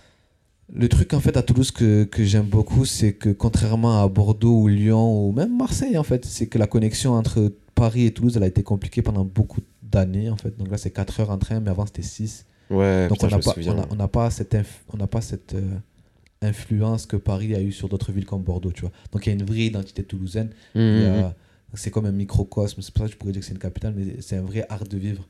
Le 0.73 0.89
truc 0.89 1.13
en 1.13 1.19
fait 1.19 1.37
à 1.37 1.43
Toulouse 1.43 1.71
que, 1.71 2.03
que 2.05 2.23
j'aime 2.23 2.45
beaucoup, 2.47 2.85
c'est 2.85 3.13
que 3.13 3.29
contrairement 3.29 4.01
à 4.01 4.07
Bordeaux 4.07 4.61
ou 4.61 4.67
Lyon 4.67 5.27
ou 5.27 5.31
même 5.31 5.55
Marseille 5.57 5.97
en 5.97 6.03
fait, 6.03 6.25
c'est 6.25 6.47
que 6.47 6.57
la 6.57 6.67
connexion 6.67 7.13
entre 7.13 7.53
Paris 7.75 8.05
et 8.05 8.11
Toulouse, 8.13 8.35
elle 8.37 8.43
a 8.43 8.47
été 8.47 8.63
compliquée 8.63 9.01
pendant 9.01 9.25
beaucoup 9.25 9.61
d'années 9.83 10.29
en 10.29 10.37
fait. 10.37 10.57
Donc 10.57 10.69
là, 10.71 10.77
c'est 10.77 10.91
4 10.91 11.19
heures 11.19 11.29
en 11.29 11.37
train, 11.37 11.59
mais 11.59 11.69
avant 11.69 11.85
c'était 11.85 12.01
6. 12.01 12.45
Ouais, 12.71 13.07
Donc 13.07 13.19
putain, 13.19 13.27
on 13.27 13.29
n'a 13.29 13.37
pas, 13.43 13.53
on 13.71 13.79
a- 13.83 13.87
on 13.91 13.95
n'a 13.95 14.07
pas 14.07 14.29
cette, 14.31 14.55
inf- 14.55 14.81
on 14.91 14.97
n'a 14.97 15.07
pas 15.07 15.21
cette 15.21 15.53
euh, 15.53 15.77
influence 16.41 17.05
que 17.05 17.15
Paris 17.17 17.53
a 17.55 17.61
eu 17.61 17.71
sur 17.71 17.87
d'autres 17.89 18.11
villes 18.11 18.25
comme 18.25 18.41
Bordeaux, 18.41 18.71
tu 18.71 18.81
vois. 18.81 18.91
Donc 19.11 19.25
il 19.25 19.29
y 19.29 19.31
a 19.31 19.35
une 19.35 19.45
vraie 19.45 19.65
identité 19.67 20.03
toulousaine. 20.03 20.49
Mmh, 20.73 20.79
mmh, 20.79 21.23
a- 21.25 21.35
C'est 21.75 21.91
comme 21.91 22.05
un 22.05 22.11
microcosme. 22.11 22.81
C'est 22.81 22.91
pour 22.93 23.03
ça 23.03 23.07
que 23.07 23.13
je 23.13 23.17
pourrais 23.17 23.33
dire 23.33 23.41
que 23.41 23.45
c'est 23.45 23.53
une 23.53 23.59
capitale, 23.59 23.93
mais 23.95 24.19
c'est 24.21 24.37
un 24.37 24.41
vrai 24.43 24.65
art 24.69 24.85
de 24.85 24.97
vivre 24.97 25.27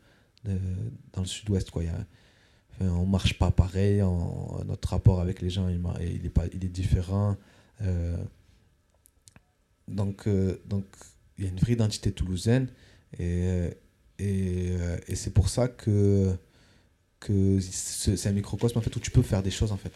dans 1.13 1.21
le 1.21 1.27
sud-ouest. 1.27 1.71
Quoi. 1.71 1.83
Il 1.83 1.87
y 1.87 1.89
a- 1.89 2.05
enfin, 2.79 2.89
on 2.91 3.05
marche 3.05 3.37
pas 3.37 3.51
pareil. 3.51 4.01
on- 4.01 4.63
notre 4.65 4.89
rapport 4.89 5.19
avec 5.21 5.41
les 5.41 5.49
gens, 5.49 5.67
il, 5.69 6.25
est, 6.25 6.29
pas, 6.29 6.43
il 6.53 6.63
est 6.65 6.69
différent. 6.69 7.35
Euh, 7.81 8.17
donc, 9.87 10.27
euh, 10.27 10.61
donc, 10.65 10.85
il 11.37 11.43
y 11.45 11.47
a 11.47 11.51
une 11.51 11.59
vraie 11.59 11.73
identité 11.73 12.11
toulousaine. 12.11 12.67
Et, 13.19 13.69
et, 14.19 14.69
euh, 14.71 14.97
et 15.07 15.15
c'est 15.15 15.31
pour 15.31 15.49
ça 15.49 15.67
que, 15.67 16.35
que 17.19 17.59
c'est 17.61 18.27
un 18.27 18.31
microcosme 18.33 18.77
en 18.77 18.81
fait, 18.81 18.95
où 18.95 18.99
tu 18.99 19.11
peux 19.11 19.21
faire 19.21 19.43
des 19.43 19.51
choses. 19.51 19.71
En 19.71 19.77
fait. 19.77 19.91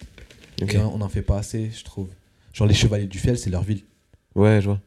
Et 0.62 0.78
on 0.78 0.98
n'en 0.98 1.10
fait 1.10 1.22
pas 1.22 1.38
assez, 1.38 1.72
je 1.72 1.84
trouve. 1.84 2.10
Genre, 2.54 2.68
les 2.68 2.74
Chevaliers 2.74 3.08
du 3.08 3.18
Fiel, 3.20 3.38
c'est 3.38 3.50
leur 3.50 3.64
ville. 3.64 3.84
Ouais, 4.36 4.60
je 4.62 4.68
vois. 4.70 4.82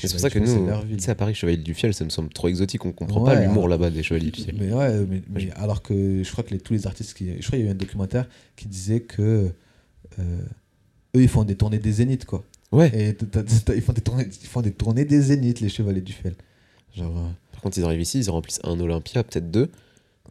C'est 0.00 0.10
pour 0.12 0.20
ça 0.20 0.30
que 0.30 0.38
nous, 0.38 0.98
c'est 0.98 1.10
à 1.10 1.14
Paris, 1.14 1.34
Chevalier 1.34 1.58
du 1.58 1.74
Fiel, 1.74 1.92
ça 1.94 2.04
me 2.04 2.10
semble 2.10 2.28
trop 2.30 2.48
exotique. 2.48 2.84
On 2.84 2.92
comprend 2.92 3.22
Ouais, 3.24 3.34
pas 3.34 3.40
l'humour 3.40 3.64
alors- 3.64 3.68
là-bas 3.68 3.90
des 3.90 4.02
Chevaliers 4.02 4.30
du 4.30 4.40
Fiel. 4.42 4.54
Mais 4.58 4.72
ouais, 4.72 5.04
mais, 5.08 5.22
mais 5.28 5.50
alors 5.56 5.82
que 5.82 6.22
je 6.22 6.30
crois 6.32 6.44
que 6.44 6.50
les- 6.50 6.60
tous 6.60 6.72
les 6.72 6.86
artistes 6.86 7.14
qui. 7.16 7.26
Je 7.40 7.46
crois 7.46 7.50
qu'il 7.58 7.60
y 7.60 7.62
a 7.62 7.66
eu 7.66 7.70
un 7.70 7.74
documentaire 7.76 8.28
qui 8.56 8.68
disait 8.68 9.00
que. 9.00 9.50
euh, 10.18 10.22
eux, 11.16 11.22
ils 11.22 11.28
font 11.28 11.44
des 11.44 11.56
tournées 11.56 11.78
des 11.78 11.92
zéniths, 11.92 12.24
quoi. 12.24 12.44
Ouais. 12.72 12.90
Et 12.94 13.16
ils, 13.74 13.82
font 13.82 13.92
des 13.92 14.00
tournées, 14.00 14.26
ils 14.42 14.46
font 14.48 14.60
des 14.62 14.70
tournées 14.72 15.04
des 15.04 15.20
zéniths, 15.20 15.60
les 15.60 15.68
Chevaliers 15.68 16.00
du 16.02 16.12
Fiel. 16.12 16.34
Genre. 16.96 17.16
euh, 17.18 17.28
Par 17.52 17.62
contre, 17.62 17.78
ils 17.78 17.84
arrivent 17.84 18.00
ici, 18.00 18.20
ils 18.20 18.30
remplissent 18.30 18.60
un 18.64 18.78
Olympia, 18.80 19.22
peut-être 19.24 19.50
deux. 19.50 19.70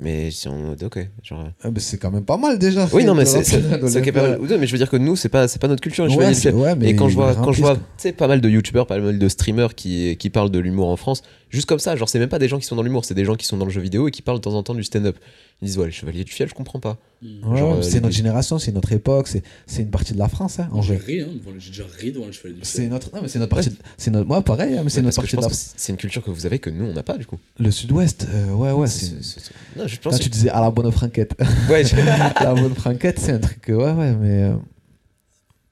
Mais 0.01 0.31
si 0.31 0.47
on. 0.47 0.71
Ok. 0.81 1.09
Genre. 1.23 1.41
euh, 1.41 1.49
ah, 1.63 1.69
mais 1.73 1.79
c'est 1.79 1.97
quand 1.97 2.09
même 2.11 2.23
pas 2.23 2.37
mal 2.37 2.57
déjà. 2.57 2.87
Oui, 2.93 3.03
non, 3.03 3.15
mais 3.15 3.25
c'est 3.25 3.37
remplir 3.37 3.89
c'est 3.89 3.99
ok, 3.99 4.11
pas 4.13 4.21
mal. 4.21 4.39
mais 4.59 4.65
je 4.67 4.71
veux 4.71 4.77
dire 4.77 4.89
que 4.89 4.95
nous, 4.97 5.15
c'est 5.15 5.27
pas, 5.29 5.47
c'est 5.47 5.59
pas 5.59 5.67
notre 5.67 5.81
culture, 5.81 6.05
les 6.05 6.09
Ouais, 6.11 6.15
Chevaliers 6.15 6.35
du 6.35 6.41
c'est- 6.41 6.49
Fiel. 6.51 6.55
ouais, 6.55 6.75
mais 6.75 6.89
Et 6.89 6.95
quand 6.95 7.09
je 7.09 7.15
vois, 7.15 7.35
quand 7.35 7.51
je 7.51 7.61
vois 7.61 7.77
pas 8.17 8.27
mal 8.27 8.39
de 8.41 8.49
youtubeurs, 8.49 8.87
pas 8.87 8.97
mal 8.99 9.19
de 9.19 9.27
streamers 9.27 9.75
qui, 9.75 10.15
qui 10.17 10.29
parlent 10.29 10.51
de 10.51 10.59
l'humour 10.59 10.87
en 10.89 10.95
France, 10.95 11.21
juste 11.49 11.67
comme 11.67 11.79
ça, 11.79 11.95
genre, 11.95 12.07
c'est 12.07 12.19
même 12.19 12.29
pas 12.29 12.39
des 12.39 12.47
gens 12.47 12.59
qui 12.59 12.65
sont 12.65 12.75
dans 12.77 12.83
l'humour, 12.83 13.03
c'est 13.03 13.13
des 13.13 13.25
gens 13.25 13.35
qui 13.35 13.45
sont 13.45 13.57
dans 13.57 13.65
le 13.65 13.71
jeu 13.71 13.81
vidéo 13.81 14.07
et 14.07 14.11
qui 14.11 14.21
parlent 14.21 14.37
de 14.39 14.43
temps 14.43 14.53
en 14.55 14.63
temps 14.63 14.73
du 14.75 14.83
stand-up. 14.83 15.17
Ils 15.61 15.65
disent, 15.65 15.77
ouais, 15.77 15.87
les 15.87 15.91
Chevaliers 15.91 16.23
du 16.23 16.31
Fiel, 16.31 16.47
je 16.47 16.53
comprends 16.53 16.79
pas. 16.79 16.97
Ouais, 17.21 17.29
ouais, 17.43 17.61
euh, 17.61 17.81
c'est 17.81 17.95
les- 17.95 17.99
notre 18.01 18.15
génération, 18.15 18.59
c'est 18.59 18.71
notre 18.71 18.93
époque, 18.93 19.27
c'est 19.27 19.43
c'est 19.65 19.81
une 19.81 19.89
partie 19.91 20.13
de 20.13 20.17
la 20.19 20.29
France, 20.29 20.57
hein, 20.59 20.69
en 20.71 20.75
Moi, 20.75 20.85
J'ai 20.85 20.95
vrai. 20.95 21.05
ri, 21.05 21.21
hein, 21.21 21.27
devant- 21.33 21.59
j'ai 21.59 21.71
déjà 21.71 21.83
ri 21.99 22.13
devant 22.13 22.27
le 22.27 22.31
cheval 22.31 22.53
du 22.53 22.59
C'est 22.63 22.77
Fiel. 22.79 22.89
notre, 22.89 23.13
non, 23.13 23.21
mais 23.21 23.27
c'est 23.27 23.39
notre 23.39 23.53
partie. 23.53 23.69
de- 23.71 23.75
C'est 23.97 24.09
notre, 24.09 24.25
moi, 24.25 24.41
pareil, 24.41 24.77
hein, 24.77 24.83
mais 24.85 24.89
c'est 24.89 24.99
Ouais, 24.99 25.03
notre 25.07 25.17
partie 25.17 25.35
de 25.35 25.41
la 25.41 25.47
que 25.49 25.53
c'est 25.53 25.91
une 25.91 25.97
culture 25.97 26.23
que 26.23 26.31
vous 26.31 26.45
avez 26.45 26.59
que 26.59 26.69
nous, 26.69 26.85
on 26.85 26.93
n'a 26.93 27.03
pas, 27.03 27.17
du 27.17 27.25
coup. 27.25 27.37
Le 27.59 27.71
Sud-Ouest, 27.71 28.25
euh, 28.33 28.53
ouais, 28.53 28.71
ouais, 28.71 28.87
C'est- 28.87 29.07
c'est. 29.07 29.21
c'est- 29.23 29.39
c'est- 29.41 29.51
Non, 29.77 29.85
je 29.85 29.97
Quand 29.97 30.11
pense. 30.11 30.19
tu 30.21 30.29
disais 30.29 30.49
à 30.49 30.61
la 30.61 30.71
bonne 30.71 30.91
franquette. 30.93 31.35
Ouais, 31.69 31.83
je- 31.83 31.95
la 32.43 32.53
bonne 32.55 32.75
franquette, 32.75 33.19
c'est 33.19 33.33
un 33.33 33.39
truc. 33.39 33.59
que- 33.59 33.73
Ouais, 33.73 33.91
ouais, 33.91 34.13
mais. 34.15 34.43
euh, 34.43 34.55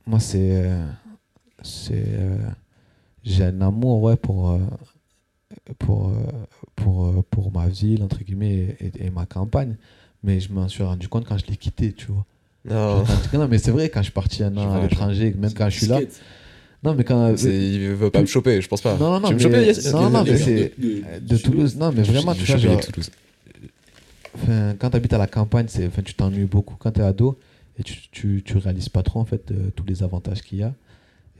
moi, 0.06 0.20
c'est. 0.20 0.66
c'est. 1.64 1.94
euh, 1.94 2.36
J'ai 3.24 3.44
un 3.46 3.62
amour, 3.62 4.02
ouais, 4.04 4.16
pour. 4.18 4.58
Euh, 5.52 5.74
pour, 5.80 6.10
euh, 6.10 6.14
pour, 6.76 7.06
euh, 7.08 7.24
pour 7.30 7.52
ma 7.52 7.68
ville, 7.68 8.04
entre 8.04 8.24
guillemets, 8.24 8.76
et, 8.80 9.06
et 9.06 9.10
ma 9.10 9.26
campagne. 9.26 9.76
Mais 10.24 10.40
je 10.40 10.52
m'en 10.52 10.68
suis 10.68 10.84
rendu 10.84 11.08
compte 11.08 11.26
quand 11.28 11.38
je 11.38 11.46
l'ai 11.48 11.58
quitté, 11.58 11.94
tu 11.94 12.08
vois. 12.08 12.26
Non, 12.66 13.04
Quand- 13.32 13.38
non, 13.38 13.48
mais 13.48 13.60
c'est 13.60 13.72
vrai, 13.72 13.90
quand 13.90 14.00
je 14.02 14.06
suis 14.06 14.12
parti 14.14 14.44
un 14.44 14.56
an 14.58 14.74
à 14.74 14.82
l'étranger, 14.82 15.34
même 15.38 15.54
quand 15.54 15.70
je 15.70 15.78
suis 15.78 15.88
là. 15.88 16.00
Non, 16.84 16.94
mais 16.94 17.04
quand. 17.04 17.36
c'est- 17.38 17.50
il 17.74 17.90
veut 17.94 18.10
pas 18.12 18.22
me 18.22 18.26
choper, 18.26 18.62
je 18.62 18.68
pense 18.68 18.82
pas. 18.82 18.98
Non, 18.98 19.12
non, 19.12 19.20
non, 19.20 19.28
Tu 19.30 19.34
me 19.36 19.38
mais- 19.38 19.44
choper, 19.44 19.66
Yassine 19.66 19.92
non, 19.94 20.10
non, 20.10 20.24
Les 20.24 20.32
mais 20.34 20.38
gars 20.40 20.46
c'est. 20.46 20.74
de- 20.78 21.34
euh, 21.34 21.38
Toulouse, 21.40 21.76
non, 21.78 21.92
mais 21.92 22.04
vraiment, 22.04 22.34
tu 22.34 22.44
vois, 22.44 22.58
genre, 22.58 22.80
Toulouse. 22.82 23.10
Enfin, 24.36 24.76
quand 24.78 24.90
tu 24.92 24.98
habites 24.98 25.14
à 25.14 25.18
la 25.18 25.28
campagne, 25.28 25.66
c'est, 25.70 25.88
enfin, 25.88 26.02
tu 26.04 26.14
t'ennuies 26.14 26.46
beaucoup 26.46 26.76
quand 26.78 26.92
tu 26.92 27.00
es 27.00 27.04
ado 27.04 27.40
et 27.80 27.84
tu, 27.84 27.96
tu, 28.12 28.44
tu 28.46 28.58
réalises 28.58 28.90
pas 28.90 29.02
trop 29.04 29.20
en 29.20 29.26
fait 29.26 29.50
euh, 29.52 29.72
tous 29.76 29.84
les 29.86 30.04
avantages 30.04 30.42
qu'il 30.44 30.60
y 30.60 30.64
a. 30.64 30.74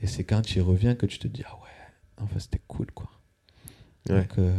Et 0.02 0.06
c'est 0.06 0.24
quand 0.24 0.42
tu 0.42 0.58
y 0.58 0.60
reviens 0.60 0.94
que 0.94 1.06
tu 1.06 1.18
te 1.18 1.28
dis 1.28 1.42
ah 1.46 1.54
ouais, 1.62 2.22
en 2.24 2.26
fait 2.26 2.40
c'était 2.40 2.60
cool 2.66 2.86
quoi. 2.94 3.08
Ouais. 4.08 4.20
Donc, 4.22 4.38
euh, 4.38 4.52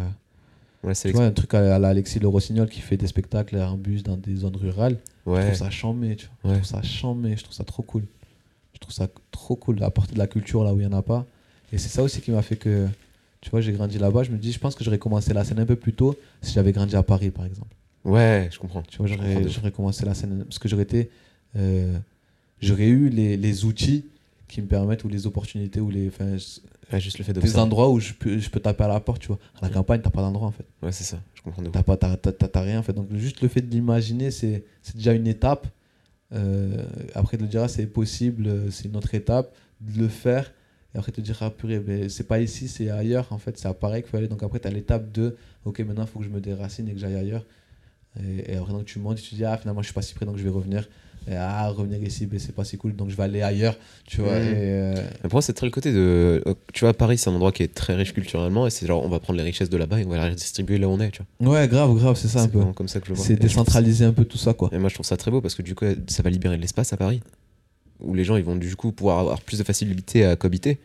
Ouais, 0.84 0.94
tu 0.94 1.12
vois, 1.12 1.26
un 1.26 1.32
truc 1.32 1.54
à, 1.54 1.76
à 1.76 1.80
la 1.80 1.90
Alexis 1.90 2.20
Le 2.20 2.28
Rossignol 2.30 2.70
qui 2.70 2.80
fait 2.80 2.96
des 2.96 3.08
spectacles 3.08 3.58
en 3.58 3.76
bus 3.76 4.02
dans 4.02 4.16
des 4.16 4.36
zones 4.38 4.56
rurales, 4.56 4.98
je 5.26 5.32
Ouais. 5.32 5.42
trouve 5.44 5.56
ça 5.56 5.70
chambé, 5.70 6.16
tu 6.16 6.28
vois. 6.42 6.54
Je 6.54 6.60
trouve 6.60 6.70
ça 6.70 6.82
chambé, 6.82 7.36
je 7.36 7.44
trouve 7.44 7.56
ça 7.56 7.66
trop 7.66 7.84
cool. 7.84 8.04
Je 8.74 8.80
trouve 8.80 8.94
ça 8.94 9.10
trop 9.32 9.58
cool 9.58 9.76
d'apporter 9.78 10.14
de 10.14 10.20
la 10.20 10.28
culture 10.28 10.64
là 10.64 10.74
où 10.74 10.78
il 10.80 10.88
n'y 10.88 10.94
en 10.94 10.98
a 10.98 11.02
pas. 11.02 11.26
Et 11.74 11.78
c'est 11.78 11.90
ça 11.90 12.02
aussi 12.02 12.22
qui 12.22 12.32
m'a 12.32 12.42
fait 12.42 12.56
que, 12.56 12.88
tu 13.42 13.50
vois, 13.50 13.60
j'ai 13.60 13.74
grandi 13.74 14.00
là-bas. 14.00 14.24
Je 14.24 14.32
me 14.32 14.38
dis, 14.38 14.54
je 14.54 14.60
pense 14.60 14.74
que 14.74 14.84
j'aurais 14.86 15.00
commencé 15.00 15.34
la 15.34 15.44
scène 15.44 15.60
un 15.60 15.66
peu 15.66 15.76
plus 15.76 15.94
tôt 15.94 16.18
si 16.42 16.54
j'avais 16.54 16.72
grandi 16.72 16.96
à 16.96 17.04
Paris 17.04 17.30
par 17.32 17.46
exemple. 17.46 17.76
Ouais, 18.06 18.48
je 18.52 18.58
comprends. 18.58 18.82
Tu 18.84 18.98
vois, 19.00 19.08
Je 19.08 19.16
j'aurais, 19.50 19.72
commencé 19.72 20.06
la 20.06 20.14
scène 20.14 20.46
parce 20.46 20.60
que 20.60 20.70
j'aurais 20.70 20.84
été, 20.84 21.10
euh, 21.58 21.98
j'aurais 22.62 22.88
eu 22.88 23.10
les, 23.10 23.36
les 23.36 23.66
outils 23.66 24.06
qui 24.48 24.62
me 24.62 24.68
permettent, 24.68 25.04
ou 25.04 25.10
les 25.10 25.28
opportunités, 25.28 25.82
ou 25.82 25.90
les, 25.92 26.08
enfin, 26.08 26.38
je- 26.38 26.62
Ouais, 26.92 27.00
juste 27.00 27.18
le 27.20 27.24
fait 27.24 27.34
de 27.34 27.40
des 27.42 27.58
endroits 27.58 27.90
où 27.90 28.00
je 28.00 28.14
peux, 28.14 28.40
je 28.40 28.50
peux 28.50 28.60
taper 28.60 28.84
à 28.84 28.88
la 28.88 29.00
porte, 29.00 29.22
tu 29.22 29.28
vois. 29.28 29.40
À 29.62 29.68
la 29.68 29.70
campagne, 29.70 30.02
t'as 30.02 30.10
pas 30.10 30.22
d'endroit 30.22 30.48
en 30.48 30.52
fait. 30.52 30.66
Ouais, 30.82 30.92
c'est 30.92 31.04
ça, 31.04 31.20
je 31.36 31.42
comprends. 31.42 31.62
T'as 31.64 31.84
pas, 31.84 31.98
t'as, 31.98 32.16
t'as- 32.18 32.62
rien 32.62 32.80
en 32.80 32.84
fait. 32.84 32.94
Donc 32.94 33.14
juste 33.16 33.42
le 33.42 33.48
fait 33.48 33.62
de 33.62 33.70
l'imaginer, 33.70 34.32
c'est, 34.32 34.64
c'est 34.82 34.96
déjà 34.96 35.14
une 35.14 35.28
étape. 35.28 35.68
Euh, 36.34 36.86
après 37.16 37.38
de 37.38 37.44
le 37.44 37.48
dire, 37.48 37.64
ah, 37.64 37.68
c'est 37.68 37.88
possible, 37.88 38.48
euh, 38.48 38.72
c'est 38.72 38.86
une 38.86 38.96
autre 38.96 39.14
étape. 39.16 39.54
De 39.82 39.98
le 40.00 40.08
faire, 40.10 40.52
et 40.94 40.98
après 40.98 41.12
te 41.14 41.22
dire, 41.22 41.38
ah 41.42 41.52
purée, 41.52 41.80
mais 41.80 42.10
c'est 42.10 42.26
pas 42.26 42.40
ici, 42.42 42.68
c'est 42.68 42.90
ailleurs 42.90 43.28
en 43.32 43.38
fait. 43.38 43.58
C'est 43.58 43.68
à 43.68 43.74
Paris 43.74 44.02
qu'il 44.02 44.10
faut 44.12 44.18
aller. 44.18 44.28
Donc 44.28 44.44
après, 44.44 44.60
t'as 44.60 44.70
l'étape 44.72 45.12
de, 45.12 45.38
ok, 45.66 45.80
maintenant 45.80 46.04
il 46.04 46.08
faut 46.10 46.20
que 46.20 46.26
je 46.26 46.30
me 46.30 46.42
déracine 46.42 46.90
et 46.90 46.94
que 46.94 47.00
j'aille 47.00 47.16
ailleurs. 47.16 47.46
Et, 48.20 48.52
et 48.54 48.56
après, 48.58 48.74
donc 48.74 48.86
tu 48.86 49.00
montes, 49.00 49.18
tu 49.22 49.30
te 49.30 49.36
dis, 49.36 49.46
ah 49.46 49.58
finalement, 49.58 49.82
je 49.82 49.88
suis 49.88 49.94
pas 49.94 50.02
si 50.02 50.14
près, 50.16 50.26
donc 50.26 50.38
je 50.38 50.44
vais 50.44 50.50
revenir. 50.50 50.90
Et 51.30 51.36
ah, 51.36 51.70
revenir 51.70 52.02
ici, 52.04 52.26
ben, 52.26 52.40
c'est 52.40 52.56
pas 52.56 52.64
si 52.64 52.78
cool, 52.78 52.96
donc 52.96 53.10
je 53.10 53.16
vais 53.16 53.24
aller 53.24 53.42
ailleurs. 53.44 53.78
Tu 54.08 54.22
vois. 54.22 54.40
Mhm. 54.40 54.48
Et, 54.48 54.54
euh, 54.56 54.94
Mais 54.96 55.30
pour 55.30 55.34
moi, 55.34 55.42
c'est 55.44 55.54
très 55.54 55.68
le 55.68 55.72
côté 55.72 55.92
de. 55.94 56.42
euh, 56.48 56.54
Tu 56.74 56.86
vois, 56.86 56.94
Paris, 56.94 57.18
c'est 57.20 57.30
un 57.30 57.34
endroit 57.34 57.52
qui 57.52 57.62
est 57.64 57.74
très 57.74 57.94
riche 57.96 58.14
culturellement 58.14 58.66
et 58.66 58.70
c'est 58.72 58.88
genre, 58.88 59.06
on 59.06 59.10
va 59.10 59.20
prendre 59.20 59.38
les 59.38 59.44
richesses 59.44 59.70
de 59.70 59.78
là-bas 59.78 60.00
et 60.00 60.06
on 60.06 60.10
va 60.10 60.18
les 60.18 60.30
redistribuer 60.32 60.78
là 60.80 60.88
où 60.88 60.92
on 60.92 61.00
est, 61.00 61.12
tu 61.12 61.22
vois. 61.40 61.52
ouais, 61.52 61.68
grave, 61.68 61.94
grave, 61.96 62.16
c'est 62.16 62.28
ça 62.28 62.42
un 62.42 62.48
peu. 62.48 62.64
comme 62.74 62.88
ça 62.88 63.00
que 63.00 63.06
je 63.06 63.12
le 63.12 63.16
vois. 63.18 63.26
C'est 63.26 63.36
décentraliser 63.36 64.06
un 64.06 64.14
peu 64.14 64.26
tout 64.26 64.38
ça, 64.40 64.54
quoi. 64.54 64.70
Et 64.72 64.80
moi, 64.80 64.90
je 64.90 64.96
trouve 64.96 65.06
ça 65.06 65.18
très 65.18 65.30
beau 65.30 65.40
parce 65.42 65.54
que 65.56 65.62
du 65.62 65.76
coup, 65.76 65.86
ça 66.08 66.24
va 66.24 66.30
libérer 66.30 66.56
de 66.58 66.62
l'espace 66.62 66.92
à 66.94 66.98
Paris 66.98 67.22
où 68.00 68.14
les 68.14 68.24
gens 68.24 68.38
ils 68.38 68.44
vont 68.46 68.56
du 68.56 68.76
coup 68.76 68.92
pouvoir 68.94 69.20
avoir 69.20 69.42
plus 69.42 69.60
de 69.60 69.64
facilité 69.64 70.26
à 70.26 70.36
cohabiter. 70.36 70.80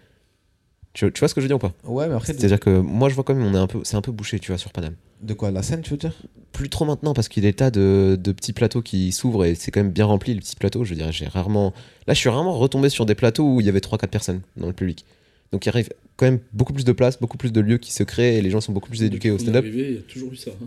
Tu, 0.95 1.11
tu 1.13 1.19
vois 1.19 1.29
ce 1.29 1.35
que 1.35 1.41
je 1.41 1.45
veux 1.45 1.49
dire 1.49 1.57
ou 1.57 1.59
pas? 1.61 1.75
Ouais, 1.85 2.07
mais 2.09 2.15
après, 2.15 2.33
C'est-à-dire 2.33 2.61
que 2.61 2.71
moi, 2.79 3.09
je 3.09 3.15
vois 3.15 3.25
quand 3.25 3.35
même, 3.35 3.45
on 3.45 3.55
est 3.55 3.59
un 3.59 3.67
peu, 3.67 3.81
c'est 3.83 3.97
un 3.97 4.01
peu 4.01 4.13
bouché, 4.13 4.39
tu 4.39 4.53
vois, 4.53 4.59
sur 4.59 4.71
Paname. 4.73 4.95
de 5.23 5.35
quoi 5.35 5.51
La 5.51 5.63
scène, 5.63 5.83
tu 5.83 5.91
veux 5.91 5.97
dire? 5.97 6.15
Plus 6.53 6.69
trop 6.69 6.85
maintenant 6.85 7.15
parce 7.15 7.29
qu'il 7.29 7.43
y 7.43 7.47
a 7.47 7.51
des 7.51 7.57
tas 7.57 7.73
de, 7.73 8.17
de 8.19 8.31
petits 8.33 8.53
plateaux 8.53 8.81
qui 8.81 9.11
s'ouvrent 9.11 9.45
et 9.45 9.57
c'est 9.57 9.73
quand 9.73 9.81
même 9.83 9.91
bien 9.91 10.05
rempli 10.07 10.35
les 10.35 10.41
petits 10.41 10.55
plateaux. 10.55 10.85
Je 10.85 10.91
veux 10.91 10.97
dire, 10.97 11.11
j'ai 11.11 11.27
rarement. 11.27 11.73
Là, 12.07 12.15
je 12.15 12.19
suis 12.21 12.29
rarement 12.29 12.57
retombé 12.57 12.89
sur 12.91 13.07
des 13.07 13.17
plateaux 13.17 13.45
où 13.57 13.61
il 13.61 13.67
y 13.67 13.69
avait 13.69 13.81
3-4 13.81 14.07
personnes 14.07 14.41
dans 14.57 14.69
le 14.69 14.73
public. 14.73 15.05
Donc 15.51 15.67
il 15.67 15.69
arrive 15.69 15.89
quand 16.17 16.27
même 16.27 16.39
beaucoup 16.53 16.73
plus 16.73 16.85
de 16.85 16.93
places, 16.93 17.19
beaucoup 17.21 17.39
plus 17.39 17.53
de 17.53 17.61
lieux 17.61 17.79
qui 17.79 17.93
se 17.93 18.03
créent 18.05 18.37
et 18.37 18.43
les 18.43 18.51
gens 18.51 18.61
sont 18.61 18.73
beaucoup 18.73 18.89
plus 18.89 19.03
éduqués 19.03 19.31
au 19.33 19.39
stand-up. 19.39 19.65
Il 19.67 19.95
y 19.95 19.99
a 19.99 20.01
toujours 20.03 20.33
eu 20.33 20.37
ça. 20.37 20.51
hein. 20.53 20.67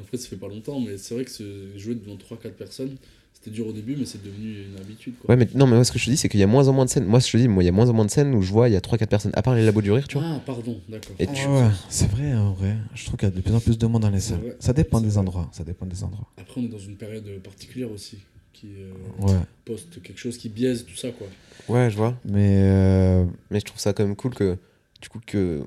Après, 0.00 0.16
ça 0.16 0.28
fait 0.28 0.36
pas 0.36 0.48
longtemps, 0.48 0.80
mais 0.80 0.96
c'est 0.98 1.14
vrai 1.14 1.24
que 1.24 1.30
ce- 1.30 1.76
jouer 1.76 1.94
devant 1.94 2.16
3-4 2.16 2.52
personnes, 2.54 2.96
c'était 3.32 3.50
dur 3.50 3.66
au 3.68 3.72
début, 3.72 3.94
mais 3.96 4.04
c'est 4.04 4.22
devenu 4.22 4.64
une 4.66 4.76
habitude. 4.80 5.14
Quoi. 5.20 5.30
Ouais, 5.30 5.36
mais 5.36 5.48
non, 5.54 5.66
mais 5.66 5.74
moi, 5.76 5.84
ce 5.84 5.92
que 5.92 5.98
je 5.98 6.04
te 6.06 6.10
dis, 6.10 6.16
c'est 6.16 6.28
qu'il 6.28 6.40
y 6.40 6.42
a 6.42 6.46
moins 6.46 6.66
en 6.68 6.72
moins 6.72 6.84
de 6.84 6.90
scènes. 6.90 7.04
Moi, 7.04 7.20
ce 7.20 7.26
que 7.26 7.38
je 7.38 7.42
te 7.44 7.48
dis, 7.48 7.48
moi, 7.48 7.62
il 7.62 7.66
y 7.66 7.68
a 7.68 7.72
moins 7.72 7.88
en 7.88 7.92
moins 7.92 8.04
de 8.04 8.10
scènes 8.10 8.34
où 8.34 8.42
je 8.42 8.50
vois, 8.52 8.68
il 8.68 8.72
y 8.72 8.76
a 8.76 8.80
3-4 8.80 9.06
personnes, 9.08 9.30
à 9.34 9.42
part 9.42 9.54
les 9.54 9.64
labos 9.64 9.80
du 9.82 9.92
rire, 9.92 10.08
tu 10.08 10.18
vois. 10.18 10.26
Ah, 10.26 10.40
pardon, 10.44 10.80
d'accord. 10.88 11.14
Et 11.18 11.26
tu- 11.26 11.46
Ouais, 11.46 11.68
c'est 11.88 12.10
vrai, 12.10 12.34
en 12.34 12.52
vrai. 12.52 12.76
Je 12.94 13.04
trouve 13.06 13.16
qu'il 13.18 13.28
y 13.28 13.32
a 13.32 13.34
de 13.34 13.40
plus 13.40 13.54
en 13.54 13.60
plus 13.60 13.78
de 13.78 13.86
monde 13.86 14.02
dans 14.02 14.10
les 14.10 14.20
salles. 14.20 14.40
vrai. 14.40 14.56
Ça 14.60 14.72
dépend 14.72 15.00
des 15.00 15.08
vrai. 15.08 15.18
endroits. 15.18 15.48
Ça 15.52 15.62
dépend 15.64 15.86
des 15.86 16.02
endroits. 16.02 16.26
Après, 16.36 16.60
on 16.60 16.64
est 16.64 16.68
dans 16.68 16.78
une 16.78 16.96
période 16.96 17.24
particulière 17.42 17.90
aussi, 17.92 18.18
qui 18.52 18.68
euh, 18.78 18.92
Ouais. 19.26 19.38
poste 19.64 20.02
quelque 20.02 20.18
chose 20.18 20.36
qui 20.36 20.48
biaise 20.48 20.84
tout 20.84 20.96
ça, 20.96 21.10
quoi. 21.10 21.26
Ouais, 21.68 21.90
je 21.90 21.96
vois. 21.96 22.18
Mais 22.24 22.56
euh, 22.62 23.24
Mais 23.50 23.60
je 23.60 23.64
trouve 23.66 23.78
ça 23.80 23.92
quand 23.92 24.04
même 24.04 24.16
cool 24.16 24.34
que, 24.34 24.56
du 25.00 25.08
coup, 25.08 25.20
que, 25.24 25.62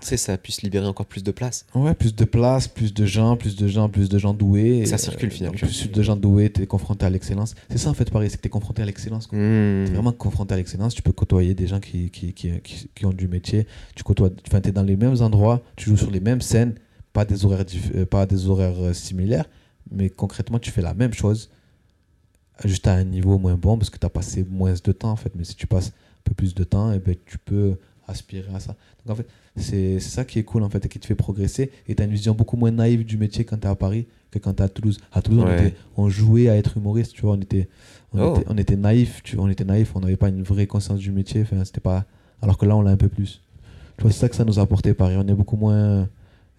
tu 0.00 0.06
sais, 0.06 0.16
ça 0.16 0.38
puisse 0.38 0.62
libérer 0.62 0.86
encore 0.86 1.06
plus 1.06 1.22
de 1.24 1.30
place. 1.32 1.66
ouais, 1.74 1.94
plus 1.94 2.14
de 2.14 2.24
place, 2.24 2.68
plus 2.68 2.94
de 2.94 3.04
gens, 3.04 3.36
plus 3.36 3.56
de 3.56 3.66
gens, 3.66 3.88
plus 3.88 4.08
de 4.08 4.18
gens 4.18 4.32
doués. 4.34 4.86
Ça 4.86 4.94
Et, 4.94 4.98
circule, 4.98 5.30
finalement. 5.30 5.58
donc, 5.58 5.68
Plus 5.68 5.90
de 5.90 6.02
gens 6.02 6.16
doués, 6.16 6.50
t'es 6.50 6.66
confronté 6.66 7.04
à 7.06 7.10
l'excellence. 7.10 7.54
C'est 7.70 7.78
ça 7.78 7.90
en 7.90 7.94
fait 7.94 8.10
Paris, 8.10 8.30
c'est 8.30 8.36
que 8.36 8.42
t'es 8.42 8.48
confronté 8.48 8.82
à 8.82 8.84
l'excellence. 8.86 9.26
quoi. 9.26 9.38
Mmh. 9.38 9.84
T'es 9.86 9.92
vraiment 9.92 10.12
confronté 10.12 10.54
à 10.54 10.56
l'excellence. 10.56 10.94
Tu 10.94 11.02
peux 11.02 11.12
côtoyer 11.12 11.54
des 11.54 11.66
gens 11.66 11.80
qui, 11.80 12.10
qui, 12.10 12.32
qui, 12.32 12.60
qui, 12.62 12.88
qui 12.94 13.06
ont 13.06 13.12
du 13.12 13.28
métier. 13.28 13.66
Tu 13.96 14.04
côtoies, 14.04 14.30
enfin, 14.46 14.60
t'es 14.60 14.72
dans 14.72 14.82
les 14.84 14.96
mêmes 14.96 15.20
endroits, 15.20 15.62
tu 15.76 15.90
joues 15.90 15.96
sur 15.96 16.10
les 16.10 16.20
mêmes 16.20 16.40
scènes, 16.40 16.74
pas 17.12 17.24
des 17.24 17.44
horaires, 17.44 17.64
euh, 17.94 18.06
pas 18.06 18.26
des 18.26 18.46
horaires 18.48 18.80
euh, 18.80 18.92
similaires, 18.92 19.46
mais 19.90 20.10
concrètement, 20.10 20.58
tu 20.58 20.70
fais 20.70 20.82
la 20.82 20.94
même 20.94 21.12
chose, 21.14 21.50
juste 22.64 22.86
à 22.86 22.92
un 22.94 23.04
niveau 23.04 23.38
moins 23.38 23.54
bon 23.54 23.76
parce 23.78 23.90
que 23.90 23.98
tu 23.98 24.06
as 24.06 24.10
passé 24.10 24.44
moins 24.48 24.72
de 24.72 24.92
temps 24.92 25.10
en 25.10 25.16
fait. 25.16 25.32
Mais 25.34 25.44
si 25.44 25.54
tu 25.56 25.66
passes 25.66 25.88
un 25.88 26.20
peu 26.24 26.34
plus 26.34 26.54
de 26.54 26.64
temps, 26.64 26.92
et 26.92 26.98
ben, 26.98 27.16
tu 27.26 27.38
peux 27.38 27.76
aspirer 28.06 28.52
à 28.54 28.60
ça. 28.60 28.74
Donc 29.04 29.14
en 29.14 29.16
fait, 29.16 29.28
c'est 29.58 30.00
ça 30.00 30.24
qui 30.24 30.38
est 30.38 30.42
cool 30.44 30.62
en 30.62 30.68
fait 30.70 30.84
et 30.84 30.88
qui 30.88 30.98
te 30.98 31.06
fait 31.06 31.14
progresser. 31.14 31.70
Et 31.88 31.94
tu 31.94 32.02
as 32.02 32.06
une 32.06 32.12
vision 32.12 32.34
beaucoup 32.34 32.56
moins 32.56 32.70
naïve 32.70 33.04
du 33.04 33.16
métier 33.18 33.44
quand 33.44 33.58
tu 33.58 33.66
es 33.66 33.70
à 33.70 33.74
Paris 33.74 34.06
que 34.30 34.38
quand 34.38 34.54
tu 34.54 34.62
es 34.62 34.64
à 34.64 34.68
Toulouse. 34.68 34.98
À 35.12 35.22
Toulouse, 35.22 35.44
on, 35.46 35.52
était- 35.52 35.74
on 35.96 36.08
jouait 36.08 36.48
à 36.48 36.56
être 36.56 36.76
humoriste, 36.76 37.12
tu 37.14 37.22
vois, 37.22 37.32
on 37.32 37.40
était, 37.40 37.68
on 38.12 38.20
Oh. 38.20 38.36
était, 38.36 38.46
on 38.50 38.58
était 38.58 38.76
naïf, 38.76 39.20
tu 39.22 39.36
vois, 39.36 39.44
on 39.46 39.48
était 39.48 39.64
naïf, 39.64 39.92
on 39.94 40.00
n'avait 40.00 40.16
pas 40.16 40.28
une 40.28 40.42
vraie 40.42 40.66
conscience 40.66 40.98
du 40.98 41.12
métier. 41.12 41.42
Enfin, 41.42 41.64
c'était 41.64 41.80
pas... 41.80 42.04
Alors 42.42 42.58
que 42.58 42.66
là, 42.66 42.76
on 42.76 42.82
l'a 42.82 42.90
un 42.90 42.96
peu 42.96 43.08
plus. 43.08 43.40
Tu 43.96 44.02
vois, 44.02 44.12
c'est 44.12 44.18
ça 44.20 44.28
que 44.28 44.36
ça 44.36 44.44
nous 44.44 44.58
a 44.58 44.62
apporté 44.62 44.94
Paris. 44.94 45.14
On 45.18 45.26
est 45.26 45.34
beaucoup 45.34 45.56
moins 45.56 46.08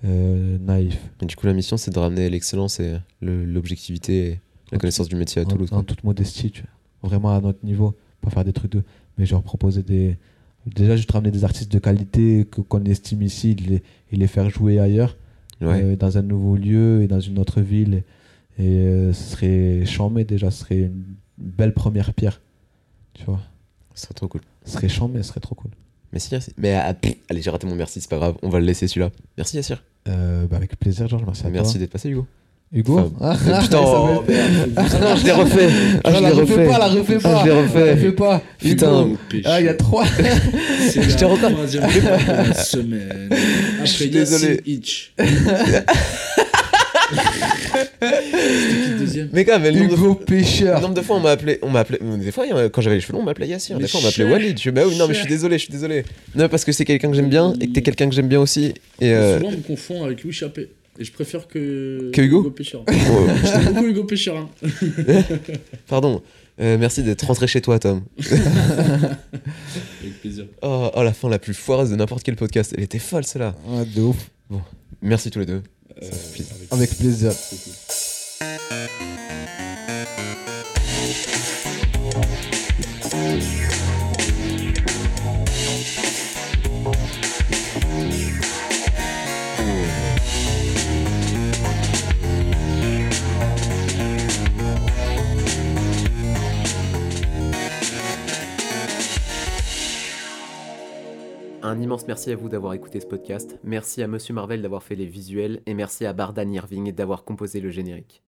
euh, 0.06 0.58
naïf. 0.60 0.98
Et 1.22 1.26
du 1.26 1.36
coup, 1.36 1.46
la 1.46 1.54
mission, 1.54 1.78
c'est 1.78 1.92
de 1.92 2.00
ramener 2.00 2.30
l'excellence 2.30 2.80
et 2.80 2.98
le- 3.22 3.46
l'objectivité 3.46 4.28
et 4.32 4.40
la 4.72 4.78
connaissance 4.78 5.08
du 5.10 5.16
métier 5.16 5.42
à 5.42 5.46
en, 5.46 5.48
Toulouse. 5.48 5.70
en 5.72 5.78
quoi. 5.78 5.84
toute 5.84 6.04
modestie, 6.04 6.52
tu 6.52 6.64
vois. 7.02 7.10
vraiment 7.10 7.36
à 7.36 7.42
notre 7.42 7.64
niveau, 7.66 7.96
pas 8.22 8.30
faire 8.30 8.44
des 8.44 8.54
trucs 8.54 8.72
de. 8.72 8.84
Mais 9.18 9.26
genre 9.26 9.44
proposer 9.44 9.84
des. 9.84 10.18
Déjà, 10.66 10.96
juste 10.96 11.12
ramener 11.12 11.32
des 11.32 11.44
artistes 11.44 11.72
de 11.72 11.80
qualité 11.80 12.46
que- 12.50 12.62
qu'on 12.62 12.84
estime 12.86 13.22
ici 13.22 13.52
et 13.52 13.56
les, 13.56 13.84
et 14.12 14.16
les 14.16 14.28
faire 14.28 14.50
jouer 14.50 14.80
ailleurs, 14.80 15.18
Ouais. 15.62 15.82
euh, 15.84 15.96
dans 15.96 16.18
un 16.18 16.22
nouveau 16.22 16.56
lieu 16.58 17.02
et 17.02 17.08
dans 17.08 17.20
une 17.20 17.40
autre 17.40 17.62
ville. 17.62 18.04
Et, 18.58 18.64
euh, 18.68 19.14
ce 19.14 19.32
serait 19.32 19.86
chambé 19.86 20.24
déjà, 20.26 20.52
ce 20.52 20.60
serait 20.62 20.80
une 20.80 21.04
belle 21.38 21.74
première 21.74 22.14
pierre. 22.14 22.42
Tu 23.14 23.24
vois. 23.24 23.40
Ce 23.96 24.04
serait 24.04 24.14
trop 24.14 24.28
cool. 24.28 24.42
Ce 24.66 24.72
serait 24.74 24.90
chambé, 24.90 25.24
ce 25.24 25.30
serait 25.30 25.40
trop 25.40 25.56
cool. 25.56 25.72
Merci, 26.12 26.34
Yassir. 26.34 26.54
Mais 26.58 26.74
ah, 26.74 26.94
pff, 26.94 27.16
allez, 27.30 27.42
j'ai 27.42 27.50
raté 27.50 27.68
mon 27.68 27.76
merci, 27.76 28.02
c'est 28.02 28.10
pas 28.10 28.18
grave. 28.18 28.36
On 28.42 28.50
va 28.50 28.60
le 28.60 28.66
laisser 28.66 28.88
celui-là. 28.88 29.12
Merci, 29.38 29.58
Yassir. 29.58 29.84
Euh, 30.08 30.48
bah, 30.48 30.58
avec 30.58 30.78
plaisir, 30.80 31.08
Georges, 31.08 31.24
merci 31.26 31.46
à 31.46 31.50
Merci 31.50 31.78
d'être 31.78 31.92
passé, 31.92 32.10
Hugo. 32.10 32.26
Hugo 32.72 33.00
Enfin, 33.20 33.36
Ah, 33.52 33.62
Putain, 33.62 33.78
ça 33.78 33.84
oh, 33.84 34.24
merde. 34.28 34.70
Ah 34.76 34.86
je 35.18 35.26
l'ai 35.26 35.32
refait. 35.32 35.70
Ah, 35.70 36.00
Ah, 36.04 36.10
je 36.10 36.14
la 36.14 36.20
l'ai 36.30 36.36
refais 36.36 36.54
refait. 36.54 36.68
pas, 36.68 36.78
la 36.78 36.88
refais 36.88 37.18
Ah, 37.18 37.20
pas. 37.22 37.40
je 37.42 37.46
l'ai 37.46 37.52
refait. 37.52 37.86
La 37.86 37.92
refais 37.96 38.12
pas. 38.12 38.42
Putain. 38.60 39.06
Hugo. 39.08 39.18
Ah, 39.46 39.60
il 39.60 39.66
y 39.66 39.70
a 39.70 39.74
trois. 39.74 40.06
Je 40.06 41.16
t'ai 41.18 41.26
retard. 41.26 41.52
troisième 41.52 41.90
fois 41.90 42.18
de 42.18 42.48
la 42.50 42.54
semaine. 42.54 43.30
Après 43.32 43.88
suis 43.88 44.10
désolé. 44.10 44.62
Hitch. 44.68 45.14
Mais 49.34 49.46
quand 49.46 49.60
même, 49.60 49.74
le 49.74 49.80
de 49.80 49.86
Hugo 49.86 49.96
fois- 50.14 50.26
Pêcheur. 50.26 50.76
le 50.76 50.82
nombre 50.84 50.94
de 50.94 51.02
fois 51.02 51.16
on 51.18 51.20
m'a 51.22 51.32
appelé, 51.32 51.58
on 51.64 51.70
m'a 51.70 51.80
appelé, 51.80 51.98
des 52.20 52.32
fois 52.32 52.46
quand 52.72 52.82
j'avais 52.82 52.96
les 52.98 53.02
cheveux 53.02 53.14
longs 53.14 53.22
on 53.22 53.26
m'appelait 53.26 53.48
Yassir, 53.48 53.78
des 53.78 53.84
Mais 53.84 53.88
fois 53.88 54.00
on 54.02 54.04
m'appelait 54.04 54.26
Walid. 54.26 54.56
Je 54.58 54.62
suis 54.62 54.72
bah 54.72 54.82
oui 54.88 54.96
non 54.98 55.08
mais 55.08 55.14
je 55.16 55.20
suis 55.20 55.28
désolé, 55.28 55.58
je 55.58 55.64
suis 55.64 55.72
désolé. 55.72 56.04
Non 56.36 56.48
parce 56.50 56.66
que 56.66 56.72
c'est 56.72 56.86
quelqu'un 56.86 57.10
que 57.10 57.16
j'aime 57.16 57.30
bien 57.30 57.54
et 57.60 57.68
que 57.68 57.74
t'es 57.74 57.82
quelqu'un 57.82 58.08
que 58.10 58.16
j'aime 58.16 58.28
bien 58.28 58.40
aussi. 58.40 58.74
Et 59.02 59.12
euh, 59.14 59.38
Souvent, 59.40 59.50
on 59.50 59.58
me 59.58 59.58
confond 59.64 60.04
avec 60.04 60.24
Louis 60.24 60.34
Chappé. 60.34 60.70
Et 61.00 61.06
je 61.06 61.12
préfère 61.14 61.48
que, 61.48 62.12
Que 62.14 62.22
Hugo 62.22 62.52
Pécheur. 62.52 62.84
oh, 62.90 63.28
J'aime 63.44 63.74
beaucoup 63.74 63.88
Hugo 63.88 64.04
Pécheur. 64.04 64.38
hein. 64.38 64.50
pardon. 65.88 66.22
Euh, 66.60 66.78
merci 66.78 67.04
d'être 67.04 67.26
rentré 67.26 67.48
chez 67.48 67.62
toi 67.62 67.80
Tom. 67.80 68.02
Avec 68.20 70.20
plaisir. 70.20 70.46
Oh, 70.62 70.92
oh, 70.94 71.04
la 71.04 71.14
fin 71.14 71.30
la 71.30 71.40
plus 71.40 71.54
foireuse 71.54 71.90
de 71.90 71.96
n'importe 71.96 72.24
quel 72.24 72.36
podcast. 72.36 72.74
Elle 72.78 72.84
était 72.84 73.00
folle 73.00 73.24
celle-là. 73.24 73.56
Ah, 73.70 73.86
de 73.86 74.02
ouf. 74.02 74.30
Merci 75.02 75.32
tous 75.32 75.40
les 75.40 75.46
deux. 75.46 75.62
Euh, 76.02 76.06
fait 76.12 76.44
plaisir. 76.44 76.56
Avec 76.72 76.98
plaisir. 76.98 77.32
C'est 77.32 77.56
Un 101.70 101.80
immense 101.80 102.08
merci 102.08 102.32
à 102.32 102.36
vous 102.36 102.50
d'avoir 102.50 102.74
écouté 102.74 103.00
ce 103.00 103.06
podcast. 103.06 103.60
Merci 103.64 104.02
à 104.02 104.08
Monsieur 104.08 104.34
Marvel 104.34 104.64
d'avoir 104.64 104.82
fait 104.82 104.96
les 104.96 105.06
visuels 105.06 105.62
et 105.68 105.76
merci 105.76 106.04
à 106.04 106.14
Bardan 106.14 106.52
Irving 106.52 106.92
d'avoir 106.92 107.24
composé 107.24 107.62
le 107.62 107.70
générique. 107.70 108.24